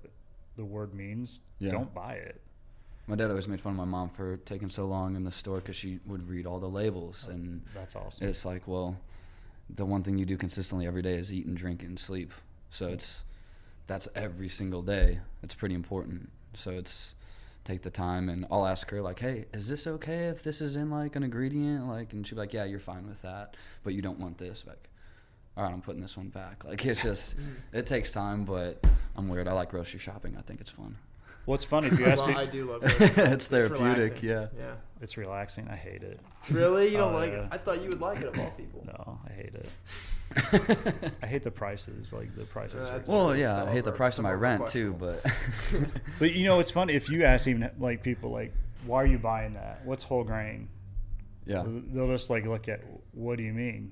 the 0.58 0.66
word 0.66 0.94
means 0.94 1.40
Yeah. 1.60 1.72
don't 1.72 1.94
buy 1.94 2.14
it 2.16 2.42
My 3.08 3.16
dad 3.16 3.30
always 3.30 3.48
made 3.48 3.62
fun 3.62 3.72
of 3.74 3.78
my 3.78 3.86
mom 3.86 4.10
for 4.10 4.38
taking 4.38 4.70
so 4.70 4.86
long 4.86 5.16
in 5.16 5.24
the 5.24 5.32
store 5.32 5.58
because 5.58 5.76
she 5.76 6.00
would 6.06 6.28
read 6.30 6.46
all 6.46 6.60
the 6.60 6.70
labels. 6.70 7.28
And 7.30 7.62
that's 7.74 7.96
awesome 7.96 8.28
it's 8.28 8.46
like, 8.46 8.68
well, 8.68 8.96
the 9.70 9.86
one 9.86 10.04
thing 10.04 10.18
you 10.18 10.26
do 10.26 10.38
consistently 10.38 10.86
every 10.86 11.02
day 11.02 11.16
is 11.16 11.32
eat 11.34 11.46
and 11.46 11.58
drink 11.58 11.82
and 11.84 11.98
sleep. 12.00 12.32
So 12.70 12.88
it's, 12.88 13.24
that's 13.88 14.08
every 14.16 14.50
single 14.50 14.82
day. 14.82 15.20
It's 15.44 15.56
pretty 15.56 15.76
important. 15.76 16.30
So 16.54 16.72
it's, 16.72 17.16
take 17.64 17.84
the 17.84 17.90
time 17.90 18.30
and 18.30 18.46
I'll 18.50 18.66
ask 18.66 18.90
her 18.90 19.02
like, 19.02 19.20
hey, 19.20 19.46
is 19.54 19.68
this 19.68 19.86
okay 19.88 20.28
if 20.28 20.44
this 20.44 20.62
is 20.62 20.76
in 20.76 20.90
like 20.90 21.16
an 21.16 21.24
ingredient? 21.24 21.88
Like, 21.88 22.14
and 22.14 22.26
she'll 22.26 22.36
be 22.36 22.42
like, 22.42 22.54
yeah, 22.54 22.66
you're 22.66 22.80
fine 22.80 23.08
with 23.08 23.22
that, 23.22 23.56
but 23.84 23.94
you 23.94 24.02
don't 24.02 24.20
want 24.20 24.38
this. 24.38 24.64
Like, 24.66 24.90
all 25.56 25.64
right, 25.64 25.74
I'm 25.74 25.82
putting 25.82 26.02
this 26.02 26.18
one 26.18 26.30
back. 26.30 26.64
Like, 26.72 26.86
it's 26.86 27.02
just, 27.02 27.38
mm. 27.38 27.56
it 27.74 27.86
takes 27.86 28.12
time, 28.12 28.46
but 28.46 28.84
I'm 29.16 29.28
weird. 29.28 29.48
I 29.48 29.54
like 29.54 29.70
grocery 29.70 30.00
shopping. 30.00 30.36
I 30.38 30.42
think 30.42 30.62
it's 30.62 30.72
fun. 30.72 30.96
Well 31.46 31.56
it's 31.56 31.64
funny 31.66 31.88
if 31.88 32.00
you 32.00 32.06
ask 32.14 32.20
well, 32.22 32.30
me 32.30 32.36
I 32.36 32.46
do 32.46 32.66
love 32.72 32.84
It's 33.00 33.48
therapeutic, 33.48 33.80
relaxing. 34.22 34.30
yeah. 34.30 34.48
Yeah. 34.58 34.74
it's 35.02 35.18
relaxing 35.18 35.68
i 35.70 35.76
hate 35.76 36.04
it 36.04 36.20
Really? 36.50 36.88
You 36.90 36.98
don't 36.98 37.14
Oh, 37.14 37.18
like 37.18 37.32
it? 37.34 37.46
I 37.52 37.58
thought 37.58 37.82
you 37.84 37.90
would 37.90 38.02
like 38.02 38.20
it 38.22 38.28
of 38.28 38.40
all 38.40 38.50
people. 38.58 38.84
No, 38.88 39.20
I 39.30 39.32
hate 39.32 39.54
it. 39.54 41.14
I 41.22 41.28
hate 41.28 41.44
the 41.44 41.52
prices. 41.52 42.12
Like 42.12 42.36
the 42.36 42.46
prices. 42.46 42.78
Uh, 42.78 42.80
are 42.80 42.92
that's 42.94 43.08
well, 43.08 43.36
yeah, 43.36 43.64
I 43.64 43.72
hate 43.72 43.84
the 43.86 43.92
price 43.92 44.18
of 44.18 44.24
my 44.24 44.32
rent 44.34 44.66
too, 44.68 44.94
but 44.94 45.24
But 46.18 46.34
you 46.34 46.46
know, 46.46 46.60
it's 46.60 46.72
funny 46.72 46.94
if 46.94 47.10
you 47.10 47.24
ask 47.26 47.46
even 47.48 47.70
like 47.80 48.02
people 48.02 48.32
like, 48.32 48.52
why 48.88 49.04
are 49.04 49.06
you 49.06 49.20
buying 49.20 49.54
that? 49.54 49.82
What's 49.86 50.02
whole 50.04 50.24
grain? 50.24 50.68
yeah, 51.46 51.64
They'll 51.94 52.08
just 52.08 52.32
like 52.32 52.46
look 52.48 52.68
at, 52.70 52.82
what 53.12 53.38
do 53.38 53.44
you 53.44 53.54
mean? 53.54 53.92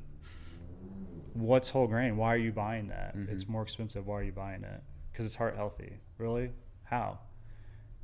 What's 1.34 1.70
whole 1.70 1.86
grain? 1.88 2.18
Why 2.18 2.34
are 2.34 2.38
you 2.38 2.52
buying 2.52 2.88
that? 2.88 3.16
Mhm. 3.16 3.30
It's 3.30 3.47
more 3.47 3.62
expensive. 3.62 4.08
Why 4.08 4.16
are 4.22 4.24
you 4.24 4.32
buying 4.32 4.64
it? 4.64 4.82
Because 5.12 5.26
it's 5.26 5.36
heart 5.36 5.56
healthy. 5.56 5.93
Really? 6.18 6.50
How? 6.84 7.20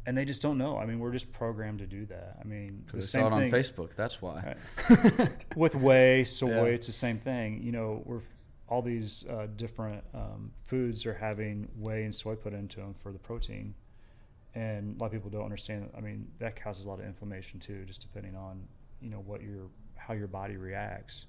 And 0.08 0.16
they 0.18 0.24
just 0.26 0.42
don't 0.42 0.58
know. 0.60 0.78
I 0.78 0.86
mean, 0.86 1.00
we're 1.00 1.12
just 1.12 1.32
programmed 1.32 1.80
to 1.80 1.88
do 1.88 2.06
that. 2.06 2.38
I 2.40 2.44
mean, 2.44 2.84
the 2.86 2.92
because 2.94 3.10
I 3.16 3.20
same 3.20 3.22
saw 3.22 3.28
it 3.28 3.34
on 3.34 3.40
thing 3.42 3.52
Facebook. 3.52 3.96
That's 3.96 4.22
why. 4.22 4.56
with 5.56 5.74
whey, 5.76 6.24
soy, 6.26 6.50
Yeah. 6.50 6.64
it's 6.76 6.88
the 6.88 6.94
same 6.94 7.18
thing. 7.20 7.62
You 7.64 7.72
know, 7.72 8.02
we're 8.06 8.22
all 8.68 8.82
these 8.82 9.26
uh, 9.30 9.48
different 9.56 10.04
um, 10.14 10.52
foods 10.64 11.06
are 11.06 11.14
having 11.14 11.68
whey 11.78 12.04
and 12.04 12.14
soy 12.16 12.36
put 12.36 12.54
into 12.54 12.78
them 12.82 12.94
for 13.02 13.12
the 13.12 13.20
protein, 13.20 13.74
and 14.54 14.96
a 14.96 15.00
lot 15.00 15.08
of 15.08 15.12
people 15.12 15.30
don't 15.30 15.44
understand. 15.44 15.90
I 15.98 16.02
mean, 16.02 16.28
that 16.40 16.62
causes 16.62 16.86
a 16.86 16.90
lot 16.90 17.00
of 17.00 17.06
inflammation 17.06 17.60
too, 17.60 17.84
just 17.86 18.02
depending 18.02 18.36
on 18.36 18.62
you 19.02 19.10
know 19.10 19.20
what 19.26 19.42
your 19.42 19.68
how 19.96 20.14
your 20.14 20.28
body 20.28 20.58
reacts. 20.58 21.26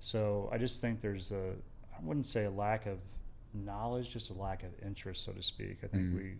So 0.00 0.48
I 0.52 0.58
just 0.58 0.80
think 0.80 1.00
there's 1.00 1.30
a 1.30 1.52
I 1.96 2.02
wouldn't 2.02 2.26
say 2.26 2.44
a 2.44 2.50
lack 2.50 2.86
of 2.86 2.98
knowledge, 3.54 4.10
just 4.10 4.30
a 4.30 4.34
lack 4.34 4.62
of 4.62 4.70
interest, 4.84 5.24
so 5.24 5.32
to 5.32 5.42
speak. 5.42 5.78
I 5.82 5.86
think 5.88 6.04
Mhm. 6.04 6.14
we 6.16 6.34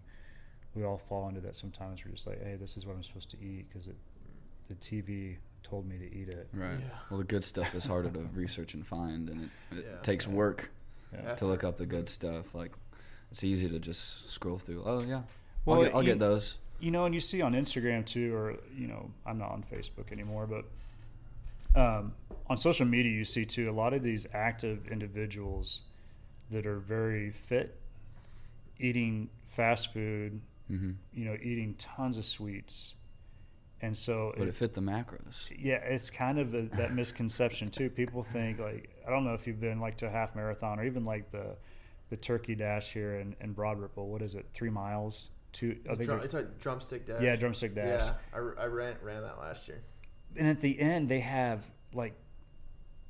we 0.74 0.84
all 0.84 1.00
fall 1.08 1.28
into 1.28 1.40
that 1.40 1.56
sometimes. 1.56 2.04
We're 2.04 2.12
just 2.12 2.26
like, 2.26 2.42
hey, 2.42 2.56
this 2.60 2.76
is 2.76 2.86
what 2.86 2.96
I'm 2.96 3.02
supposed 3.02 3.30
to 3.32 3.36
eat 3.42 3.66
because 3.68 3.88
the 4.68 4.74
TV 4.76 5.36
told 5.62 5.86
me 5.88 5.98
to 5.98 6.04
eat 6.04 6.28
it. 6.28 6.48
Right. 6.52 6.78
Yeah. 6.80 6.86
Well, 7.10 7.18
the 7.18 7.24
good 7.24 7.44
stuff 7.44 7.74
is 7.74 7.84
harder 7.86 8.10
to 8.10 8.20
research 8.34 8.74
and 8.74 8.86
find, 8.86 9.28
and 9.28 9.42
it, 9.72 9.78
it 9.78 9.86
Yeah. 9.90 10.00
takes 10.02 10.26
work 10.26 10.70
Yeah. 11.12 11.34
to 11.34 11.46
look 11.46 11.64
up 11.64 11.76
the 11.76 11.86
good 11.86 12.08
stuff. 12.08 12.54
Like, 12.54 12.72
it's 13.32 13.42
easy 13.44 13.68
to 13.68 13.78
just 13.78 14.30
scroll 14.30 14.58
through. 14.58 14.82
Oh 14.84 15.00
yeah, 15.02 15.22
Well, 15.64 15.78
I'll, 15.78 15.84
get, 15.84 15.94
I'll 15.94 16.02
you- 16.02 16.08
get 16.10 16.18
those. 16.18 16.56
You 16.80 16.90
know, 16.90 17.04
and 17.04 17.14
you 17.14 17.20
see 17.20 17.42
on 17.42 17.52
Instagram 17.52 18.06
too, 18.06 18.34
or 18.34 18.56
you 18.74 18.86
know, 18.86 19.10
I'm 19.26 19.36
not 19.38 19.50
on 19.50 19.62
Facebook 19.70 20.10
anymore, 20.12 20.46
but 20.46 20.64
um, 21.78 22.14
on 22.48 22.56
social 22.56 22.86
media, 22.86 23.12
you 23.12 23.24
see 23.26 23.44
too 23.44 23.68
a 23.68 23.72
lot 23.72 23.92
of 23.92 24.02
these 24.02 24.26
active 24.32 24.88
individuals 24.88 25.82
that 26.50 26.64
are 26.64 26.78
very 26.78 27.30
fit 27.32 27.76
eating 28.78 29.28
fast 29.50 29.92
food, 29.92 30.40
hmm 30.70 30.90
you 31.12 31.24
know, 31.24 31.36
eating 31.42 31.74
tons 31.74 32.16
of 32.18 32.24
sweets, 32.24 32.94
and 33.80 33.96
so 33.96 34.32
But 34.38 34.48
it 34.48 34.54
fit 34.54 34.74
the 34.74 34.80
macros. 34.80 35.34
yeah, 35.58 35.76
it's 35.76 36.10
kind 36.10 36.38
of 36.38 36.54
a, 36.54 36.62
that 36.76 36.94
misconception 36.94 37.70
too. 37.70 37.90
People 37.90 38.22
think 38.22 38.58
like 38.58 38.88
I 39.06 39.10
don't 39.10 39.24
know 39.24 39.34
if 39.34 39.46
you've 39.46 39.60
been 39.60 39.80
like 39.80 39.96
to 39.98 40.06
a 40.06 40.10
half 40.10 40.34
marathon 40.34 40.78
or 40.78 40.84
even 40.84 41.04
like 41.04 41.30
the 41.32 41.56
the 42.10 42.16
turkey 42.16 42.54
dash 42.54 42.92
here 42.92 43.16
in, 43.20 43.36
in 43.40 43.52
Broad 43.52 43.78
Ripple. 43.80 44.08
What 44.08 44.22
is 44.22 44.34
it? 44.34 44.46
Three 44.52 44.70
miles? 44.70 45.28
Two? 45.52 45.76
I 45.90 45.94
think. 45.94 46.06
Drum, 46.08 46.20
it's 46.20 46.34
a 46.34 46.44
drumstick 46.60 47.06
dash. 47.06 47.22
yeah, 47.22 47.36
drumstick 47.36 47.74
dash. 47.74 48.00
Yeah, 48.00 48.14
I 48.32 48.66
ran 48.66 48.96
ran 49.02 49.22
that 49.22 49.38
last 49.38 49.66
year. 49.68 49.82
And 50.36 50.46
at 50.46 50.60
the 50.60 50.78
end, 50.80 51.08
they 51.08 51.20
have 51.20 51.64
like 51.92 52.14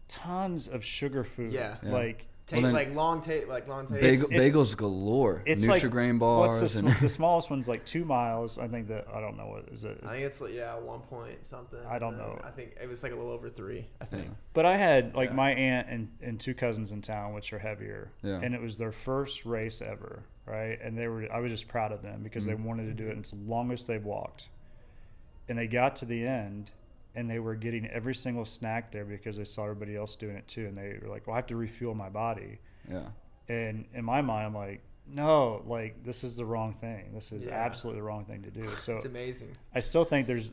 tons 0.09 0.69
of 0.69 0.85
sugar 0.85 1.25
food. 1.25 1.53
Yeah. 1.53 1.77
Yeah. 1.83 1.93
Like 1.93 2.27
Taste 2.51 2.63
then- 2.65 2.73
like 2.73 2.95
long 2.95 3.21
taste, 3.21 3.47
like 3.49 3.69
long 3.69 3.87
taste. 3.87 4.01
Bagel, 4.01 4.29
bagels 4.29 4.77
galore. 4.77 5.43
it's 5.47 5.67
like 5.67 5.83
Nutrigrain 5.83 6.19
what's 6.19 6.59
bars 6.59 6.75
the, 6.75 6.79
and 6.81 6.97
the 6.99 7.09
smallest 7.09 7.49
one's 7.49 7.69
like 7.69 7.85
two 7.85 8.05
miles. 8.05 8.59
I 8.59 8.67
think 8.67 8.89
that 8.89 9.07
I 9.15 9.21
don't 9.21 9.37
know 9.37 9.47
what 9.47 9.69
is 9.73 9.85
it. 9.85 10.01
I 10.05 10.11
think 10.13 10.25
it's 10.25 10.41
like 10.41 10.53
yeah, 10.53 10.77
one 10.79 11.01
point 11.01 11.47
something. 11.47 11.79
I 11.89 11.99
don't 12.01 12.19
know. 12.19 12.41
I 12.43 12.51
think 12.51 12.75
it 12.83 12.89
was 12.89 13.03
like 13.05 13.13
a 13.13 13.15
little 13.15 13.31
over 13.31 13.49
three. 13.49 13.87
I 14.01 14.05
think. 14.05 14.25
Yeah. 14.25 14.31
But 14.53 14.67
I 14.67 14.77
had 14.77 15.15
like 15.15 15.31
Yeah. 15.31 15.37
my 15.37 15.51
aunt 15.53 15.89
and, 15.89 16.09
and 16.21 16.41
two 16.41 16.55
cousins 16.55 16.91
in 16.91 17.03
town, 17.03 17.35
which 17.35 17.53
are 17.53 17.59
heavier, 17.61 18.11
Yeah. 18.23 18.41
and 18.43 18.55
it 18.55 18.61
was 18.61 18.77
their 18.79 18.93
first 18.93 19.47
race 19.47 19.81
ever, 19.81 20.25
right? 20.45 20.77
And 20.83 20.99
they 20.99 21.07
were 21.07 21.29
I 21.33 21.39
was 21.39 21.53
just 21.53 21.69
proud 21.69 21.93
of 21.93 22.03
them 22.03 22.23
because 22.25 22.45
Mhm. 22.45 22.49
they 22.49 22.55
wanted 22.57 22.87
to 22.87 22.95
do 22.95 23.09
it 23.11 23.17
as 23.19 23.33
long 23.33 23.71
as 23.71 23.87
they've 23.87 24.05
walked. 24.05 24.49
And 25.49 25.57
they 25.59 25.67
got 25.69 25.95
to 25.97 26.05
the 26.05 26.27
end, 26.27 26.73
and 27.15 27.29
they 27.29 27.39
were 27.39 27.55
getting 27.55 27.87
every 27.89 28.15
single 28.15 28.45
snack 28.45 28.93
there 28.93 29.05
because 29.05 29.37
they 29.37 29.45
saw 29.45 29.65
everybody 29.65 29.97
else 29.97 30.15
doing 30.15 30.37
it 30.37 30.47
too, 30.49 30.67
and 30.67 30.77
they 30.77 30.99
were 31.03 31.09
like, 31.09 31.27
"Well, 31.27 31.35
I 31.35 31.39
have 31.39 31.47
to 31.49 31.57
refuel 31.57 31.95
my 31.95 32.09
body." 32.09 32.59
yeah. 32.89 33.07
And 33.49 33.85
in 33.95 34.05
my 34.05 34.21
mind, 34.23 34.47
I'm 34.47 34.55
like, 34.55 34.81
"No, 35.09 35.63
like 35.67 36.05
this 36.05 36.23
is 36.23 36.37
the 36.37 36.45
wrong 36.45 36.75
thing. 36.75 37.11
This 37.13 37.33
is 37.33 37.47
Yeah. 37.47 37.53
absolutely 37.53 38.01
the 38.01 38.07
wrong 38.07 38.25
thing 38.25 38.43
to 38.43 38.51
do." 38.51 38.65
So 38.77 38.97
It's 38.97 39.05
amazing. 39.07 39.57
I 39.75 39.81
still 39.81 40.05
think 40.05 40.27
there's 40.27 40.53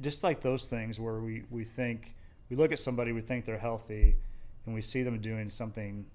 just 0.00 0.22
like 0.22 0.40
those 0.42 0.68
things 0.68 1.00
where 1.00 1.18
we, 1.20 1.44
we 1.50 1.64
think 1.64 2.14
we 2.50 2.56
look 2.56 2.72
at 2.72 2.78
somebody, 2.78 3.12
we 3.12 3.22
think 3.22 3.44
they're 3.44 3.58
healthy, 3.58 4.16
and 4.66 4.74
we 4.74 4.82
see 4.82 5.02
them 5.02 5.20
doing 5.20 5.48
something 5.48 6.06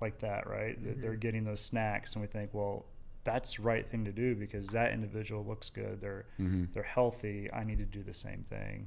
like 0.00 0.18
that, 0.20 0.46
right? 0.46 0.82
That 0.84 1.00
They're 1.00 1.12
mm-hmm. 1.12 1.20
getting 1.20 1.44
those 1.44 1.60
snacks, 1.60 2.14
and 2.14 2.22
we 2.22 2.26
think, 2.28 2.50
well, 2.52 2.84
that's 3.24 3.56
the 3.56 3.62
right 3.62 3.88
thing 3.90 4.04
to 4.04 4.12
do 4.12 4.34
because 4.34 4.68
that 4.68 4.92
individual 4.92 5.44
looks 5.44 5.70
good. 5.70 6.00
They're 6.00 6.26
hmm 6.36 6.64
they're 6.72 6.82
healthy. 6.82 7.50
I 7.52 7.64
need 7.64 7.78
to 7.78 7.84
do 7.84 8.02
the 8.02 8.14
same 8.14 8.44
thing. 8.48 8.86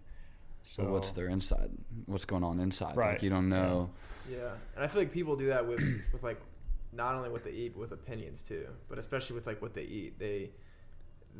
So 0.63 0.83
So 0.83 0.91
what's 0.91 1.11
their 1.11 1.27
inside? 1.29 1.71
What's 2.05 2.25
going 2.25 2.43
on 2.43 2.59
inside? 2.59 2.95
Right. 2.95 3.13
Like 3.13 3.23
you 3.23 3.29
don't 3.29 3.49
know. 3.49 3.89
Yeah, 4.29 4.51
and 4.75 4.83
I 4.83 4.87
feel 4.87 5.01
like 5.01 5.11
people 5.11 5.35
do 5.35 5.47
that 5.47 5.65
with 5.65 5.79
with 6.13 6.23
like 6.23 6.39
not 6.93 7.15
only 7.15 7.29
what 7.29 7.43
they 7.43 7.51
eat, 7.51 7.73
but 7.73 7.79
with 7.79 7.91
opinions 7.91 8.41
too. 8.41 8.67
But 8.89 8.97
especially 8.97 9.35
with 9.35 9.47
like 9.47 9.61
what 9.61 9.73
they 9.73 9.83
eat, 9.83 10.19
they 10.19 10.51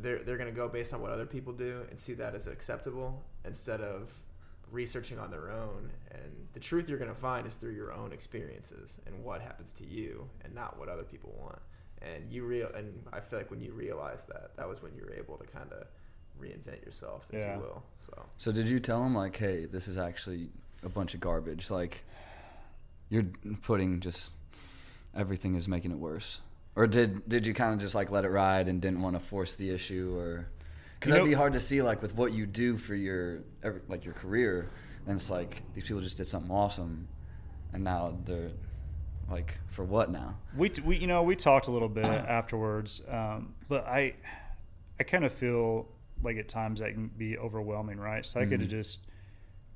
they're 0.01 0.19
they're 0.19 0.37
gonna 0.37 0.51
go 0.51 0.67
based 0.67 0.93
on 0.93 1.01
what 1.01 1.11
other 1.11 1.25
people 1.25 1.53
do 1.53 1.85
and 1.89 1.99
see 1.99 2.13
that 2.13 2.35
as 2.35 2.47
acceptable 2.47 3.23
instead 3.45 3.81
of 3.81 4.11
researching 4.71 5.19
on 5.19 5.31
their 5.31 5.51
own. 5.51 5.91
And 6.11 6.47
the 6.53 6.59
truth 6.59 6.87
you're 6.89 6.99
gonna 6.99 7.13
find 7.13 7.45
is 7.47 7.55
through 7.55 7.73
your 7.73 7.91
own 7.91 8.11
experiences 8.13 8.97
and 9.05 9.23
what 9.23 9.41
happens 9.41 9.73
to 9.73 9.85
you, 9.85 10.29
and 10.43 10.53
not 10.53 10.77
what 10.79 10.89
other 10.89 11.03
people 11.03 11.35
want. 11.39 11.59
And 12.01 12.29
you 12.31 12.45
real 12.45 12.69
and 12.75 13.03
I 13.11 13.19
feel 13.19 13.39
like 13.39 13.49
when 13.51 13.61
you 13.61 13.73
realize 13.73 14.23
that, 14.25 14.55
that 14.57 14.67
was 14.67 14.81
when 14.81 14.93
you 14.95 15.03
were 15.03 15.13
able 15.13 15.37
to 15.37 15.45
kind 15.47 15.71
of 15.73 15.87
reinvent 16.39 16.85
yourself, 16.85 17.25
if 17.31 17.39
Yeah. 17.39 17.55
you 17.55 17.61
will. 17.61 17.83
So 18.05 18.25
So 18.37 18.51
did 18.51 18.67
you 18.69 18.79
tell 18.79 19.01
them 19.03 19.15
like, 19.15 19.35
hey, 19.35 19.65
this 19.65 19.87
is 19.87 19.97
actually 19.97 20.49
a 20.83 20.89
bunch 20.89 21.13
of 21.15 21.19
garbage? 21.19 21.69
Like, 21.71 22.03
you're 23.09 23.25
putting 23.63 23.99
just 23.99 24.31
everything 25.15 25.55
is 25.55 25.67
making 25.67 25.91
it 25.91 25.97
worse. 25.97 26.41
Or 26.75 26.85
did 26.85 27.27
did 27.27 27.45
you 27.47 27.53
kind 27.55 27.73
of 27.73 27.79
just 27.79 27.95
like 27.95 28.11
let 28.11 28.23
it 28.25 28.29
ride 28.29 28.67
and 28.67 28.79
didn't 28.81 29.01
want 29.01 29.15
to 29.15 29.19
force 29.19 29.55
the 29.55 29.71
issue, 29.71 30.15
or 30.15 30.47
because 30.99 31.09
that'd 31.09 31.23
know- 31.23 31.29
be 31.29 31.33
hard 31.33 31.53
to 31.53 31.59
see 31.59 31.81
like 31.81 32.01
with 32.03 32.13
what 32.13 32.33
you 32.33 32.45
do 32.45 32.77
for 32.77 32.93
your 32.93 33.39
every, 33.63 33.81
like 33.87 34.05
your 34.05 34.13
career, 34.13 34.69
and 35.07 35.15
it's 35.19 35.31
like 35.31 35.63
these 35.73 35.85
people 35.85 36.01
just 36.01 36.17
did 36.17 36.29
something 36.29 36.51
awesome, 36.51 37.07
and 37.73 37.83
now 37.83 38.15
they're 38.25 38.51
like 39.29 39.57
for 39.67 39.83
what 39.83 40.09
now? 40.11 40.35
we, 40.55 40.71
we 40.85 40.97
you 40.97 41.07
know 41.07 41.23
we 41.23 41.35
talked 41.35 41.67
a 41.67 41.71
little 41.71 41.89
bit 41.89 42.05
afterwards 42.05 43.01
um, 43.09 43.53
but 43.67 43.85
i 43.85 44.13
i 44.99 45.03
kind 45.03 45.25
of 45.25 45.33
feel 45.33 45.87
like 46.23 46.37
at 46.37 46.47
times 46.47 46.79
that 46.79 46.93
can 46.93 47.09
be 47.17 47.37
overwhelming 47.37 47.99
right 47.99 48.25
so 48.25 48.39
i 48.39 48.45
could 48.45 48.59
have 48.61 48.69
just 48.69 48.99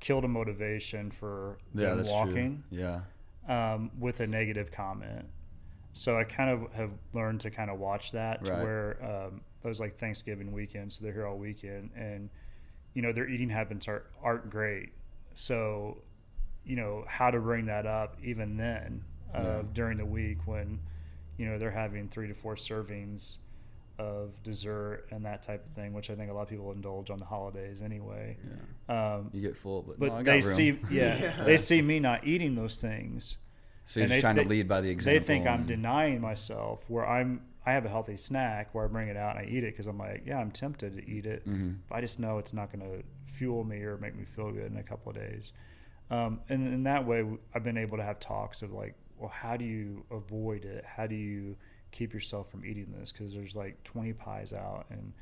killed 0.00 0.24
a 0.24 0.28
motivation 0.28 1.10
for 1.10 1.58
Yeah, 1.74 1.94
walking 2.02 2.64
true. 2.70 2.78
Yeah. 2.80 3.74
um, 3.74 3.90
with 4.00 4.20
a 4.20 4.26
negative 4.26 4.72
comment 4.72 5.26
so 5.92 6.16
i 6.18 6.24
kind 6.24 6.50
of 6.50 6.72
have 6.72 6.90
learned 7.12 7.40
to 7.40 7.50
kind 7.50 7.70
of 7.70 7.78
watch 7.78 8.10
that 8.12 8.44
to 8.44 8.52
Right. 8.52 8.62
where 8.62 8.96
um, 9.28 9.40
those 9.62 9.78
like 9.78 9.98
thanksgiving 9.98 10.50
weekend 10.52 10.92
so 10.92 11.04
they're 11.04 11.12
here 11.12 11.26
all 11.26 11.36
weekend 11.38 11.90
and 11.96 12.28
you 12.94 13.02
know 13.02 13.12
their 13.12 13.28
eating 13.28 13.48
habits 13.50 13.86
are, 13.86 14.04
aren't 14.22 14.50
great 14.50 14.88
so 15.34 15.98
you 16.64 16.74
know 16.76 17.04
how 17.06 17.30
to 17.30 17.38
bring 17.38 17.66
that 17.66 17.86
up 17.86 18.16
even 18.22 18.56
then 18.56 19.04
uh, 19.34 19.40
Yeah. 19.42 19.62
during 19.72 19.96
the 19.98 20.04
week 20.06 20.38
when 20.46 20.78
you 21.38 21.46
know 21.46 21.58
they're 21.58 21.70
having 21.70 22.08
three 22.08 22.28
to 22.28 22.34
four 22.34 22.54
servings 22.56 23.36
of 23.98 24.30
dessert 24.42 25.06
and 25.10 25.24
that 25.24 25.42
type 25.42 25.64
of 25.66 25.72
thing 25.74 25.92
which 25.92 26.08
i 26.10 26.14
think 26.14 26.30
a 26.30 26.34
lot 26.34 26.42
of 26.42 26.48
people 26.48 26.72
indulge 26.72 27.10
on 27.10 27.18
the 27.18 27.24
holidays 27.24 27.82
anyway 27.82 28.36
Yeah. 28.88 29.14
um, 29.16 29.30
You 29.32 29.42
get 29.42 29.56
full, 29.56 29.82
but, 29.82 29.98
but 29.98 30.06
no, 30.08 30.14
I 30.16 30.22
got 30.22 30.24
they 30.32 30.40
room. 30.46 30.54
see 30.56 30.78
yeah, 30.90 31.18
Yeah. 31.38 31.44
they 31.44 31.56
see 31.58 31.82
me 31.82 32.00
not 32.00 32.26
eating 32.26 32.54
those 32.54 32.80
things 32.80 33.36
So 33.86 34.00
you're 34.00 34.08
just 34.08 34.20
trying 34.20 34.36
they- 34.36 34.44
to 34.44 34.48
lead 34.48 34.66
by 34.68 34.80
the 34.80 34.88
example. 34.90 35.20
they 35.20 35.24
think 35.26 35.46
I'm 35.46 35.66
denying 35.66 36.20
myself 36.20 36.84
where 36.88 37.06
I'm 37.06 37.42
I 37.64 37.72
have 37.72 37.84
a 37.84 37.88
healthy 37.88 38.16
snack 38.16 38.74
where 38.74 38.84
I 38.86 38.88
bring 38.88 39.08
it 39.08 39.16
out 39.16 39.36
and 39.36 39.46
I 39.46 39.48
eat 39.48 39.62
it 39.62 39.72
because 39.72 39.86
I'm 39.86 39.98
like, 39.98 40.24
yeah, 40.26 40.38
I'm 40.38 40.50
tempted 40.50 40.96
to 40.96 41.08
eat 41.08 41.26
it. 41.26 41.46
Mhm. 41.48 41.76
But 41.88 41.94
I 41.98 42.00
just 42.00 42.18
know 42.18 42.38
it's 42.38 42.52
not 42.52 42.72
going 42.72 42.84
to 42.90 43.04
fuel 43.32 43.62
me 43.62 43.76
or 43.82 43.96
make 43.98 44.16
me 44.16 44.24
feel 44.24 44.50
good 44.50 44.72
in 44.72 44.78
a 44.78 44.82
couple 44.82 45.10
of 45.10 45.16
days. 45.16 45.52
Um, 46.10 46.40
and 46.48 46.66
in 46.66 46.82
that 46.84 47.06
way, 47.06 47.24
I've 47.54 47.62
been 47.62 47.76
able 47.78 47.98
to 47.98 48.02
have 48.02 48.18
talks 48.18 48.62
of 48.62 48.72
like, 48.72 48.96
well, 49.22 49.30
how 49.30 49.56
do 49.56 49.64
you 49.64 50.04
avoid 50.10 50.64
it? 50.64 50.84
How 50.84 51.06
do 51.06 51.14
you 51.14 51.56
keep 51.92 52.12
yourself 52.12 52.50
from 52.50 52.64
eating 52.66 52.92
this? 52.98 53.12
Because 53.12 53.32
there's 53.32 53.54
like 53.54 53.80
20 53.84 54.12
pies 54.14 54.52
out, 54.52 54.86
and 54.90 55.12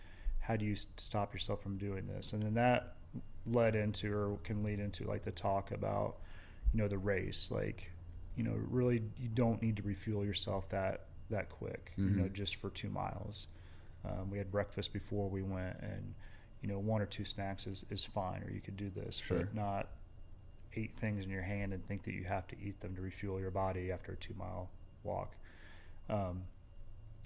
how 0.41 0.57
do 0.57 0.65
you 0.65 0.75
stop 0.97 1.35
yourself 1.35 1.63
from 1.63 1.77
doing 1.77 2.07
this? 2.07 2.33
And 2.33 2.43
then 2.43 2.55
that 2.55 2.95
led 3.47 3.77
into 3.77 4.11
or 4.11 4.39
can 4.43 4.63
lead 4.65 4.81
into 4.81 5.05
like 5.05 5.23
the 5.23 5.31
talk 5.33 5.71
about, 5.73 6.17
you 6.73 6.81
know, 6.81 6.89
the 6.89 6.97
race. 6.97 7.51
Like, 7.51 7.91
you 8.37 8.43
know, 8.45 8.55
really, 8.71 9.03
you 9.19 9.29
don't 9.35 9.61
need 9.61 9.77
to 9.77 9.83
refuel 9.83 10.25
yourself 10.25 10.67
that 10.71 11.03
that 11.29 11.51
quick. 11.51 11.93
You 11.99 12.05
know, 12.11 12.25
Mhm. 12.25 12.33
just 12.33 12.57
for 12.57 12.71
two 12.71 12.89
miles. 12.89 13.49
Um, 14.05 14.31
we 14.31 14.39
had 14.39 14.51
breakfast 14.51 14.95
before 14.95 15.29
we 15.29 15.43
went, 15.43 15.77
and 15.81 16.15
you 16.63 16.69
know, 16.69 16.79
one 16.79 17.03
or 17.03 17.07
two 17.07 17.25
snacks 17.27 17.67
is, 17.67 17.85
is 17.91 18.03
fine, 18.05 18.43
or 18.43 18.51
you 18.51 18.61
could 18.63 18.77
do 18.79 18.89
this, 18.91 19.17
Sure. 19.19 19.39
but 19.41 19.55
not 19.55 19.89
eight 20.77 20.97
things 20.97 21.25
in 21.25 21.31
your 21.31 21.43
hand 21.43 21.73
and 21.73 21.87
think 21.87 22.05
that 22.05 22.15
you 22.15 22.25
have 22.25 22.47
to 22.49 22.57
eat 22.63 22.81
them 22.81 22.95
to 22.95 23.01
refuel 23.01 23.41
your 23.41 23.51
body 23.51 23.91
after 23.91 24.13
a 24.13 24.17
two 24.17 24.35
mile 24.39 24.69
walk. 25.05 25.35
Um, 26.09 26.43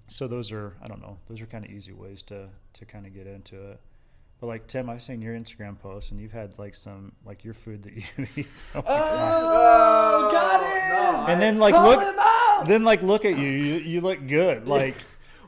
so 0.08 0.28
those 0.28 0.52
are, 0.52 0.74
I 0.82 0.88
don't 0.88 1.00
know, 1.00 1.18
those 1.28 1.40
are 1.40 1.46
kind 1.46 1.64
of 1.64 1.70
easy 1.70 1.92
ways 1.92 2.22
to 2.22 2.48
to 2.74 2.84
kind 2.84 3.06
of 3.06 3.14
get 3.14 3.26
into 3.26 3.70
it. 3.70 3.80
But 4.40 4.48
like 4.48 4.66
Tim, 4.66 4.90
I've 4.90 5.02
seen 5.02 5.22
your 5.22 5.34
Instagram 5.34 5.78
posts, 5.78 6.10
and 6.10 6.20
you've 6.20 6.32
had 6.32 6.58
like 6.58 6.74
some 6.74 7.12
like 7.24 7.44
your 7.44 7.54
food 7.54 7.82
that 7.84 7.92
you 7.96 8.02
eat. 8.36 8.46
Oh. 8.74 8.82
Oh, 8.86 10.30
got 10.32 10.60
no, 10.60 11.22
it! 11.22 11.32
and 11.32 11.40
then 11.40 11.58
like 11.58 11.74
look, 11.74 12.16
then 12.66 12.84
like 12.84 13.02
look 13.02 13.24
at 13.24 13.38
you. 13.38 13.50
You, 13.50 13.74
you 13.76 14.00
look 14.00 14.26
good. 14.26 14.66
Like 14.66 14.96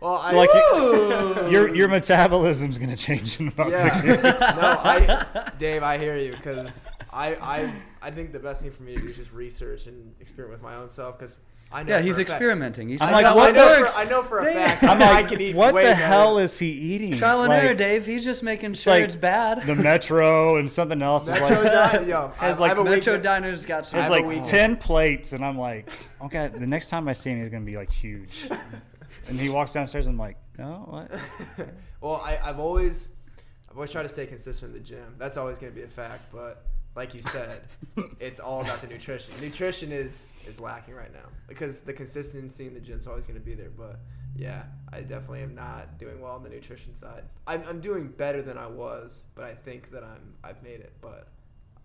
well, 0.01 0.22
so, 0.24 0.36
I, 0.36 0.40
like 0.40 0.51
Ooh. 0.76 1.51
your 1.51 1.74
your 1.74 1.88
metabolism's 1.88 2.78
gonna 2.78 2.97
change 2.97 3.40
in 3.40 3.49
about 3.49 3.72
six 3.72 4.03
years. 4.05 4.22
no, 4.22 4.30
I, 4.32 5.51
Dave, 5.59 5.82
I 5.82 5.99
hear 5.99 6.16
you 6.16 6.32
because 6.32 6.86
I, 7.12 7.34
I, 7.36 7.72
I 8.03 8.11
think 8.11 8.32
the 8.32 8.40
best 8.40 8.62
thing 8.62 8.70
for 8.70 8.82
me 8.82 8.94
to 8.97 9.01
do 9.03 9.09
is 9.09 9.16
just 9.16 9.32
research 9.32 9.86
and 9.86 10.12
experiment 10.20 10.61
with 10.62 10.70
my 10.70 10.76
own 10.76 10.88
self 10.88 11.18
because 11.18 11.38
I 11.72 11.82
know. 11.82 11.97
Yeah, 11.97 12.01
he's 12.03 12.20
experimenting. 12.20 12.88
He's 12.88 13.01
I'm 13.03 13.11
like, 13.11 13.34
what 13.34 13.49
I 13.49 13.51
know, 13.51 13.66
works? 13.80 13.94
for, 13.94 13.99
I 13.99 14.05
know 14.05 14.22
for 14.22 14.38
a 14.38 14.53
fact 14.53 14.84
I'm 14.84 15.03
I 15.03 15.24
can 15.24 15.40
eat 15.40 15.57
what 15.57 15.74
way 15.74 15.82
the 15.82 15.88
better. 15.94 16.07
hell 16.07 16.38
is 16.38 16.57
he 16.57 16.68
eating? 16.70 17.16
Trial 17.16 17.40
and 17.42 17.49
Like, 17.49 17.62
error, 17.64 17.74
Dave. 17.74 18.07
He's 18.07 18.22
just 18.24 18.44
making 18.44 18.72
it's 18.72 18.82
sure 18.82 18.92
like 18.94 19.03
it's 19.03 19.16
bad. 19.16 19.66
The 19.66 19.74
Metro 19.74 20.59
and 20.59 20.70
something 20.70 21.03
else. 21.03 21.24
is 21.24 21.30
Metro 21.30 21.62
like, 21.62 21.72
Diet, 21.72 22.07
yo, 22.09 22.28
has 22.36 22.59
I- 22.59 22.61
like 22.61 22.66
I 22.66 22.68
have 22.68 22.78
a 22.78 22.82
week 22.82 22.90
Metro 22.92 23.14
that- 23.14 23.22
Diner's 23.24 23.66
got 23.66 23.84
some. 23.86 23.99
It's 23.99 24.09
like 24.11 24.44
ten 24.44 24.76
plates, 24.76 25.32
and 25.32 25.44
I'm 25.44 25.59
like, 25.59 25.90
okay. 26.22 26.49
The 26.55 26.66
next 26.68 26.86
time 26.86 27.09
I 27.09 27.12
see 27.14 27.30
him, 27.30 27.38
he's 27.40 27.49
gonna 27.49 27.64
be 27.64 27.76
like 27.76 27.90
huge. 27.90 28.49
And 29.29 29.39
he 29.39 29.49
walks 29.49 29.72
downstairs, 29.72 30.07
and 30.07 30.14
I'm 30.14 30.18
like, 30.18 30.37
no, 30.59 30.87
what? 30.89 31.11
well, 32.01 32.22
I, 32.24 32.39
I've 32.43 32.59
always, 32.59 33.09
I've 33.68 33.77
always 33.77 33.91
tried 33.91 34.05
to 34.05 34.09
stay 34.09 34.27
consistent 34.27 34.74
in 34.74 34.79
the 34.79 34.85
gym. 34.85 35.14
That's 35.18 35.37
always 35.37 35.59
going 35.59 35.72
to 35.72 35.77
be 35.77 35.85
a 35.85 35.89
fact. 35.89 36.33
But 36.33 36.66
like 36.95 37.14
you 37.14 37.22
said, 37.22 37.62
it's 38.20 38.41
all 38.41 38.62
about 38.62 38.81
the 38.81 38.87
nutrition. 38.87 39.35
Nutrition 39.41 39.93
is 39.93 40.27
is 40.47 40.61
lacking 40.61 40.95
right 40.95 41.12
now 41.12 41.29
because 41.49 41.81
the 41.81 41.93
consistency 41.93 42.66
in 42.66 42.74
the 42.74 42.81
gym's 42.81 43.07
always 43.07 43.27
going 43.27 43.39
to 43.39 43.45
be 43.45 43.55
there. 43.55 43.70
But 43.77 44.01
yeah, 44.37 44.64
I 44.93 45.01
definitely 45.01 45.43
am 45.43 45.55
not 45.55 45.99
doing 45.99 46.20
well 46.20 46.33
on 46.33 46.43
the 46.43 46.51
nutrition 46.51 46.95
side. 46.95 47.24
I'm, 47.47 47.62
I'm 47.68 47.81
doing 47.81 48.09
better 48.09 48.43
than 48.43 48.59
I 48.59 48.66
was, 48.66 49.22
but 49.35 49.45
I 49.45 49.55
think 49.55 49.91
that 49.91 50.05
I'm 50.05 50.35
I've 50.43 50.62
made 50.62 50.81
it. 50.81 50.93
But 51.01 51.29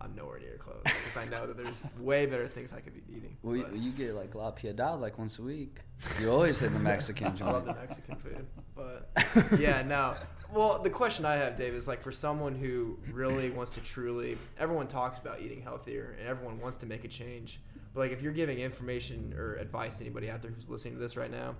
I'm 0.02 0.14
nowhere 0.16 0.40
near 0.40 0.58
close 0.58 0.82
because 0.82 1.16
I 1.16 1.24
know 1.26 1.46
that 1.46 1.56
there's 1.56 1.84
way 1.98 2.26
better 2.26 2.48
things 2.48 2.72
I 2.72 2.80
could 2.80 2.94
be 2.94 3.02
eating. 3.14 3.36
Well, 3.42 3.56
you, 3.56 3.66
you 3.74 3.92
get 3.92 4.14
like 4.14 4.34
la 4.34 4.50
piedad 4.50 5.00
like 5.00 5.18
once 5.18 5.38
a 5.38 5.42
week. 5.42 5.78
You 6.20 6.30
always 6.30 6.58
hit 6.58 6.72
the 6.72 6.78
Mexican 6.92 7.34
I 7.40 7.52
love 7.52 7.66
the 7.66 7.74
Mexican 7.74 8.16
food, 8.16 8.46
but 8.74 9.10
yeah, 9.60 9.82
no. 9.82 10.16
Well, 10.52 10.80
the 10.80 10.90
question 10.90 11.24
I 11.24 11.36
have, 11.36 11.56
Dave, 11.56 11.72
is 11.72 11.88
like 11.88 12.02
for 12.02 12.12
someone 12.12 12.54
who 12.54 12.98
really 13.10 13.50
wants 13.50 13.72
to 13.72 13.80
truly. 13.80 14.36
Everyone 14.58 14.86
talks 14.86 15.18
about 15.18 15.40
eating 15.40 15.62
healthier, 15.62 16.16
and 16.18 16.28
everyone 16.28 16.60
wants 16.60 16.76
to 16.78 16.86
make 16.86 17.04
a 17.04 17.08
change. 17.08 17.60
But 17.94 18.00
like, 18.00 18.12
if 18.12 18.22
you're 18.22 18.32
giving 18.32 18.58
information 18.58 19.34
or 19.36 19.54
advice 19.56 19.98
to 19.98 20.04
anybody 20.04 20.30
out 20.30 20.42
there 20.42 20.50
who's 20.50 20.68
listening 20.68 20.94
to 20.94 21.00
this 21.00 21.16
right 21.16 21.30
now, 21.30 21.54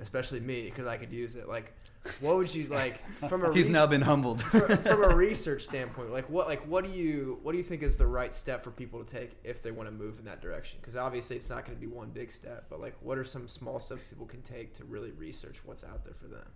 especially 0.00 0.40
me, 0.40 0.62
because 0.62 0.86
I 0.86 0.96
could 0.96 1.12
use 1.12 1.36
it, 1.36 1.48
like, 1.48 1.72
what 2.20 2.36
would 2.36 2.52
you 2.54 2.66
like 2.66 3.00
from 3.28 3.44
a 3.44 3.48
He's 3.54 3.64
res- 3.64 3.72
now 3.72 3.86
been 3.86 4.00
humbled. 4.00 4.42
from, 4.42 4.76
from 4.78 5.04
a 5.04 5.14
research 5.14 5.64
standpoint, 5.64 6.12
like 6.12 6.28
what 6.28 6.46
like 6.48 6.66
what 6.66 6.84
do 6.84 6.90
you 6.90 7.38
what 7.42 7.52
do 7.52 7.58
you 7.58 7.64
think 7.64 7.82
is 7.82 7.96
the 7.96 8.06
right 8.06 8.34
step 8.34 8.64
for 8.64 8.70
people 8.70 9.02
to 9.04 9.16
take 9.18 9.30
if 9.44 9.62
they 9.62 9.70
want 9.70 9.88
to 9.88 9.94
move 9.94 10.18
in 10.18 10.24
that 10.24 10.40
direction? 10.40 10.78
Because 10.80 10.96
obviously 10.96 11.36
it's 11.36 11.48
not 11.48 11.64
going 11.64 11.76
to 11.76 11.80
be 11.80 11.86
one 11.86 12.10
big 12.10 12.30
step, 12.32 12.66
but 12.68 12.80
like 12.80 12.94
what 13.00 13.18
are 13.18 13.24
some 13.24 13.46
small 13.46 13.78
steps 13.78 14.02
people 14.10 14.26
can 14.26 14.42
take 14.42 14.74
to 14.74 14.84
really 14.84 15.12
research 15.12 15.58
what's 15.64 15.84
out 15.84 16.04
there 16.04 16.14
for 16.14 16.26
them? 16.26 16.46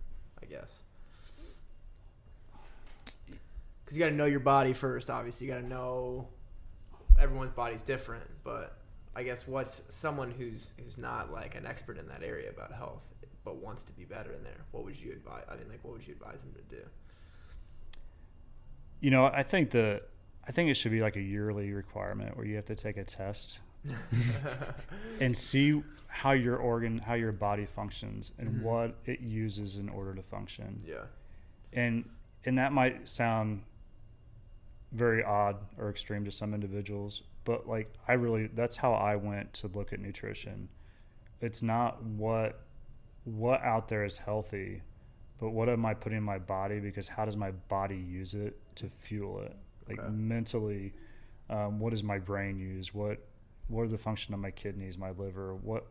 I 0.41 0.45
guess. 0.45 0.79
Because 3.85 3.97
you 3.97 4.03
got 4.03 4.09
to 4.09 4.15
know 4.15 4.25
your 4.25 4.41
body 4.41 4.73
first. 4.73 5.09
Obviously, 5.09 5.47
you 5.47 5.53
got 5.53 5.61
to 5.61 5.67
know 5.67 6.27
everyone's 7.17 7.51
body's 7.51 7.81
different, 7.81 8.25
but 8.43 8.77
I 9.15 9.23
guess 9.23 9.47
what's 9.47 9.81
someone 9.87 10.29
who's 10.31 10.75
who's 10.83 10.97
not 10.97 11.31
like 11.31 11.55
an 11.55 11.65
expert 11.65 11.97
in 11.97 12.07
that 12.09 12.21
area 12.21 12.49
about 12.49 12.73
health, 12.73 13.01
but 13.47 13.55
wants 13.63 13.83
to 13.85 13.93
be 13.93 14.03
better 14.03 14.33
in 14.33 14.43
there. 14.43 14.65
What 14.71 14.83
would 14.83 14.99
you 14.99 15.13
advise? 15.13 15.43
I 15.49 15.55
mean, 15.55 15.69
like, 15.69 15.79
what 15.81 15.93
would 15.93 16.05
you 16.05 16.13
advise 16.13 16.41
them 16.41 16.51
to 16.53 16.75
do? 16.75 16.81
You 18.99 19.09
know, 19.11 19.25
I 19.25 19.41
think 19.43 19.71
the 19.71 20.01
I 20.45 20.51
think 20.51 20.69
it 20.69 20.73
should 20.73 20.91
be 20.91 21.01
like 21.01 21.15
a 21.15 21.21
yearly 21.21 21.71
requirement 21.71 22.35
where 22.35 22.45
you 22.45 22.55
have 22.57 22.65
to 22.65 22.75
take 22.75 22.97
a 22.97 23.03
test 23.05 23.59
and 25.21 25.35
see 25.35 25.81
how 26.07 26.31
your 26.31 26.57
organ, 26.57 26.97
how 26.99 27.13
your 27.13 27.31
body 27.31 27.65
functions, 27.65 28.31
and 28.37 28.47
Mhm. 28.49 28.61
what 28.63 28.95
it 29.05 29.19
uses 29.21 29.75
in 29.77 29.87
order 29.89 30.13
to 30.15 30.21
function. 30.23 30.81
yeah. 30.85 31.05
And 31.73 32.09
and 32.45 32.57
that 32.57 32.71
might 32.73 33.07
sound 33.07 33.63
very 34.91 35.23
odd 35.23 35.57
or 35.77 35.89
extreme 35.89 36.23
to 36.25 36.31
some 36.31 36.53
individuals, 36.53 37.23
but 37.45 37.65
like 37.67 37.93
I 38.09 38.13
really 38.13 38.47
that's 38.47 38.77
how 38.77 38.93
I 38.93 39.15
went 39.15 39.53
to 39.55 39.67
look 39.67 39.93
at 39.93 39.99
nutrition. 40.01 40.67
It's 41.39 41.61
not 41.61 42.01
what 42.03 42.61
what 43.27 43.61
out 43.61 43.89
there 43.89 44.05
is 44.05 44.17
healthy, 44.17 44.81
but 45.39 45.49
what 45.49 45.67
am 45.67 45.85
I 45.85 45.93
putting 45.93 46.19
in 46.19 46.23
my 46.23 46.37
body 46.39 46.79
because 46.79 47.09
how 47.09 47.25
does 47.25 47.35
my 47.35 47.51
body 47.51 47.97
use 47.97 48.33
it 48.33 48.57
to 48.75 48.89
fuel 48.89 49.41
it? 49.41 49.55
Like 49.89 49.99
Okay. 49.99 50.09
mentally, 50.09 50.93
um, 51.49 51.79
what 51.79 51.89
does 51.91 52.03
my 52.03 52.19
brain 52.19 52.57
use? 52.57 52.93
What 52.93 53.19
what 53.67 53.81
are 53.83 53.87
the 53.89 53.97
function 53.97 54.33
of 54.33 54.39
my 54.39 54.51
kidneys, 54.51 54.97
my 54.97 55.11
liver? 55.11 55.55
What 55.55 55.87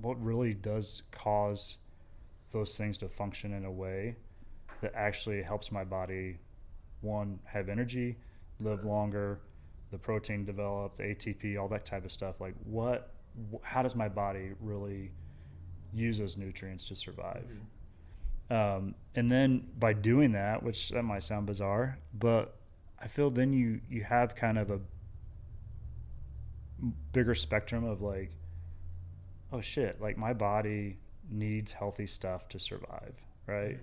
what 0.00 0.22
really 0.22 0.54
does 0.54 1.02
cause 1.10 1.78
those 2.52 2.76
things 2.76 2.98
to 2.98 3.08
function 3.08 3.52
in 3.52 3.64
a 3.64 3.70
way 3.70 4.14
that 4.80 4.92
actually 4.94 5.42
helps 5.42 5.72
my 5.72 5.82
body 5.84 6.38
one 7.00 7.40
have 7.44 7.68
energy, 7.68 8.16
live 8.60 8.84
longer, 8.84 9.40
the 9.90 9.98
protein 9.98 10.44
develop, 10.44 10.96
the 10.98 11.02
ATP, 11.04 11.60
all 11.60 11.68
that 11.68 11.84
type 11.84 12.04
of 12.04 12.12
stuff. 12.12 12.40
Like 12.40 12.54
what 12.64 13.10
wh- 13.52 13.64
how 13.64 13.82
does 13.82 13.96
my 13.96 14.08
body 14.08 14.52
really 14.60 15.10
use 15.96 16.18
those 16.18 16.36
nutrients 16.36 16.86
to 16.88 16.96
survive? 16.96 17.44
Um, 18.50 18.94
and 19.14 19.30
then 19.30 19.66
by 19.78 19.92
doing 19.92 20.32
that, 20.32 20.62
which 20.62 20.90
that 20.90 21.02
might 21.02 21.22
sound 21.22 21.46
bizarre, 21.46 21.98
but 22.14 22.56
I 23.00 23.08
feel 23.08 23.30
then 23.30 23.52
you 23.52 23.80
you 23.90 24.04
have 24.04 24.34
kind 24.34 24.58
of 24.58 24.70
a 24.70 24.80
bigger 27.12 27.34
spectrum 27.34 27.84
of 27.84 28.02
like, 28.02 28.30
oh 29.52 29.60
shit, 29.60 30.00
like 30.00 30.16
my 30.16 30.32
body 30.32 30.98
needs 31.30 31.72
healthy 31.72 32.06
stuff 32.06 32.48
to 32.50 32.60
survive, 32.60 33.14
right? 33.46 33.78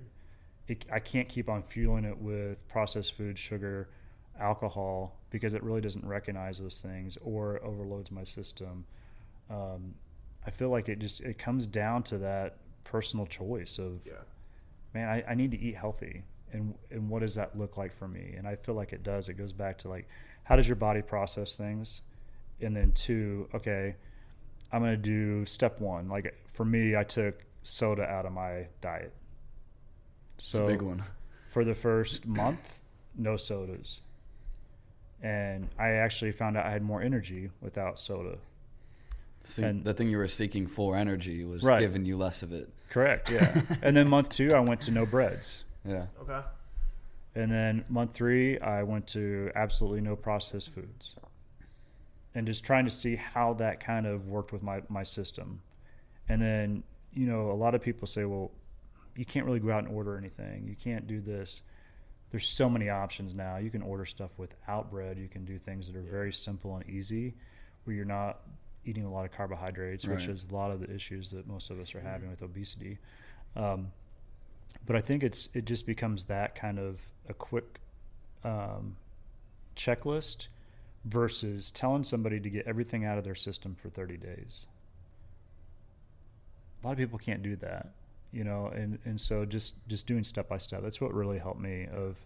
It, 0.68 0.86
I 0.92 1.00
can't 1.00 1.28
keep 1.28 1.50
on 1.50 1.64
fueling 1.64 2.06
it 2.06 2.18
with 2.18 2.66
processed 2.70 3.18
food, 3.18 3.38
sugar, 3.38 3.90
alcohol 4.40 5.20
because 5.30 5.54
it 5.54 5.64
really 5.64 5.82
doesn't 5.82 6.06
recognize 6.06 6.60
those 6.60 6.80
things 6.82 7.18
or 7.22 7.64
overloads 7.64 8.12
my 8.12 8.24
system. 8.24 8.86
Um, 9.50 9.96
I 10.46 10.52
feel 10.52 10.70
like 10.70 10.90
it 10.90 11.00
just 11.00 11.22
it 11.22 11.38
comes 11.38 11.66
down 11.68 12.04
to 12.04 12.18
that 12.20 12.58
personal 12.84 13.26
choice 13.26 13.78
of 13.80 14.02
Yeah. 14.06 14.14
man, 14.94 15.08
I, 15.10 15.32
I 15.32 15.36
need 15.36 15.52
to 15.52 15.60
eat 15.60 15.76
healthy. 15.76 16.24
And, 16.52 16.76
and 16.92 17.10
what 17.10 17.22
does 17.22 17.36
that 17.36 17.58
look 17.58 17.78
like 17.78 17.98
for 17.98 18.08
me? 18.08 18.36
And 18.38 18.48
I 18.48 18.56
feel 18.58 18.76
like 18.76 18.94
it 18.94 19.02
does. 19.04 19.28
It 19.28 19.34
goes 19.34 19.54
back 19.54 19.80
to 19.80 19.90
like, 19.90 20.08
how 20.44 20.56
does 20.56 20.68
your 20.68 20.76
body 20.76 21.02
process 21.02 21.56
things? 21.56 22.02
And 22.62 22.76
then 22.76 22.92
two, 22.92 23.50
okay, 23.56 23.96
I'm 24.72 24.82
going 24.82 24.92
to 24.92 24.98
do 24.98 25.46
step 25.46 25.80
one. 25.82 26.10
Like 26.10 26.36
for 26.54 26.64
me, 26.66 26.96
I 26.96 27.04
took 27.04 27.44
soda 27.64 28.04
out 28.04 28.26
of 28.28 28.34
my 28.34 28.68
diet. 28.82 29.14
So 30.38 30.68
big 30.68 30.82
one. 30.82 31.04
for 31.50 31.64
the 31.64 31.74
first 31.76 32.28
month, 32.28 32.80
no 33.16 33.38
sodas. 33.38 34.02
And 35.22 35.70
I 35.80 35.90
actually 35.92 36.34
found 36.34 36.58
out 36.58 36.66
I 36.66 36.72
had 36.72 36.84
more 36.84 37.02
energy 37.02 37.50
without 37.62 38.00
soda. 38.00 38.38
See, 39.44 39.64
and- 39.64 39.84
the 39.84 39.94
thing 39.94 40.10
you 40.10 40.18
were 40.18 40.28
seeking 40.28 40.68
for 40.68 40.96
energy 40.96 41.44
was 41.44 41.64
Right. 41.64 41.80
giving 41.80 42.06
you 42.06 42.18
less 42.18 42.44
of 42.44 42.54
it. 42.54 42.70
Correct, 42.90 43.30
yeah. 43.30 43.62
and 43.82 43.96
then 43.98 44.08
month 44.08 44.30
two, 44.30 44.54
I 44.54 44.60
went 44.60 44.82
to 44.82 44.92
no 44.92 45.06
breads. 45.06 45.64
Yeah. 45.86 46.06
Okay. 46.22 46.42
And 47.36 47.52
then 47.52 47.84
month 47.90 48.14
three, 48.14 48.60
I 48.60 48.84
went 48.84 49.08
to 49.08 49.52
absolutely 49.56 50.02
no 50.02 50.16
processed 50.16 50.70
foods. 50.74 51.16
And 52.36 52.48
just 52.48 52.64
trying 52.64 52.86
to 52.86 52.92
see 52.92 53.16
how 53.16 53.54
that 53.56 53.80
kind 53.80 54.06
of 54.08 54.28
worked 54.28 54.52
with 54.54 54.64
my, 54.64 54.82
my 54.90 55.04
system. 55.04 55.62
And 56.30 56.42
then, 56.42 56.84
you 57.14 57.28
know, 57.28 57.52
a 57.52 57.54
lot 57.54 57.76
of 57.76 57.82
people 57.82 58.08
say, 58.08 58.26
well, 58.26 58.52
you 59.16 59.26
can't 59.26 59.46
really 59.46 59.60
go 59.60 59.72
out 59.72 59.84
and 59.84 59.94
order 59.94 60.18
anything. 60.18 60.66
You 60.68 60.76
can't 60.76 61.06
do 61.08 61.22
this. 61.22 61.62
There's 62.32 62.48
so 62.50 62.68
many 62.70 62.90
options 62.90 63.36
now. 63.36 63.58
You 63.58 63.70
can 63.70 63.84
order 63.84 64.06
stuff 64.06 64.32
without 64.38 64.90
bread. 64.90 65.18
You 65.20 65.28
can 65.28 65.46
do 65.46 65.60
things 65.60 65.86
that 65.88 65.96
are 65.96 66.02
very 66.02 66.34
simple 66.34 66.76
and 66.78 66.90
easy 66.90 67.34
where 67.84 67.96
you're 67.96 68.06
not 68.06 68.40
eating 68.86 69.06
a 69.06 69.12
lot 69.12 69.26
of 69.26 69.32
carbohydrates, 69.32 70.06
which 70.06 70.26
is 70.28 70.46
a 70.50 70.54
lot 70.54 70.72
of 70.72 70.80
the 70.80 70.94
issues 70.94 71.30
that 71.32 71.48
most 71.48 71.70
of 71.70 71.80
us 71.80 71.96
are 71.96 72.02
having 72.02 72.30
with 72.30 72.42
obesity. 72.42 72.98
Um, 73.56 73.92
but 74.86 74.96
I 74.96 75.02
think 75.02 75.24
it's 75.24 75.50
it 75.54 75.66
just 75.66 75.86
becomes 75.86 76.26
that 76.26 76.56
kind 76.56 76.80
of 76.80 77.00
a 77.30 77.34
quick 77.34 77.80
um, 78.44 78.98
checklist 79.76 80.48
versus 81.06 81.72
telling 81.72 82.04
somebody 82.04 82.40
to 82.40 82.50
get 82.50 82.68
everything 82.68 83.06
out 83.06 83.18
of 83.18 83.24
their 83.24 83.36
system 83.36 83.76
for 83.76 83.90
30 83.90 84.18
days. 84.18 84.66
A 86.82 86.88
lot 86.88 86.94
of 86.94 86.98
people 86.98 87.20
can't 87.20 87.42
do 87.42 87.56
that, 87.58 87.92
you 88.32 88.44
know, 88.44 88.68
and, 88.68 89.00
and 89.06 89.20
so 89.20 89.46
just 89.46 89.74
just 89.88 90.06
doing 90.06 90.24
step 90.24 90.50
by 90.50 90.58
step. 90.58 90.82
That's 90.84 91.00
what 91.00 91.14
really 91.14 91.40
helped 91.40 91.62
me. 91.62 91.88
Of 91.94 92.18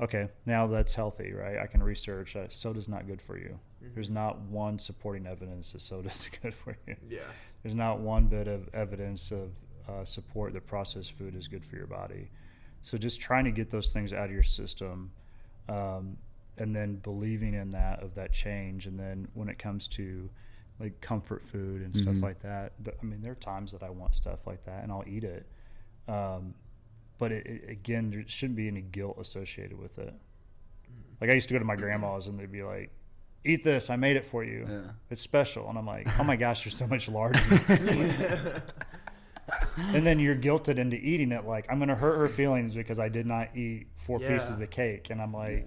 okay, 0.00 0.28
now 0.46 0.66
that's 0.66 0.94
healthy, 0.94 1.32
right? 1.32 1.58
I 1.58 1.66
can 1.66 1.82
research. 1.82 2.36
Uh, 2.36 2.46
soda's 2.48 2.88
not 2.88 3.06
good 3.06 3.20
for 3.22 3.36
you. 3.38 3.58
There's 3.94 4.08
Mhm. 4.08 4.12
not 4.14 4.40
one 4.40 4.78
supporting 4.78 5.26
evidence 5.26 5.72
that 5.72 5.80
soda's 5.80 6.28
good 6.42 6.54
for 6.54 6.76
you 6.86 6.96
Yeah. 7.08 7.20
there's 7.62 7.74
not 7.74 8.00
one 8.00 8.26
bit 8.26 8.48
of 8.48 8.68
evidence 8.74 9.30
of 9.30 9.50
uh, 9.88 10.04
support 10.04 10.52
that 10.52 10.66
processed 10.66 11.12
food 11.12 11.34
is 11.34 11.48
good 11.48 11.64
for 11.64 11.76
your 11.76 11.86
body. 11.86 12.28
So 12.82 12.98
just 12.98 13.20
trying 13.20 13.44
to 13.44 13.50
get 13.50 13.70
those 13.70 13.92
things 13.92 14.12
out 14.12 14.26
of 14.26 14.32
your 14.32 14.42
system, 14.42 15.12
um, 15.68 16.16
and 16.58 16.74
then 16.74 16.96
believing 16.96 17.54
in 17.54 17.70
that 17.70 18.02
of 18.02 18.14
that 18.16 18.32
change. 18.32 18.86
And 18.86 18.98
then 18.98 19.28
when 19.34 19.48
it 19.48 19.58
comes 19.58 19.88
to 19.88 20.28
like 20.80 21.00
comfort 21.00 21.44
food 21.46 21.82
and 21.82 21.96
stuff 21.96 22.14
Mhm. 22.14 22.22
like 22.22 22.40
that, 22.40 22.72
th- 22.84 22.96
I 23.00 23.04
mean, 23.04 23.22
there 23.22 23.32
are 23.32 23.36
times 23.36 23.72
that 23.72 23.82
I 23.82 23.90
want 23.90 24.14
stuff 24.14 24.46
like 24.46 24.64
that, 24.64 24.82
and 24.82 24.92
I'll 24.92 25.04
eat 25.08 25.24
it. 25.24 25.46
Um, 26.06 26.54
but 27.18 27.32
it, 27.32 27.46
it, 27.46 27.70
again, 27.70 28.10
there 28.10 28.24
shouldn't 28.26 28.56
be 28.56 28.68
any 28.68 28.80
guilt 28.80 29.16
associated 29.20 29.78
with 29.78 29.98
it. 29.98 30.14
Mm-hmm. 30.14 31.14
Like 31.20 31.30
I 31.30 31.34
used 31.34 31.48
to 31.48 31.54
go 31.54 31.58
to 31.58 31.64
my 31.64 31.76
grandma's 31.76 32.26
and 32.26 32.38
they'd 32.38 32.50
be 32.52 32.62
like, 32.62 32.90
"Eat 33.44 33.64
this, 33.64 33.90
I 33.90 33.96
made 33.96 34.16
it 34.16 34.24
for 34.24 34.44
you. 34.44 34.66
Yeah. 34.68 34.80
It's 35.10 35.20
special." 35.20 35.68
And 35.68 35.78
I'm 35.78 35.86
like, 35.86 36.06
"Oh 36.18 36.24
my 36.24 36.36
gosh, 36.36 36.64
you're 36.64 36.72
so 36.72 36.86
much 36.86 37.08
larger." 37.08 37.40
and 39.78 40.06
then 40.06 40.18
you're 40.18 40.36
guilted 40.36 40.78
into 40.78 40.96
eating 40.96 41.32
it. 41.32 41.44
Like 41.46 41.66
I'm 41.70 41.78
gonna 41.78 41.94
hurt 41.94 42.18
her 42.18 42.28
feelings 42.28 42.74
because 42.74 42.98
I 42.98 43.08
did 43.08 43.26
not 43.26 43.56
eat 43.56 43.86
four 44.06 44.20
Yeah. 44.20 44.28
pieces 44.34 44.60
of 44.60 44.70
cake, 44.70 45.10
and 45.10 45.20
I'm 45.20 45.32
like, 45.32 45.66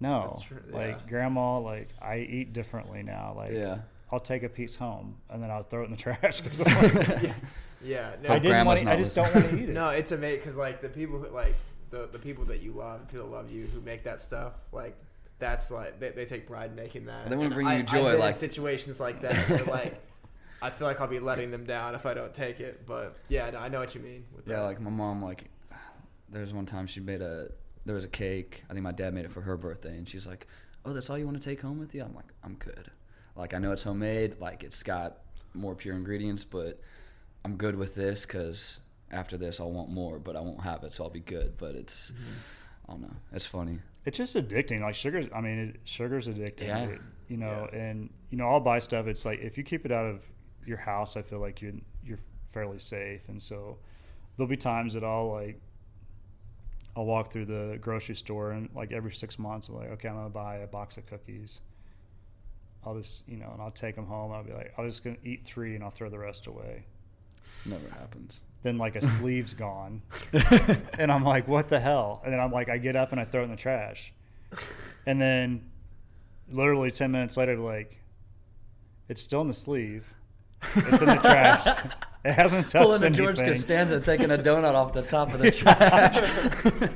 no, 0.00 0.38
like 0.70 1.06
grandma, 1.08 1.58
like 1.58 1.88
I 2.00 2.18
eat 2.18 2.52
differently 2.52 3.02
now. 3.02 3.34
Like 3.36 3.52
Yeah. 3.52 3.78
I'll 4.12 4.20
take 4.20 4.42
a 4.42 4.48
piece 4.48 4.74
home 4.74 5.18
and 5.28 5.40
then 5.42 5.50
I'll 5.52 5.62
throw 5.62 5.82
it 5.82 5.84
in 5.84 5.90
the 5.92 5.96
trash 5.96 6.40
because 6.42 6.60
I'm 6.66 6.94
like, 6.94 7.34
yeah. 7.82 8.10
Yeah. 8.22 8.28
No, 8.28 8.34
I 8.34 8.38
didn't 8.38 8.66
want. 8.66 8.80
to 8.80 8.90
I 8.90 8.96
just 8.96 9.14
don't 9.14 9.34
want 9.34 9.50
to 9.50 9.56
eat 9.58 9.68
it. 9.68 9.72
No, 9.72 9.88
it's 9.88 10.12
amazing 10.12 10.40
because 10.40 10.56
like 10.56 10.80
the 10.82 10.88
people 10.88 11.18
who 11.18 11.28
like 11.28 11.54
the 11.90 12.08
the 12.12 12.18
people 12.18 12.44
that 12.46 12.62
you 12.62 12.72
love, 12.72 13.06
people 13.08 13.26
that 13.26 13.32
love 13.32 13.50
you, 13.50 13.66
who 13.66 13.80
make 13.80 14.04
that 14.04 14.20
stuff, 14.20 14.52
like 14.72 14.96
that's 15.38 15.70
like 15.70 15.98
they, 15.98 16.10
they 16.10 16.24
take 16.24 16.46
pride 16.46 16.70
in 16.70 16.76
making 16.76 17.06
that. 17.06 17.28
They 17.28 17.36
wanna 17.36 17.54
bring 17.54 17.66
I, 17.66 17.74
you 17.76 17.80
I've 17.80 17.86
joy, 17.86 18.10
been 18.12 18.20
like- 18.20 18.34
in 18.34 18.38
situations 18.38 19.00
like 19.00 19.22
that. 19.22 19.48
Where, 19.48 19.64
like 19.64 20.00
I 20.62 20.68
feel 20.70 20.86
like 20.86 21.00
I'll 21.00 21.06
be 21.08 21.18
letting 21.20 21.50
them 21.50 21.64
down 21.64 21.94
if 21.94 22.04
I 22.04 22.12
don't 22.14 22.34
take 22.34 22.60
it. 22.60 22.86
But 22.86 23.16
yeah, 23.28 23.48
no, 23.50 23.58
I 23.58 23.68
know 23.68 23.78
what 23.80 23.94
you 23.94 24.00
mean. 24.02 24.24
With 24.36 24.46
Yeah, 24.46 24.56
that. 24.56 24.62
like 24.62 24.80
my 24.80 24.90
mom, 24.90 25.22
like, 25.24 25.44
there's 26.28 26.52
one 26.52 26.66
time 26.66 26.86
she 26.86 27.00
made 27.00 27.22
a 27.22 27.48
there 27.86 27.94
was 27.94 28.04
a 28.04 28.08
cake. 28.08 28.62
I 28.68 28.74
think 28.74 28.82
my 28.84 28.92
dad 28.92 29.14
made 29.14 29.24
it 29.24 29.32
for 29.32 29.40
her 29.40 29.56
birthday, 29.56 29.96
and 29.96 30.06
she's 30.06 30.26
like, 30.26 30.46
"Oh, 30.84 30.92
that's 30.92 31.08
all 31.08 31.16
you 31.18 31.24
want 31.24 31.40
to 31.40 31.42
take 31.42 31.62
home 31.62 31.78
with 31.80 31.94
you?" 31.94 32.02
I'm 32.04 32.14
like, 32.14 32.26
"I'm 32.44 32.54
good. 32.56 32.90
Like 33.36 33.54
I 33.54 33.58
know 33.58 33.72
it's 33.72 33.82
homemade. 33.84 34.36
Like 34.38 34.62
it's 34.62 34.82
got 34.82 35.18
more 35.54 35.74
pure 35.74 35.96
ingredients, 35.96 36.44
but 36.44 36.78
I'm 37.44 37.56
good 37.56 37.76
with 37.76 37.94
this 37.94 38.22
because 38.26 38.80
after 39.10 39.36
this 39.36 39.60
I'll 39.60 39.72
want 39.72 39.90
more, 39.90 40.18
but 40.18 40.36
I 40.36 40.40
won't 40.40 40.62
have 40.62 40.84
it, 40.84 40.92
so 40.92 41.04
I'll 41.04 41.10
be 41.10 41.20
good. 41.20 41.54
But 41.58 41.74
it's, 41.74 42.10
mm-hmm. 42.12 42.88
I 42.88 42.92
don't 42.92 43.02
know. 43.02 43.16
It's 43.32 43.46
funny. 43.46 43.78
It's 44.04 44.16
just 44.18 44.36
addicting. 44.36 44.80
Like 44.80 44.94
sugar's. 44.94 45.26
I 45.34 45.40
mean, 45.40 45.58
it, 45.74 45.80
sugar's 45.84 46.28
addicting. 46.28 46.66
Yeah. 46.68 46.84
It- 46.84 47.00
you 47.28 47.36
know, 47.36 47.68
Yeah. 47.72 47.78
and 47.78 48.10
you 48.30 48.38
know, 48.38 48.48
I'll 48.48 48.58
buy 48.60 48.80
stuff. 48.80 49.06
It's 49.06 49.24
like 49.24 49.38
if 49.38 49.56
you 49.56 49.62
keep 49.62 49.86
it 49.86 49.92
out 49.92 50.04
of 50.04 50.24
your 50.66 50.78
house, 50.78 51.16
I 51.16 51.22
feel 51.22 51.38
like 51.38 51.62
you 51.62 51.80
you're 52.04 52.18
fairly 52.48 52.80
safe. 52.80 53.20
And 53.28 53.40
so 53.40 53.78
there'll 54.36 54.48
be 54.50 54.56
times 54.56 54.94
that 54.94 55.04
I'll 55.04 55.30
like 55.30 55.60
I'll 56.96 57.04
walk 57.06 57.30
through 57.32 57.46
the 57.46 57.78
grocery 57.80 58.16
store 58.16 58.50
and 58.50 58.68
like 58.74 58.90
every 58.90 59.12
six 59.12 59.38
months 59.38 59.68
I'm 59.68 59.76
like, 59.76 59.90
okay, 59.90 60.08
I'm 60.08 60.16
gonna 60.16 60.28
buy 60.28 60.56
a 60.56 60.66
box 60.66 60.96
of 60.96 61.06
cookies. 61.06 61.60
I'll 62.84 62.98
just 62.98 63.22
you 63.28 63.36
know, 63.36 63.50
and 63.52 63.62
I'll 63.62 63.70
take 63.70 63.94
them 63.94 64.06
home. 64.06 64.32
I'll 64.32 64.42
be 64.42 64.52
like, 64.52 64.74
I'm 64.76 64.88
just 64.88 65.04
gonna 65.04 65.16
eat 65.22 65.44
three 65.44 65.76
and 65.76 65.84
I'll 65.84 65.90
throw 65.92 66.10
the 66.10 66.18
rest 66.18 66.48
away. 66.48 66.84
Never 67.66 67.88
happens. 67.90 68.40
Then 68.62 68.78
like 68.78 68.96
a 68.96 69.04
sleeve's 69.18 69.54
gone, 69.54 70.02
and 70.98 71.10
I'm 71.10 71.24
like, 71.24 71.48
what 71.48 71.68
the 71.68 71.80
hell? 71.80 72.20
And 72.24 72.32
then 72.32 72.40
I'm 72.40 72.52
like, 72.52 72.68
I 72.68 72.78
get 72.78 72.96
up 72.96 73.12
and 73.12 73.20
I 73.20 73.24
throw 73.24 73.40
it 73.40 73.44
in 73.44 73.50
the 73.50 73.56
trash, 73.56 74.12
and 75.06 75.20
then 75.20 75.62
literally 76.50 76.90
ten 76.90 77.10
minutes 77.10 77.36
later, 77.36 77.56
like, 77.56 77.98
it's 79.08 79.22
still 79.22 79.40
in 79.40 79.48
the 79.48 79.54
sleeve. 79.54 80.06
It's 80.76 81.00
in 81.00 81.08
the 81.08 81.16
trash. 81.16 81.66
It 82.22 82.32
hasn't 82.32 82.68
touched 82.68 82.84
Pulling 82.84 83.02
a 83.02 83.08
George. 83.08 83.38
Costanza, 83.38 83.98
taking 83.98 84.30
a 84.30 84.36
donut 84.36 84.74
off 84.74 84.92
the 84.92 85.00
top 85.00 85.32
of 85.32 85.40
the 85.40 85.50
trash. 85.50 86.90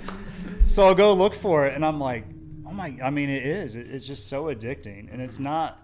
so 0.66 0.82
I'll 0.84 0.94
go 0.94 1.14
look 1.14 1.34
for 1.34 1.66
it, 1.66 1.74
and 1.74 1.82
I'm 1.82 1.98
like, 1.98 2.26
oh 2.66 2.72
my! 2.72 2.94
I 3.02 3.08
mean, 3.08 3.30
it 3.30 3.46
is. 3.46 3.74
It, 3.74 3.86
it's 3.90 4.06
just 4.06 4.28
so 4.28 4.44
addicting, 4.54 5.10
and 5.10 5.22
it's 5.22 5.38
not. 5.38 5.80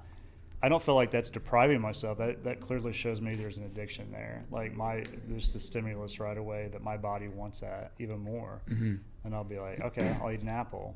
I 0.63 0.69
don't 0.69 0.83
feel 0.83 0.95
like 0.95 1.11
that's 1.11 1.31
depriving 1.31 1.81
myself. 1.81 2.19
That 2.19 2.45
that 2.45 2.61
clearly 2.61 2.93
shows 2.93 3.21
me 3.21 3.35
there's 3.35 3.57
an 3.59 3.65
addiction 3.65 4.11
there. 4.13 4.45
Like 4.51 4.75
my 4.75 5.05
there's 5.27 5.53
the 5.53 5.61
stimulus 5.61 6.21
right 6.21 6.37
away 6.37 6.69
that 6.73 6.83
my 6.83 6.97
body 6.97 7.29
wants 7.29 7.61
that 7.61 7.93
even 7.99 8.21
more, 8.21 8.61
hmm 8.69 8.97
and 9.25 9.35
I'll 9.35 9.45
be 9.45 9.59
like, 9.59 9.81
okay, 9.81 10.17
I'll 10.23 10.31
eat 10.31 10.41
an 10.41 10.49
apple. 10.49 10.95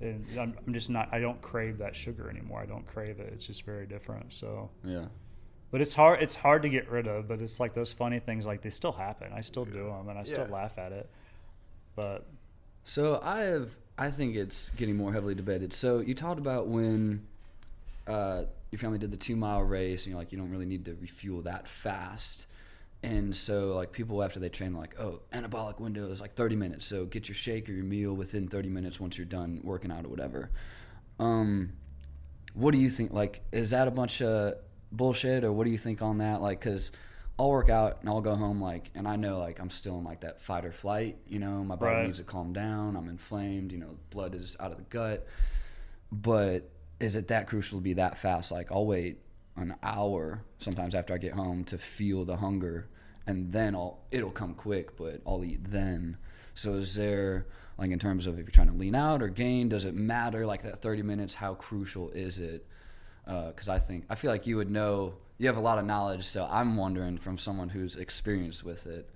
And 0.00 0.24
I'm, 0.38 0.56
I'm 0.66 0.72
just 0.72 0.88
not. 0.90 1.08
I 1.12 1.18
don't 1.20 1.40
crave 1.42 1.78
that 1.78 1.94
sugar 1.94 2.30
anymore. 2.30 2.60
I 2.60 2.66
don't 2.66 2.86
crave 2.86 3.20
it. 3.20 3.30
It's 3.34 3.46
just 3.46 3.64
very 3.64 3.86
different. 3.86 4.32
So, 4.32 4.70
Yeah. 4.84 5.06
but 5.70 5.80
it's 5.82 5.92
hard. 5.92 6.22
It's 6.22 6.34
hard 6.34 6.62
to 6.62 6.68
get 6.70 6.88
rid 6.90 7.06
of. 7.06 7.28
But 7.28 7.42
it's 7.42 7.60
like 7.60 7.74
those 7.74 7.92
funny 7.92 8.18
things. 8.18 8.46
Like 8.46 8.62
they 8.62 8.70
still 8.70 8.92
happen. 8.92 9.30
I 9.34 9.42
still 9.42 9.64
do 9.66 9.84
them, 9.86 10.08
and 10.08 10.18
I 10.18 10.24
still 10.24 10.46
Yeah. 10.48 10.54
laugh 10.54 10.78
at 10.78 10.92
it. 10.92 11.10
But 11.96 12.26
So 12.84 13.20
I 13.22 13.40
have, 13.40 13.70
I 13.98 14.10
think 14.10 14.36
it's 14.36 14.70
getting 14.70 14.96
more 14.96 15.12
heavily 15.12 15.34
debated. 15.34 15.72
So 15.74 15.98
you 15.98 16.14
talked 16.14 16.40
about 16.40 16.68
when 16.68 17.26
uh, 18.06 18.42
your 18.70 18.78
family 18.78 18.98
did 18.98 19.10
the 19.10 19.16
two 19.16 19.36
mile 19.36 19.62
race, 19.62 20.04
and 20.04 20.10
you're 20.12 20.18
like, 20.18 20.32
you 20.32 20.38
don't 20.38 20.50
really 20.50 20.66
need 20.66 20.84
to 20.86 20.94
refuel 21.00 21.42
that 21.42 21.68
fast. 21.68 22.46
And 23.02 23.34
so 23.34 23.68
like 23.74 23.92
people 23.92 24.22
after 24.22 24.38
they 24.38 24.50
train, 24.50 24.74
like, 24.74 24.98
oh, 25.00 25.20
anabolic 25.32 25.80
window 25.80 26.10
is 26.10 26.20
like 26.20 26.34
30 26.34 26.56
minutes. 26.56 26.86
So 26.86 27.06
get 27.06 27.28
your 27.28 27.34
shake 27.34 27.68
or 27.68 27.72
your 27.72 27.84
meal 27.84 28.12
within 28.12 28.46
30 28.46 28.68
minutes 28.68 29.00
once 29.00 29.16
you're 29.16 29.24
done 29.24 29.60
working 29.64 29.90
out 29.90 30.04
or 30.04 30.08
whatever. 30.08 30.50
Um, 31.18 31.72
what 32.54 32.72
do 32.72 32.78
you 32.78 32.90
think? 32.90 33.12
Like, 33.12 33.42
is 33.52 33.70
that 33.70 33.88
a 33.88 33.90
bunch 33.90 34.20
of 34.20 34.54
bullshit, 34.92 35.44
or 35.44 35.52
what 35.52 35.64
do 35.64 35.70
you 35.70 35.78
think 35.78 36.02
on 36.02 36.18
that? 36.18 36.42
Like, 36.42 36.60
cause 36.60 36.92
I'll 37.38 37.48
work 37.48 37.70
out 37.70 37.98
and 38.00 38.08
I'll 38.10 38.20
go 38.20 38.34
home 38.34 38.60
like, 38.60 38.90
and 38.94 39.08
I 39.08 39.16
know 39.16 39.38
like 39.38 39.60
I'm 39.60 39.70
still 39.70 39.96
in 39.98 40.04
like 40.04 40.20
that 40.20 40.42
fight 40.42 40.66
or 40.66 40.72
flight. 40.72 41.16
You 41.26 41.38
know, 41.38 41.64
my 41.64 41.74
body 41.76 41.96
Right. 41.96 42.06
needs 42.06 42.18
to 42.18 42.24
calm 42.24 42.52
down. 42.52 42.96
I'm 42.96 43.08
inflamed. 43.08 43.72
You 43.72 43.78
know, 43.78 43.96
blood 44.10 44.34
is 44.34 44.58
out 44.60 44.72
of 44.72 44.76
the 44.76 44.84
gut. 44.84 45.26
But 46.12 46.68
is 47.00 47.16
it 47.16 47.28
that 47.28 47.46
crucial 47.48 47.78
to 47.78 47.82
be 47.82 47.94
that 47.94 48.18
fast? 48.18 48.52
Like, 48.52 48.70
I'll 48.70 48.86
wait 48.86 49.18
an 49.56 49.74
hour 49.82 50.42
sometimes 50.58 50.94
after 50.94 51.14
I 51.14 51.18
get 51.18 51.32
home 51.32 51.64
to 51.64 51.78
feel 51.78 52.24
the 52.24 52.36
hunger, 52.36 52.88
and 53.26 53.52
then 53.52 53.74
I'll 53.74 53.98
it'll 54.10 54.30
come 54.30 54.54
quick, 54.54 54.96
but 54.96 55.20
I'll 55.26 55.44
eat 55.44 55.70
then. 55.70 56.18
So 56.54 56.74
is 56.74 56.94
there 56.94 57.46
like 57.78 57.90
in 57.90 57.98
terms 57.98 58.26
of 58.26 58.34
if 58.38 58.40
you're 58.40 58.52
trying 58.52 58.70
to 58.70 58.76
lean 58.76 58.94
out 58.94 59.22
or 59.22 59.28
gain, 59.28 59.68
does 59.68 59.84
it 59.84 59.94
matter 59.94 60.46
like 60.46 60.62
that 60.62 60.82
30 60.82 61.02
minutes? 61.02 61.34
How 61.34 61.54
crucial 61.54 62.10
is 62.10 62.38
it? 62.38 62.66
Uh, 63.26 63.48
because 63.48 63.68
I 63.68 63.78
think 63.78 64.04
I 64.10 64.14
feel 64.14 64.30
like 64.30 64.46
you 64.46 64.56
would 64.56 64.70
know. 64.70 65.14
You 65.38 65.46
have 65.46 65.56
a 65.56 65.60
lot 65.60 65.78
of 65.78 65.86
knowledge, 65.86 66.26
so 66.26 66.46
I'm 66.50 66.76
wondering 66.76 67.16
from 67.16 67.38
someone 67.38 67.70
who's 67.70 67.96
experienced 67.96 68.62
with 68.62 68.86
it, 68.86 69.08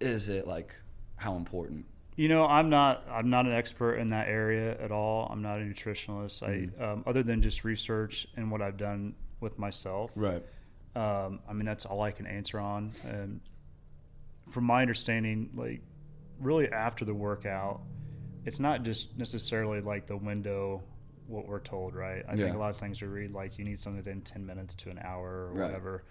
is 0.00 0.28
it 0.28 0.46
like 0.46 0.74
how 1.16 1.34
important? 1.36 1.86
You 2.16 2.28
know, 2.28 2.44
I'm 2.46 2.68
not. 2.68 3.04
I'm 3.10 3.30
not 3.30 3.46
an 3.46 3.52
expert 3.52 3.94
in 3.94 4.08
that 4.08 4.28
area 4.28 4.76
at 4.80 4.92
all. 4.92 5.26
I'm 5.30 5.40
not 5.42 5.58
a 5.58 5.62
nutritionist. 5.62 6.42
I, 6.42 6.82
um, 6.84 7.04
other 7.06 7.22
than 7.22 7.40
just 7.42 7.64
research 7.64 8.26
and 8.36 8.50
what 8.50 8.60
I've 8.60 8.76
done 8.76 9.14
with 9.40 9.58
myself. 9.58 10.10
Right. 10.14 10.44
Um, 10.94 11.40
I 11.48 11.54
mean, 11.54 11.64
that's 11.64 11.86
all 11.86 12.02
I 12.02 12.10
can 12.10 12.26
answer 12.26 12.60
on. 12.60 12.92
And 13.02 13.40
from 14.50 14.64
my 14.64 14.82
understanding, 14.82 15.50
like 15.54 15.80
really 16.38 16.68
after 16.70 17.04
the 17.06 17.14
workout, 17.14 17.80
it's 18.44 18.60
not 18.60 18.82
just 18.82 19.16
necessarily 19.16 19.80
like 19.80 20.06
the 20.06 20.16
window 20.16 20.82
what 21.28 21.46
we're 21.46 21.60
told, 21.60 21.94
right? 21.94 22.22
I 22.28 22.36
think 22.36 22.54
a 22.54 22.58
lot 22.58 22.70
of 22.70 22.76
things 22.76 23.00
we 23.00 23.08
read 23.08 23.32
like 23.32 23.56
you 23.58 23.64
need 23.64 23.80
something 23.80 23.96
within 23.98 24.20
ten 24.20 24.44
minutes 24.44 24.74
to 24.74 24.90
an 24.90 24.98
hour 25.02 25.46
or 25.46 25.52
Right. 25.54 25.66
whatever. 25.68 26.04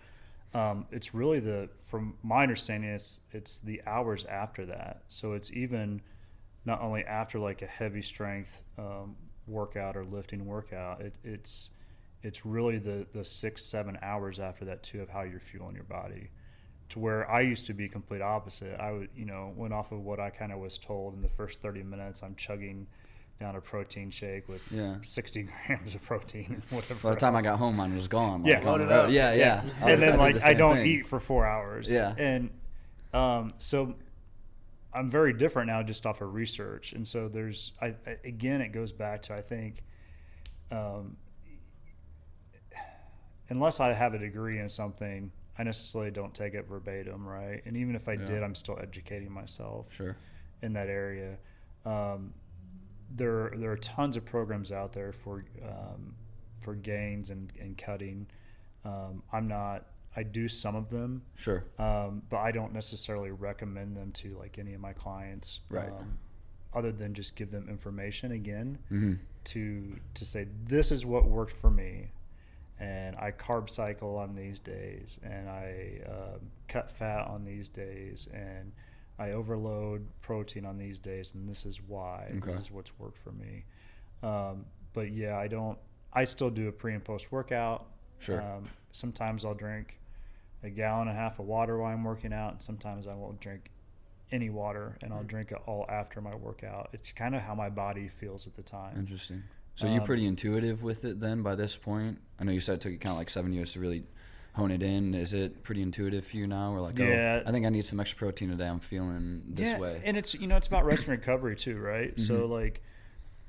Um, 0.53 0.85
it's 0.91 1.13
really 1.13 1.39
the 1.39 1.69
from 1.87 2.15
my 2.23 2.43
understanding, 2.43 2.89
it's 2.89 3.21
it's 3.31 3.59
the 3.59 3.81
hours 3.85 4.25
after 4.25 4.65
that. 4.65 5.03
So 5.07 5.33
it's 5.33 5.51
even 5.51 6.01
not 6.65 6.81
only 6.81 7.03
after 7.03 7.39
like 7.39 7.61
a 7.61 7.67
heavy 7.67 8.01
strength 8.01 8.61
um, 8.77 9.15
workout 9.47 9.95
or 9.95 10.03
lifting 10.03 10.45
workout. 10.45 11.01
It, 11.01 11.15
it's 11.23 11.69
it's 12.23 12.45
really 12.45 12.77
the 12.77 13.05
the 13.13 13.23
six 13.23 13.63
seven 13.63 13.97
hours 14.01 14.39
after 14.39 14.65
that 14.65 14.83
too 14.83 15.01
of 15.01 15.09
how 15.09 15.21
you're 15.21 15.39
fueling 15.39 15.75
your 15.75 15.85
body. 15.85 16.29
To 16.89 16.99
where 16.99 17.29
I 17.31 17.39
used 17.41 17.65
to 17.67 17.73
be 17.73 17.87
complete 17.87 18.21
opposite. 18.21 18.77
I 18.79 18.91
would 18.91 19.09
you 19.15 19.25
know 19.25 19.53
went 19.55 19.73
off 19.73 19.91
of 19.91 20.01
what 20.01 20.19
I 20.19 20.29
kind 20.29 20.51
of 20.51 20.59
was 20.59 20.77
told 20.77 21.13
in 21.15 21.21
the 21.21 21.29
first 21.29 21.61
thirty 21.61 21.83
minutes. 21.83 22.23
I'm 22.23 22.35
chugging 22.35 22.87
down 23.41 23.55
a 23.55 23.61
protein 23.61 24.11
shake 24.11 24.47
with 24.47 24.61
Yeah. 24.71 24.95
60 25.01 25.49
grams 25.67 25.95
of 25.95 26.01
protein 26.03 26.45
and 26.49 26.63
whatever. 26.69 26.99
By 27.01 27.09
the 27.15 27.19
time 27.19 27.35
I 27.35 27.41
got 27.41 27.57
home, 27.57 27.75
mine 27.75 27.95
was 27.95 28.07
gone. 28.07 28.45
Yeah. 28.45 28.57
like, 28.59 28.65
on 28.67 28.71
Loaded 28.71 28.91
up. 28.91 29.09
Yeah, 29.09 29.33
yeah. 29.33 29.63
I 29.81 29.91
and 29.91 29.99
did 29.99 30.09
then 30.09 30.11
the 30.13 30.17
like 30.23 30.43
I 30.43 30.53
don't 30.53 30.77
thing. 30.77 30.85
eat 30.85 31.07
for 31.07 31.19
four 31.19 31.45
hours. 31.45 31.91
Yeah. 31.91 32.13
And 32.17 32.51
um, 33.13 33.51
so 33.57 33.95
I'm 34.93 35.09
very 35.09 35.33
different 35.33 35.67
now 35.67 35.81
just 35.81 36.05
off 36.05 36.21
of 36.21 36.33
research. 36.33 36.93
And 36.93 37.05
so 37.05 37.27
there's 37.27 37.73
I, 37.81 37.87
I 38.05 38.17
again 38.23 38.61
it 38.61 38.69
goes 38.73 38.91
back 38.91 39.23
to 39.23 39.33
I 39.33 39.41
think 39.41 39.83
um, 40.71 41.17
unless 43.49 43.79
I 43.79 43.91
have 43.93 44.13
a 44.13 44.19
degree 44.19 44.59
in 44.59 44.69
something, 44.69 45.31
I 45.57 45.63
necessarily 45.63 46.11
don't 46.11 46.33
take 46.33 46.53
it 46.53 46.67
verbatim, 46.69 47.27
right? 47.27 47.61
And 47.65 47.75
even 47.75 47.95
if 47.95 48.07
I 48.07 48.13
Yeah. 48.13 48.25
did, 48.25 48.43
I'm 48.43 48.55
still 48.55 48.77
educating 48.81 49.31
myself 49.31 49.87
Sure. 49.89 50.15
in 50.61 50.73
that 50.73 50.87
area. 50.89 51.37
Um, 51.85 52.33
there, 53.15 53.51
there 53.55 53.71
are 53.71 53.77
tons 53.77 54.15
of 54.15 54.25
programs 54.25 54.71
out 54.71 54.93
there 54.93 55.11
for 55.11 55.45
um, 55.63 56.15
for 56.61 56.75
gains 56.75 57.29
and, 57.29 57.51
and 57.59 57.77
cutting. 57.77 58.27
Um, 58.85 59.23
I'm 59.31 59.47
not. 59.47 59.85
I 60.15 60.23
do 60.23 60.49
some 60.49 60.75
of 60.75 60.89
them, 60.89 61.21
Sure. 61.35 61.63
um, 61.79 62.21
but 62.29 62.37
I 62.37 62.51
don't 62.51 62.73
necessarily 62.73 63.31
recommend 63.31 63.95
them 63.95 64.11
to 64.13 64.35
like 64.37 64.59
any 64.59 64.73
of 64.73 64.81
my 64.81 64.91
clients. 64.93 65.61
Right. 65.69 65.89
Um, 65.89 66.17
other 66.73 66.91
than 66.91 67.13
just 67.13 67.35
give 67.35 67.51
them 67.51 67.67
information 67.69 68.31
again 68.31 68.77
hmm 68.87 69.13
to 69.43 69.95
to 70.13 70.25
say 70.25 70.47
this 70.65 70.91
is 70.91 71.05
what 71.05 71.25
worked 71.25 71.53
for 71.59 71.69
me, 71.69 72.11
and 72.79 73.15
I 73.17 73.31
carb 73.31 73.69
cycle 73.69 74.17
on 74.17 74.35
these 74.35 74.59
days, 74.59 75.19
and 75.23 75.49
I 75.49 75.99
um 76.07 76.39
cut 76.67 76.91
fat 76.91 77.27
on 77.27 77.43
these 77.43 77.67
days, 77.69 78.27
and 78.33 78.71
I 79.19 79.31
overload 79.31 80.05
protein 80.21 80.65
on 80.65 80.77
these 80.77 80.97
days, 80.99 81.33
and 81.35 81.47
this 81.47 81.65
is 81.65 81.79
why. 81.87 82.31
Okay. 82.37 82.53
This 82.53 82.65
is 82.65 82.71
what's 82.71 82.97
worked 82.97 83.17
for 83.19 83.31
me. 83.31 83.65
Um, 84.23 84.65
but 84.93 85.11
yeah, 85.11 85.37
I 85.37 85.47
don't. 85.47 85.77
I 86.13 86.23
still 86.23 86.49
do 86.49 86.67
a 86.67 86.71
pre 86.71 86.93
and 86.93 87.03
post 87.03 87.31
workout. 87.31 87.85
Sure. 88.19 88.41
Um, 88.41 88.65
sometimes 88.91 89.45
I'll 89.45 89.53
drink 89.53 89.99
a 90.63 90.69
gallon 90.69 91.07
and 91.07 91.17
a 91.17 91.19
half 91.19 91.39
of 91.39 91.45
water 91.45 91.77
while 91.77 91.91
I'm 91.93 92.03
working 92.03 92.33
out, 92.33 92.51
and 92.53 92.61
sometimes 92.61 93.07
I 93.07 93.13
won't 93.13 93.39
drink 93.39 93.71
any 94.31 94.49
water, 94.49 94.97
and 95.01 95.11
Mm. 95.11 95.15
I'll 95.17 95.23
drink 95.23 95.51
it 95.51 95.57
all 95.65 95.85
after 95.89 96.21
my 96.21 96.35
workout. 96.35 96.89
It's 96.93 97.11
kind 97.11 97.35
of 97.35 97.41
how 97.41 97.53
my 97.55 97.69
body 97.69 98.07
feels 98.07 98.47
at 98.47 98.55
the 98.55 98.61
time. 98.63 98.97
Interesting. 98.97 99.43
So 99.75 99.87
you're 99.87 100.01
Um, 100.01 100.05
pretty 100.05 100.25
intuitive 100.25 100.83
with 100.83 101.03
it 101.05 101.19
then 101.19 101.41
by 101.41 101.55
this 101.55 101.75
point? 101.75 102.19
I 102.39 102.43
know 102.43 102.51
you 102.51 102.59
said 102.59 102.75
it 102.75 102.81
took 102.81 102.91
you 102.91 102.99
kind 102.99 103.11
of 103.13 103.17
like 103.17 103.29
seven 103.29 103.51
years 103.53 103.73
to 103.73 103.79
really 103.79 104.05
hone 104.53 104.71
it 104.71 104.83
in. 104.83 105.13
Is 105.13 105.33
it 105.33 105.63
pretty 105.63 105.81
intuitive 105.81 106.25
for 106.27 106.37
you 106.37 106.47
now? 106.47 106.73
Or 106.73 106.81
like, 106.81 106.99
Yeah. 106.99 107.41
oh, 107.45 107.49
I 107.49 107.51
think 107.51 107.65
I 107.65 107.69
need 107.69 107.85
some 107.85 107.99
extra 107.99 108.17
protein 108.17 108.49
today. 108.49 108.67
I'm 108.67 108.79
feeling 108.79 109.43
this 109.47 109.69
yeah, 109.69 109.79
way. 109.79 110.01
and 110.03 110.17
it's 110.17 110.33
you 110.33 110.47
know 110.47 110.57
it's 110.57 110.67
about 110.67 110.85
rest 110.85 111.03
and 111.07 111.17
recovery 111.17 111.55
too, 111.55 111.77
right? 111.79 112.13
So 112.19 112.47
Mhm. 112.47 112.49
like, 112.49 112.81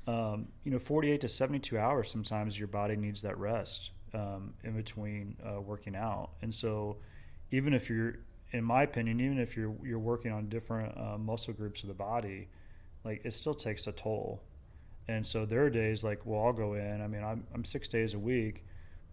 um, 0.07 0.47
you 0.63 0.71
know, 0.71 0.79
48 0.79 1.21
to 1.21 1.27
72 1.27 1.77
hours. 1.77 2.09
Sometimes 2.11 2.57
your 2.57 2.67
body 2.67 2.95
needs 2.95 3.21
that 3.21 3.37
rest 3.37 3.91
um, 4.13 4.53
in 4.63 4.73
between 4.75 5.35
uh, 5.45 5.59
working 5.61 5.95
out, 5.95 6.31
and 6.41 6.53
so 6.53 6.97
even 7.51 7.73
if 7.73 7.89
you're, 7.89 8.15
in 8.51 8.63
my 8.63 8.83
opinion, 8.83 9.19
even 9.19 9.39
if 9.39 9.55
you're 9.57 9.73
you're 9.83 9.99
working 9.99 10.31
on 10.31 10.49
different 10.49 10.97
uh, 10.97 11.17
muscle 11.17 11.53
groups 11.53 11.81
of 11.83 11.87
the 11.87 11.93
body, 11.93 12.47
like 13.03 13.21
it 13.25 13.33
still 13.33 13.55
takes 13.55 13.87
a 13.87 13.91
toll. 13.91 14.41
And 15.07 15.25
so 15.27 15.45
there 15.45 15.65
are 15.65 15.69
days 15.69 16.01
like, 16.03 16.25
well, 16.25 16.45
I'll 16.45 16.53
go 16.53 16.75
in. 16.75 17.01
I 17.01 17.07
mean, 17.07 17.23
I'm 17.23 17.45
I'm 17.53 17.65
six 17.65 17.87
days 17.89 18.13
a 18.13 18.19
week, 18.19 18.63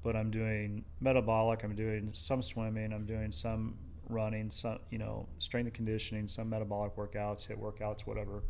but 0.03 0.17
I'm 0.17 0.31
doing 0.31 0.85
metabolic. 1.01 1.63
I'm 1.65 1.75
doing 1.75 2.11
some 2.13 2.43
swimming. 2.43 2.93
I'm 2.93 3.05
doing 3.07 3.33
some 3.33 3.77
running. 4.09 4.51
Some 4.51 4.79
you 4.91 4.99
know 4.99 5.27
strength 5.39 5.67
and 5.67 5.75
conditioning. 5.75 6.29
Some 6.29 6.49
metabolic 6.51 6.97
workouts, 6.97 7.47
hit 7.47 7.61
workouts, 7.61 8.01
whatever. 8.03 8.43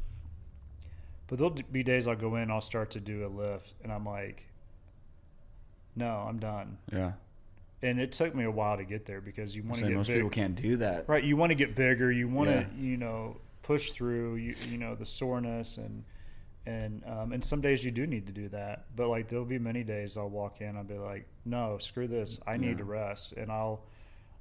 But 1.27 1.39
there'll 1.39 1.55
be 1.71 1.83
days 1.83 2.09
I'll 2.09 2.17
go 2.17 2.37
in. 2.37 2.51
I'll 2.51 2.61
start 2.61 2.91
to 2.93 3.01
do 3.01 3.25
a 3.25 3.29
lift, 3.29 3.75
and 3.85 3.93
I'm 3.93 4.05
like, 4.05 4.45
no, 5.97 6.25
I'm 6.29 6.39
done. 6.39 6.79
Yeah. 6.93 7.13
And 7.83 7.99
it 8.01 8.13
took 8.13 8.35
me 8.35 8.45
a 8.45 8.51
while 8.51 8.77
to 8.77 8.85
get 8.85 9.07
there 9.07 9.21
because 9.21 9.55
you 9.57 9.63
want 9.63 9.77
to 9.77 9.81
So 9.83 9.89
get 9.89 9.97
most 9.97 10.07
big. 10.09 10.17
people 10.17 10.31
can't 10.31 10.55
do 10.55 10.77
that. 10.79 11.09
Right, 11.09 11.25
you 11.25 11.37
want 11.37 11.51
to 11.51 11.55
get 11.55 11.75
bigger. 11.75 12.13
You 12.13 12.29
want 12.29 12.51
to, 12.51 12.55
Yeah. 12.57 12.67
you 12.79 12.97
know, 12.97 13.39
push 13.63 13.93
through. 13.93 14.37
You, 14.37 14.55
you 14.69 14.77
know, 14.77 14.95
the 14.95 15.07
soreness 15.07 15.79
and 15.79 16.05
and 16.67 17.03
um, 17.07 17.33
and 17.33 17.45
some 17.45 17.61
days 17.61 17.83
you 17.85 17.91
do 17.91 18.07
need 18.07 18.27
to 18.27 18.33
do 18.33 18.49
that. 18.51 18.85
But 18.97 19.09
like 19.09 19.29
there'll 19.29 19.45
be 19.45 19.59
many 19.59 19.83
days 19.83 20.17
I'll 20.17 20.29
walk 20.29 20.61
in. 20.61 20.77
I'll 20.77 20.85
be 20.85 20.99
like, 20.99 21.27
no, 21.45 21.79
screw 21.79 22.07
this. 22.09 22.39
I 22.47 22.57
need 22.57 22.71
Yeah. 22.73 22.77
to 22.79 22.85
rest, 22.85 23.33
and 23.33 23.51
I'll 23.51 23.83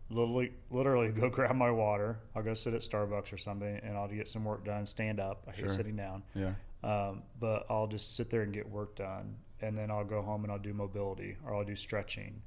literally 0.10 0.52
literally 0.72 1.10
go 1.10 1.30
grab 1.38 1.56
my 1.56 1.72
water. 1.72 2.20
I'll 2.36 2.44
go 2.44 2.54
sit 2.54 2.74
at 2.74 2.82
Starbucks 2.82 3.32
or 3.34 3.38
something, 3.38 3.80
and 3.84 3.98
I'll 3.98 4.08
get 4.08 4.28
some 4.30 4.44
work 4.44 4.66
done. 4.66 4.86
Stand 4.86 5.20
up. 5.20 5.44
I 5.48 5.52
hate 5.52 5.60
Sure. 5.62 5.70
sitting 5.70 5.96
down. 5.96 6.24
Yeah. 6.36 6.54
Um, 6.84 7.24
but 7.40 7.66
I'll 7.70 7.88
just 7.88 8.16
sit 8.16 8.30
there 8.30 8.42
and 8.42 8.54
get 8.54 8.70
work 8.70 8.96
done, 8.96 9.36
and 9.62 9.78
then 9.78 9.92
I'll 9.92 10.06
go 10.06 10.22
home 10.22 10.44
and 10.44 10.52
I'll 10.52 10.58
do 10.60 10.74
mobility 10.74 11.36
or 11.46 11.54
I'll 11.54 11.66
do 11.66 11.76
stretching, 11.76 12.42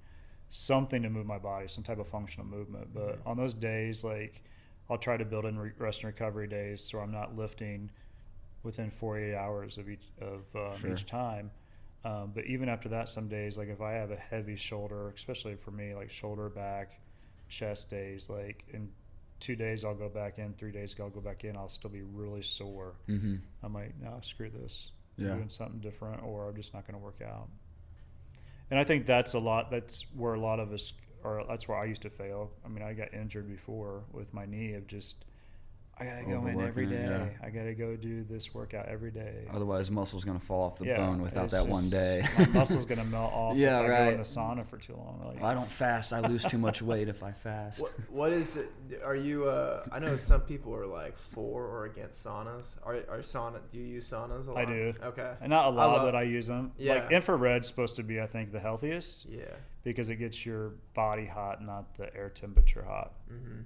something 0.48 1.02
to 1.02 1.10
move 1.10 1.26
my 1.26 1.38
body, 1.38 1.68
some 1.68 1.84
type 1.84 1.98
of 1.98 2.08
functional 2.08 2.46
movement. 2.46 2.94
But 2.94 3.18
Mhm. 3.22 3.26
on 3.26 3.36
those 3.36 3.52
days, 3.54 4.02
like 4.04 4.42
I'll 4.88 4.96
try 4.98 5.16
to 5.18 5.24
build 5.24 5.44
in 5.44 5.58
re- 5.58 5.72
rest 5.78 6.02
and 6.02 6.06
recovery 6.12 6.46
days, 6.46 6.80
so 6.82 6.98
I'm 7.00 7.12
not 7.12 7.36
lifting 7.36 7.90
within 8.62 8.90
48 8.90 9.34
hours 9.34 9.78
of 9.78 9.88
each 9.88 10.04
of 10.20 10.42
um, 10.54 10.78
Sure. 10.80 10.92
each 10.92 11.06
time. 11.06 11.50
Um, 12.04 12.32
but 12.34 12.46
even 12.46 12.68
after 12.68 12.88
that, 12.88 13.08
some 13.08 13.28
days, 13.28 13.56
like 13.56 13.68
if 13.68 13.80
I 13.80 13.92
have 13.92 14.10
a 14.10 14.16
heavy 14.16 14.56
shoulder, 14.56 15.10
especially 15.10 15.54
for 15.54 15.70
me, 15.70 15.94
like 15.94 16.10
shoulder, 16.10 16.48
back, 16.48 17.00
chest 17.48 17.90
days, 17.90 18.28
like 18.28 18.64
in 18.72 18.88
two 19.38 19.54
days 19.56 19.84
I'll 19.84 19.94
go 19.94 20.08
back 20.08 20.38
in, 20.38 20.52
three 20.54 20.72
days 20.72 20.94
I'll 20.98 21.10
go 21.10 21.20
back 21.20 21.44
in, 21.44 21.56
I'll 21.56 21.68
still 21.68 21.90
be 21.90 22.02
really 22.02 22.42
sore. 22.42 22.94
Mm-hmm. 23.08 23.36
I'm 23.62 23.74
like, 23.74 23.94
no, 24.00 24.18
screw 24.22 24.50
this. 24.50 24.90
I'm 25.18 25.24
doing 25.36 25.48
something 25.48 25.78
different, 25.80 26.22
or 26.24 26.48
I'm 26.48 26.56
just 26.56 26.72
not 26.74 26.86
going 26.86 26.98
to 26.98 27.04
work 27.04 27.20
out. 27.24 27.48
And 28.70 28.80
I 28.80 28.84
think 28.84 29.06
that's 29.06 29.34
a 29.34 29.38
lot. 29.38 29.70
That's 29.70 30.04
where 30.16 30.34
a 30.34 30.40
lot 30.40 30.58
of 30.58 30.72
us, 30.72 30.92
or 31.22 31.44
that's 31.48 31.68
where 31.68 31.78
I 31.78 31.84
used 31.84 32.02
to 32.02 32.10
fail. 32.10 32.50
I 32.64 32.68
mean, 32.68 32.82
I 32.82 32.94
got 32.94 33.12
injured 33.12 33.48
before 33.48 34.02
with 34.12 34.32
my 34.32 34.46
knee 34.46 34.72
of 34.72 34.86
just, 34.86 35.24
I 36.02 36.04
gotta 36.04 36.22
go 36.24 36.46
in 36.46 36.60
every 36.60 36.84
Overworking 36.86 36.92
it, 36.92 37.30
yeah. 37.40 37.46
I 37.46 37.50
gotta 37.50 37.74
go 37.74 37.96
do 37.96 38.24
this 38.24 38.52
workout 38.54 38.86
every 38.88 39.10
day. 39.10 39.44
Otherwise, 39.52 39.90
muscle's 39.90 40.24
gonna 40.24 40.40
fall 40.40 40.64
off 40.64 40.78
the 40.78 40.86
Yeah, 40.86 40.96
bone 40.98 41.22
without 41.22 41.44
it's 41.44 41.52
that 41.52 41.66
one 41.66 41.88
day. 41.88 42.26
my 42.38 42.46
muscle's 42.52 42.84
gonna 42.86 43.04
melt 43.04 43.32
off 43.32 43.56
Yeah, 43.56 43.78
if 43.80 43.84
I 43.84 43.86
go 43.86 43.92
right. 43.92 44.12
in 44.12 44.18
the 44.18 44.24
sauna 44.24 44.66
for 44.66 44.78
too 44.78 44.94
long. 44.94 45.22
Like, 45.34 45.42
I 45.42 45.54
don't 45.54 45.68
fast. 45.68 46.12
I 46.12 46.20
lose 46.26 46.44
too 46.44 46.58
much 46.58 46.82
weight 46.82 47.08
if 47.08 47.22
I 47.22 47.32
fast. 47.32 47.80
What, 47.80 47.92
what 48.10 48.32
is 48.32 48.56
it? 48.56 48.70
Are 49.04 49.16
you? 49.16 49.44
Uh, 49.46 49.84
I 49.92 49.98
know 49.98 50.16
some 50.16 50.40
people 50.42 50.74
are 50.74 50.86
like 50.86 51.16
for 51.18 51.64
or 51.66 51.84
against 51.86 52.24
saunas. 52.24 52.74
Are 52.82 52.94
are 53.08 53.20
sauna? 53.20 53.60
Do 53.70 53.78
you 53.78 53.84
use 53.86 54.10
saunas 54.10 54.46
a 54.48 54.52
lot? 54.52 54.58
I 54.58 54.64
do. 54.64 54.94
Okay. 55.04 55.32
And 55.40 55.50
not 55.50 55.66
a 55.66 55.70
lot, 55.70 55.90
love- 55.90 56.02
but 56.02 56.14
I 56.16 56.22
use 56.22 56.46
them. 56.46 56.72
Yeah. 56.78 56.94
Like 56.94 57.10
infrared's 57.12 57.66
supposed 57.68 57.96
to 57.96 58.02
be, 58.02 58.20
I 58.20 58.26
think, 58.26 58.52
the 58.52 58.60
healthiest 58.60 59.26
Yeah. 59.30 59.44
because 59.84 60.08
it 60.08 60.16
gets 60.16 60.44
your 60.44 60.72
body 60.94 61.26
hot, 61.26 61.62
not 61.64 61.96
the 61.96 62.14
air 62.16 62.28
temperature 62.28 62.84
hot. 62.84 63.12
Mm-hmm. 63.32 63.60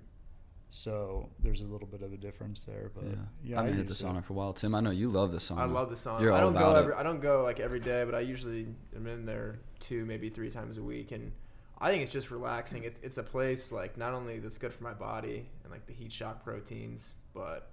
So 0.70 1.30
there's 1.38 1.60
a 1.60 1.64
little 1.64 1.86
bit 1.86 2.02
of 2.02 2.12
a 2.12 2.16
difference 2.16 2.64
there, 2.64 2.90
but 2.94 3.04
yeah. 3.04 3.14
yeah, 3.44 3.60
I 3.60 3.62
haven't 3.62 3.74
I 3.74 3.76
hit 3.78 3.88
the 3.88 3.94
sauna 3.94 4.22
for 4.24 4.32
a 4.32 4.36
while. 4.36 4.52
Tim, 4.52 4.74
I 4.74 4.80
know 4.80 4.90
you 4.90 5.08
love 5.08 5.32
the 5.32 5.38
sauna. 5.38 5.58
I 5.58 5.64
love 5.64 5.90
the 5.90 5.96
sauna. 5.96 6.20
You're 6.20 6.32
I 6.32 6.40
don't 6.40 6.52
go 6.52 6.58
about 6.58 6.76
every. 6.76 6.92
it. 6.92 6.96
I 6.98 7.02
don't 7.02 7.20
go 7.20 7.42
like 7.42 7.60
every 7.60 7.80
day, 7.80 8.04
but 8.04 8.14
I 8.14 8.20
usually 8.20 8.66
am 8.94 9.06
in 9.06 9.24
there 9.24 9.60
two, 9.78 10.04
maybe 10.04 10.28
three 10.28 10.50
times 10.50 10.76
a 10.76 10.82
week, 10.82 11.12
and 11.12 11.32
I 11.78 11.88
think 11.88 12.02
it's 12.02 12.12
just 12.12 12.30
relaxing. 12.30 12.84
It, 12.84 12.98
it's 13.02 13.18
a 13.18 13.22
place 13.22 13.70
like 13.70 13.96
not 13.96 14.12
only 14.12 14.38
that's 14.38 14.58
good 14.58 14.72
for 14.72 14.82
my 14.82 14.94
body 14.94 15.48
and 15.62 15.72
like 15.72 15.86
the 15.86 15.92
heat 15.92 16.12
shock 16.12 16.42
proteins, 16.42 17.12
but 17.32 17.70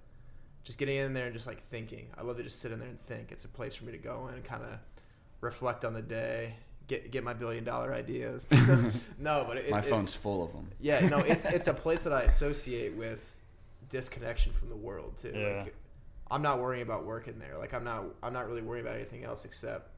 just 0.62 0.78
getting 0.78 0.96
in 0.96 1.12
there 1.14 1.26
and 1.26 1.34
just 1.34 1.46
like 1.46 1.62
thinking. 1.62 2.08
I 2.16 2.22
love 2.22 2.36
to 2.36 2.42
just 2.42 2.60
sit 2.60 2.70
in 2.72 2.78
there 2.78 2.88
and 2.88 3.00
think. 3.00 3.32
It's 3.32 3.44
a 3.44 3.48
place 3.48 3.74
for 3.74 3.84
me 3.84 3.92
to 3.92 3.98
go 3.98 4.28
in 4.28 4.34
and 4.34 4.44
kind 4.44 4.62
of 4.62 4.78
reflect 5.40 5.84
on 5.84 5.94
the 5.94 6.02
day, 6.02 6.54
get 6.88 7.10
get 7.10 7.24
my 7.24 7.32
billion 7.32 7.64
dollar 7.64 7.92
ideas. 7.94 8.46
no, 9.18 9.44
but 9.46 9.56
it, 9.58 9.70
My 9.70 9.78
it's, 9.80 9.88
phone's 9.88 10.14
full 10.14 10.44
of 10.44 10.52
them. 10.52 10.70
yeah, 10.80 11.06
no, 11.08 11.18
it's 11.18 11.44
it's 11.56 11.66
a 11.68 11.74
place 11.74 12.04
that 12.04 12.12
I 12.12 12.22
associate 12.22 12.94
with 12.94 13.30
disconnection 13.88 14.52
from 14.52 14.68
the 14.68 14.76
world 14.76 15.16
too. 15.20 15.32
Yeah. 15.34 15.62
Like, 15.64 15.74
I'm 16.30 16.42
not 16.42 16.58
worrying 16.60 16.82
about 16.82 17.04
working 17.04 17.38
there. 17.38 17.58
Like 17.58 17.74
I'm 17.74 17.84
not 17.84 18.04
I'm 18.22 18.32
not 18.32 18.48
really 18.48 18.62
worrying 18.62 18.86
about 18.86 18.96
anything 18.96 19.24
else 19.24 19.44
except 19.44 19.90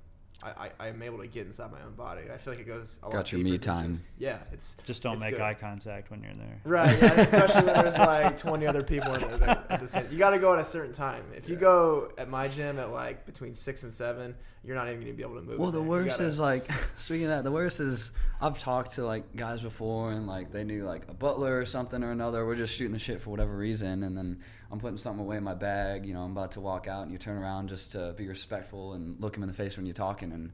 I, 0.42 0.68
I 0.80 0.88
I'm 0.88 1.02
able 1.02 1.18
to 1.18 1.26
get 1.26 1.46
inside 1.46 1.72
my 1.72 1.80
own 1.82 1.94
body. 1.94 2.22
I 2.32 2.36
feel 2.36 2.52
like 2.52 2.60
it 2.60 2.66
goes 2.66 2.98
a 3.02 3.06
lot 3.06 3.12
Got 3.12 3.32
your 3.32 3.40
me 3.40 3.56
time. 3.56 3.92
just- 3.94 4.04
yeah, 4.18 4.38
it's 4.52 4.76
Just 4.84 5.02
don't 5.02 5.14
it's 5.16 5.24
make 5.24 5.34
good. 5.34 5.40
eye 5.40 5.54
contact 5.54 6.10
when 6.10 6.20
you're 6.20 6.32
in 6.32 6.38
there. 6.38 6.60
Right, 6.64 6.98
yeah, 7.00 7.12
especially 7.20 7.62
when 7.64 7.74
there's 7.74 7.96
like 7.98 8.36
20 8.36 8.66
other 8.66 8.82
people 8.82 9.14
in 9.14 9.20
there 9.40 9.64
at 9.70 9.80
the 9.80 9.88
same. 9.88 10.04
You 10.10 10.18
got 10.18 10.30
to 10.30 10.38
go 10.38 10.52
at 10.52 10.58
a 10.58 10.64
certain 10.64 10.92
time. 10.92 11.24
If 11.34 11.48
you 11.48 11.56
go 11.56 12.10
at 12.18 12.28
my 12.28 12.48
gym 12.48 12.78
at 12.78 12.90
like 12.92 13.24
between 13.24 13.54
six 13.54 13.82
and 13.84 13.92
seven, 13.94 14.34
you're 14.66 14.74
not 14.74 14.88
even 14.88 15.00
gonna 15.00 15.12
be 15.12 15.22
able 15.22 15.36
to 15.36 15.42
move. 15.42 15.58
Well, 15.58 15.70
the 15.70 15.78
there. 15.78 15.88
Worst 15.88 16.18
gotta- 16.18 16.24
is 16.24 16.38
like 16.40 16.68
speaking 16.98 17.24
of 17.24 17.30
that. 17.30 17.44
The 17.44 17.52
worst 17.52 17.80
is 17.80 18.10
I've 18.40 18.58
talked 18.58 18.94
to 18.94 19.06
like 19.06 19.36
guys 19.36 19.60
before, 19.62 20.12
and 20.12 20.26
like 20.26 20.50
they 20.50 20.64
knew 20.64 20.84
like 20.84 21.02
a 21.08 21.14
butler 21.14 21.58
or 21.58 21.64
something 21.66 22.02
or 22.02 22.10
another. 22.10 22.44
We're 22.44 22.56
just 22.56 22.74
shooting 22.74 22.92
the 22.92 22.98
shit 22.98 23.20
for 23.20 23.30
whatever 23.30 23.56
reason, 23.56 24.02
and 24.02 24.16
then 24.16 24.40
I'm 24.70 24.80
putting 24.80 24.98
something 24.98 25.24
away 25.24 25.36
in 25.36 25.44
my 25.44 25.54
bag. 25.54 26.04
You 26.04 26.14
know, 26.14 26.22
I'm 26.22 26.32
about 26.32 26.52
to 26.52 26.60
walk 26.60 26.88
out, 26.88 27.04
and 27.04 27.12
you 27.12 27.18
turn 27.18 27.38
around 27.38 27.68
just 27.68 27.92
to 27.92 28.12
be 28.16 28.26
respectful 28.26 28.94
and 28.94 29.20
look 29.20 29.36
him 29.36 29.42
in 29.44 29.48
the 29.48 29.54
face 29.54 29.76
when 29.76 29.86
you're 29.86 29.94
talking, 29.94 30.32
and 30.32 30.50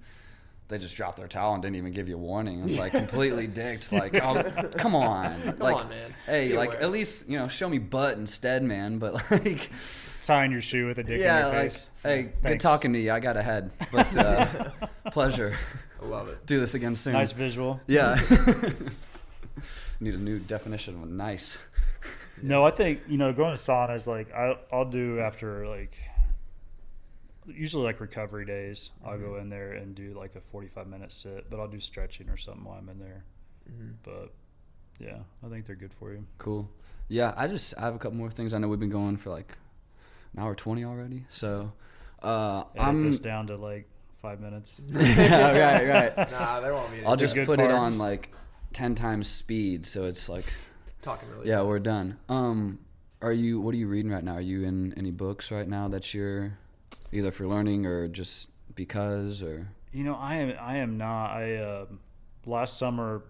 they 0.73 0.79
just 0.79 0.97
dropped 0.97 1.19
their 1.19 1.29
towel 1.29 1.53
and 1.53 1.63
didn't 1.63 1.77
even 1.77 1.93
give 1.93 2.09
you 2.09 2.15
a 2.15 2.19
warning. 2.19 2.61
It 2.61 2.65
was 2.65 2.79
like 2.79 2.93
completely 2.93 3.47
dicked. 3.47 3.93
Like, 3.93 4.15
oh, 4.25 4.43
come 4.77 4.95
on, 4.95 5.41
Come 5.43 5.59
like, 5.59 5.77
on, 5.77 5.89
man. 5.91 6.15
Hey, 6.25 6.49
Be 6.49 6.57
like 6.57 6.71
aware. 6.71 6.83
at 6.83 6.91
least 6.91 7.29
you 7.29 7.39
know 7.39 7.47
show 7.47 7.69
me 7.69 7.79
butt 7.79 8.17
instead, 8.17 8.63
man. 8.63 8.99
But 8.99 9.15
like. 9.31 9.71
sign 10.23 10.51
your 10.51 10.61
shoe 10.61 10.87
with 10.87 10.99
a 10.99 11.03
dick 11.03 11.21
yeah, 11.21 11.49
in 11.49 11.53
your 11.53 11.63
like, 11.63 11.73
face. 11.73 11.91
hey, 12.03 12.33
good 12.45 12.61
talking 12.61 12.93
to 12.95 12.99
you. 12.99 13.13
I 13.13 13.21
got 13.21 13.35
to 13.35 13.43
head, 13.43 13.71
but 13.91 14.17
uh, 14.17 14.71
pleasure. 15.11 15.59
I 16.01 16.07
love 16.07 16.29
it. 16.29 16.47
Do 16.47 16.59
this 16.59 16.75
again 16.75 16.97
soon. 16.97 17.13
Nice 17.13 17.33
visual. 17.33 17.81
Yeah. 17.87 18.21
Need 20.01 20.15
a 20.15 20.19
new 20.19 20.39
definition 20.39 20.95
of 21.03 21.09
nice. 21.09 21.59
No, 22.41 22.65
I 22.65 22.71
think 22.71 23.01
you 23.09 23.19
know 23.19 23.33
going 23.33 23.55
to 23.55 23.61
saunas 23.61 24.07
like 24.07 24.33
I, 24.33 24.57
I'll 24.73 24.89
do 24.89 25.21
after 25.21 25.67
like 25.69 25.93
usually 27.47 27.85
like 27.85 28.01
recovery 28.01 28.45
days. 28.45 28.91
I'll 29.05 29.19
go 29.19 29.37
in 29.37 29.49
there 29.49 29.73
and 29.73 29.95
do 29.95 30.15
like 30.15 30.35
a 30.37 30.41
45 30.53 30.87
minute 30.87 31.13
sit, 31.13 31.49
but 31.51 31.59
I'll 31.61 31.69
do 31.69 31.81
stretching 31.81 32.29
or 32.29 32.37
something 32.37 32.65
while 32.65 32.79
I'm 32.79 32.89
in 32.89 32.99
there. 32.99 33.25
Mhm. 33.71 33.95
But 34.03 34.33
yeah, 34.99 35.19
I 35.45 35.49
think 35.49 35.67
they're 35.67 35.77
good 35.77 35.93
for 35.99 36.13
you. 36.13 36.25
Cool. 36.39 36.69
Yeah, 37.09 37.35
I 37.37 37.49
just 37.49 37.75
I 37.77 37.83
have 37.83 37.95
a 37.95 37.99
couple 37.99 38.17
more 38.19 38.31
things. 38.31 38.55
I 38.55 38.59
know 38.59 38.69
we've 38.69 38.81
been 38.81 38.91
going 38.91 39.17
for 39.17 39.31
like 39.31 39.57
an 40.35 40.43
hour 40.43 40.55
twenty 40.55 40.85
already, 40.85 41.27
so 41.31 41.73
uh, 42.23 42.65
Edit 42.75 42.87
I'm. 42.89 43.05
this 43.05 43.19
down 43.19 43.47
to 43.49 43.57
like 43.57 43.89
five 44.21 44.41
minutes. 44.41 44.81
yeah, 44.89 45.51
right, 45.85 46.17
right. 46.17 46.31
Nah, 46.31 46.61
there 46.61 46.73
won't 46.75 46.91
be. 46.91 46.99
any 46.99 47.07
I'll 47.07 47.17
just 47.17 47.35
good 47.35 47.47
put 47.47 47.61
it 47.61 47.71
on 47.71 47.99
like 47.99 48.31
ten 48.73 48.95
times 48.95 49.29
speed, 49.29 49.87
so 49.87 50.05
it's 50.07 50.29
like 50.29 50.45
talking 51.03 51.29
really. 51.31 51.49
yeah, 51.49 51.57
fast. 51.57 51.67
we're 51.67 51.79
done. 51.81 52.19
Um, 52.29 52.79
are 53.21 53.33
you? 53.33 53.61
What 53.61 53.75
are 53.75 53.79
you 53.79 53.89
reading 53.89 54.11
right 54.13 54.25
now? 54.25 54.35
Are 54.35 54.41
you 54.41 54.65
in 54.65 54.95
any 54.97 55.11
books 55.11 55.51
right 55.51 55.69
now 55.69 55.89
that 55.89 56.15
you're 56.15 56.57
either 57.13 57.31
for 57.31 57.47
learning 57.47 57.87
or 57.87 58.09
just 58.09 58.49
because 58.75 59.43
or? 59.43 59.69
You 59.93 60.05
know, 60.05 60.15
I 60.15 60.37
am 60.37 60.55
I 60.61 60.77
am 60.79 60.97
not. 60.97 61.33
I 61.33 61.57
uh, 61.57 61.87
last 62.47 62.79
summer, 62.79 63.23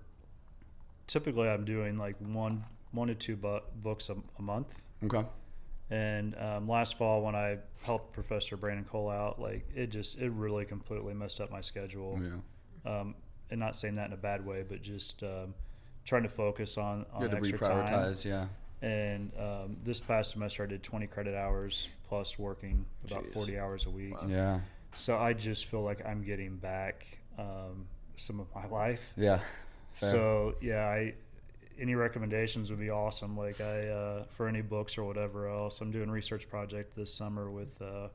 typically 1.06 1.48
I'm 1.48 1.64
doing 1.64 1.98
like 1.98 2.16
one 2.18 2.64
one 2.93 3.09
to 3.09 3.14
two 3.14 3.36
bu- 3.36 3.60
books 3.82 4.09
a, 4.09 4.16
a 4.39 4.43
month. 4.43 4.68
Okay. 5.05 5.24
And 5.90 6.34
um, 6.39 6.68
last 6.68 6.97
fall, 6.97 7.22
when 7.22 7.34
I 7.34 7.59
helped 7.82 8.12
Professor 8.14 8.56
Brandon 8.56 8.84
Cole 8.84 9.10
out, 9.10 9.40
like 9.40 9.66
it 9.74 9.89
just 9.89 10.18
it 10.18 10.30
really 10.30 10.64
completely 10.64 11.14
messed 11.14 11.40
up 11.40 11.51
my 11.51 11.60
schedule. 11.60 12.18
Yeah. 12.22 13.01
Um, 13.01 13.14
and 13.51 13.60
not 13.60 13.76
saying 13.76 13.97
that 13.97 14.06
in 14.06 14.12
a 14.14 14.16
bad 14.16 14.47
way, 14.47 14.64
but 14.66 14.80
just 14.80 15.22
um, 15.22 15.55
trying 16.05 16.22
to 16.22 16.28
focus 16.28 16.78
on 16.78 17.05
on 17.12 17.22
You 17.22 17.28
had 17.28 17.43
to 17.43 17.48
extra 17.48 17.59
time. 17.59 18.14
Yeah. 18.24 18.47
And 18.80 19.30
um, 19.39 19.76
this 19.84 20.01
past 20.01 20.32
semester, 20.32 20.64
I 20.64 20.66
did 20.66 20.82
20 20.82 21.06
credit 21.06 21.36
hours 21.36 21.89
plus 22.12 22.39
working 22.39 22.84
about 23.06 23.24
Jeez. 23.24 23.32
40 23.32 23.59
hours 23.59 23.86
a 23.86 23.90
week. 23.90 24.20
Wow. 24.20 24.28
Yeah. 24.28 24.60
So 24.94 25.16
I 25.16 25.32
just 25.32 25.64
feel 25.64 25.82
like 25.82 26.05
I'm 26.06 26.22
getting 26.22 26.56
back 26.56 27.06
um, 27.39 27.86
some 28.18 28.39
of 28.39 28.48
my 28.55 28.66
life. 28.66 29.01
Yeah. 29.16 29.40
Fair. 29.94 30.10
So 30.10 30.55
yeah, 30.60 30.84
I 30.84 31.14
any 31.80 31.94
recommendations 31.94 32.68
would 32.68 32.78
be 32.78 32.90
awesome. 32.90 33.34
Like 33.34 33.62
I 33.62 33.89
uh, 33.89 34.24
for 34.36 34.47
any 34.47 34.60
books 34.60 34.98
or 34.98 35.05
whatever 35.05 35.48
else. 35.48 35.80
I'm 35.80 35.90
doing 35.90 36.10
research 36.10 36.51
project 36.51 36.94
this 36.94 37.14
summer 37.14 37.51
with 37.51 37.80
uh, 37.80 38.09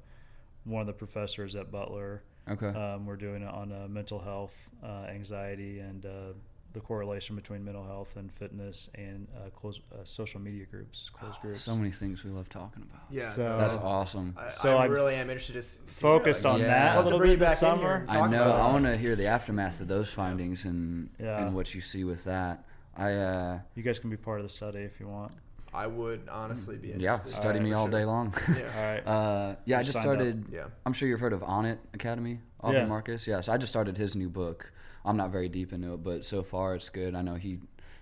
one 0.66 0.82
of 0.82 0.88
the 0.88 0.94
professors 0.94 1.56
at 1.56 1.72
Butler. 1.72 2.22
Okay. 2.48 2.68
Um, 2.68 3.08
we're 3.08 3.16
doing 3.16 3.42
it 3.42 3.50
on 3.50 3.72
uh, 3.72 3.88
mental 3.90 4.20
health, 4.20 4.56
uh, 4.84 5.08
anxiety, 5.10 5.80
and 5.80 6.06
uh, 6.06 6.34
the 6.78 6.86
correlation 6.86 7.36
between 7.36 7.66
mental 7.66 7.84
health 7.84 8.16
and 8.18 8.32
fitness 8.34 8.88
and 8.94 9.28
uh, 9.36 9.50
close 9.50 9.80
uh, 9.92 9.98
social 10.04 10.40
media 10.40 10.64
groups, 10.66 11.10
closed 11.12 11.42
groups. 11.42 11.64
So 11.64 11.76
many 11.76 11.90
things 11.90 12.24
we 12.24 12.30
love 12.30 12.48
talking 12.50 12.84
about. 12.84 13.02
Yeah, 13.10 13.30
So- 13.32 13.58
That's 13.58 13.76
awesome. 13.76 14.36
I, 14.38 14.50
So 14.50 14.78
I 14.78 14.86
really 14.86 15.16
am 15.16 15.30
interested 15.30 15.54
to 15.62 15.62
to 15.62 15.94
Focused 15.94 16.44
like, 16.44 16.54
on 16.54 16.60
Yeah. 16.60 16.68
that 16.68 16.96
Love 16.98 17.06
a 17.06 17.10
little 17.10 17.20
bit 17.20 17.40
this 17.40 17.60
back 17.60 17.64
in 17.74 17.80
here 17.80 18.06
summer. 18.06 18.06
I 18.10 18.28
know. 18.28 18.52
I 18.52 18.72
want 18.72 18.86
to 18.86 18.96
hear 18.96 19.16
the 19.16 19.26
aftermath 19.26 19.82
of 19.82 19.88
those 19.88 20.10
findings 20.12 20.66
and 20.66 21.10
Yeah. 21.20 21.42
and 21.42 21.56
what 21.56 21.74
you 21.74 21.82
see 21.82 22.04
with 22.04 22.24
that. 22.26 22.64
I 22.96 23.14
uh, 23.14 23.60
You 23.76 23.82
guys 23.84 23.98
can 24.00 24.10
be 24.12 24.18
part 24.18 24.40
of 24.40 24.46
the 24.46 24.54
study 24.54 24.80
if 24.80 25.00
you 25.00 25.08
want. 25.08 25.32
I 25.74 25.86
would 25.88 26.28
honestly 26.32 26.78
be 26.78 26.94
yeah, 26.98 27.18
study 27.18 27.48
Alright, 27.48 27.62
me 27.62 27.74
all 27.74 27.86
sure. 27.90 28.00
day 28.00 28.06
long. 28.06 28.34
Yeah. 28.48 28.64
All 28.76 28.84
right. 28.84 29.00
Uh, 29.08 29.56
yeah, 29.66 29.80
I 29.80 29.84
just 29.84 29.94
signed 29.94 30.08
up. 30.08 30.16
started. 30.16 30.46
Yeah. 30.52 30.68
I'm 30.86 30.94
sure 30.94 31.08
you've 31.08 31.20
heard 31.20 31.34
of 31.34 31.42
Onnit 31.42 31.78
Academy, 31.94 32.40
Aubrey 32.62 32.80
Yeah. 32.80 32.86
Marcus. 32.86 33.28
Yeah, 33.28 33.42
so 33.42 33.52
I 33.54 33.58
just 33.58 33.72
started 33.72 33.98
his 33.98 34.16
new 34.16 34.30
book. 34.30 34.72
I'm 35.06 35.18
not 35.18 35.32
very 35.32 35.50
deep 35.50 35.74
into 35.74 35.94
it, 35.94 36.04
but 36.04 36.26
so 36.26 36.42
far 36.44 36.76
it's 36.76 36.90
good. 36.90 37.16
I 37.16 37.22
know 37.22 37.36
he 37.36 37.60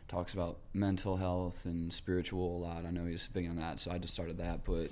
talks 0.07 0.33
about 0.33 0.57
mental 0.73 1.17
health 1.17 1.65
and 1.65 1.91
spiritual 1.91 2.57
a 2.57 2.59
lot. 2.59 2.85
I 2.85 2.91
know 2.91 3.05
he's 3.05 3.27
big 3.27 3.49
on 3.49 3.57
that, 3.57 3.79
so 3.79 3.91
I 3.91 3.97
just 3.97 4.13
started 4.13 4.37
that. 4.37 4.63
But 4.63 4.91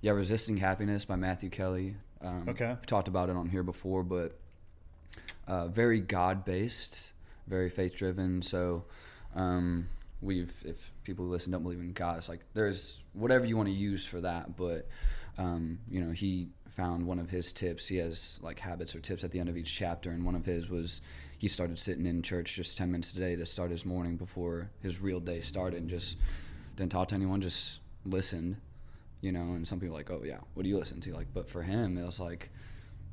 yeah, 0.00 0.12
Resisting 0.12 0.56
Happiness 0.58 1.04
by 1.04 1.16
Matthew 1.16 1.50
Kelly. 1.50 1.96
Um, 2.20 2.46
Okay. 2.48 2.66
I've 2.66 2.86
talked 2.86 3.08
about 3.08 3.28
it 3.30 3.36
on 3.36 3.48
here 3.48 3.62
before, 3.64 4.02
but 4.04 4.38
uh, 5.46 5.68
very 5.68 6.00
God 6.00 6.44
based, 6.44 7.10
very 7.46 7.68
faith 7.68 7.94
driven. 7.96 8.42
So 8.42 8.84
um, 9.34 9.88
we've, 10.22 10.52
if 10.64 10.92
people 11.04 11.26
who 11.26 11.30
listen 11.30 11.52
don't 11.52 11.62
believe 11.62 11.80
in 11.80 11.92
God, 11.92 12.18
it's 12.18 12.28
like 12.28 12.40
there's 12.54 13.00
whatever 13.12 13.44
you 13.44 13.56
want 13.56 13.68
to 13.68 13.74
use 13.74 14.06
for 14.06 14.20
that. 14.20 14.56
But 14.56 14.88
um, 15.36 15.80
you 15.90 16.00
know, 16.00 16.12
he 16.12 16.48
found 16.76 17.06
one 17.06 17.18
of 17.18 17.28
his 17.28 17.52
tips. 17.52 17.88
He 17.88 17.96
has 17.96 18.38
like 18.42 18.58
habits 18.58 18.94
or 18.94 19.00
tips 19.00 19.24
at 19.24 19.30
the 19.30 19.40
end 19.40 19.48
of 19.48 19.56
each 19.56 19.74
chapter, 19.74 20.10
and 20.10 20.24
one 20.24 20.34
of 20.34 20.46
his 20.46 20.70
was 20.70 21.00
he 21.36 21.48
started 21.48 21.78
sitting 21.78 22.06
in 22.06 22.22
church 22.22 22.54
just 22.54 22.78
ten 22.78 22.90
minutes 22.90 23.12
a 23.12 23.16
day 23.16 23.36
to 23.36 23.44
start 23.44 23.70
his 23.70 23.84
morning 23.84 24.16
before 24.16 24.70
his 24.80 25.00
real 25.00 25.20
day 25.20 25.40
started, 25.40 25.80
and 25.80 25.90
just 25.90 26.16
didn't 26.76 26.92
talk 26.92 27.08
to 27.08 27.14
anyone, 27.14 27.42
just 27.42 27.78
listened. 28.04 28.56
You 29.20 29.30
know, 29.30 29.40
and 29.40 29.68
some 29.68 29.78
people 29.78 29.94
are 29.94 29.98
like, 29.98 30.10
oh 30.10 30.22
yeah, 30.24 30.38
what 30.54 30.64
do 30.64 30.68
you 30.68 30.78
listen 30.78 31.00
to? 31.02 31.14
Like, 31.14 31.28
but 31.32 31.48
for 31.48 31.62
him, 31.62 31.96
it 31.96 32.04
was 32.04 32.18
like 32.18 32.50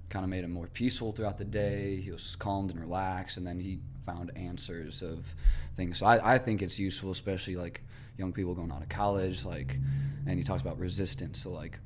kind 0.10 0.24
of 0.24 0.30
made 0.30 0.44
him 0.44 0.52
more 0.52 0.68
peaceful 0.68 1.12
throughout 1.12 1.38
the 1.38 1.46
day. 1.46 2.02
He 2.02 2.12
was 2.12 2.36
calmed 2.38 2.72
and 2.72 2.80
relaxed, 2.80 3.38
and 3.38 3.46
then 3.46 3.60
he 3.60 3.80
found 4.06 4.32
answers 4.36 5.02
of 5.02 5.26
things. 5.76 6.00
So 6.00 6.06
I, 6.06 6.36
I 6.36 6.38
think 6.40 6.62
it's 6.62 6.80
useful, 6.80 7.12
especially 7.12 7.56
like 7.56 7.84
young 8.18 8.34
people 8.34 8.56
going 8.56 8.72
out 8.72 8.82
of 8.82 8.90
college. 8.90 9.46
Like, 9.46 9.78
and 10.26 10.38
he 10.38 10.44
talks 10.44 10.62
about 10.62 10.80
resistance. 10.80 11.42
So 11.44 11.52
like, 11.52 11.80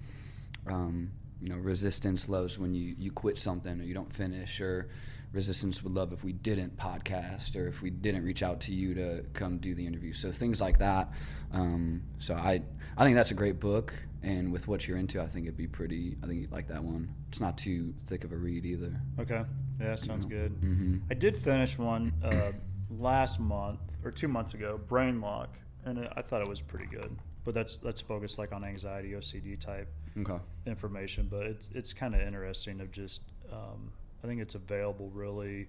um, 0.68 1.12
you 1.42 1.50
know, 1.50 1.58
resistance 1.58 2.30
loves 2.30 2.58
when 2.58 2.74
you 2.74 2.96
you 2.98 3.12
quit 3.12 3.38
something 3.38 3.80
or 3.80 3.84
you 3.84 3.94
don't 3.94 4.14
finish, 4.14 4.62
or 4.62 4.88
resistance 5.34 5.84
would 5.84 5.94
love 5.94 6.14
if 6.14 6.24
we 6.24 6.32
didn't 6.32 6.78
podcast 6.78 7.56
or 7.56 7.68
if 7.68 7.82
we 7.82 7.90
didn't 7.90 8.24
reach 8.24 8.44
out 8.44 8.62
to 8.62 8.72
you 8.74 8.94
to 8.94 9.26
come 9.34 9.58
do 9.58 9.74
the 9.76 9.86
interview. 9.86 10.14
So 10.14 10.32
things 10.32 10.62
like 10.62 10.78
that. 10.80 11.12
Um, 11.52 12.04
so 12.20 12.36
I 12.36 12.62
I 12.96 13.04
think 13.04 13.16
that's 13.16 13.32
a 13.32 13.36
great 13.36 13.60
book, 13.60 13.94
and 14.22 14.52
with 14.54 14.68
what 14.68 14.88
you're 14.88 14.98
into, 14.98 15.20
I 15.22 15.28
think 15.28 15.46
it'd 15.48 15.58
be 15.58 15.68
pretty. 15.68 16.16
I 16.24 16.28
think 16.28 16.42
you'd 16.42 16.52
like 16.52 16.68
that 16.68 16.84
one. 16.84 17.14
It's 17.30 17.40
not 17.40 17.58
too 17.58 17.94
thick 18.06 18.24
of 18.24 18.32
a 18.32 18.38
read 18.38 18.66
either. 18.66 18.94
Okay. 19.20 19.44
Yeah, 19.82 19.96
sounds 19.96 20.26
good. 20.26 20.52
hmm 20.52 20.98
I 21.10 21.16
did 21.16 21.36
finish 21.36 21.78
one 21.78 22.14
uh, 22.24 22.52
last 22.90 23.40
month 23.40 23.80
or 24.04 24.12
two 24.12 24.28
months 24.28 24.54
ago, 24.54 24.80
Brain 24.88 25.20
Lock, 25.20 25.58
and 25.86 25.98
it, 25.98 26.14
I 26.16 26.22
thought 26.22 26.42
it 26.42 26.48
was 26.48 26.62
pretty 26.62 26.86
good. 26.86 27.16
But 27.44 27.56
that's 27.56 27.78
that's 27.78 28.00
focused 28.00 28.38
like 28.38 28.54
on 28.54 28.64
anxiety, 28.64 29.12
OCD 29.12 29.60
type 29.60 29.92
Okay. 30.18 30.38
information. 30.68 31.28
But 31.30 31.48
it's 31.48 31.70
it's 31.74 31.92
kind 31.94 32.14
of 32.16 32.22
interesting 32.22 32.80
of 32.82 32.92
just 32.92 33.22
um, 33.52 33.92
I 34.24 34.28
think 34.28 34.42
it's 34.42 34.56
available 34.56 35.10
really. 35.14 35.68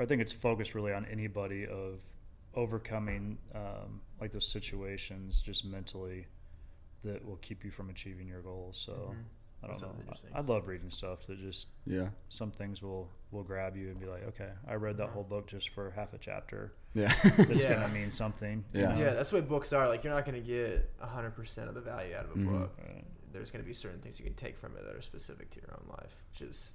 I 0.00 0.04
think 0.06 0.22
it's 0.22 0.32
focused 0.32 0.74
really 0.74 0.92
on 0.92 1.04
anybody 1.06 1.66
of 1.66 1.98
overcoming 2.54 3.38
um, 3.54 4.00
like 4.20 4.32
those 4.32 4.46
situations 4.48 5.40
just 5.40 5.64
mentally 5.64 6.26
that 7.04 7.24
will 7.24 7.36
keep 7.36 7.64
you 7.64 7.70
from 7.70 7.90
achieving 7.90 8.28
your 8.28 8.40
goals. 8.40 8.76
So 8.84 8.92
Mhm. 9.14 9.24
I 9.62 9.66
don't 9.66 9.80
sounds 9.80 10.06
know. 10.06 10.14
I, 10.34 10.38
I 10.38 10.40
love 10.42 10.68
reading 10.68 10.90
stuff 10.90 11.26
that 11.26 11.38
just 11.40 11.68
Yeah. 11.84 12.10
some 12.28 12.50
things 12.52 12.80
will 12.80 13.10
will 13.32 13.42
grab 13.42 13.76
you 13.76 13.90
and 13.90 13.98
be 14.00 14.06
like, 14.06 14.22
okay, 14.28 14.50
I 14.66 14.74
read 14.74 14.96
that 14.98 15.10
whole 15.10 15.24
book 15.24 15.48
just 15.48 15.68
for 15.70 15.90
half 15.90 16.14
a 16.14 16.18
chapter. 16.18 16.72
Yeah. 16.94 17.12
It's 17.24 17.50
Yeah. 17.62 17.74
gonna 17.74 17.88
mean 17.92 18.10
something. 18.12 18.64
you 18.72 18.80
Yeah. 18.80 18.94
know? 18.94 19.00
Yeah, 19.00 19.14
that's 19.14 19.32
what 19.32 19.48
books 19.48 19.72
are. 19.72 19.86
Like 19.88 20.02
you're 20.04 20.14
not 20.14 20.24
going 20.24 20.40
to 20.40 20.46
get 20.46 20.96
100% 21.00 21.68
of 21.68 21.74
the 21.74 21.80
value 21.80 22.14
out 22.14 22.24
of 22.24 22.30
a 22.30 22.34
Mhm. 22.34 22.46
book. 22.50 22.78
Right. 22.78 23.04
There's 23.32 23.50
going 23.50 23.62
to 23.62 23.66
be 23.68 23.74
certain 23.74 24.00
things 24.00 24.18
you 24.18 24.24
can 24.24 24.34
take 24.34 24.56
from 24.56 24.74
it 24.76 24.84
that 24.86 24.94
are 24.94 25.02
specific 25.02 25.50
to 25.50 25.60
your 25.60 25.74
own 25.78 25.88
life, 25.90 26.16
which 26.32 26.40
is 26.40 26.48
it's 26.48 26.74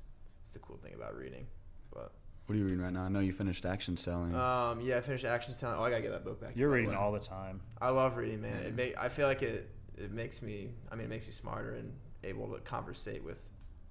the 0.53 0.59
cool 0.59 0.77
thing 0.77 0.93
about 0.93 1.15
reading. 1.15 1.45
But 1.91 2.11
What 2.45 2.55
are 2.55 2.57
you 2.57 2.65
reading 2.65 2.81
right 2.81 2.93
now? 2.93 3.03
I 3.03 3.09
know 3.09 3.19
you 3.19 3.33
finished 3.33 3.65
Action 3.65 3.97
Selling. 3.97 4.33
um, 4.35 4.81
yeah, 4.81 4.97
I 4.97 5.01
finished 5.01 5.25
Action 5.25 5.53
Selling. 5.53 5.77
Oh, 5.79 5.83
I 5.83 5.89
got 5.89 5.97
to 5.97 6.01
get 6.01 6.11
that 6.11 6.23
book 6.25 6.41
back. 6.41 6.53
You're 6.55 6.69
by 6.69 6.75
reading 6.75 6.91
way. 6.91 6.95
all 6.97 7.11
the 7.11 7.19
time. 7.19 7.61
I 7.81 7.89
love 7.89 8.17
reading, 8.17 8.41
man. 8.41 8.63
It 8.65 8.75
make 8.75 8.97
I 8.97 9.09
feel 9.09 9.27
like 9.27 9.41
it 9.41 9.69
it 9.97 10.11
makes 10.11 10.41
me. 10.41 10.69
I 10.91 10.95
mean, 10.95 11.05
it 11.05 11.09
makes 11.09 11.25
me 11.25 11.31
smarter 11.33 11.75
and 11.75 11.93
able 12.23 12.47
to 12.53 12.59
conversate 12.61 13.23
with 13.23 13.43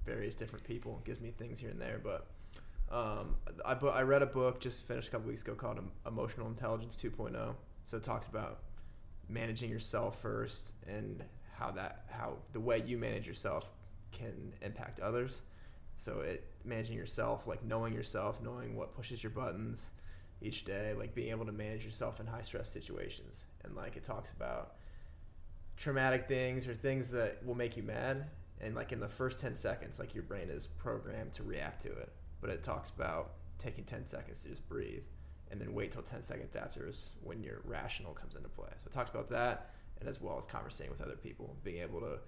various 0.04 0.34
different 0.34 0.64
people. 0.64 0.98
It 1.02 1.06
gives 1.06 1.20
me 1.20 1.30
things 1.30 1.58
here 1.58 1.70
and 1.70 1.80
there, 1.80 2.00
but. 2.02 2.26
Um, 2.90 3.36
I, 3.64 3.72
bu- 3.72 3.86
I 3.88 4.02
read 4.02 4.20
a 4.20 4.26
book 4.26 4.60
just 4.60 4.82
finished 4.86 5.08
a 5.08 5.10
couple 5.12 5.26
weeks 5.28 5.40
ago 5.40 5.54
called 5.54 5.78
Em- 5.78 5.90
Emotional 6.06 6.46
Intelligence 6.48 6.94
2.0. 6.94 7.54
So 7.86 7.96
it 7.96 8.02
talks 8.02 8.26
about 8.26 8.58
managing 9.30 9.70
yourself 9.70 10.20
first 10.20 10.72
and 10.86 11.24
how 11.54 11.70
that 11.70 12.04
how 12.10 12.34
the 12.52 12.60
way 12.60 12.82
you 12.84 12.98
manage 12.98 13.26
yourself 13.26 13.70
can 14.10 14.52
impact 14.60 15.00
others. 15.00 15.40
So 16.02 16.18
it 16.18 16.42
managing 16.64 16.96
yourself, 16.96 17.46
like 17.46 17.62
knowing 17.62 17.94
yourself, 17.94 18.42
knowing 18.42 18.74
what 18.74 18.92
pushes 18.92 19.22
your 19.22 19.30
buttons 19.30 19.90
each 20.40 20.64
day, 20.64 20.94
like 20.98 21.14
being 21.14 21.30
able 21.30 21.46
to 21.46 21.52
manage 21.52 21.84
yourself 21.84 22.18
in 22.18 22.26
high 22.26 22.42
stress 22.42 22.68
situations. 22.68 23.44
And 23.62 23.76
like 23.76 23.96
it 23.96 24.02
talks 24.02 24.32
about 24.32 24.74
traumatic 25.76 26.26
things 26.26 26.66
or 26.66 26.74
things 26.74 27.08
that 27.12 27.38
will 27.46 27.54
make 27.54 27.76
you 27.76 27.84
mad. 27.84 28.26
And 28.60 28.74
like 28.74 28.90
in 28.90 28.98
the 28.98 29.08
first 29.08 29.38
10 29.38 29.54
seconds 29.54 30.00
like 30.00 30.12
your 30.12 30.24
brain 30.24 30.48
is 30.48 30.66
programmed 30.66 31.34
to 31.34 31.44
react 31.44 31.82
to 31.82 31.92
it. 31.92 32.10
But 32.40 32.50
it 32.50 32.64
talks 32.64 32.90
about 32.90 33.34
taking 33.60 33.84
10 33.84 34.08
seconds 34.08 34.42
to 34.42 34.48
just 34.48 34.68
breathe 34.68 35.04
and 35.52 35.60
then 35.60 35.72
wait 35.72 35.92
till 35.92 36.02
10 36.02 36.20
seconds 36.24 36.56
after 36.56 36.88
is 36.88 37.10
when 37.22 37.44
your 37.44 37.60
rational 37.64 38.12
comes 38.12 38.34
into 38.34 38.48
play. 38.48 38.70
So 38.78 38.88
it 38.88 38.92
talks 38.92 39.10
about 39.10 39.30
that 39.30 39.70
and 40.00 40.08
as 40.08 40.20
well 40.20 40.36
as 40.36 40.46
conversing 40.46 40.90
with 40.90 41.00
other 41.00 41.14
people 41.14 41.54
being 41.62 41.80
able 41.80 42.00
to 42.00 42.18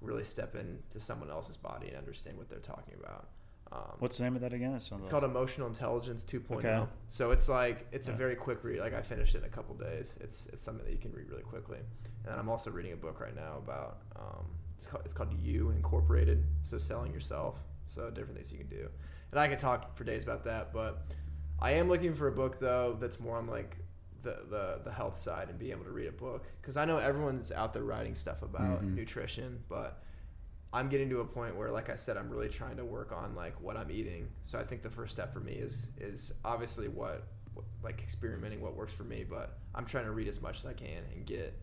really 0.00 0.24
step 0.24 0.54
into 0.54 1.00
someone 1.00 1.30
else's 1.30 1.56
body 1.56 1.88
and 1.88 1.96
understand 1.96 2.36
what 2.38 2.48
they're 2.48 2.58
talking 2.58 2.94
about 2.98 3.28
um, 3.70 3.96
What's 3.98 4.16
the 4.16 4.24
name 4.24 4.34
of 4.34 4.40
that 4.42 4.52
again? 4.52 4.72
It 4.72 4.76
it's 4.76 5.10
called 5.10 5.24
Emotional 5.24 5.66
Intelligence 5.66 6.24
2.0. 6.24 6.58
Okay. 6.58 6.86
So 7.08 7.32
it's 7.32 7.48
like 7.48 7.86
it's 7.92 8.08
a 8.08 8.12
very 8.12 8.34
quick 8.34 8.64
read. 8.64 8.80
Like 8.80 8.94
I 8.94 9.02
finished 9.02 9.34
it 9.34 9.38
in 9.38 9.44
a 9.44 9.48
couple 9.48 9.74
days. 9.74 10.16
It's 10.20 10.46
it's 10.46 10.62
something 10.62 10.84
that 10.86 10.92
you 10.92 10.98
can 10.98 11.12
read 11.12 11.28
really 11.28 11.42
quickly. 11.42 11.78
And 12.26 12.34
I'm 12.34 12.48
also 12.48 12.70
reading 12.70 12.92
a 12.92 12.96
book 12.96 13.20
right 13.20 13.34
now 13.34 13.58
about 13.58 13.98
um, 14.16 14.46
it's 14.76 14.86
called 14.86 15.02
it's 15.04 15.12
called 15.12 15.34
You 15.42 15.70
Incorporated. 15.70 16.44
So 16.62 16.78
selling 16.78 17.12
yourself. 17.12 17.56
So 17.88 18.10
different 18.10 18.36
things 18.36 18.52
you 18.52 18.58
can 18.58 18.68
do. 18.68 18.88
And 19.32 19.40
I 19.40 19.48
could 19.48 19.58
talk 19.58 19.96
for 19.96 20.04
days 20.04 20.22
about 20.22 20.44
that, 20.44 20.72
but 20.72 21.02
I 21.60 21.72
am 21.72 21.88
looking 21.88 22.14
for 22.14 22.28
a 22.28 22.32
book 22.32 22.58
though 22.58 22.96
that's 22.98 23.20
more 23.20 23.36
on 23.36 23.46
like 23.46 23.76
the 24.22 24.38
the, 24.50 24.80
the 24.84 24.92
health 24.92 25.18
side 25.18 25.48
and 25.48 25.58
being 25.58 25.72
able 25.72 25.84
to 25.84 25.90
read 25.90 26.08
a 26.08 26.12
book 26.12 26.44
because 26.60 26.76
I 26.76 26.84
know 26.84 26.96
everyone's 26.98 27.52
out 27.52 27.72
there 27.72 27.84
writing 27.84 28.14
stuff 28.14 28.42
about 28.42 28.82
Mhm. 28.82 28.94
nutrition, 28.94 29.62
but 29.68 30.02
I'm 30.72 30.88
getting 30.88 31.08
to 31.10 31.20
a 31.20 31.24
point 31.24 31.56
where, 31.56 31.70
like 31.70 31.88
I 31.88 31.96
said, 31.96 32.16
I'm 32.18 32.28
really 32.28 32.48
trying 32.50 32.76
to 32.76 32.84
work 32.84 33.10
on 33.12 33.34
like 33.34 33.58
what 33.60 33.76
I'm 33.76 33.90
eating. 33.90 34.28
So 34.42 34.58
I 34.58 34.64
think 34.64 34.82
the 34.82 34.90
first 34.90 35.12
step 35.14 35.32
for 35.32 35.40
me 35.40 35.52
is 35.52 35.90
is 35.98 36.32
obviously 36.44 36.88
what, 36.88 37.26
what 37.54 37.64
like 37.82 38.02
experimenting 38.02 38.60
what 38.60 38.74
works 38.76 38.92
for 38.92 39.04
me. 39.04 39.24
But 39.28 39.58
I'm 39.74 39.86
trying 39.86 40.04
to 40.04 40.12
read 40.12 40.28
as 40.28 40.40
much 40.42 40.58
as 40.58 40.66
I 40.66 40.74
can 40.74 41.04
and 41.14 41.24
get 41.24 41.54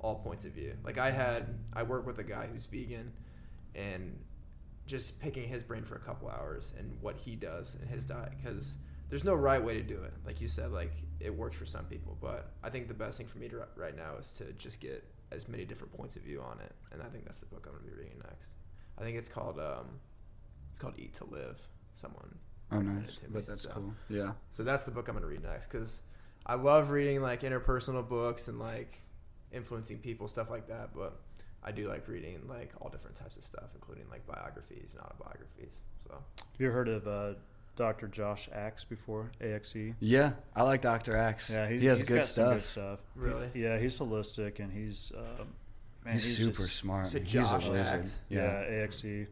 all 0.00 0.16
points 0.16 0.44
of 0.44 0.52
view. 0.52 0.74
Like 0.84 0.98
I 0.98 1.10
had, 1.10 1.58
I 1.72 1.82
work 1.82 2.06
with 2.06 2.18
a 2.18 2.24
guy 2.24 2.46
who's 2.46 2.66
vegan, 2.66 3.12
and 3.74 4.18
just 4.86 5.18
picking 5.18 5.48
his 5.48 5.62
brain 5.64 5.82
for 5.84 5.96
a 5.96 6.00
couple 6.00 6.28
hours 6.28 6.72
and 6.78 7.00
what 7.00 7.16
he 7.16 7.34
does 7.36 7.76
in 7.80 7.88
his 7.88 8.04
diet 8.04 8.32
because 8.36 8.76
there's 9.14 9.22
no 9.22 9.34
right 9.36 9.62
way 9.62 9.74
to 9.74 9.82
do 9.84 9.94
it. 10.02 10.12
Like 10.26 10.40
you 10.40 10.48
said, 10.48 10.72
like 10.72 10.90
it 11.20 11.32
works 11.32 11.54
for 11.54 11.64
some 11.66 11.84
people, 11.84 12.18
but 12.20 12.50
I 12.64 12.68
think 12.68 12.88
the 12.88 12.94
best 12.94 13.16
thing 13.16 13.28
for 13.28 13.38
me 13.38 13.48
to, 13.48 13.64
right 13.76 13.96
now 13.96 14.16
is 14.18 14.32
to 14.38 14.52
just 14.54 14.80
get 14.80 15.04
as 15.30 15.46
many 15.46 15.64
different 15.64 15.96
points 15.96 16.16
of 16.16 16.22
view 16.22 16.42
on 16.42 16.58
it, 16.58 16.72
and 16.90 17.00
I 17.00 17.04
think 17.06 17.24
that's 17.24 17.38
the 17.38 17.46
book 17.46 17.64
I'm 17.64 17.76
gonna 17.76 17.84
be 17.84 17.96
reading 17.96 18.20
next. 18.24 18.50
I 18.98 19.02
think 19.02 19.16
it's 19.16 19.28
called 19.28 19.60
um, 19.60 19.86
it's 20.72 20.80
called 20.80 20.94
Eat 20.98 21.14
to 21.14 21.26
Live. 21.26 21.60
Someone 21.94 22.26
oh, 22.72 22.78
recommended 22.78 23.06
nice. 23.06 23.16
it 23.18 23.18
to 23.18 23.24
me, 23.26 23.30
But 23.34 23.46
that's 23.46 23.62
so- 23.62 23.68
cool. 23.68 23.94
Yeah. 24.08 24.32
So 24.50 24.64
that's 24.64 24.82
the 24.82 24.90
book 24.90 25.06
I'm 25.06 25.14
gonna 25.14 25.28
read 25.28 25.44
next 25.44 25.68
because 25.68 26.00
I 26.44 26.56
love 26.56 26.90
reading 26.90 27.22
like 27.22 27.42
interpersonal 27.42 28.08
books 28.08 28.48
and 28.48 28.58
like 28.58 29.00
influencing 29.52 29.98
people 29.98 30.26
stuff 30.26 30.50
like 30.50 30.66
that. 30.66 30.90
But 30.92 31.20
I 31.62 31.70
do 31.70 31.88
like 31.88 32.08
reading 32.08 32.48
like 32.48 32.72
all 32.80 32.90
different 32.90 33.14
types 33.14 33.36
of 33.36 33.44
stuff, 33.44 33.70
including 33.76 34.06
like 34.10 34.26
biographies 34.26 34.90
and 34.94 35.02
autobiographies. 35.02 35.82
So 36.04 36.14
Have 36.14 36.60
you 36.60 36.72
heard 36.72 36.88
of 36.88 37.06
uh, 37.06 37.34
Dr. 37.76 38.08
Josh 38.08 38.48
Axe 38.52 38.84
before? 38.84 39.30
AXE. 39.40 39.94
Yeah, 40.00 40.32
I 40.54 40.62
like 40.62 40.82
Dr. 40.82 41.16
Axe. 41.16 41.50
Yeah, 41.50 41.68
he's, 41.68 41.82
he 41.82 41.88
has 41.88 41.98
he's 42.00 42.08
good 42.08 42.20
got 42.20 42.24
stuff. 42.28 42.46
some 42.46 42.54
good 42.54 42.64
stuff. 42.64 42.98
Really? 43.16 43.48
Yeah, 43.54 43.78
he's 43.78 43.98
holistic 43.98 44.60
and 44.60 44.72
he's 44.72 45.12
um, 45.16 45.48
man, 46.04 46.14
he's, 46.14 46.36
super 46.36 46.62
just- 46.62 46.76
smart. 46.76 47.06
So 47.08 47.18
he's 47.18 47.28
Josh 47.30 47.66
a 47.66 47.70
wizard. 47.70 47.86
Axe? 47.86 48.18
Yeah, 48.28 48.62
Yeah. 48.62 48.82
AXE. 48.84 49.26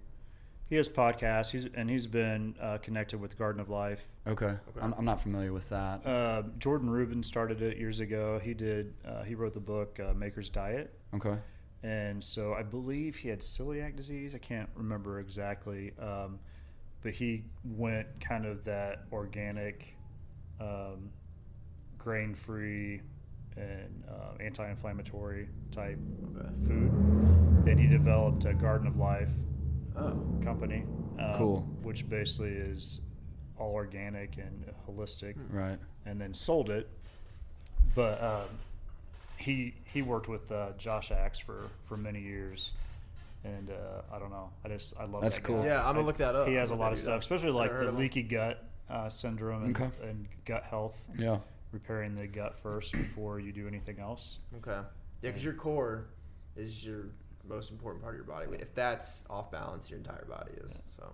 he 0.69 0.77
has 0.77 0.89
podcasts. 0.89 1.51
He's 1.51 1.66
and 1.74 1.89
he's 1.90 2.06
been 2.06 2.55
uh, 2.60 2.78
connected 2.78 3.20
with 3.20 3.39
Garden 3.39 3.60
of 3.60 3.69
Life. 3.69 4.09
Okay. 4.27 4.47
Okay. 4.47 4.59
I'm, 4.81 4.94
I'm 4.98 5.05
not 5.05 5.20
familiar 5.23 5.52
with 5.52 5.69
that. 5.69 6.05
Uh, 6.06 6.43
Jordan 6.59 6.89
Rubin 6.90 7.23
started 7.23 7.60
it 7.62 7.77
years 7.77 8.01
ago. 8.01 8.40
He 8.43 8.55
did. 8.55 8.94
Uh, 9.06 9.23
he 9.23 9.35
wrote 9.35 9.55
the 9.55 9.60
book 9.60 10.01
uh, 10.01 10.14
Maker's 10.14 10.48
Diet, 10.48 10.93
okay. 11.14 11.36
and 11.82 12.23
so 12.23 12.55
I 12.55 12.62
believe 12.62 13.16
he 13.16 13.28
had 13.28 13.40
celiac 13.40 13.97
disease. 13.97 14.35
I 14.35 14.39
can't 14.39 14.70
remember 14.74 15.20
exactly, 15.20 15.93
um, 16.01 16.39
but 17.02 17.12
he 17.12 17.44
went 17.64 18.06
kind 18.20 18.46
of 18.46 18.64
that 18.64 19.04
organic, 19.12 19.94
um, 20.60 21.10
grain-free, 21.98 23.00
and 23.56 24.02
uh, 24.08 24.42
anti-inflammatory 24.42 25.48
type 25.72 25.98
Okay. 26.36 26.48
food, 26.66 26.90
and 27.68 27.78
he 27.78 27.86
developed 27.86 28.44
a 28.46 28.54
Garden 28.54 28.86
of 28.86 28.96
Life 28.96 29.32
Oh. 29.94 30.18
company. 30.42 30.84
Um, 31.18 31.34
Cool. 31.36 31.60
Which 31.82 32.08
basically 32.08 32.52
is 32.52 33.00
all 33.58 33.72
organic 33.74 34.38
and 34.38 34.64
holistic, 34.88 35.34
Right. 35.50 35.78
and 36.06 36.18
then 36.20 36.32
sold 36.32 36.70
it. 36.70 36.88
But 37.94 38.22
um, 38.22 38.48
he 39.36 39.74
he 39.84 40.00
worked 40.02 40.28
with 40.28 40.50
uh, 40.50 40.72
Josh 40.78 41.10
Axe 41.10 41.38
for 41.38 41.68
for 41.84 41.96
many 41.98 42.20
years, 42.20 42.72
and 43.44 43.70
uh, 43.70 44.02
I 44.14 44.19
don't 44.19 44.31
know. 44.31 44.51
I 44.64 44.69
just 44.69 44.94
I 44.98 45.05
love 45.05 45.23
That's 45.23 45.36
that 45.36 45.43
cool. 45.44 45.60
guy. 45.62 45.66
Yeah, 45.69 45.81
I'm 45.81 45.94
gonna 45.94 46.01
I- 46.01 46.02
look 46.05 46.16
that 46.19 46.35
up. 46.35 46.48
He 46.48 46.55
has 46.55 46.70
a 46.70 46.74
I'm 46.74 46.81
lot 46.81 46.93
of 46.93 46.98
stuff, 46.98 47.09
that. 47.14 47.19
especially 47.20 47.51
like 47.51 47.70
the 47.70 47.77
of 47.81 47.89
him. 47.89 47.97
leaky 47.98 48.23
gut 48.23 48.64
uh, 48.90 49.09
syndrome 49.09 49.64
and, 49.64 49.77
Okay. 49.77 49.90
and 50.09 50.27
gut 50.44 50.64
health. 50.64 50.94
Yeah. 51.19 51.39
Repairing 51.73 52.14
the 52.14 52.27
gut 52.27 52.56
first 52.62 52.93
before 52.93 53.40
you 53.40 53.51
do 53.52 53.66
anything 53.66 53.98
else. 53.98 54.39
Okay. 54.59 54.70
Yeah, 55.23 55.31
because 55.31 55.43
your 55.44 55.55
core 55.55 56.06
is 56.56 56.85
your 56.85 57.06
most 57.48 57.70
important 57.70 58.02
part 58.02 58.14
of 58.14 58.19
your 58.19 58.27
body. 58.27 58.47
If 58.60 58.74
that's 58.74 59.24
off 59.31 59.51
balance, 59.51 59.89
your 59.89 59.98
entire 59.98 60.27
body 60.28 60.52
is. 60.64 60.70
So, 60.97 61.10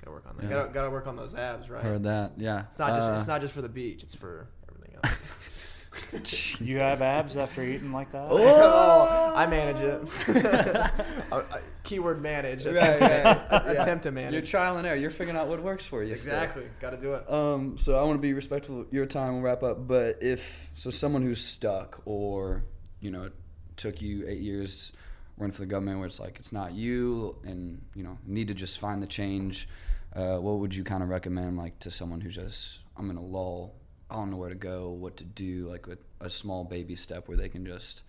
gotta 0.00 0.10
work 0.10 0.24
on 0.28 0.36
that. 0.38 0.44
Yeah. 0.44 0.48
Gotta, 0.50 0.72
gotta 0.72 0.90
work 0.90 1.06
on 1.06 1.16
those 1.16 1.34
abs, 1.34 1.68
right? 1.68 1.82
Heard 1.84 2.02
that. 2.04 2.32
Yeah. 2.38 2.64
It's 2.68 2.78
not 2.78 2.94
just 2.94 3.10
Uh, 3.10 3.12
it's 3.12 3.26
not 3.26 3.40
just 3.42 3.52
for 3.52 3.60
the 3.62 3.68
beach. 3.68 4.02
It's 4.02 4.14
for 4.14 4.48
everything 4.70 4.96
else. 5.04 5.14
You 6.60 6.78
have 6.78 7.02
abs 7.02 7.36
after 7.36 7.62
eating 7.62 7.92
like 7.92 8.12
that? 8.12 8.26
oh, 8.30 9.32
I 9.34 9.46
manage 9.46 9.80
it. 9.80 10.08
I- 11.32 11.36
I- 11.36 11.60
keyword 11.82 12.22
manage. 12.22 12.64
Right, 12.64 12.76
Attempt, 12.76 12.98
to, 12.98 13.04
right. 13.04 13.24
manage. 13.24 13.42
Yeah. 13.50 13.82
attempt 13.82 14.04
to 14.04 14.30
You're 14.32 14.42
trial 14.42 14.76
and 14.78 14.86
error. 14.86 14.96
You're 14.96 15.10
figuring 15.10 15.36
out 15.36 15.48
what 15.48 15.62
works 15.62 15.84
for 15.84 16.02
you. 16.02 16.12
exactly. 16.12 16.64
Got 16.80 16.90
to 16.90 16.96
do 16.96 17.14
it. 17.14 17.30
Um, 17.30 17.76
so 17.78 17.98
I 17.98 18.02
want 18.04 18.14
to 18.18 18.22
be 18.22 18.32
respectful 18.32 18.82
of 18.82 18.92
your 18.92 19.04
time. 19.06 19.34
We'll 19.34 19.42
wrap 19.42 19.62
up. 19.62 19.86
But 19.86 20.22
if 20.22 20.70
so, 20.74 20.90
someone 20.90 21.22
who's 21.22 21.44
stuck, 21.44 22.00
or 22.04 22.64
you 23.00 23.10
know, 23.10 23.24
it 23.24 23.32
took 23.76 24.00
you 24.00 24.26
eight 24.28 24.40
years 24.40 24.92
running 25.36 25.52
for 25.52 25.60
the 25.62 25.66
government, 25.66 25.98
where 25.98 26.06
it's 26.06 26.20
like 26.20 26.36
it's 26.38 26.52
not 26.52 26.72
you, 26.72 27.36
and 27.44 27.82
you 27.94 28.02
know, 28.02 28.16
need 28.26 28.48
to 28.48 28.54
just 28.54 28.78
find 28.78 29.02
the 29.02 29.06
change. 29.06 29.68
Uh, 30.14 30.36
what 30.36 30.58
would 30.58 30.74
you 30.74 30.84
kind 30.84 31.02
of 31.02 31.08
recommend, 31.08 31.56
like 31.58 31.78
to 31.80 31.90
someone 31.90 32.20
who's 32.20 32.34
just 32.36 32.78
I'm 32.96 33.10
in 33.10 33.16
a 33.16 33.22
lull, 33.22 33.74
I 34.12 34.16
don't 34.16 34.30
know 34.30 34.36
where 34.36 34.50
to 34.50 34.54
go, 34.54 34.90
what 34.90 35.16
to 35.16 35.24
do, 35.24 35.68
like 35.70 35.86
with 35.86 36.00
a 36.20 36.28
small 36.28 36.64
baby 36.64 36.96
step 36.96 37.28
where 37.28 37.36
they 37.36 37.48
can 37.48 37.64
just, 37.64 38.02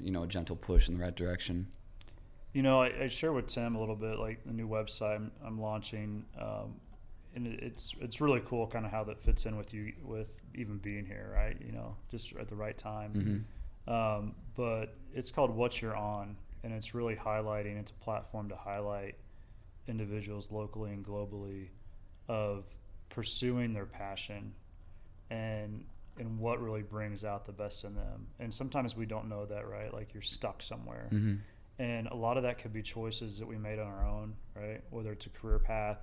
you 0.00 0.10
know, 0.10 0.24
a 0.24 0.26
gentle 0.26 0.56
push 0.56 0.88
in 0.88 0.98
the 0.98 1.00
right 1.00 1.14
direction. 1.14 1.68
You 2.52 2.62
know, 2.62 2.82
I, 2.82 3.04
I 3.04 3.08
share 3.08 3.32
with 3.32 3.46
Tim 3.46 3.76
a 3.76 3.78
little 3.78 3.94
bit, 3.94 4.18
like 4.18 4.44
the 4.44 4.52
new 4.52 4.68
website 4.68 5.14
I'm, 5.14 5.30
I'm 5.46 5.60
launching, 5.60 6.24
um, 6.40 6.80
and 7.36 7.46
it's 7.46 7.94
it's 8.00 8.20
really 8.20 8.42
cool, 8.46 8.66
kind 8.66 8.84
of 8.84 8.90
how 8.90 9.04
that 9.04 9.22
fits 9.22 9.46
in 9.46 9.56
with 9.56 9.72
you, 9.72 9.92
with 10.02 10.26
even 10.56 10.78
being 10.78 11.06
here, 11.06 11.30
right? 11.32 11.56
You 11.64 11.70
know, 11.70 11.94
just 12.10 12.32
at 12.34 12.48
the 12.48 12.56
right 12.56 12.76
time. 12.76 13.44
hmm 13.86 13.92
Um, 13.92 14.34
but 14.56 14.96
it's 15.14 15.30
called 15.30 15.54
What 15.54 15.80
You're 15.80 15.96
On, 15.96 16.36
and 16.64 16.72
it's 16.72 16.94
really 16.94 17.14
highlighting. 17.14 17.78
It's 17.78 17.92
a 17.92 18.04
platform 18.04 18.48
to 18.48 18.56
highlight 18.56 19.14
individuals 19.86 20.50
locally 20.50 20.90
and 20.90 21.06
globally 21.06 21.68
of 22.28 22.64
pursuing 23.08 23.72
their 23.72 23.86
passion 23.86 24.52
and 25.30 25.84
and 26.18 26.38
what 26.38 26.60
really 26.60 26.82
brings 26.82 27.24
out 27.24 27.46
the 27.46 27.52
best 27.52 27.84
in 27.84 27.94
them. 27.94 28.26
And 28.40 28.52
sometimes 28.52 28.96
we 28.96 29.06
don't 29.06 29.28
know 29.28 29.46
that, 29.46 29.68
right? 29.68 29.92
Like 29.94 30.12
you're 30.12 30.22
stuck 30.22 30.62
somewhere. 30.62 31.06
hmm 31.10 31.36
And 31.78 32.08
a 32.08 32.14
lot 32.16 32.36
of 32.36 32.42
that 32.42 32.58
could 32.58 32.72
be 32.72 32.82
choices 32.82 33.38
that 33.38 33.46
we 33.46 33.56
made 33.56 33.78
on 33.78 33.86
our 33.86 34.04
own, 34.04 34.34
right? 34.56 34.82
Whether 34.90 35.12
it's 35.12 35.26
a 35.26 35.30
career 35.30 35.60
path. 35.60 35.98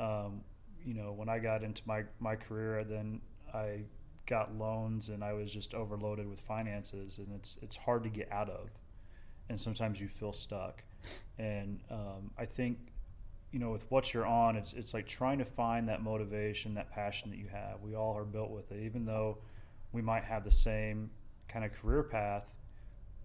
Um, 0.00 0.42
you 0.84 0.94
know, 0.94 1.12
when 1.12 1.28
I 1.28 1.38
got 1.38 1.62
into 1.62 1.82
my, 1.86 2.02
my 2.18 2.34
career, 2.34 2.82
then 2.84 3.20
I 3.54 3.84
got 4.26 4.54
loans 4.56 5.08
and 5.08 5.22
I 5.22 5.32
was 5.34 5.52
just 5.52 5.72
overloaded 5.74 6.28
with 6.28 6.40
finances, 6.40 7.18
and 7.18 7.28
it's 7.34 7.58
it's 7.62 7.76
hard 7.76 8.02
to 8.04 8.10
get 8.10 8.30
out 8.32 8.50
of. 8.50 8.70
And 9.48 9.60
sometimes 9.60 10.00
you 10.00 10.08
feel 10.08 10.32
stuck. 10.32 10.82
And 11.38 11.80
um, 11.90 12.30
I 12.38 12.46
think, 12.46 12.78
you 13.54 13.60
know, 13.60 13.70
with 13.70 13.88
what 13.88 14.12
you're 14.12 14.26
on, 14.26 14.56
it's 14.56 14.72
it's 14.72 14.92
like 14.92 15.06
trying 15.06 15.38
to 15.38 15.44
find 15.44 15.88
that 15.88 16.02
motivation, 16.02 16.74
that 16.74 16.90
passion 16.90 17.30
that 17.30 17.38
you 17.38 17.46
have. 17.52 17.80
We 17.80 17.94
all 17.94 18.16
are 18.18 18.24
built 18.24 18.50
with 18.50 18.72
it, 18.72 18.82
even 18.84 19.04
though 19.04 19.38
we 19.92 20.02
might 20.02 20.24
have 20.24 20.42
the 20.44 20.50
same 20.50 21.08
kind 21.46 21.64
of 21.64 21.72
career 21.72 22.02
path. 22.02 22.42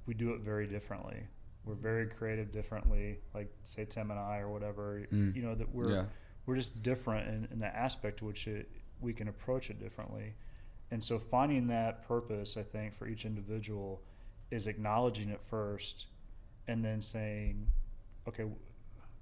We 0.06 0.14
do 0.14 0.32
it 0.34 0.42
very 0.42 0.68
differently 0.68 1.24
we're 1.66 1.76
very 1.76 2.08
creative 2.08 2.52
differently 2.54 3.20
like 3.36 3.52
say 3.64 3.86
tim 3.86 4.10
and 4.12 4.20
i 4.20 4.38
or 4.38 4.50
whatever 4.50 5.06
Mm. 5.12 5.36
you 5.36 5.42
know 5.44 5.54
that 5.56 5.70
we're 5.76 5.92
Yeah. 5.92 6.06
we're 6.46 6.56
just 6.56 6.82
different 6.82 7.28
in, 7.28 7.48
in 7.52 7.60
the 7.60 7.68
aspect 7.68 8.20
to 8.20 8.26
which 8.26 8.48
it, 8.48 8.72
we 9.02 9.14
can 9.14 9.28
approach 9.28 9.70
it 9.70 9.78
differently 9.80 10.34
and 10.90 11.04
so 11.04 11.20
finding 11.20 11.68
that 11.68 12.08
purpose 12.08 12.56
i 12.58 12.64
think 12.64 12.98
for 12.98 13.08
each 13.08 13.26
individual 13.26 14.02
is 14.52 14.68
acknowledging 14.68 15.30
it 15.30 15.42
first 15.50 16.06
and 16.70 16.84
then 16.84 17.02
saying 17.02 17.68
okay 18.28 18.46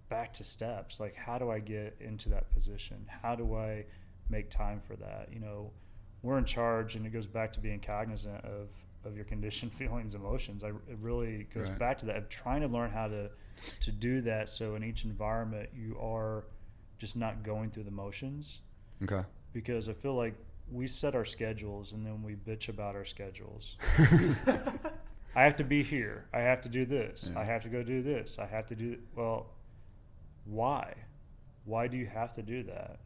back 0.09 0.34
to 0.34 0.43
steps. 0.43 0.99
Like 0.99 1.15
how 1.15 1.38
do 1.38 1.49
i 1.51 1.59
get 1.59 1.95
into 1.99 2.29
that 2.29 2.51
position? 2.53 3.05
How 3.21 3.35
do 3.35 3.55
i 3.55 3.85
make 4.29 4.49
time 4.49 4.81
for 4.88 4.95
that? 4.97 5.29
You 5.31 5.39
know 5.39 5.71
we're 6.23 6.38
in 6.38 6.45
charge 6.45 6.95
and 6.95 7.05
it 7.05 7.11
goes 7.11 7.27
back 7.27 7.53
to 7.53 7.59
being 7.59 7.79
cognizant 7.79 8.43
of 8.45 8.69
of 9.05 9.15
your 9.15 9.25
condition 9.25 9.69
feelings 9.77 10.15
emotions. 10.15 10.63
I, 10.63 10.69
it 10.69 10.97
really 11.01 11.47
goes 11.53 11.69
Right. 11.69 11.79
back 11.79 11.97
to 11.99 12.05
that 12.07 12.17
of 12.17 12.29
trying 12.29 12.61
to 12.61 12.67
learn 12.67 12.91
how 12.91 13.07
to 13.07 13.29
to 13.81 13.91
do 13.91 14.21
that 14.21 14.49
so 14.49 14.75
in 14.75 14.84
each 14.84 15.03
environment 15.03 15.69
you 15.75 15.97
are 15.99 16.45
just 16.99 17.15
not 17.15 17.43
going 17.43 17.69
through 17.71 17.84
the 17.84 17.91
motions. 17.91 18.59
Okay. 19.03 19.23
because 19.53 19.88
i 19.89 19.93
feel 19.93 20.15
like 20.15 20.34
we 20.71 20.85
set 20.88 21.15
our 21.15 21.23
schedules 21.25 21.93
and 21.93 22.05
then 22.05 22.21
we 22.23 22.34
bitch 22.35 22.67
about 22.67 22.93
our 22.95 23.05
schedules. 23.05 23.77
I 25.35 25.43
have 25.43 25.55
to 25.57 25.63
be 25.63 25.84
here. 25.84 26.25
I 26.34 26.39
have 26.39 26.61
to 26.63 26.69
do 26.69 26.85
this. 26.85 27.29
Yeah. 27.34 27.39
i 27.39 27.43
have 27.43 27.61
to 27.63 27.69
go 27.69 27.84
do 27.84 28.01
this. 28.01 28.38
I 28.39 28.45
have 28.47 28.67
to 28.67 28.75
do 28.75 28.97
well 29.15 29.47
why? 30.49 30.93
Why 31.65 31.87
do 31.87 31.97
you 31.97 32.05
have 32.07 32.33
to 32.33 32.41
do 32.41 32.63
that? 32.63 32.99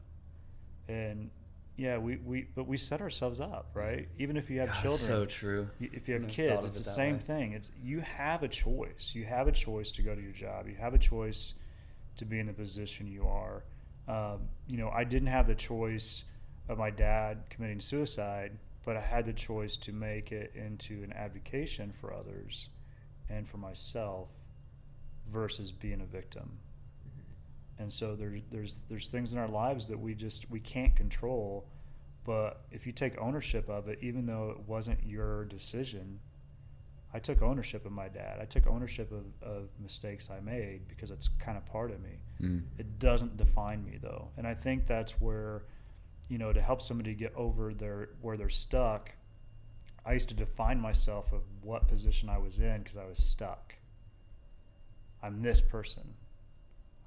And 0.88 1.30
yeah 1.78 1.98
we, 1.98 2.18
we 2.18 2.48
but 2.54 2.68
we 2.68 2.76
set 2.78 3.02
ourselves 3.02 3.40
up 3.40 3.70
right? 3.74 4.08
Even 4.20 4.36
if 4.38 4.50
you 4.50 4.60
have 4.60 4.70
God, 4.74 4.82
children 4.82 5.08
so 5.08 5.26
true. 5.26 5.70
if 5.80 6.08
you 6.08 6.14
have 6.16 6.24
Never 6.24 6.34
kids 6.34 6.66
it's 6.66 6.78
it 6.78 6.84
the 6.84 6.90
same 6.90 7.16
way. 7.16 7.22
thing. 7.22 7.54
It's 7.54 7.72
you 7.84 8.02
have 8.02 8.44
a 8.44 8.48
choice. 8.48 9.12
You 9.16 9.26
have 9.26 9.48
a 9.48 9.52
choice 9.52 9.92
to 9.92 10.02
go 10.02 10.14
to 10.14 10.22
your 10.22 10.34
job. 10.34 10.68
You 10.68 10.76
have 10.76 10.94
a 10.94 11.00
choice 11.00 11.54
to 12.18 12.26
be 12.26 12.40
in 12.40 12.48
the 12.48 12.54
position 12.54 13.08
you 13.08 13.26
are. 13.28 13.64
Um, 14.08 14.50
you 14.68 14.78
know 14.78 14.90
i 14.90 15.04
didn't 15.04 15.28
have 15.30 15.48
the 15.48 15.56
choice 15.56 16.24
of 16.68 16.78
my 16.78 16.90
dad 16.90 17.44
committing 17.52 17.80
suicide 17.80 18.52
but 18.84 18.98
i 18.98 19.00
had 19.00 19.26
the 19.26 19.32
choice 19.34 19.78
to 19.78 19.94
make 19.94 20.32
it 20.32 20.52
into 20.56 21.04
an 21.04 21.14
advocation 21.14 21.94
for 22.02 22.12
others 22.14 22.70
and 23.30 23.48
for 23.48 23.58
myself 23.58 24.28
versus 25.32 25.72
being 25.72 26.02
a 26.02 26.06
victim 26.06 26.58
and 27.82 27.92
so 27.92 28.16
there's 28.16 28.42
there's 28.50 28.80
there's 28.90 29.10
things 29.10 29.34
in 29.34 29.40
our 29.40 29.48
lives 29.48 29.88
that 29.88 30.00
we 30.00 30.14
just 30.14 30.50
we 30.50 30.60
can't 30.60 30.96
control. 30.96 31.68
But 32.24 32.62
if 32.72 32.86
you 32.86 32.92
take 32.92 33.18
ownership 33.18 33.68
of 33.68 33.88
it 33.88 33.98
even 34.02 34.28
though 34.28 34.52
it 34.52 34.60
wasn't 34.68 35.00
your 35.04 35.46
decision 35.46 36.20
i 37.14 37.20
took 37.20 37.42
ownership 37.42 37.86
of 37.86 37.92
my 37.92 38.08
dad. 38.08 38.38
I 38.40 38.46
took 38.46 38.68
ownership 38.68 39.12
of, 39.12 39.26
of 39.42 39.70
mistakes 39.82 40.30
i 40.30 40.40
made 40.40 40.88
because 40.88 41.12
it's 41.12 41.30
kind 41.40 41.58
of 41.58 41.66
part 41.66 41.92
of 41.92 42.00
me. 42.02 42.20
Mm. 42.42 42.62
it 42.78 43.00
doesn't 43.00 43.38
define 43.38 43.84
me 43.84 43.98
though. 44.02 44.30
And 44.38 44.46
i 44.48 44.54
think 44.54 44.88
that's 44.88 45.14
where 45.20 45.64
you 46.30 46.38
know 46.38 46.54
to 46.54 46.62
help 46.62 46.82
somebody 46.82 47.14
get 47.14 47.34
over 47.36 47.74
their 47.74 48.10
where 48.22 48.38
they're 48.38 48.50
stuck 48.50 49.12
i 50.06 50.14
used 50.14 50.30
to 50.30 50.36
define 50.36 50.80
myself 50.80 51.34
of 51.34 51.42
what 51.62 51.88
position 51.88 52.30
i 52.30 52.38
was 52.38 52.60
in 52.60 52.78
because 52.80 52.98
i 52.98 53.06
was 53.06 53.20
stuck. 53.20 53.74
I'm 55.24 55.42
this 55.42 55.60
person 55.60 56.16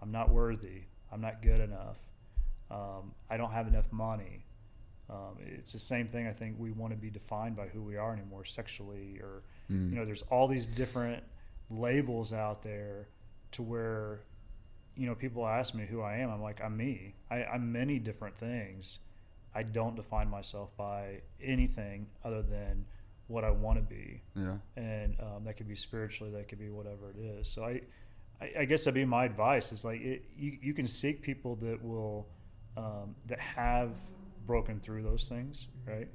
i'm 0.05 0.13
not 0.13 0.29
worthy. 0.31 0.83
I'm 1.11 1.21
not 1.23 1.43
good 1.43 1.61
enough. 1.61 1.97
Um, 2.71 3.13
i 3.31 3.37
don't 3.37 3.51
have 3.53 3.67
enough 3.67 3.91
money. 3.91 4.45
Um, 5.11 5.37
it's 5.59 5.73
the 5.73 5.79
same 5.79 6.07
thing 6.09 6.27
i 6.27 6.33
think 6.33 6.57
we 6.59 6.71
want 6.71 6.93
to 6.93 6.97
be 6.99 7.11
defined 7.11 7.57
by 7.57 7.67
who 7.69 7.83
we 7.83 7.97
are 7.97 8.13
anymore 8.13 8.45
sexually 8.45 9.19
or 9.23 9.43
Mm. 9.73 9.89
you 9.91 9.97
know 9.97 10.05
there's 10.05 10.21
all 10.31 10.47
these 10.47 10.67
different 10.67 11.23
labels 11.71 12.35
out 12.35 12.63
there 12.63 13.07
to 13.53 13.63
where 13.63 14.21
you 14.95 15.07
know 15.07 15.15
people 15.15 15.47
ask 15.47 15.75
me 15.75 15.87
who 15.87 16.03
i 16.03 16.17
am. 16.19 16.29
I'm 16.31 16.43
like 16.43 16.61
i'm 16.63 16.77
me. 16.77 17.15
I, 17.31 17.45
i'm 17.45 17.73
many 17.73 17.99
different 17.99 18.37
things. 18.37 18.99
I 19.55 19.63
don't 19.63 19.95
define 19.97 20.29
myself 20.29 20.69
by 20.77 21.21
anything 21.43 22.07
other 22.25 22.43
than 22.43 22.85
what 23.29 23.43
i 23.45 23.51
want 23.51 23.79
to 23.79 23.83
be. 23.99 24.21
Yeah. 24.37 24.57
and 24.77 25.17
um, 25.21 25.45
that 25.45 25.57
could 25.57 25.69
be 25.69 25.77
spiritually 25.77 26.31
that 26.33 26.49
could 26.49 26.59
be 26.59 26.69
whatever 26.69 27.11
it 27.11 27.19
is. 27.39 27.49
So 27.49 27.65
i 27.65 27.81
I, 28.40 28.51
I 28.61 28.65
guess 28.65 28.85
that'd 28.85 28.94
be 28.94 29.05
my 29.05 29.24
advice. 29.24 29.73
Is 29.73 29.85
like 29.85 30.01
it, 30.01 30.24
you 30.36 30.59
you 30.62 30.74
can 30.74 30.86
seek 30.89 31.23
people 31.23 31.56
that 31.56 31.82
will 31.85 32.27
um, 32.77 33.15
that 33.27 33.39
have 33.40 33.90
broken 34.47 34.81
through 34.81 35.02
those 35.02 35.28
things, 35.28 35.69
right? 35.86 36.09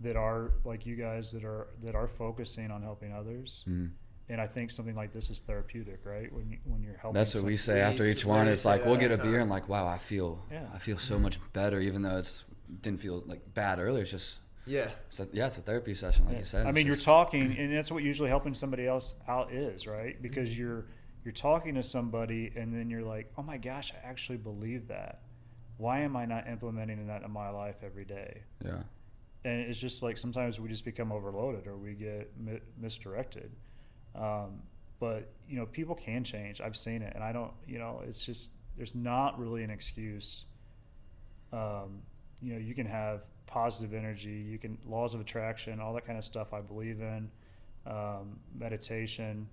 That 0.00 0.16
are 0.16 0.52
like 0.64 0.86
you 0.86 0.96
guys 0.96 1.30
that 1.32 1.44
are 1.44 1.68
that 1.82 1.94
are 1.94 2.08
focusing 2.08 2.70
on 2.70 2.82
helping 2.82 3.12
others. 3.12 3.64
Mhm. 3.68 3.90
And 4.30 4.40
I 4.40 4.46
think 4.46 4.70
something 4.70 4.94
like 4.96 5.12
this 5.12 5.28
is 5.28 5.42
therapeutic, 5.42 6.00
right? 6.04 6.32
When 6.32 6.48
you, 6.50 6.58
when 6.64 6.82
you're 6.82 6.96
helping. 6.96 7.14
That's 7.18 7.34
what 7.34 7.44
we 7.44 7.58
say 7.58 7.80
after 7.80 8.06
each 8.06 8.24
one. 8.24 8.48
It's 8.48 8.64
like 8.64 8.84
we'll 8.86 8.96
get 8.96 9.12
a 9.12 9.18
beer 9.22 9.40
and 9.40 9.50
like, 9.50 9.68
wow, 9.68 9.86
I 9.86 9.98
feel, 9.98 10.42
Yeah. 10.50 10.64
I 10.74 10.78
feel 10.78 10.96
so 10.96 11.18
much 11.18 11.38
better, 11.52 11.78
even 11.78 12.00
though 12.00 12.16
it's 12.16 12.44
didn't 12.80 13.00
feel 13.00 13.22
like 13.26 13.42
bad 13.52 13.78
earlier. 13.78 14.00
It's 14.02 14.10
just, 14.10 14.38
Yeah. 14.64 14.88
it's 15.10 15.20
a, 15.20 15.28
yeah, 15.34 15.48
it's 15.48 15.58
a 15.58 15.60
therapy 15.60 15.94
session, 15.94 16.24
like 16.24 16.32
Yeah. 16.32 16.38
you 16.38 16.44
said. 16.46 16.64
I 16.64 16.70
It's 16.70 16.74
mean, 16.74 16.86
you're 16.86 16.94
just- 16.94 17.04
talking, 17.04 17.54
and 17.58 17.70
that's 17.70 17.92
what 17.92 18.02
usually 18.02 18.30
helping 18.30 18.54
somebody 18.54 18.86
else 18.86 19.12
out 19.28 19.52
is, 19.52 19.86
right? 19.86 20.20
Because 20.22 20.48
Mm-hmm. 20.48 20.58
you're 20.60 20.84
you're 21.24 21.32
talking 21.32 21.74
to 21.74 21.82
somebody, 21.82 22.52
and 22.54 22.74
then 22.74 22.90
you're 22.90 23.02
like, 23.02 23.32
"Oh 23.38 23.42
my 23.42 23.56
gosh, 23.56 23.92
I 23.92 24.06
actually 24.06 24.38
believe 24.38 24.88
that. 24.88 25.22
Why 25.78 26.00
am 26.00 26.16
I 26.16 26.26
not 26.26 26.46
implementing 26.46 27.06
that 27.06 27.22
in 27.22 27.30
my 27.30 27.48
life 27.48 27.76
every 27.82 28.04
day?" 28.04 28.42
Yeah. 28.64 28.82
And 29.44 29.60
it's 29.62 29.78
just 29.78 30.02
like 30.02 30.18
sometimes 30.18 30.60
we 30.60 30.68
just 30.68 30.84
become 30.84 31.12
overloaded 31.12 31.66
or 31.66 31.76
we 31.76 31.94
get 31.94 32.32
mi- 32.38 32.60
misdirected. 32.78 33.50
Um, 34.14 34.62
but 35.00 35.32
you 35.48 35.56
know, 35.56 35.66
people 35.66 35.94
can 35.94 36.24
change. 36.24 36.60
I've 36.60 36.76
seen 36.76 37.02
it, 37.02 37.12
and 37.14 37.24
I 37.24 37.32
don't. 37.32 37.52
You 37.66 37.78
know, 37.78 38.02
it's 38.06 38.24
just 38.24 38.50
there's 38.76 38.94
not 38.94 39.38
really 39.38 39.64
an 39.64 39.70
excuse. 39.70 40.44
Um, 41.52 42.02
you 42.42 42.52
know, 42.52 42.58
you 42.58 42.74
can 42.74 42.86
have 42.86 43.22
positive 43.46 43.94
energy. 43.94 44.44
You 44.46 44.58
can 44.58 44.76
laws 44.86 45.14
of 45.14 45.20
attraction, 45.20 45.80
all 45.80 45.94
that 45.94 46.06
kind 46.06 46.18
of 46.18 46.24
stuff. 46.24 46.52
I 46.52 46.60
believe 46.60 47.00
in 47.00 47.30
um, 47.86 48.38
meditation 48.54 49.48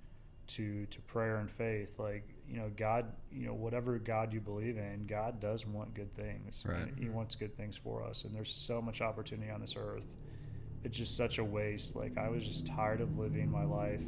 to 0.56 0.86
to 0.88 1.02
prayer 1.02 1.38
and 1.38 1.50
faith. 1.52 1.90
Like 1.98 2.28
you 2.48 2.58
know, 2.58 2.70
God. 2.76 3.06
You 3.32 3.48
know, 3.48 3.54
whatever 3.54 3.98
God 3.98 4.34
you 4.34 4.42
believe 4.42 4.78
in, 4.78 5.06
God 5.08 5.40
does 5.40 5.66
want 5.66 5.94
good 5.94 6.14
things. 6.16 6.64
Right. 6.68 6.94
He 6.98 7.10
wants 7.10 7.36
good 7.36 7.56
things 7.56 7.78
for 7.78 8.04
us, 8.04 8.26
and 8.26 8.36
there's 8.36 8.54
so 8.54 8.82
much 8.82 9.02
opportunity 9.02 9.50
on 9.50 9.62
this 9.62 9.76
earth. 9.78 10.04
It's 10.84 10.98
just 10.98 11.16
such 11.16 11.38
a 11.38 11.44
waste. 11.44 11.96
Like 11.96 12.18
I 12.18 12.28
was 12.30 12.46
just 12.46 12.68
tired 12.68 13.02
of 13.02 13.18
living 13.18 13.50
my 13.50 13.64
life 13.64 14.02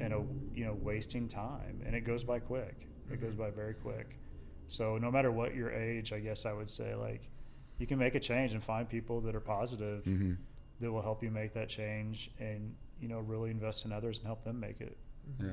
and 0.00 0.12
a 0.12 0.22
you 0.54 0.64
know 0.64 0.76
wasting 0.82 1.28
time, 1.28 1.80
and 1.86 1.94
it 1.94 2.00
goes 2.00 2.24
by 2.24 2.38
quick. 2.40 2.88
It 3.10 3.20
goes 3.20 3.34
by 3.34 3.50
very 3.50 3.74
quick. 3.74 4.18
So 4.66 4.98
no 4.98 5.10
matter 5.10 5.30
what 5.30 5.54
your 5.54 5.70
age, 5.70 6.12
I 6.12 6.20
guess 6.20 6.46
I 6.46 6.52
would 6.52 6.70
say 6.70 6.94
like 6.94 7.28
you 7.78 7.86
can 7.86 7.98
make 7.98 8.14
a 8.14 8.20
change 8.20 8.52
and 8.52 8.62
find 8.64 8.88
people 8.88 9.20
that 9.22 9.34
are 9.34 9.40
positive 9.40 10.04
hmm 10.04 10.32
that 10.80 10.90
will 10.90 11.02
help 11.02 11.22
you 11.22 11.30
make 11.30 11.54
that 11.54 11.68
change, 11.68 12.32
and 12.40 12.74
you 13.00 13.06
know 13.06 13.20
really 13.20 13.50
invest 13.50 13.84
in 13.84 13.92
others 13.92 14.18
and 14.18 14.26
help 14.26 14.42
them 14.42 14.58
make 14.58 14.80
it. 14.80 14.96
Yeah. 15.40 15.46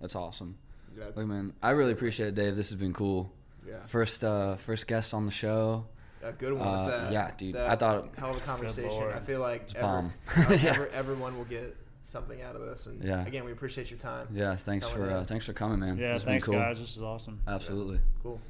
That's 0.00 0.14
awesome. 0.14 0.56
Yeah. 0.96 1.04
Look, 1.14 1.26
man, 1.26 1.52
I 1.62 1.70
really 1.70 1.92
appreciate 1.92 2.28
it, 2.28 2.34
Dave. 2.34 2.56
This 2.56 2.70
has 2.70 2.78
been 2.78 2.92
cool. 2.94 3.30
yeah. 3.66 3.74
First, 3.86 4.24
uh, 4.24 4.56
first 4.56 4.86
guest 4.86 5.12
on 5.14 5.26
the 5.26 5.32
show. 5.32 5.84
A 6.22 6.32
good 6.32 6.54
one. 6.54 6.66
Uh, 6.66 6.84
with 6.86 6.94
that, 6.94 7.12
yeah, 7.12 7.30
dude, 7.36 7.54
that 7.54 7.70
I 7.70 7.76
thought- 7.76 8.08
hell 8.16 8.30
of 8.30 8.36
a 8.38 8.40
conversation. 8.40 9.02
I 9.14 9.20
feel 9.20 9.40
like 9.40 9.62
It's 9.64 9.74
every, 9.74 9.82
bomb. 9.82 10.12
Yeah. 10.50 10.70
every- 10.74 10.90
everyone 10.90 11.36
will 11.36 11.44
get 11.44 11.76
something 12.04 12.40
out 12.42 12.56
of 12.56 12.62
this. 12.62 12.86
And 12.86 13.02
Yeah. 13.02 13.24
again, 13.26 13.44
we 13.44 13.52
appreciate 13.52 13.90
your 13.90 13.98
time. 13.98 14.28
Yeah. 14.32 14.56
Thanks 14.56 14.88
for, 14.88 15.10
uh, 15.10 15.24
thanks 15.24 15.44
for 15.44 15.52
coming, 15.52 15.78
man. 15.80 15.98
Yeah, 15.98 16.14
It's 16.14 16.24
been 16.24 16.32
thanks 16.34 16.46
cool. 16.46 16.54
guys. 16.54 16.78
This 16.80 16.96
is 16.96 17.02
awesome. 17.02 17.40
Absolutely. 17.46 18.00
Cool. 18.22 18.40